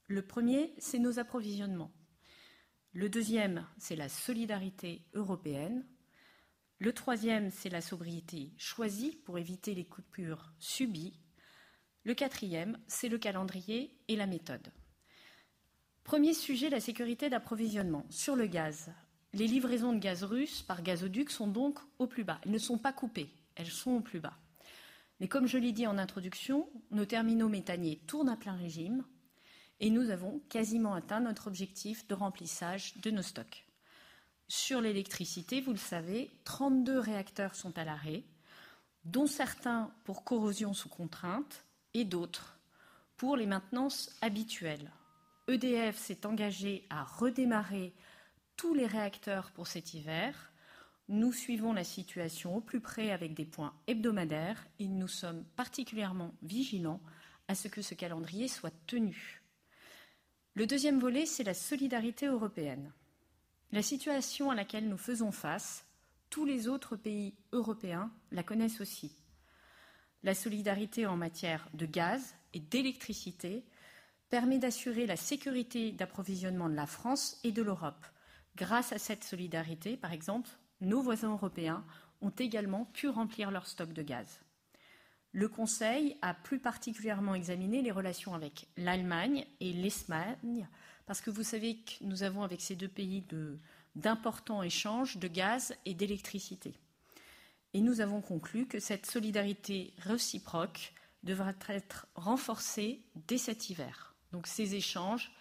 Le 0.07 0.21
premier, 0.21 0.73
c'est 0.77 0.99
nos 0.99 1.19
approvisionnements. 1.19 1.91
Le 2.93 3.09
deuxième, 3.09 3.67
c'est 3.77 3.95
la 3.95 4.09
solidarité 4.09 5.05
européenne. 5.13 5.85
Le 6.79 6.93
troisième, 6.93 7.51
c'est 7.51 7.69
la 7.69 7.81
sobriété 7.81 8.53
choisie 8.57 9.15
pour 9.25 9.37
éviter 9.37 9.75
les 9.75 9.85
coupures 9.85 10.53
subies. 10.59 11.19
Le 12.03 12.13
quatrième, 12.13 12.79
c'est 12.87 13.09
le 13.09 13.17
calendrier 13.17 13.99
et 14.07 14.15
la 14.15 14.27
méthode. 14.27 14.71
Premier 16.03 16.33
sujet, 16.33 16.69
la 16.69 16.79
sécurité 16.79 17.29
d'approvisionnement. 17.29 18.05
Sur 18.09 18.37
le 18.37 18.47
gaz, 18.47 18.93
les 19.37 19.47
livraisons 19.47 19.93
de 19.93 19.99
gaz 19.99 20.23
russe 20.23 20.63
par 20.63 20.81
gazoduc 20.81 21.29
sont 21.29 21.47
donc 21.47 21.77
au 21.99 22.07
plus 22.07 22.23
bas. 22.23 22.39
Elles 22.43 22.51
ne 22.51 22.57
sont 22.57 22.79
pas 22.79 22.91
coupées, 22.91 23.29
elles 23.55 23.69
sont 23.69 23.91
au 23.91 23.99
plus 23.99 24.19
bas. 24.19 24.35
Mais 25.19 25.27
comme 25.27 25.47
je 25.47 25.59
l'ai 25.59 25.71
dit 25.71 25.85
en 25.85 25.99
introduction, 25.99 26.67
nos 26.89 27.05
terminaux 27.05 27.47
méthaniers 27.47 28.01
tournent 28.07 28.29
à 28.29 28.35
plein 28.35 28.55
régime 28.55 29.03
et 29.79 29.91
nous 29.91 30.09
avons 30.09 30.41
quasiment 30.49 30.95
atteint 30.95 31.19
notre 31.19 31.47
objectif 31.47 32.07
de 32.07 32.15
remplissage 32.15 32.97
de 32.97 33.11
nos 33.11 33.21
stocks. 33.21 33.65
Sur 34.47 34.81
l'électricité, 34.81 35.61
vous 35.61 35.71
le 35.71 35.77
savez, 35.77 36.31
32 36.45 36.97
réacteurs 36.97 37.53
sont 37.53 37.77
à 37.77 37.83
l'arrêt, 37.83 38.23
dont 39.05 39.27
certains 39.27 39.91
pour 40.03 40.23
corrosion 40.23 40.73
sous 40.73 40.89
contrainte 40.89 41.63
et 41.93 42.05
d'autres 42.05 42.57
pour 43.17 43.37
les 43.37 43.45
maintenances 43.45 44.09
habituelles. 44.21 44.91
EDF 45.47 45.97
s'est 45.97 46.25
engagé 46.25 46.87
à 46.89 47.03
redémarrer 47.03 47.93
tous 48.57 48.73
les 48.73 48.87
réacteurs 48.87 49.51
pour 49.51 49.67
cet 49.67 49.93
hiver. 49.93 50.51
Nous 51.07 51.31
suivons 51.31 51.71
la 51.71 51.83
situation 51.83 52.57
au 52.57 52.59
plus 52.59 52.81
près 52.81 53.11
avec 53.11 53.33
des 53.33 53.45
points 53.45 53.73
hebdomadaires 53.85 54.67
et 54.79 54.87
nous 54.87 55.07
sommes 55.07 55.45
particulièrement 55.55 56.33
vigilants 56.41 56.99
à 57.47 57.55
ce 57.55 57.69
que 57.69 57.81
ce 57.81 57.93
calendrier 57.93 58.47
soit 58.47 58.73
tenu. 58.87 59.41
Le 60.55 60.67
deuxième 60.67 60.99
volet, 60.99 61.25
c'est 61.25 61.43
la 61.43 61.53
solidarité 61.53 62.25
européenne. 62.25 62.91
La 63.71 63.83
situation 63.83 64.49
à 64.49 64.55
laquelle 64.55 64.89
nous 64.89 64.97
faisons 64.97 65.31
face, 65.31 65.85
tous 66.29 66.45
les 66.45 66.67
autres 66.67 66.95
pays 66.95 67.35
européens 67.51 68.11
la 68.31 68.43
connaissent 68.43 68.81
aussi. 68.81 69.15
La 70.23 70.33
solidarité 70.33 71.05
en 71.05 71.15
matière 71.15 71.69
de 71.73 71.85
gaz 71.85 72.35
et 72.53 72.59
d'électricité 72.59 73.63
permet 74.29 74.57
d'assurer 74.57 75.05
la 75.05 75.15
sécurité 75.15 75.91
d'approvisionnement 75.91 76.69
de 76.69 76.75
la 76.75 76.87
France 76.87 77.39
et 77.43 77.51
de 77.51 77.61
l'Europe. 77.61 78.05
Grâce 78.57 78.91
à 78.91 78.97
cette 78.97 79.23
solidarité, 79.23 79.97
par 79.97 80.11
exemple, 80.11 80.49
nos 80.81 80.99
voisins 80.99 81.31
européens 81.31 81.85
ont 82.21 82.31
également 82.31 82.85
pu 82.85 83.07
remplir 83.07 83.51
leur 83.51 83.67
stock 83.67 83.93
de 83.93 84.01
gaz. 84.01 84.41
Le 85.31 85.47
Conseil 85.47 86.17
a 86.23 86.33
plus 86.33 86.57
particulièrement 86.57 87.35
examiné 87.35 87.83
les 87.83 87.91
relations 87.91 88.33
avec 88.33 88.67
l'Allemagne 88.75 89.45
et 89.59 89.73
l'Espagne 89.73 90.67
parce 91.05 91.21
que 91.21 91.29
vous 91.29 91.43
savez 91.43 91.77
que 91.77 92.03
nous 92.03 92.23
avons 92.23 92.41
avec 92.41 92.61
ces 92.61 92.75
deux 92.75 92.87
pays 92.87 93.23
d'importants 93.95 94.63
échanges 94.63 95.17
de 95.17 95.27
gaz 95.27 95.75
et 95.85 95.93
d'électricité. 95.93 96.73
Et 97.75 97.81
nous 97.81 98.01
avons 98.01 98.21
conclu 98.21 98.65
que 98.65 98.79
cette 98.79 99.05
solidarité 99.05 99.93
réciproque 99.99 100.95
devra 101.21 101.53
être 101.69 102.07
renforcée 102.15 103.03
dès 103.27 103.37
cet 103.37 103.69
hiver. 103.69 104.15
Donc 104.31 104.47
ces 104.47 104.73
échanges 104.73 105.31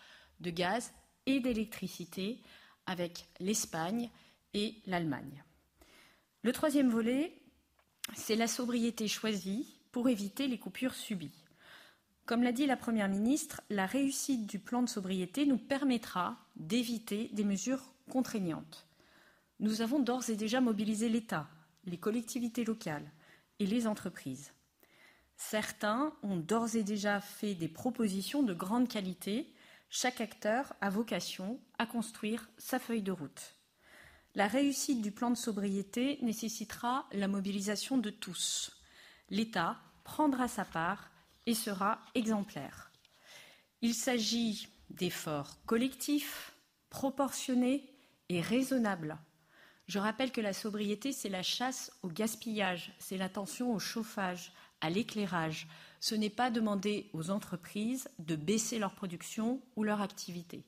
de 0.40 0.50
gaz 0.50 0.92
et 1.24 1.40
d'électricité 1.40 2.42
avec 2.86 3.28
l'Espagne 3.40 4.10
et 4.54 4.74
l'Allemagne. 4.86 5.42
Le 6.42 6.52
troisième 6.52 6.90
volet, 6.90 7.32
c'est 8.14 8.36
la 8.36 8.46
sobriété 8.46 9.08
choisie 9.08 9.80
pour 9.92 10.08
éviter 10.08 10.46
les 10.46 10.58
coupures 10.58 10.94
subies. 10.94 11.44
Comme 12.24 12.42
l'a 12.42 12.52
dit 12.52 12.66
la 12.66 12.76
Première 12.76 13.08
ministre, 13.08 13.60
la 13.70 13.86
réussite 13.86 14.46
du 14.46 14.58
plan 14.58 14.82
de 14.82 14.88
sobriété 14.88 15.46
nous 15.46 15.58
permettra 15.58 16.36
d'éviter 16.56 17.30
des 17.32 17.44
mesures 17.44 17.92
contraignantes. 18.10 18.86
Nous 19.60 19.80
avons 19.80 20.00
d'ores 20.00 20.28
et 20.28 20.36
déjà 20.36 20.60
mobilisé 20.60 21.08
l'État, 21.08 21.48
les 21.84 21.98
collectivités 21.98 22.64
locales 22.64 23.08
et 23.58 23.66
les 23.66 23.86
entreprises. 23.86 24.52
Certains 25.36 26.12
ont 26.22 26.36
d'ores 26.36 26.76
et 26.76 26.82
déjà 26.82 27.20
fait 27.20 27.54
des 27.54 27.68
propositions 27.68 28.42
de 28.42 28.54
grande 28.54 28.88
qualité. 28.88 29.52
Chaque 29.88 30.20
acteur 30.20 30.74
a 30.80 30.90
vocation 30.90 31.60
à 31.78 31.86
construire 31.86 32.48
sa 32.58 32.78
feuille 32.78 33.02
de 33.02 33.12
route. 33.12 33.54
La 34.34 34.46
réussite 34.46 35.00
du 35.00 35.12
plan 35.12 35.30
de 35.30 35.36
sobriété 35.36 36.18
nécessitera 36.20 37.06
la 37.12 37.28
mobilisation 37.28 37.96
de 37.96 38.10
tous. 38.10 38.82
L'État 39.30 39.78
prendra 40.04 40.48
sa 40.48 40.64
part 40.64 41.10
et 41.46 41.54
sera 41.54 42.00
exemplaire. 42.14 42.92
Il 43.80 43.94
s'agit 43.94 44.68
d'efforts 44.90 45.56
collectifs, 45.64 46.52
proportionnés 46.90 47.88
et 48.28 48.40
raisonnables. 48.40 49.18
Je 49.86 49.98
rappelle 49.98 50.32
que 50.32 50.40
la 50.40 50.52
sobriété, 50.52 51.12
c'est 51.12 51.28
la 51.28 51.42
chasse 51.42 51.92
au 52.02 52.08
gaspillage, 52.08 52.92
c'est 52.98 53.16
l'attention 53.16 53.72
au 53.72 53.78
chauffage, 53.78 54.52
à 54.80 54.90
l'éclairage. 54.90 55.68
Ce 56.00 56.14
n'est 56.14 56.30
pas 56.30 56.50
demander 56.50 57.08
aux 57.12 57.30
entreprises 57.30 58.08
de 58.18 58.36
baisser 58.36 58.78
leur 58.78 58.94
production 58.94 59.60
ou 59.76 59.84
leur 59.84 60.00
activité. 60.00 60.64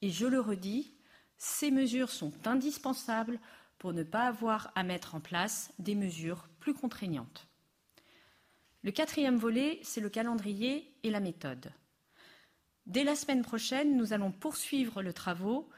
Et 0.00 0.10
je 0.10 0.26
le 0.26 0.40
redis, 0.40 0.92
ces 1.38 1.70
mesures 1.70 2.10
sont 2.10 2.32
indispensables 2.46 3.40
pour 3.78 3.92
ne 3.92 4.02
pas 4.02 4.26
avoir 4.26 4.70
à 4.74 4.82
mettre 4.82 5.14
en 5.14 5.20
place 5.20 5.72
des 5.78 5.94
mesures 5.94 6.48
plus 6.60 6.74
contraignantes. 6.74 7.48
Le 8.82 8.90
quatrième 8.90 9.36
volet, 9.36 9.80
c'est 9.82 10.00
le 10.00 10.08
calendrier 10.08 10.92
et 11.02 11.10
la 11.10 11.20
méthode. 11.20 11.72
Dès 12.86 13.04
la 13.04 13.14
semaine 13.14 13.42
prochaine, 13.42 13.96
nous 13.96 14.12
allons 14.12 14.32
poursuivre 14.32 15.02
le 15.02 15.12
travaux 15.12 15.68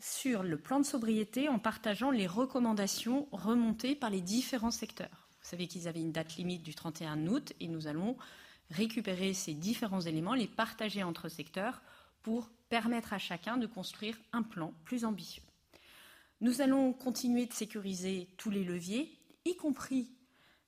sur 0.00 0.42
le 0.42 0.58
plan 0.58 0.80
de 0.80 0.84
sobriété 0.84 1.48
en 1.48 1.58
partageant 1.58 2.10
les 2.10 2.26
recommandations 2.26 3.28
remontées 3.30 3.94
par 3.94 4.10
les 4.10 4.20
différents 4.20 4.70
secteurs. 4.70 5.29
Vous 5.42 5.48
savez 5.48 5.66
qu'ils 5.66 5.88
avaient 5.88 6.00
une 6.00 6.12
date 6.12 6.36
limite 6.36 6.62
du 6.62 6.74
31 6.74 7.26
août 7.26 7.52
et 7.60 7.68
nous 7.68 7.86
allons 7.86 8.16
récupérer 8.70 9.34
ces 9.34 9.54
différents 9.54 10.00
éléments, 10.00 10.34
les 10.34 10.46
partager 10.46 11.02
entre 11.02 11.28
secteurs 11.28 11.82
pour 12.22 12.48
permettre 12.68 13.12
à 13.12 13.18
chacun 13.18 13.56
de 13.56 13.66
construire 13.66 14.16
un 14.32 14.42
plan 14.42 14.72
plus 14.84 15.04
ambitieux. 15.04 15.42
Nous 16.40 16.60
allons 16.60 16.92
continuer 16.92 17.46
de 17.46 17.52
sécuriser 17.52 18.28
tous 18.36 18.50
les 18.50 18.64
leviers, 18.64 19.18
y 19.44 19.56
compris 19.56 20.10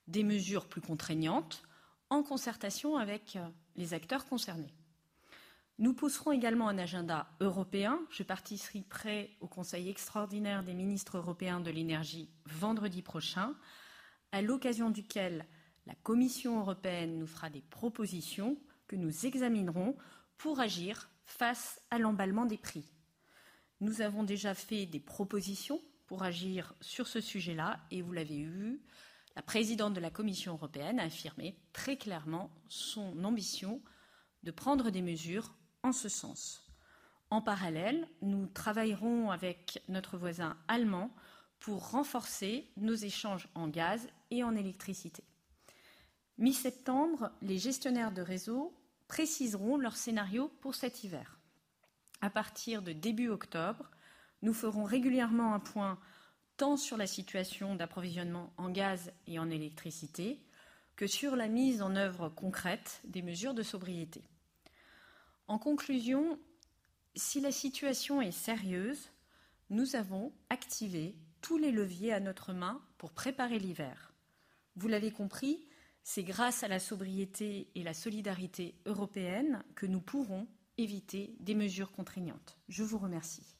des 0.07 0.23
mesures 0.23 0.67
plus 0.67 0.81
contraignantes, 0.81 1.63
en 2.09 2.21
concertation 2.21 2.97
avec 2.97 3.35
euh, 3.35 3.47
les 3.75 3.93
acteurs 3.93 4.25
concernés. 4.25 4.73
Nous 5.79 5.93
pousserons 5.93 6.31
également 6.31 6.67
un 6.67 6.77
agenda 6.77 7.27
européen. 7.39 7.99
Je 8.11 8.21
participerai 8.21 9.35
au 9.39 9.47
Conseil 9.47 9.89
extraordinaire 9.89 10.63
des 10.63 10.75
ministres 10.75 11.17
européens 11.17 11.59
de 11.59 11.71
l'énergie 11.71 12.29
vendredi 12.45 13.01
prochain, 13.01 13.55
à 14.33 14.41
l'occasion 14.41 14.89
duquel 14.89 15.45
la 15.85 15.93
Commission 15.93 16.59
européenne 16.59 17.19
nous 17.19 17.27
fera 17.27 17.51
des 17.51 17.61
propositions 17.61 18.57
que 18.87 18.95
nous 18.95 19.27
examinerons 19.27 19.95
pour 20.37 20.59
agir 20.59 21.07
face 21.23 21.79
à 21.91 21.99
l'emballement 21.99 22.47
des 22.47 22.57
prix. 22.57 22.83
Nous 23.79 24.01
avons 24.01 24.23
déjà 24.23 24.55
fait 24.55 24.87
des 24.87 24.99
propositions 24.99 25.79
pour 26.07 26.23
agir 26.23 26.73
sur 26.81 27.07
ce 27.07 27.21
sujet-là 27.21 27.79
et 27.91 28.01
vous 28.01 28.11
l'avez 28.11 28.43
vu, 28.43 28.81
la 29.35 29.43
présidente 29.43 29.93
de 29.93 29.99
la 29.99 30.09
Commission 30.09 30.53
européenne 30.53 30.99
a 30.99 31.03
affirmé 31.03 31.55
très 31.71 31.97
clairement 31.97 32.49
son 32.69 33.23
ambition 33.23 33.81
de 34.41 34.49
prendre 34.51 34.89
des 34.89 35.03
mesures 35.03 35.53
en 35.83 35.91
ce 35.91 36.09
sens. 36.09 36.67
En 37.29 37.41
parallèle, 37.41 38.07
nous 38.23 38.47
travaillerons 38.47 39.29
avec 39.29 39.83
notre 39.89 40.17
voisin 40.17 40.57
allemand 40.67 41.13
pour 41.63 41.91
renforcer 41.91 42.69
nos 42.75 42.93
échanges 42.93 43.47
en 43.55 43.69
gaz 43.69 44.05
et 44.31 44.43
en 44.43 44.53
électricité. 44.53 45.23
Mi-septembre, 46.37 47.31
les 47.41 47.57
gestionnaires 47.57 48.11
de 48.11 48.21
réseau 48.21 48.77
préciseront 49.07 49.77
leur 49.77 49.95
scénario 49.95 50.49
pour 50.59 50.75
cet 50.75 51.05
hiver. 51.05 51.39
À 52.19 52.29
partir 52.29 52.81
de 52.81 52.91
début 52.91 53.29
octobre, 53.29 53.89
nous 54.41 54.53
ferons 54.53 54.83
régulièrement 54.83 55.53
un 55.53 55.61
point 55.61 55.97
tant 56.57 56.75
sur 56.75 56.97
la 56.97 57.07
situation 57.07 57.75
d'approvisionnement 57.75 58.51
en 58.57 58.69
gaz 58.69 59.13
et 59.25 59.39
en 59.39 59.49
électricité 59.49 60.43
que 60.97 61.07
sur 61.07 61.37
la 61.37 61.47
mise 61.47 61.81
en 61.81 61.95
œuvre 61.95 62.27
concrète 62.27 62.99
des 63.05 63.21
mesures 63.21 63.53
de 63.53 63.63
sobriété. 63.63 64.21
En 65.47 65.59
conclusion, 65.59 66.37
si 67.15 67.39
la 67.39 67.53
situation 67.53 68.21
est 68.21 68.31
sérieuse, 68.31 69.11
nous 69.69 69.95
avons 69.95 70.33
activé 70.49 71.15
tous 71.43 71.57
les 71.57 71.71
leviers 71.71 72.13
à 72.13 72.21
notre 72.21 72.53
main 72.53 72.81
pour 72.97 73.11
préparer 73.11 73.59
l'hiver. 73.59 74.13
Vous 74.77 74.87
l'avez 74.87 75.11
compris, 75.11 75.67
c'est 76.01 76.23
grâce 76.23 76.63
à 76.63 76.69
la 76.69 76.79
sobriété 76.79 77.69
et 77.75 77.83
la 77.83 77.93
solidarité 77.93 78.75
européenne 78.85 79.61
que 79.75 79.85
nous 79.85 79.99
pourrons 79.99 80.47
éviter 80.77 81.35
des 81.41 81.53
mesures 81.53 81.91
contraignantes. 81.91 82.57
Je 82.69 82.83
vous 82.83 82.97
remercie. 82.97 83.52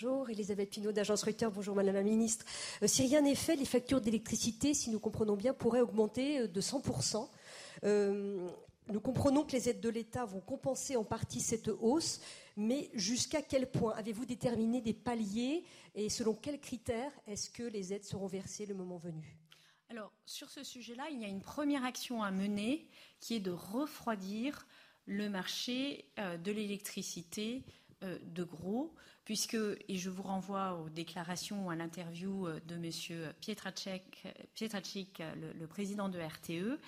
Bonjour, 0.00 0.30
Elisabeth 0.30 0.70
Pinault 0.70 0.92
d'Agence 0.92 1.24
Reuters. 1.24 1.50
Bonjour, 1.50 1.74
Madame 1.74 1.96
la 1.96 2.04
Ministre. 2.04 2.44
Euh, 2.84 2.86
si 2.86 3.02
rien 3.02 3.20
n'est 3.20 3.34
fait, 3.34 3.56
les 3.56 3.64
factures 3.64 4.00
d'électricité, 4.00 4.72
si 4.72 4.90
nous 4.90 5.00
comprenons 5.00 5.34
bien, 5.34 5.52
pourraient 5.52 5.80
augmenter 5.80 6.42
euh, 6.42 6.46
de 6.46 6.60
100%. 6.60 7.28
Euh, 7.82 8.48
nous 8.92 9.00
comprenons 9.00 9.42
que 9.42 9.50
les 9.50 9.68
aides 9.68 9.80
de 9.80 9.88
l'État 9.88 10.24
vont 10.24 10.38
compenser 10.40 10.94
en 10.94 11.02
partie 11.02 11.40
cette 11.40 11.66
hausse, 11.66 12.20
mais 12.56 12.90
jusqu'à 12.94 13.42
quel 13.42 13.68
point? 13.68 13.92
Avez-vous 13.96 14.24
déterminé 14.24 14.80
des 14.80 14.94
paliers? 14.94 15.64
Et 15.96 16.08
selon 16.10 16.32
quels 16.32 16.60
critères 16.60 17.10
est-ce 17.26 17.50
que 17.50 17.64
les 17.64 17.92
aides 17.92 18.04
seront 18.04 18.28
versées 18.28 18.66
le 18.66 18.74
moment 18.74 18.98
venu? 18.98 19.36
Alors, 19.88 20.12
sur 20.26 20.48
ce 20.48 20.62
sujet-là, 20.62 21.08
il 21.10 21.20
y 21.20 21.24
a 21.24 21.28
une 21.28 21.42
première 21.42 21.84
action 21.84 22.22
à 22.22 22.30
mener 22.30 22.86
qui 23.18 23.34
est 23.34 23.40
de 23.40 23.50
refroidir 23.50 24.64
le 25.06 25.28
marché 25.28 26.04
de 26.18 26.52
l'électricité 26.52 27.64
de 28.02 28.44
gros 28.44 28.94
puisque, 29.28 29.58
et 29.88 29.96
je 29.98 30.08
vous 30.08 30.22
renvoie 30.22 30.80
aux 30.80 30.88
déclarations 30.88 31.66
ou 31.66 31.70
à 31.70 31.76
l'interview 31.76 32.46
euh, 32.46 32.60
de 32.66 32.76
M. 32.76 33.34
Pietracek, 33.42 34.26
le, 34.58 35.52
le 35.52 35.66
président 35.66 36.08
de 36.08 36.18
RTE, 36.18 36.80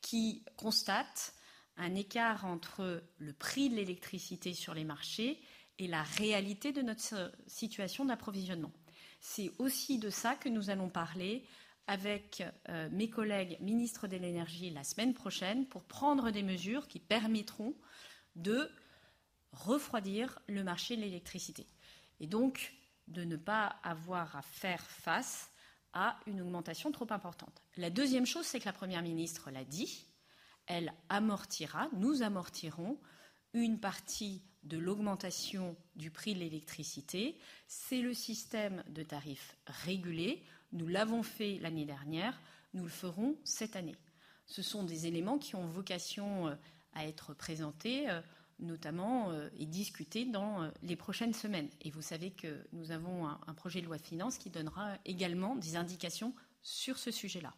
qui 0.00 0.44
constate 0.56 1.34
un 1.76 1.94
écart 1.94 2.46
entre 2.46 3.00
le 3.18 3.32
prix 3.32 3.70
de 3.70 3.76
l'électricité 3.76 4.54
sur 4.54 4.74
les 4.74 4.82
marchés 4.82 5.40
et 5.78 5.86
la 5.86 6.02
réalité 6.02 6.72
de 6.72 6.82
notre 6.82 7.32
situation 7.46 8.04
d'approvisionnement. 8.04 8.72
C'est 9.20 9.52
aussi 9.60 10.00
de 10.00 10.10
ça 10.10 10.34
que 10.34 10.48
nous 10.48 10.70
allons 10.70 10.88
parler 10.88 11.44
avec 11.86 12.42
euh, 12.70 12.88
mes 12.90 13.08
collègues 13.08 13.56
ministres 13.60 14.08
de 14.08 14.16
l'énergie 14.16 14.70
la 14.70 14.82
semaine 14.82 15.14
prochaine 15.14 15.64
pour 15.66 15.84
prendre 15.84 16.32
des 16.32 16.42
mesures 16.42 16.88
qui 16.88 16.98
permettront 16.98 17.76
de 18.34 18.68
refroidir 19.54 20.38
le 20.48 20.62
marché 20.64 20.96
de 20.96 21.02
l'électricité 21.02 21.66
et 22.20 22.26
donc 22.26 22.74
de 23.08 23.24
ne 23.24 23.36
pas 23.36 23.76
avoir 23.82 24.36
à 24.36 24.42
faire 24.42 24.82
face 24.82 25.50
à 25.92 26.18
une 26.26 26.40
augmentation 26.40 26.90
trop 26.90 27.06
importante. 27.10 27.62
La 27.76 27.90
deuxième 27.90 28.26
chose, 28.26 28.46
c'est 28.46 28.60
que 28.60 28.64
la 28.64 28.72
Première 28.72 29.02
ministre 29.02 29.50
l'a 29.50 29.64
dit, 29.64 30.06
elle 30.66 30.92
amortira, 31.08 31.88
nous 31.96 32.22
amortirons 32.22 32.98
une 33.52 33.78
partie 33.78 34.42
de 34.64 34.78
l'augmentation 34.78 35.76
du 35.94 36.10
prix 36.10 36.34
de 36.34 36.40
l'électricité. 36.40 37.38
C'est 37.68 38.00
le 38.00 38.14
système 38.14 38.82
de 38.88 39.02
tarifs 39.02 39.56
régulés. 39.66 40.42
Nous 40.72 40.88
l'avons 40.88 41.22
fait 41.22 41.58
l'année 41.60 41.84
dernière, 41.84 42.40
nous 42.72 42.82
le 42.82 42.88
ferons 42.90 43.36
cette 43.44 43.76
année. 43.76 43.96
Ce 44.46 44.62
sont 44.62 44.82
des 44.82 45.06
éléments 45.06 45.38
qui 45.38 45.54
ont 45.54 45.66
vocation 45.66 46.48
euh, 46.48 46.54
à 46.94 47.06
être 47.06 47.34
présentés 47.34 48.10
euh, 48.10 48.20
notamment 48.58 49.30
euh, 49.30 49.48
et 49.58 49.66
discuter 49.66 50.24
dans 50.24 50.62
euh, 50.62 50.70
les 50.82 50.96
prochaines 50.96 51.34
semaines. 51.34 51.68
Et 51.80 51.90
vous 51.90 52.02
savez 52.02 52.30
que 52.30 52.64
nous 52.72 52.90
avons 52.90 53.26
un, 53.26 53.54
projet 53.54 53.80
de 53.80 53.86
loi 53.86 53.98
de 53.98 54.02
finances 54.02 54.38
qui 54.38 54.50
donnera 54.50 54.96
également 55.04 55.56
des 55.56 55.76
indications 55.76 56.34
sur 56.62 56.98
ce 56.98 57.10
sujet-là. 57.10 57.54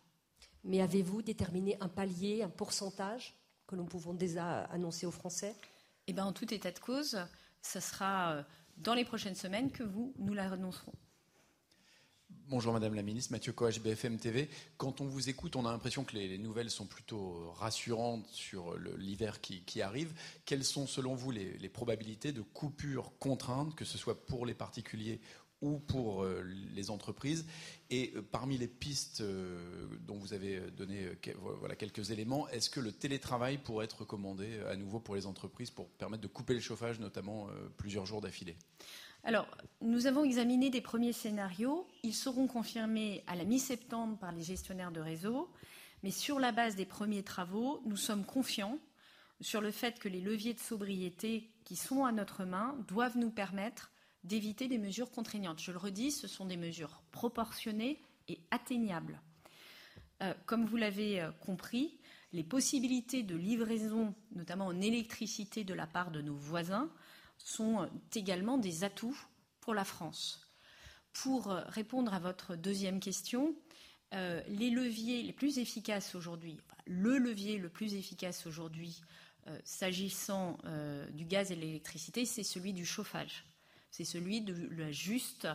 Mais 0.65 0.81
avez-vous 0.81 1.23
déterminé 1.23 1.77
un 1.81 1.89
palier, 1.89 2.43
un 2.43 2.49
pourcentage 2.49 3.35
que 3.67 3.77
nous 3.77 3.85
pouvons 3.85 4.15
déjà 4.15 4.63
annoncer 4.65 5.07
aux 5.07 5.13
Français? 5.13 5.55
Eh 6.07 6.13
bien, 6.13 6.25
en 6.25 6.33
tout 6.33 6.53
état 6.53 6.71
de 6.71 6.79
cause, 6.79 7.19
ce 7.63 7.81
sera 7.81 8.33
euh, 8.33 8.43
dans 8.77 8.95
les 8.95 9.05
prochaines 9.05 9.35
semaines 9.35 9.71
que 9.71 9.83
vous 9.83 10.15
nous 10.19 10.35
l'annoncerons. 10.35 10.93
Bonjour 12.49 12.73
Madame 12.73 12.95
la 12.95 13.03
Ministre, 13.03 13.33
Mathieu 13.33 13.53
Coach, 13.53 13.81
BFM 13.81 14.19
TV. 14.19 14.49
Quand 14.77 15.01
on 15.01 15.05
vous 15.07 15.29
écoute, 15.29 15.57
on 15.57 15.67
a 15.67 15.73
l'impression 15.73 16.05
que 16.05 16.15
les, 16.15 16.39
nouvelles 16.39 16.71
sont 16.71 16.87
plutôt 16.87 17.51
rassurantes 17.57 18.25
sur 18.29 18.79
l'hiver 18.99 19.41
qui, 19.41 19.83
arrive. 19.83 20.13
Quelles 20.45 20.63
sont 20.63 20.87
selon 20.87 21.17
vous 21.17 21.33
les, 21.33 21.69
probabilités 21.69 22.31
de 22.31 22.43
coupures 22.43 23.11
contraintes, 23.19 23.75
que 23.75 23.85
ce 23.85 23.99
soit 23.99 24.27
pour 24.27 24.47
les 24.47 24.55
particuliers 24.55 25.21
ou 25.61 25.81
pour 25.81 26.25
les 26.75 26.91
entreprises? 26.91 27.47
Et 27.91 28.15
parmi 28.31 28.59
les 28.59 28.69
pistes 28.69 29.25
dont 30.07 30.17
vous 30.17 30.33
avez 30.33 30.61
donné 30.71 31.11
quelques 31.77 32.13
éléments, 32.13 32.49
est-ce 32.51 32.71
que 32.71 32.79
le 32.79 32.93
télétravail 32.93 33.59
pourrait 33.59 33.87
être 33.87 34.03
recommandé 34.03 34.61
à 34.71 34.77
nouveau 34.77 35.01
pour 35.01 35.17
les 35.17 35.27
entreprises 35.27 35.73
pour 35.73 35.89
permettre 35.89 36.23
de 36.23 36.29
couper 36.29 36.55
le 36.55 36.61
chauffage, 36.61 37.01
notamment 37.01 37.49
plusieurs 37.77 38.07
jours 38.07 38.21
d'affilée? 38.21 38.55
Alors, 39.27 39.49
nous 39.81 40.07
avons 40.07 40.23
examiné 40.23 40.71
des 40.71 40.81
premiers 40.81 41.13
scénarios. 41.13 41.85
Ils 42.05 42.15
seront 42.15 42.47
confirmés 42.47 43.25
à 43.27 43.35
la 43.35 43.45
mi-septembre 43.45 44.17
par 44.17 44.31
les 44.31 44.45
gestionnaires 44.45 44.93
de 44.93 45.01
réseau. 45.01 45.51
Mais 46.05 46.13
sur 46.13 46.39
la 46.39 46.53
base 46.53 46.77
des 46.77 46.85
premiers 46.85 47.25
travaux, 47.25 47.83
nous 47.87 47.97
sommes 47.97 48.25
confiants 48.25 48.79
sur 49.41 49.61
le 49.61 49.73
fait 49.73 49.99
que 49.99 50.09
les 50.09 50.21
leviers 50.21 50.55
de 50.55 50.61
sobriété 50.61 51.51
qui 51.65 51.75
sont 51.75 52.05
à 52.05 52.13
notre 52.13 52.45
main 52.45 52.79
doivent 52.87 53.19
nous 53.19 53.33
permettre 53.33 53.91
d'éviter 54.23 54.69
des 54.69 54.79
mesures 54.79 55.11
contraignantes. 55.11 55.61
Je 55.61 55.73
le 55.73 55.79
redis, 55.79 56.13
ce 56.13 56.29
sont 56.29 56.47
des 56.47 56.57
mesures 56.57 57.03
proportionnées 57.11 58.01
et 58.29 58.39
atteignables. 58.53 59.21
Euh, 60.23 60.35
comme 60.47 60.67
vous 60.67 60.77
l'avez 60.77 61.21
euh, 61.21 61.33
compris, 61.33 61.99
les 62.33 62.45
possibilités 62.45 63.25
de 63.25 63.35
livraison, 63.35 64.15
notamment 64.37 64.67
en 64.67 64.81
électricité 64.81 65.65
de 65.65 65.75
la 65.75 65.89
part 65.89 66.13
de 66.13 66.23
nos 66.23 66.37
voisins, 66.37 66.89
sont 67.39 67.89
également 68.15 68.59
des 68.59 68.85
atouts 68.85 69.19
pour 69.61 69.75
la 69.75 69.85
France. 69.85 70.53
Pour 71.13 71.47
répondre 71.47 72.13
à 72.13 72.19
votre 72.19 72.57
deuxième 72.57 73.01
question, 73.01 73.55
euh, 74.15 74.41
les 74.49 74.71
leviers 74.71 75.23
les 75.23 75.33
plus 75.33 75.59
efficaces 75.59 76.15
aujourd'hui, 76.15 76.59
le 76.87 77.19
levier 77.19 77.59
le 77.59 77.69
plus 77.69 77.95
efficace 77.95 78.47
aujourd'hui 78.47 79.01
euh, 79.49 79.59
s'agissant 79.65 80.59
euh, 80.65 81.09
du 81.11 81.25
gaz 81.25 81.51
et 81.51 81.57
de 81.57 81.61
l'électricité, 81.61 82.25
c'est 82.25 82.45
celui 82.45 82.73
du 82.73 82.87
chauffage. 82.87 83.45
C'est 83.91 84.05
celui 84.05 84.45
juste, 84.91 85.49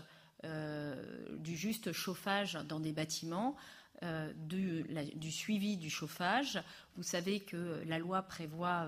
du 0.43 1.55
juste 1.55 1.91
chauffage 1.91 2.53
dans 2.67 2.79
des 2.79 2.91
bâtiments, 2.91 3.55
du, 4.35 5.31
suivi 5.31 5.77
du 5.77 5.91
chauffage. 5.91 6.59
Vous 6.95 7.03
savez 7.03 7.41
que 7.41 7.83
la 7.85 7.99
loi 7.99 8.23
prévoit 8.23 8.87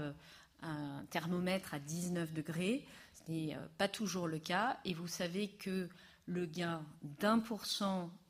un 0.64 1.06
thermomètre 1.10 1.74
à 1.74 1.80
19 1.80 2.34
degrés. 2.34 2.86
Ce 3.14 3.32
n'est 3.32 3.56
euh, 3.56 3.60
pas 3.78 3.88
toujours 3.88 4.28
le 4.28 4.40
cas. 4.40 4.78
Et 4.86 4.94
vous 4.94 5.08
savez 5.08 5.50
que 5.50 5.90
le 6.26 6.46
gain 6.46 6.86
d'un 7.20 7.42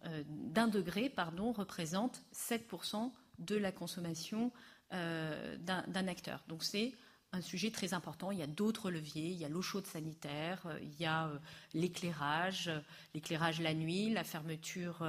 euh, 0.06 0.68
degré, 0.68 1.10
pardon, 1.10 1.52
représente 1.52 2.24
7% 2.34 3.12
de 3.40 3.56
la 3.56 3.72
consommation 3.72 4.52
euh, 4.94 5.58
d'un 5.58 6.08
acteur. 6.08 6.44
Donc 6.48 6.64
c'est 6.64 6.94
un 7.32 7.42
sujet 7.42 7.72
très 7.72 7.94
important. 7.94 8.32
Il 8.32 8.40
y 8.40 8.44
a 8.44 8.48
d'autres 8.48 8.92
leviers. 8.92 9.30
Il 9.30 9.38
y 9.38 9.46
a 9.46 9.50
l'eau 9.50 9.62
chaude 9.62 9.88
sanitaire, 9.88 10.68
il 10.82 11.00
y 11.00 11.06
a 11.06 11.32
l'éclairage, 11.74 12.72
l'éclairage 13.16 13.60
la 13.60 13.74
nuit, 13.74 14.12
la 14.12 14.24
fermeture 14.24 15.04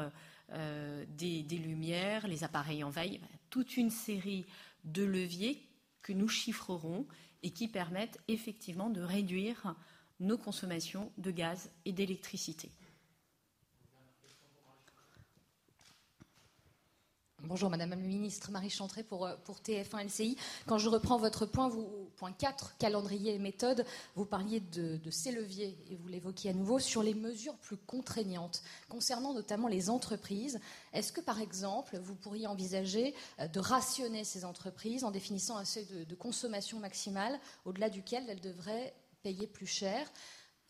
des, 0.50 1.42
des, 1.42 1.58
lumières, 1.58 2.26
les 2.26 2.42
appareils 2.42 2.82
en 2.82 2.88
veille, 2.88 3.20
toute 3.50 3.76
une 3.76 3.90
série 3.90 4.46
de 4.84 5.04
leviers 5.04 5.66
que 6.04 6.12
nous 6.12 6.28
chiffrerons 6.28 7.06
et 7.42 7.50
qui 7.50 7.66
permettent 7.66 8.20
effectivement 8.28 8.90
de 8.90 9.00
réduire 9.00 9.74
nos 10.20 10.38
consommations 10.38 11.10
de 11.18 11.32
gaz 11.32 11.70
et 11.84 11.92
d'électricité. 11.92 12.70
Bonjour 17.42 17.68
Madame 17.68 17.90
la 17.90 17.96
Ministre, 17.96 18.50
Marie 18.50 18.70
Chantré 18.70 19.02
pour, 19.02 19.26
euh, 19.26 19.36
pour 19.44 19.60
TF1 19.60 20.06
LCI. 20.06 20.36
Quand 20.66 20.78
je 20.78 20.88
reprends 20.88 21.18
votre 21.18 21.44
point, 21.44 21.68
vous, 21.68 22.03
point 22.24 22.32
4, 22.32 22.78
calendrier 22.78 23.34
et 23.34 23.38
méthode, 23.38 23.84
vous 24.14 24.24
parliez 24.24 24.60
de, 24.60 24.98
ces 25.10 25.30
leviers 25.30 25.76
et 25.90 25.96
vous 25.96 26.08
l'évoquiez 26.08 26.48
à 26.48 26.52
nouveau 26.54 26.78
sur 26.78 27.02
les 27.02 27.12
mesures 27.12 27.54
plus 27.56 27.76
contraignantes 27.76 28.62
concernant 28.88 29.34
notamment 29.34 29.68
les 29.68 29.90
entreprises. 29.90 30.58
Est-ce 30.94 31.12
que 31.12 31.20
par 31.20 31.42
exemple 31.42 31.98
vous 31.98 32.14
pourriez 32.14 32.46
envisager 32.46 33.14
euh, 33.40 33.48
de 33.48 33.60
rationner 33.60 34.24
ces 34.24 34.46
entreprises 34.46 35.04
en 35.04 35.10
définissant 35.10 35.58
un 35.58 35.66
seuil 35.66 35.84
de, 35.84 36.04
de 36.04 36.14
consommation 36.14 36.78
maximale 36.78 37.38
au-delà 37.66 37.90
duquel 37.90 38.24
elles 38.30 38.40
devraient 38.40 38.94
payer 39.22 39.46
plus 39.46 39.66
cher? 39.66 40.10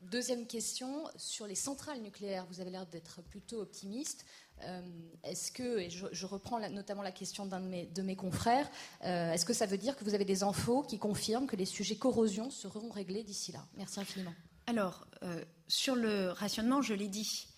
Deuxième 0.00 0.48
question, 0.48 1.04
sur 1.16 1.46
les 1.46 1.54
centrales 1.54 2.00
nucléaires, 2.00 2.46
vous 2.50 2.60
avez 2.60 2.70
l'air 2.70 2.86
d'être 2.86 3.22
plutôt 3.22 3.60
optimiste. 3.60 4.26
Euh, 4.62 4.80
est-ce 5.24 5.50
que, 5.50 5.88
je, 5.88 6.26
reprends 6.26 6.60
notamment 6.70 7.02
la 7.02 7.12
question 7.12 7.46
d'un 7.46 7.60
de 7.60 8.02
mes, 8.02 8.16
confrères, 8.16 8.68
euh, 9.04 9.32
est-ce 9.32 9.44
que 9.44 9.52
ça 9.52 9.66
veut 9.66 9.78
dire 9.78 9.96
que 9.96 10.04
vous 10.04 10.14
avez 10.14 10.24
des 10.24 10.42
infos 10.42 10.82
qui 10.82 10.98
confirment 10.98 11.46
que 11.46 11.56
les 11.56 11.64
sujets 11.64 11.96
corrosion 11.96 12.50
seront 12.50 12.90
réglés 12.90 13.24
d'ici 13.24 13.52
là? 13.52 13.64
Merci 13.76 14.00
infiniment. 14.00 14.34
Alors, 14.66 15.06
euh, 15.22 15.44
sur 15.68 15.94
le 15.94 16.30
rationnement, 16.30 16.82
je 16.82 16.94
l'ai 16.94 17.08
dit. 17.08 17.48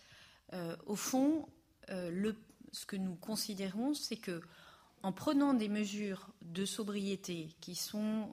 au 0.86 0.96
fond, 0.96 1.48
ce 1.88 2.86
que 2.86 2.96
nous 2.96 3.16
considérons, 3.16 3.94
c'est 3.94 4.16
que 4.16 4.40
en 5.02 5.12
prenant 5.12 5.54
des 5.54 5.68
mesures 5.68 6.30
de 6.42 6.64
sobriété 6.64 7.48
qui 7.60 7.74
sont 7.74 8.32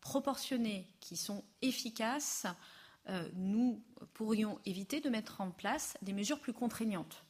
proportionnées, 0.00 0.88
qui 1.00 1.16
sont 1.16 1.44
efficaces, 1.60 2.46
nous 3.34 3.82
pourrions 4.14 4.58
éviter 4.64 5.00
de 5.00 5.10
mettre 5.10 5.40
en 5.40 5.50
place 5.50 5.96
des 6.02 6.12
mesures 6.12 6.40
plus 6.40 6.52
contraignantes 6.52 7.24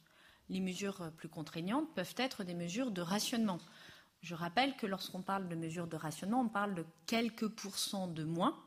les 0.53 0.61
mesures 0.61 1.11
plus 1.17 1.29
contraignantes 1.29 1.93
peuvent 1.95 2.15
être 2.17 2.43
des 2.43 2.53
mesures 2.53 2.91
de 2.91 3.01
rationnement. 3.01 3.59
Je 4.21 4.35
rappelle 4.35 4.75
que 4.77 4.87
lorsqu'on 4.87 5.21
parle 5.21 5.49
de 5.49 5.55
mesures 5.55 5.87
de 5.87 5.97
rationnement, 5.97 6.41
on 6.41 6.47
parle 6.47 6.75
de 6.75 6.85
quelques 7.07 7.49
pourcents 7.49 8.07
de 8.07 8.23
moins 8.23 8.57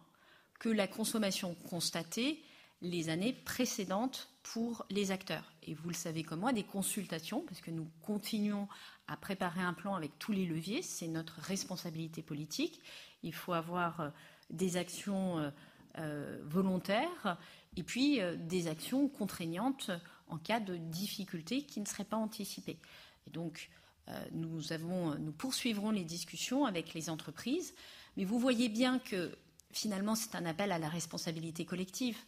que 0.59 0.69
la 0.69 0.87
consommation 0.87 1.55
constatée 1.71 2.43
les 2.83 3.09
années 3.09 3.33
précédentes 3.33 4.29
pour 4.43 4.85
les 4.91 5.11
acteurs. 5.11 5.53
Et 5.63 5.75
vous 5.75 5.89
le 5.89 5.95
savez 5.95 6.23
comme 6.23 6.41
moi, 6.41 6.53
des 6.53 6.63
consultations, 6.63 7.41
parce 7.41 7.61
que 7.61 7.71
nous 7.71 7.89
continuons 8.03 8.69
à 9.09 9.17
préparer 9.17 9.61
un 9.61 9.73
plan 9.73 9.95
avec 9.95 10.19
tous 10.19 10.33
les 10.33 10.45
leviers, 10.45 10.83
c'est 10.83 11.09
notre 11.09 11.41
responsabilité 11.41 12.23
politique. 12.23 12.81
Il 13.23 13.35
faut 13.35 13.53
avoir 13.53 14.01
euh, 14.01 14.09
des 14.51 14.77
actions 14.77 15.39
euh, 15.39 15.51
euh, 15.99 16.39
volontaires 16.45 17.39
et 17.77 17.83
puis 17.83 18.21
des 18.39 18.69
actions 18.69 19.09
contraignantes 19.09 19.91
en 20.28 20.39
cas 20.39 20.61
de 20.61 20.77
difficultés 20.77 21.62
qui 21.62 21.81
ne 21.81 21.86
seraient 21.86 22.05
pas 22.05 22.16
anticipées. 22.16 22.78
Et 23.27 23.31
donc, 23.31 23.70
euh, 24.09 24.24
nous, 24.32 24.73
avons, 24.73 25.16
nous 25.16 25.32
poursuivrons 25.32 25.90
les 25.90 26.05
discussions 26.05 26.65
avec 26.65 26.94
les 26.94 27.11
entreprises, 27.11 27.74
mais 28.16 28.24
vous 28.24 28.39
voyez 28.39 28.69
bien 28.69 28.98
que 28.98 29.36
finalement, 29.73 30.15
c'est 30.15 30.35
un 30.35 30.47
appel 30.47 30.73
à 30.73 30.78
la 30.78 30.89
responsabilité 30.89 31.65
collective. 31.65 32.19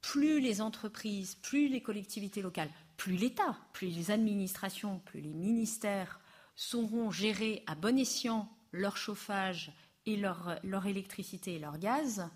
Plus 0.00 0.40
les 0.40 0.60
entreprises, 0.60 1.36
plus 1.36 1.68
les 1.68 1.80
collectivités 1.80 2.42
locales, 2.42 2.70
plus 2.96 3.16
l'État, 3.16 3.56
plus 3.72 3.88
les 3.88 4.10
administrations, 4.10 5.00
plus 5.00 5.20
les 5.20 5.32
ministères 5.32 6.20
sauront 6.56 7.10
gérer 7.10 7.62
à 7.66 7.74
bon 7.74 7.98
escient 7.98 8.48
leur 8.70 8.96
chauffage 8.96 9.72
et 10.06 10.16
leur 10.16 10.86
électricité 10.86 11.54
et 11.54 11.58
leur 11.58 11.78
gaz, 11.78 12.28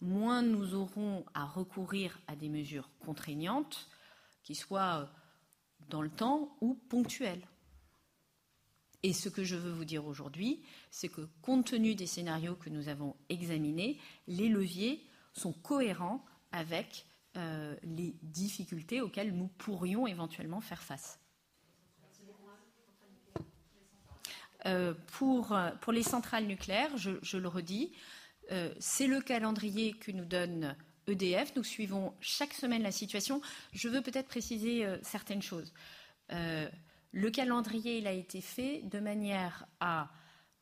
moins 0.00 0.42
nous 0.42 0.74
aurons 0.74 1.24
à 1.34 1.44
recourir 1.44 2.18
à 2.26 2.36
des 2.36 2.48
mesures 2.48 2.88
contraignantes 3.00 3.88
qui 4.42 4.54
soit 4.54 5.00
euh, 5.00 5.06
dans 5.88 6.02
le 6.02 6.10
temps 6.10 6.56
ou 6.60 6.74
ponctuel. 6.74 7.40
Et 9.02 9.12
ce 9.12 9.28
que 9.28 9.44
je 9.44 9.56
veux 9.56 9.72
vous 9.72 9.84
dire 9.84 10.06
aujourd'hui, 10.06 10.62
c'est 10.90 11.08
que 11.08 11.22
compte 11.40 11.66
tenu 11.66 11.94
des 11.94 12.06
scénarios 12.06 12.54
que 12.54 12.68
nous 12.68 12.88
avons 12.88 13.16
examinés, 13.28 13.98
les 14.26 14.48
leviers 14.48 15.02
sont 15.32 15.52
cohérents 15.52 16.24
avec 16.52 17.06
euh, 17.36 17.74
les 17.82 18.14
difficultés 18.22 19.00
auxquelles 19.00 19.34
nous 19.34 19.48
pourrions 19.48 20.06
éventuellement 20.06 20.60
faire 20.60 20.82
face. 20.82 21.18
Euh, 24.66 24.92
pour, 25.12 25.56
pour, 25.80 25.92
les 25.92 26.02
centrales 26.02 26.46
nucléaires, 26.46 26.94
je, 26.98 27.36
le 27.38 27.48
redis, 27.48 27.92
c'est 28.80 29.06
le 29.06 29.20
calendrier 29.22 29.94
que 29.94 30.10
nous 30.10 30.26
donne 30.26 30.76
EDF. 31.10 31.54
Nous 31.56 31.64
suivons 31.64 32.14
chaque 32.20 32.54
semaine 32.54 32.82
la 32.82 32.92
situation. 32.92 33.40
Je 33.72 33.88
veux 33.88 34.02
peut-être 34.02 34.28
préciser 34.28 34.84
euh, 34.84 34.98
certaines 35.02 35.42
choses. 35.42 35.72
Euh, 36.32 36.68
le 37.12 37.30
calendrier, 37.30 38.06
a 38.06 38.12
été 38.12 38.40
fait 38.40 38.82
de 38.82 39.00
manière 39.00 39.66
à 39.80 40.10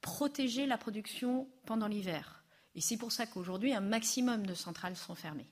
protéger 0.00 0.66
la 0.66 0.78
production 0.78 1.48
pendant 1.66 1.88
l'hiver. 1.88 2.44
Et 2.74 2.80
c'est 2.80 2.96
pour 2.96 3.12
ça 3.12 3.26
qu'aujourd'hui, 3.26 3.74
un 3.74 3.80
maximum 3.80 4.46
de 4.46 4.54
centrales 4.54 4.96
sont 4.96 5.14
fermées. 5.14 5.50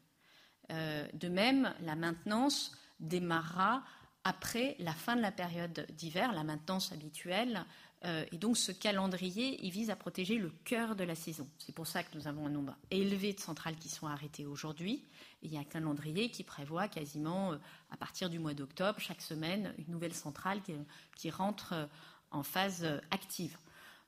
Euh, 0.72 1.06
de 1.12 1.28
même, 1.28 1.72
la 1.80 1.96
maintenance 1.96 2.72
démarrera 3.00 3.84
après 4.24 4.74
la 4.78 4.92
fin 4.92 5.16
de 5.16 5.22
la 5.22 5.30
période 5.30 5.86
d'hiver, 5.90 6.32
la 6.32 6.44
maintenance 6.44 6.92
habituelle 6.92 7.64
euh, 8.04 8.24
et 8.30 8.36
donc 8.36 8.56
ce 8.56 8.72
calendrier, 8.72 9.58
vise 9.70 9.90
à 9.90 9.96
protéger 9.96 10.36
le 10.36 10.50
cœur 10.64 10.96
de 10.96 11.04
la 11.04 11.14
saison. 11.14 11.48
C'est 11.58 11.74
pour 11.74 11.86
ça 11.86 12.02
que 12.02 12.16
nous 12.16 12.28
avons 12.28 12.46
un 12.46 12.50
nombre 12.50 12.76
élevé 12.90 13.32
de 13.32 13.40
centrales 13.40 13.76
qui 13.76 13.88
sont 13.88 14.06
arrêtées 14.06 14.46
aujourd'hui. 14.46 15.02
il 15.42 15.52
y 15.52 15.56
a 15.56 15.60
un 15.60 15.64
calendrier 15.64 16.30
qui 16.30 16.44
prévoit 16.44 16.88
quasiment, 16.88 17.52
euh, 17.52 17.56
à 17.90 17.96
partir 17.96 18.28
du 18.28 18.38
mois 18.38 18.54
d'octobre, 18.54 19.00
chaque 19.00 19.22
semaine, 19.22 19.74
une 19.78 19.90
nouvelle 19.90 20.14
centrale 20.14 20.60
qui, 21.16 21.30
rentre 21.30 21.72
euh, 21.72 21.86
en 22.30 22.42
phase 22.42 22.84
active. 23.10 23.56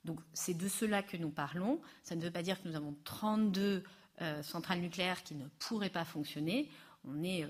Donc 0.05 0.19
c'est 0.33 0.53
de 0.53 0.67
cela 0.67 1.01
que 1.01 1.17
nous 1.17 1.31
parlons. 1.31 1.81
Ça 2.03 2.15
ne 2.15 2.21
veut 2.21 2.31
pas 2.31 2.43
dire 2.43 2.61
que 2.61 2.67
nous 2.67 2.75
avons 2.75 2.95
32 3.03 3.83
centrales 4.41 4.81
nucléaires 4.81 5.23
qui 5.23 5.33
ne 5.33 5.47
pourraient 5.59 5.89
pas 5.89 6.03
fonctionner. 6.03 6.69
On 7.05 7.23
est 7.23 7.47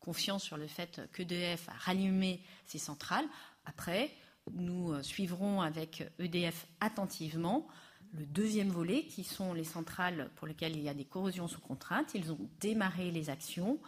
confiants 0.00 0.38
sur 0.38 0.58
le 0.58 0.66
fait 0.66 1.00
qu'EDF 1.14 1.68
a 1.70 1.72
rallumé 1.72 2.42
ses 2.66 2.78
centrales. 2.78 3.24
Après, 3.64 4.10
nous 4.52 5.02
suivrons 5.02 5.60
avec 5.60 6.04
EDF 6.18 6.66
attentivement 6.80 7.66
le 8.12 8.26
deuxième 8.26 8.70
volet, 8.70 9.04
qui 9.06 9.22
sont 9.22 9.52
les 9.52 9.64
centrales 9.64 10.30
pour 10.36 10.46
lesquelles 10.46 10.76
il 10.76 10.82
y 10.82 10.88
a 10.88 10.94
des 10.94 11.04
corrosions 11.04 11.46
sous 11.46 11.60
contrainte. 11.60 12.14
Ils 12.14 12.32
ont 12.32 12.50
démarré 12.58 13.10
les 13.10 13.30
actions 13.30 13.78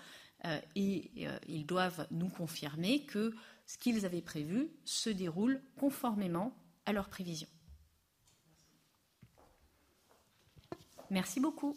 et 0.76 1.10
ils 1.48 1.66
doivent 1.66 2.06
nous 2.10 2.28
confirmer 2.28 3.04
que 3.04 3.34
ce 3.66 3.78
qu'ils 3.78 4.06
avaient 4.06 4.22
prévu 4.22 4.70
se 4.84 5.10
déroule 5.10 5.60
conformément 5.76 6.54
à 6.86 6.92
leurs 6.92 7.08
prévisions. 7.08 7.48
Merci 11.10 11.40
beaucoup. 11.40 11.76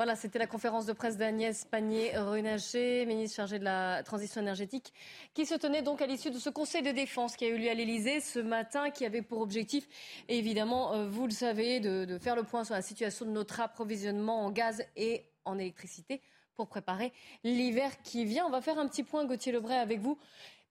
Voilà, 0.00 0.16
c'était 0.16 0.38
la 0.38 0.46
conférence 0.46 0.86
de 0.86 0.94
presse 0.94 1.18
d'Agnès 1.18 1.66
Pannier-Runacher, 1.66 3.04
ministre 3.04 3.36
chargée 3.36 3.58
de 3.58 3.64
la 3.64 4.02
transition 4.02 4.40
énergétique, 4.40 4.94
qui 5.34 5.44
se 5.44 5.54
tenait 5.54 5.82
donc 5.82 6.00
à 6.00 6.06
l'issue 6.06 6.30
de 6.30 6.38
ce 6.38 6.48
conseil 6.48 6.80
de 6.80 6.90
défense 6.90 7.36
qui 7.36 7.44
a 7.44 7.48
eu 7.48 7.58
lieu 7.58 7.68
à 7.68 7.74
l'Elysée 7.74 8.20
ce 8.20 8.38
matin, 8.38 8.88
qui 8.88 9.04
avait 9.04 9.20
pour 9.20 9.42
objectif, 9.42 9.86
évidemment, 10.30 10.94
euh, 10.94 11.06
vous 11.06 11.26
le 11.26 11.32
savez, 11.32 11.80
de, 11.80 12.18
faire 12.18 12.34
le 12.34 12.44
point 12.44 12.64
sur 12.64 12.72
la 12.72 12.80
situation 12.80 13.26
de 13.26 13.30
notre 13.30 13.60
approvisionnement 13.60 14.42
en 14.42 14.50
gaz 14.50 14.82
et 14.96 15.26
en 15.44 15.58
électricité 15.58 16.22
pour 16.54 16.68
préparer 16.68 17.12
l'hiver 17.44 18.00
qui 18.00 18.24
vient. 18.24 18.46
On 18.46 18.50
va 18.50 18.62
faire 18.62 18.78
un 18.78 18.88
petit 18.88 19.02
point, 19.02 19.26
Gauthier 19.26 19.52
Lebray, 19.52 19.76
avec 19.76 20.00
vous. 20.00 20.18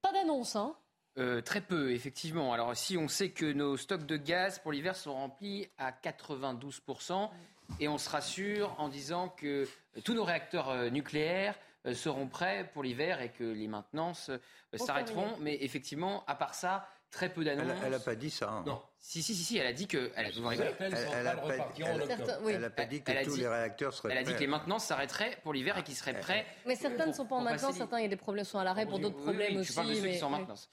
Pas 0.02 0.12
d'annonce, 0.12 0.56
hein? 0.56 0.76
Euh, 1.20 1.42
très 1.42 1.62
peu, 1.62 1.92
effectivement. 1.92 2.52
Alors, 2.52 2.76
si 2.76 2.98
on 2.98 3.08
sait 3.08 3.30
que 3.30 3.46
nos 3.46 3.78
stocks 3.78 4.08
de 4.08 4.18
gaz 4.18 4.58
pour 4.58 4.72
l'hiver 4.72 4.96
sont 4.96 5.14
remplis 5.14 5.68
à 5.78 5.92
92%, 5.92 7.30
et 7.80 7.88
on 7.88 7.98
se 7.98 8.10
rassure 8.10 8.76
en 8.78 8.90
disant 8.90 9.30
que 9.30 9.68
tous 10.04 10.14
nos 10.14 10.24
réacteurs 10.24 10.70
euh, 10.70 10.90
nucléaires 10.90 11.56
euh, 11.86 11.94
seront 11.94 12.28
prêts 12.28 12.70
pour 12.74 12.84
l'hiver 12.84 13.22
et 13.22 13.30
que 13.30 13.44
les 13.44 13.68
maintenances 13.68 14.32
s'arrêteront. 14.74 15.36
Mais 15.40 15.58
effectivement, 15.62 16.24
à 16.28 16.36
part 16.36 16.56
ça, 16.56 16.88
très 17.12 17.30
peu 17.30 17.44
d'annonces. 17.44 17.78
Elle 17.84 17.92
n'a 17.92 18.00
pas 18.00 18.16
dit 18.16 18.30
ça. 18.30 18.50
Hein. 18.50 18.64
Non. 18.66 18.82
Si, 19.00 19.24
si, 19.24 19.34
si, 19.34 19.44
si, 19.44 19.58
elle 19.58 19.68
a 19.68 19.74
dit 19.74 19.88
que. 19.88 20.12
Elle, 20.16 20.26
a, 20.26 20.30
pas 22.70 22.86
dit 22.86 23.02
que 23.02 23.24
tous 23.24 23.36
les 23.38 23.48
réacteurs 23.48 23.94
seraient 23.94 24.12
Elle 24.12 24.20
a 24.20 24.24
dit 24.24 24.34
que 24.34 24.40
les 24.40 24.48
maintenances 24.48 24.86
s'arrêteraient 24.86 25.38
pour 25.44 25.54
l'hiver 25.54 25.78
et 25.78 25.84
qu'ils 25.84 25.96
seraient 25.96 26.20
prêts. 26.20 26.46
Mais 26.66 26.76
certains 26.76 27.06
ne 27.06 27.14
sont 27.14 27.26
pas 27.26 27.38
en 27.38 27.42
maintenance, 27.42 27.76
certains, 27.76 28.00
il 28.00 28.04
y 28.04 28.06
a 28.06 28.10
des 28.10 28.16
problèmes 28.16 28.46
sont 28.46 28.60
à 28.60 28.64
l'arrêt 28.64 28.86
pour 28.86 29.00
d'autres 29.00 29.18
problèmes 29.18 29.58
aussi. 29.58 29.72
Je 29.72 29.76
parle 29.76 29.90
de 29.90 29.96
ceux 29.96 30.08
qui 30.08 30.18
sont 30.18 30.28
en 30.28 30.32
maintenance 30.32 30.70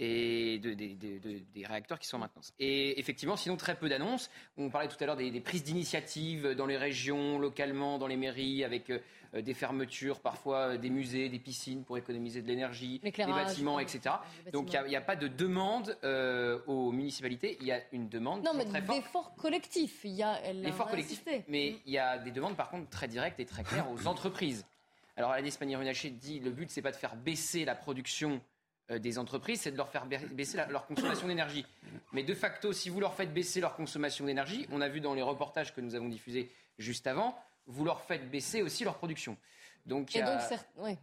et 0.00 0.58
de, 0.58 0.72
des 0.72 1.66
réacteurs 1.66 1.98
qui 1.98 2.08
sont 2.08 2.16
en 2.16 2.20
maintenance. 2.20 2.54
Et 2.58 2.98
effectivement, 2.98 3.36
sinon, 3.36 3.56
très 3.56 3.74
peu 3.74 3.88
d'annonces. 3.88 4.30
On 4.56 4.70
parlait 4.70 4.88
tout 4.88 4.96
à 5.00 5.06
l'heure 5.06 5.16
des, 5.16 5.40
prises 5.40 5.62
d'initiative 5.62 6.54
dans 6.54 6.64
les 6.64 6.78
régions, 6.78 7.38
localement, 7.38 7.98
dans 7.98 8.06
les 8.06 8.16
mairies, 8.16 8.64
avec 8.64 8.88
euh, 8.88 9.42
des 9.42 9.52
fermetures, 9.52 10.20
parfois 10.20 10.56
euh, 10.56 10.78
des 10.78 10.88
musées, 10.88 11.28
des 11.28 11.38
piscines 11.38 11.84
pour 11.84 11.98
économiser 11.98 12.40
de 12.40 12.48
l'énergie, 12.48 12.98
des 13.00 13.10
bâtiments, 13.26 13.78
etc. 13.78 14.14
Donc 14.54 14.72
il 14.72 14.88
n'y 14.88 14.96
a, 14.96 15.02
pas 15.02 15.16
de 15.16 15.28
demande 15.28 15.96
euh, 16.02 16.60
aux 16.66 16.92
municipalités, 16.92 17.58
il 17.60 17.66
y 17.66 17.72
a 17.72 17.80
une 17.92 18.08
demande. 18.08 18.42
Non, 18.42 18.52
mais 18.54 18.64
d'efforts 18.64 19.34
collectifs. 19.34 20.00
Il 20.04 20.12
y 20.12 20.22
a 20.22 20.52
l'effort 20.52 20.88
collectif. 20.88 21.22
Mais 21.46 21.76
il 21.84 21.92
y 21.92 21.98
a 21.98 22.16
des 22.16 22.30
demandes, 22.30 22.56
par 22.56 22.70
contre, 22.70 22.88
très 22.88 23.06
directes 23.06 23.38
et 23.38 23.44
très 23.44 23.64
claires 23.64 23.90
aux 23.90 24.06
entreprises. 24.06 24.64
Alors, 25.16 25.32
Agnès 25.32 25.54
Pannier-Runacher 25.54 26.08
dit 26.08 26.40
le 26.40 26.50
but, 26.50 26.70
c'est 26.70 26.80
pas 26.80 26.92
de 26.92 26.96
faire 26.96 27.14
baisser 27.16 27.66
la 27.66 27.74
production 27.74 28.40
des 28.98 29.18
entreprises, 29.18 29.62
c'est 29.62 29.70
de 29.70 29.76
leur 29.76 29.88
faire 29.88 30.06
baisser 30.06 30.58
leur 30.68 30.86
consommation 30.86 31.28
d'énergie. 31.28 31.64
Mais 32.12 32.22
de 32.22 32.34
facto, 32.34 32.72
si 32.72 32.88
vous 32.88 33.00
leur 33.00 33.14
faites 33.14 33.32
baisser 33.32 33.60
leur 33.60 33.76
consommation 33.76 34.26
d'énergie, 34.26 34.66
on 34.70 34.80
a 34.80 34.88
vu 34.88 35.00
dans 35.00 35.14
les 35.14 35.22
reportages 35.22 35.74
que 35.74 35.80
nous 35.80 35.94
avons 35.94 36.08
diffusés 36.08 36.50
juste 36.78 37.06
avant, 37.06 37.38
vous 37.66 37.84
leur 37.84 38.02
faites 38.02 38.30
baisser 38.30 38.62
aussi 38.62 38.84
leur 38.84 38.96
production. 38.96 39.36
Donc, 39.86 40.14
et 40.14 40.22
donc, 40.22 40.40
oui. 40.76 40.98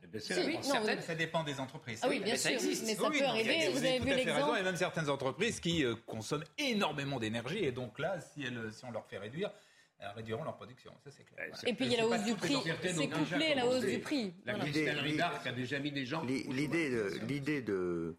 ça 1.01 1.15
dépend 1.15 1.43
des 1.43 1.59
entreprises. 1.59 1.99
Ah 2.03 2.07
oui, 2.09 2.19
bien 2.19 2.35
sûr, 2.35 2.43
ça 2.43 2.51
existe. 2.51 2.85
Mais 2.85 2.95
ça 2.95 3.09
peut 3.09 3.25
arriver. 3.25 3.69
Vous, 3.69 3.77
avez 3.79 3.99
vu 3.99 4.13
l'exemple. 4.13 4.51
Il 4.53 4.57
y 4.57 4.61
a 4.61 4.63
même 4.63 4.75
certaines 4.75 5.09
entreprises 5.09 5.59
qui 5.59 5.83
euh, 5.83 5.95
consomment 6.05 6.43
énormément 6.57 7.19
d'énergie. 7.19 7.57
Et 7.59 7.71
donc 7.71 7.97
là, 7.97 8.19
si, 8.21 8.43
elles, 8.43 8.71
si 8.71 8.85
on 8.85 8.91
leur 8.91 9.05
fait 9.07 9.17
réduire, 9.17 9.51
réduiront 9.99 10.43
leur 10.43 10.55
production. 10.55 10.91
Ça, 11.03 11.11
c'est 11.11 11.23
clair. 11.23 11.47
Et 11.65 11.73
puis 11.73 11.85
il 11.85 11.91
y 11.91 11.95
a 11.95 11.99
la 11.99 12.07
hausse 12.07 12.23
du 12.23 12.35
prix. 12.35 12.57
C'est 12.83 13.09
couplé 13.09 13.51
à 13.51 13.55
la 13.55 13.67
hausse 13.67 13.85
du 13.85 13.99
prix. 13.99 14.33
La 14.45 14.53
cristallerie 14.55 15.17
d'Arc 15.17 15.45
a 15.47 15.51
déjà 15.51 15.79
mis 15.79 15.91
des 15.91 16.05
gens. 16.05 16.23
L'idée 16.23 16.89
de, 16.89 17.19
l'idée 17.27 17.61
de 17.61 18.15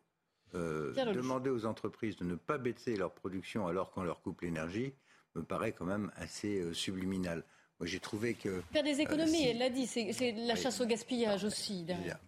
euh, 0.54 0.92
demander 1.12 1.50
aux 1.50 1.66
entreprises 1.66 2.16
de 2.16 2.24
ne 2.24 2.34
pas 2.34 2.58
baisser 2.58 2.96
leur 2.96 3.12
production 3.12 3.66
alors 3.66 3.92
qu'on 3.92 4.02
leur 4.02 4.22
coupe 4.22 4.40
l'énergie 4.40 4.94
me 5.34 5.42
paraît 5.42 5.72
quand 5.72 5.84
même 5.84 6.10
assez 6.16 6.60
euh, 6.60 6.72
subliminal. 6.72 7.44
Moi, 7.78 7.86
j'ai 7.86 8.00
trouvé 8.00 8.34
que 8.34 8.60
faire 8.72 8.82
des 8.82 9.00
économies, 9.00 9.46
euh, 9.46 9.50
elle 9.50 9.58
l'a 9.58 9.70
dit, 9.70 9.86
c'est 9.86 10.32
la 10.32 10.56
chasse 10.56 10.80
au 10.80 10.86
gaspillage 10.86 11.44
aussi. 11.44 11.84
Derrière. 11.84 12.18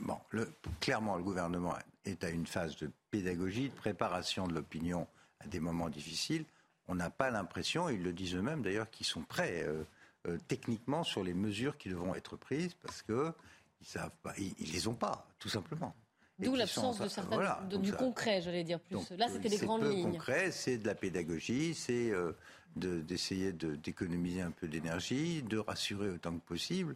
bon, 0.00 0.16
le, 0.30 0.48
clairement, 0.80 1.16
le 1.16 1.22
gouvernement 1.22 1.74
est 2.04 2.24
à 2.24 2.30
une 2.30 2.46
phase 2.46 2.76
de 2.78 2.90
pédagogie, 3.10 3.68
de 3.68 3.74
préparation 3.74 4.48
de 4.48 4.54
l'opinion 4.54 5.06
à 5.38 5.46
des 5.46 5.60
moments 5.60 5.90
difficiles 5.90 6.44
on 6.88 6.94
n'a 6.94 7.10
pas 7.10 7.30
l'impression, 7.30 7.88
ils 7.88 8.02
le 8.02 8.12
disent 8.12 8.34
eux-mêmes 8.34 8.62
d'ailleurs, 8.62 8.90
qu'ils 8.90 9.06
sont 9.06 9.22
prêts 9.22 9.62
euh, 9.66 9.84
euh, 10.26 10.38
techniquement 10.48 11.04
sur 11.04 11.22
les 11.22 11.34
mesures 11.34 11.76
qui 11.76 11.90
devront 11.90 12.14
être 12.14 12.36
prises 12.36 12.74
parce 12.82 13.02
que 13.02 13.32
ils 13.80 13.86
savent 13.86 14.16
pas, 14.22 14.34
ils, 14.38 14.72
les 14.72 14.88
ont 14.88 14.94
pas, 14.94 15.28
tout 15.38 15.48
simplement. 15.48 15.94
D'où 16.38 16.54
l'absence 16.54 16.98
de 16.98 17.08
certains, 17.08 17.62
du 17.64 17.92
concret, 17.92 18.40
j'allais 18.42 18.64
dire 18.64 18.80
plus. 18.80 19.10
Là, 19.16 19.28
c'était 19.28 19.48
des 19.48 19.58
grandes 19.58 19.84
lignes. 19.84 20.04
C'est 20.04 20.10
concret, 20.10 20.50
c'est 20.50 20.78
de 20.78 20.86
la 20.86 20.94
pédagogie, 20.94 21.74
c'est 21.74 22.10
euh, 22.10 22.32
d'essayer 22.76 23.52
d'économiser 23.52 24.40
un 24.40 24.50
peu 24.50 24.66
d'énergie, 24.68 25.42
de 25.42 25.58
rassurer 25.58 26.10
autant 26.10 26.32
que 26.32 26.44
possible. 26.44 26.94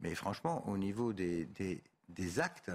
Mais 0.00 0.14
franchement, 0.14 0.68
au 0.68 0.76
niveau 0.76 1.12
des, 1.12 1.46
des, 1.46 1.82
des 2.08 2.40
actes, 2.40 2.70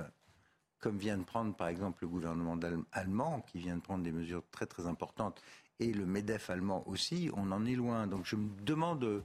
comme 0.79 0.97
vient 0.97 1.17
de 1.17 1.23
prendre 1.23 1.53
par 1.55 1.67
exemple 1.67 1.99
le 2.01 2.07
gouvernement 2.07 2.57
allemand, 2.91 3.41
qui 3.41 3.59
vient 3.59 3.75
de 3.75 3.81
prendre 3.81 4.03
des 4.03 4.11
mesures 4.11 4.43
très 4.51 4.65
très 4.65 4.85
importantes 4.87 5.41
et 5.79 5.91
le 5.91 6.05
MEDEF 6.05 6.49
allemand 6.49 6.83
aussi, 6.87 7.29
on 7.35 7.51
en 7.51 7.65
est 7.65 7.75
loin. 7.75 8.07
Donc 8.07 8.25
je 8.25 8.35
me 8.35 8.49
demande 8.61 9.23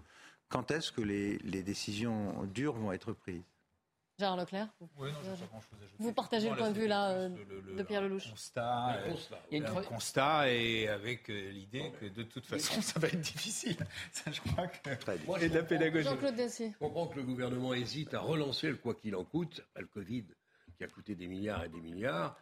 quand 0.48 0.70
est-ce 0.70 0.92
que 0.92 1.00
les, 1.00 1.62
décisions 1.62 2.44
dures 2.44 2.74
vont 2.74 2.92
être 2.92 3.12
prises. 3.12 3.42
Gérard 4.18 4.36
Leclerc 4.36 4.68
Vous 5.98 6.12
partagez 6.12 6.50
le 6.50 6.56
point 6.56 6.70
de 6.70 6.78
vue 6.78 6.86
là, 6.86 7.10
euh, 7.10 7.30
de 7.74 7.82
Pierre 7.82 8.02
Lelouch 8.02 8.28
constat, 8.28 8.98
Il 9.50 9.62
y 9.62 9.64
a 9.64 9.70
un 9.70 9.82
constat 9.82 10.52
et 10.52 10.88
avec 10.88 11.30
euh, 11.30 11.50
l'idée 11.50 11.90
que 11.98 12.04
de 12.04 12.24
toute 12.24 12.44
façon 12.44 12.82
ça 12.82 13.00
va 13.00 13.08
être 13.08 13.20
difficile. 13.20 13.78
Ça, 14.12 14.30
je 14.30 14.42
crois 14.42 14.66
que. 14.66 15.42
et 15.42 15.48
de 15.48 15.54
la 15.54 15.62
pédagogie. 15.62 16.04
Jean-Claude 16.04 16.34
Dessier. 16.34 16.72
Je 16.74 16.78
comprends 16.78 17.06
que 17.06 17.16
le 17.16 17.22
gouvernement 17.22 17.72
hésite 17.72 18.12
à 18.12 18.20
relancer 18.20 18.68
le 18.68 18.76
quoi 18.76 18.94
qu'il 18.94 19.16
en 19.16 19.24
coûte, 19.24 19.62
le 19.74 19.86
Covid 19.86 20.26
qui 20.76 20.84
a 20.84 20.88
coûté 20.88 21.14
des 21.14 21.26
milliards 21.26 21.64
et 21.64 21.70
des 21.70 21.80
milliards 21.80 22.36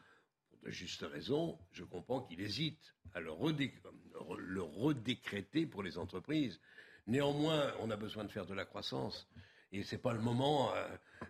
de 0.64 0.70
juste 0.70 1.02
raison, 1.02 1.58
je 1.72 1.84
comprends 1.84 2.22
qu'il 2.22 2.40
hésite 2.40 2.94
à 3.14 3.20
le, 3.20 3.30
redécréter 4.62 5.66
pour 5.66 5.82
les 5.82 5.98
entreprises. 5.98 6.60
Néanmoins, 7.06 7.72
on 7.80 7.90
a 7.90 7.96
besoin 7.96 8.24
de 8.24 8.30
faire 8.30 8.46
de 8.46 8.54
la 8.54 8.64
croissance. 8.64 9.28
Et 9.72 9.82
ce 9.82 9.94
n'est 9.94 10.00
pas 10.00 10.12
le 10.12 10.20
moment 10.20 10.72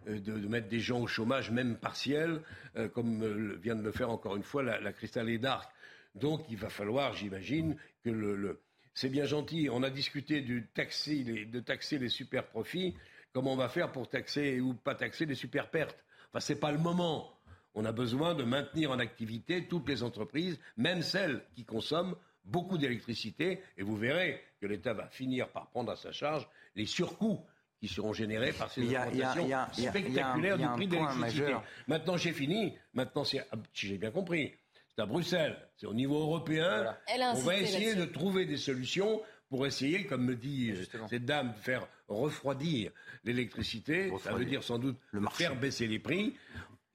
euh, 0.07 0.21
de, 0.21 0.33
mettre 0.47 0.69
des 0.69 0.81
gens 0.81 1.01
au 1.01 1.07
chômage, 1.07 1.51
même 1.51 1.77
partiel, 1.77 2.41
euh, 2.77 2.89
comme 2.89 3.23
euh, 3.23 3.57
vient 3.57 3.75
de 3.75 3.83
le 3.83 3.93
faire 3.93 4.11
encore 4.11 4.37
une 4.37 4.43
fois 4.43 4.63
la, 4.63 4.81
la 4.81 4.93
Cristal 4.93 5.39
d'Arc. 5.39 5.71
Donc 6.15 6.45
il 6.49 6.57
va 6.57 6.71
falloir, 6.71 7.15
j'imagine, 7.15 7.77
que 8.05 8.11
le, 8.11 8.61
c'est 8.95 9.09
bien 9.09 9.25
gentil. 9.25 9.69
On 9.71 9.83
a 9.83 9.91
discuté 9.91 10.41
de 10.41 10.61
taxer 10.75 11.23
les, 11.23 11.47
de 11.47 11.61
taxer 11.61 11.99
les 11.99 12.09
super 12.09 12.47
profits. 12.47 12.97
Comment 13.33 13.53
on 13.53 13.57
va 13.57 13.69
faire 13.69 13.93
pour 13.93 14.09
taxer 14.09 14.61
ou 14.61 14.75
pas 14.75 14.95
taxer 14.95 15.27
les 15.27 15.35
super 15.35 15.71
pertes 15.71 16.05
Enfin, 16.31 16.41
c'est 16.41 16.61
pas 16.61 16.73
le 16.73 16.79
moment. 16.79 17.38
On 17.79 17.85
a 17.85 17.93
besoin 17.93 18.35
de 18.35 18.43
maintenir 18.43 18.91
en 18.91 18.99
activité 18.99 19.69
toutes 19.69 19.89
les 19.89 20.03
entreprises, 20.03 20.59
même 20.77 21.01
celles 21.01 21.45
qui 21.55 21.65
consomment 21.65 22.17
beaucoup 22.45 22.77
d'électricité, 22.77 23.61
et 23.77 23.85
vous 23.85 23.97
verrez 23.97 24.43
que 24.61 24.67
l'État 24.67 24.95
va 24.95 25.07
finir 25.07 25.49
par 25.51 25.69
prendre 25.69 25.93
à 25.93 25.97
sa 25.97 26.11
charge 26.11 26.49
les 26.75 26.87
surcoûts 26.87 27.39
qui 27.79 27.87
seront 27.87 28.13
générés 28.13 28.51
par 28.51 28.69
ces 28.69 28.83
augmentations 28.83 29.49
spectaculaires 29.71 30.59
du 30.59 30.67
prix 30.67 30.89
de 30.89 30.97
l'électricité. 30.97 31.55
Maintenant, 31.87 32.17
j'ai 32.17 32.33
fini. 32.33 32.75
Maintenant, 32.95 33.23
si 33.23 33.39
j'ai 33.75 33.97
bien 33.97 34.11
compris, 34.11 34.55
c'est 34.89 35.03
à 35.03 35.07
Bruxelles, 35.07 35.57
c'est 35.77 35.87
au 35.87 35.95
niveau 35.95 36.19
européen. 36.21 36.97
On 37.33 37.35
va 37.43 37.59
essayer 37.59 37.95
de 37.95 38.07
trouver 38.07 38.45
des 38.45 38.57
solutions 38.57 39.23
pour 39.51 39.69
essayer, 39.69 40.05
comme 40.05 40.25
me 40.25 40.35
dit 40.35 40.73
euh, 40.73 40.85
cette 41.09 41.25
dame, 41.25 41.53
de 41.53 41.59
faire 41.59 41.87
refroidir 42.09 42.91
l'électricité. 43.23 44.13
Ça 44.21 44.33
veut 44.33 44.45
dire 44.45 44.65
sans 44.65 44.79
doute 44.79 44.99
faire 45.31 45.55
baisser 45.55 45.87
les 45.87 46.01
prix 46.01 46.35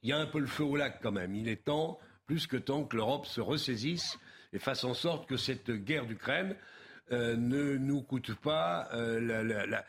il 0.03 0.09
y 0.09 0.13
a 0.13 0.17
un 0.17 0.25
peu 0.25 0.39
le 0.39 0.47
feu 0.47 0.63
au 0.63 0.75
lac 0.75 0.99
quand 1.01 1.11
même. 1.11 1.33
Il 1.35 1.47
est 1.47 1.63
temps, 1.65 1.97
plus 2.25 2.45
que 2.47 2.57
temps, 2.57 2.83
que 2.83 2.95
l'Europe 2.95 3.25
se 3.25 3.41
ressaisisse 3.41 4.17
et 4.51 4.59
fasse 4.59 4.83
en 4.83 4.93
sorte 4.93 5.27
que 5.27 5.37
cette 5.37 5.71
guerre 5.71 6.05
d'Ukraine 6.05 6.55
euh, 7.11 7.35
ne 7.35 7.77
nous 7.77 8.01
coûte 8.01 8.35
pas 8.35 8.89
euh, 8.93 9.81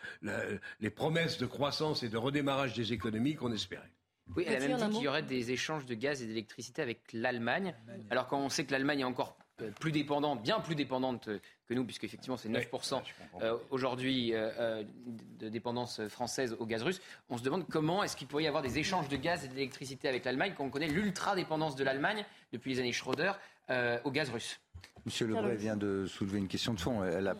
les 0.80 0.90
promesses 0.90 1.38
de 1.38 1.46
croissance 1.46 2.02
et 2.02 2.08
de 2.08 2.16
redémarrage 2.16 2.74
des 2.74 2.92
économies 2.92 3.34
qu'on 3.34 3.52
espérait. 3.52 3.90
Oui, 4.34 4.44
elle 4.46 4.62
a 4.62 4.68
même 4.68 4.88
dit 4.88 4.96
qu'il 4.96 5.04
y 5.04 5.08
aurait 5.08 5.22
des 5.22 5.50
échanges 5.50 5.84
de 5.84 5.94
gaz 5.94 6.22
et 6.22 6.26
d'électricité 6.26 6.80
avec 6.80 7.12
l'Allemagne. 7.12 7.74
Alors 8.10 8.26
quand 8.26 8.38
on 8.38 8.48
sait 8.48 8.64
que 8.64 8.72
l'Allemagne 8.72 9.00
est 9.00 9.04
encore 9.04 9.36
plus 9.78 9.92
dépendante, 9.92 10.42
bien 10.42 10.60
plus 10.60 10.74
dépendante 10.74 11.28
que 11.66 11.74
nous, 11.74 11.84
puisque 11.84 12.04
effectivement 12.04 12.36
c'est 12.36 12.48
9% 12.48 13.02
aujourd'hui 13.70 14.32
de 14.32 15.48
dépendance 15.48 16.06
française 16.08 16.56
au 16.58 16.66
gaz 16.66 16.82
russe. 16.82 17.00
On 17.30 17.38
se 17.38 17.42
demande 17.42 17.66
comment 17.68 18.02
est-ce 18.02 18.16
qu'il 18.16 18.26
pourrait 18.26 18.44
y 18.44 18.48
avoir 18.48 18.62
des 18.62 18.78
échanges 18.78 19.08
de 19.08 19.16
gaz 19.16 19.44
et 19.44 19.48
d'électricité 19.48 20.08
avec 20.08 20.24
l'Allemagne 20.24 20.54
quand 20.56 20.64
on 20.64 20.70
connaît 20.70 20.88
l'ultra-dépendance 20.88 21.76
de 21.76 21.84
l'Allemagne 21.84 22.24
depuis 22.52 22.74
les 22.74 22.80
années 22.80 22.92
Schroeder 22.92 23.32
au 24.04 24.10
gaz 24.10 24.30
russe. 24.30 24.60
Monsieur 25.06 25.26
Lebray 25.26 25.56
vient 25.56 25.76
de 25.76 26.06
soulever 26.06 26.38
une 26.38 26.48
question 26.48 26.74
de 26.74 26.80
fond. 26.80 27.04
Elle 27.04 27.28
a, 27.28 27.36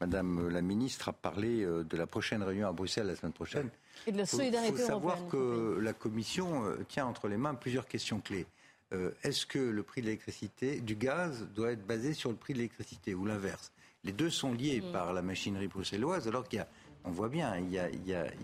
Madame 0.00 0.48
la 0.48 0.62
ministre 0.62 1.08
a 1.08 1.12
parlé 1.12 1.64
de 1.64 1.96
la 1.96 2.06
prochaine 2.06 2.42
réunion 2.42 2.68
à 2.68 2.72
Bruxelles 2.72 3.08
la 3.08 3.16
semaine 3.16 3.32
prochaine. 3.32 3.68
Et 4.06 4.12
de 4.12 4.18
la 4.18 4.26
solidarité 4.26 4.72
Il 4.72 4.78
faut 4.78 4.86
savoir 4.86 5.26
que 5.28 5.78
la 5.82 5.92
Commission 5.92 6.62
tient 6.88 7.06
entre 7.06 7.28
les 7.28 7.36
mains 7.36 7.54
plusieurs 7.54 7.86
questions 7.86 8.20
clés. 8.20 8.46
Euh, 8.92 9.10
est-ce 9.22 9.44
que 9.44 9.58
le 9.58 9.82
prix 9.82 10.00
de 10.00 10.06
l'électricité, 10.06 10.80
du 10.80 10.96
gaz, 10.96 11.46
doit 11.54 11.72
être 11.72 11.86
basé 11.86 12.14
sur 12.14 12.30
le 12.30 12.36
prix 12.36 12.54
de 12.54 12.58
l'électricité 12.58 13.14
ou 13.14 13.26
l'inverse? 13.26 13.72
Les 14.04 14.12
deux 14.12 14.30
sont 14.30 14.52
liés 14.52 14.80
mm. 14.80 14.92
par 14.92 15.12
la 15.12 15.22
machinerie 15.22 15.68
bruxelloise, 15.68 16.26
alors 16.26 16.48
qu'il 16.48 16.58
y 16.58 16.62
a, 16.62 16.68
on 17.04 17.10
voit 17.10 17.28
bien, 17.28 17.56
il, 17.58 17.70
y 17.70 17.78
a, 17.78 17.88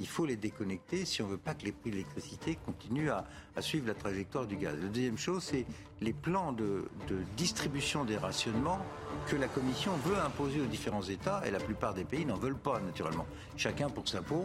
il, 0.00 0.06
faut 0.06 0.26
les 0.26 0.36
déconnecter 0.36 1.04
si 1.04 1.22
on 1.22 1.26
ne 1.26 1.32
veut 1.32 1.38
pas 1.38 1.54
que 1.54 1.64
les 1.64 1.72
prix 1.72 1.90
de 1.90 1.96
l'électricité 1.96 2.58
continuent 2.64 3.10
à, 3.10 3.26
suivre 3.60 3.86
la 3.86 3.94
trajectoire 3.94 4.46
du 4.46 4.56
gaz. 4.56 4.78
La 4.80 4.88
deuxième 4.88 5.18
chose, 5.18 5.42
c'est 5.42 5.64
les 6.00 6.12
plans 6.12 6.52
de, 6.52 6.84
de 7.08 7.18
distribution 7.36 8.04
des 8.04 8.16
rationnements 8.16 8.84
que 9.28 9.36
la 9.36 9.48
Commission 9.48 9.92
veut 10.04 10.18
imposer 10.18 10.60
aux 10.60 10.66
différents 10.66 11.02
États, 11.02 11.42
et 11.46 11.50
la 11.50 11.60
plupart 11.60 11.94
des 11.94 12.04
pays 12.04 12.26
n'en 12.26 12.36
veulent 12.36 12.58
pas, 12.58 12.80
naturellement. 12.80 13.26
Chacun 13.56 13.88
pour 13.88 14.08
sa 14.08 14.22
peau. 14.22 14.44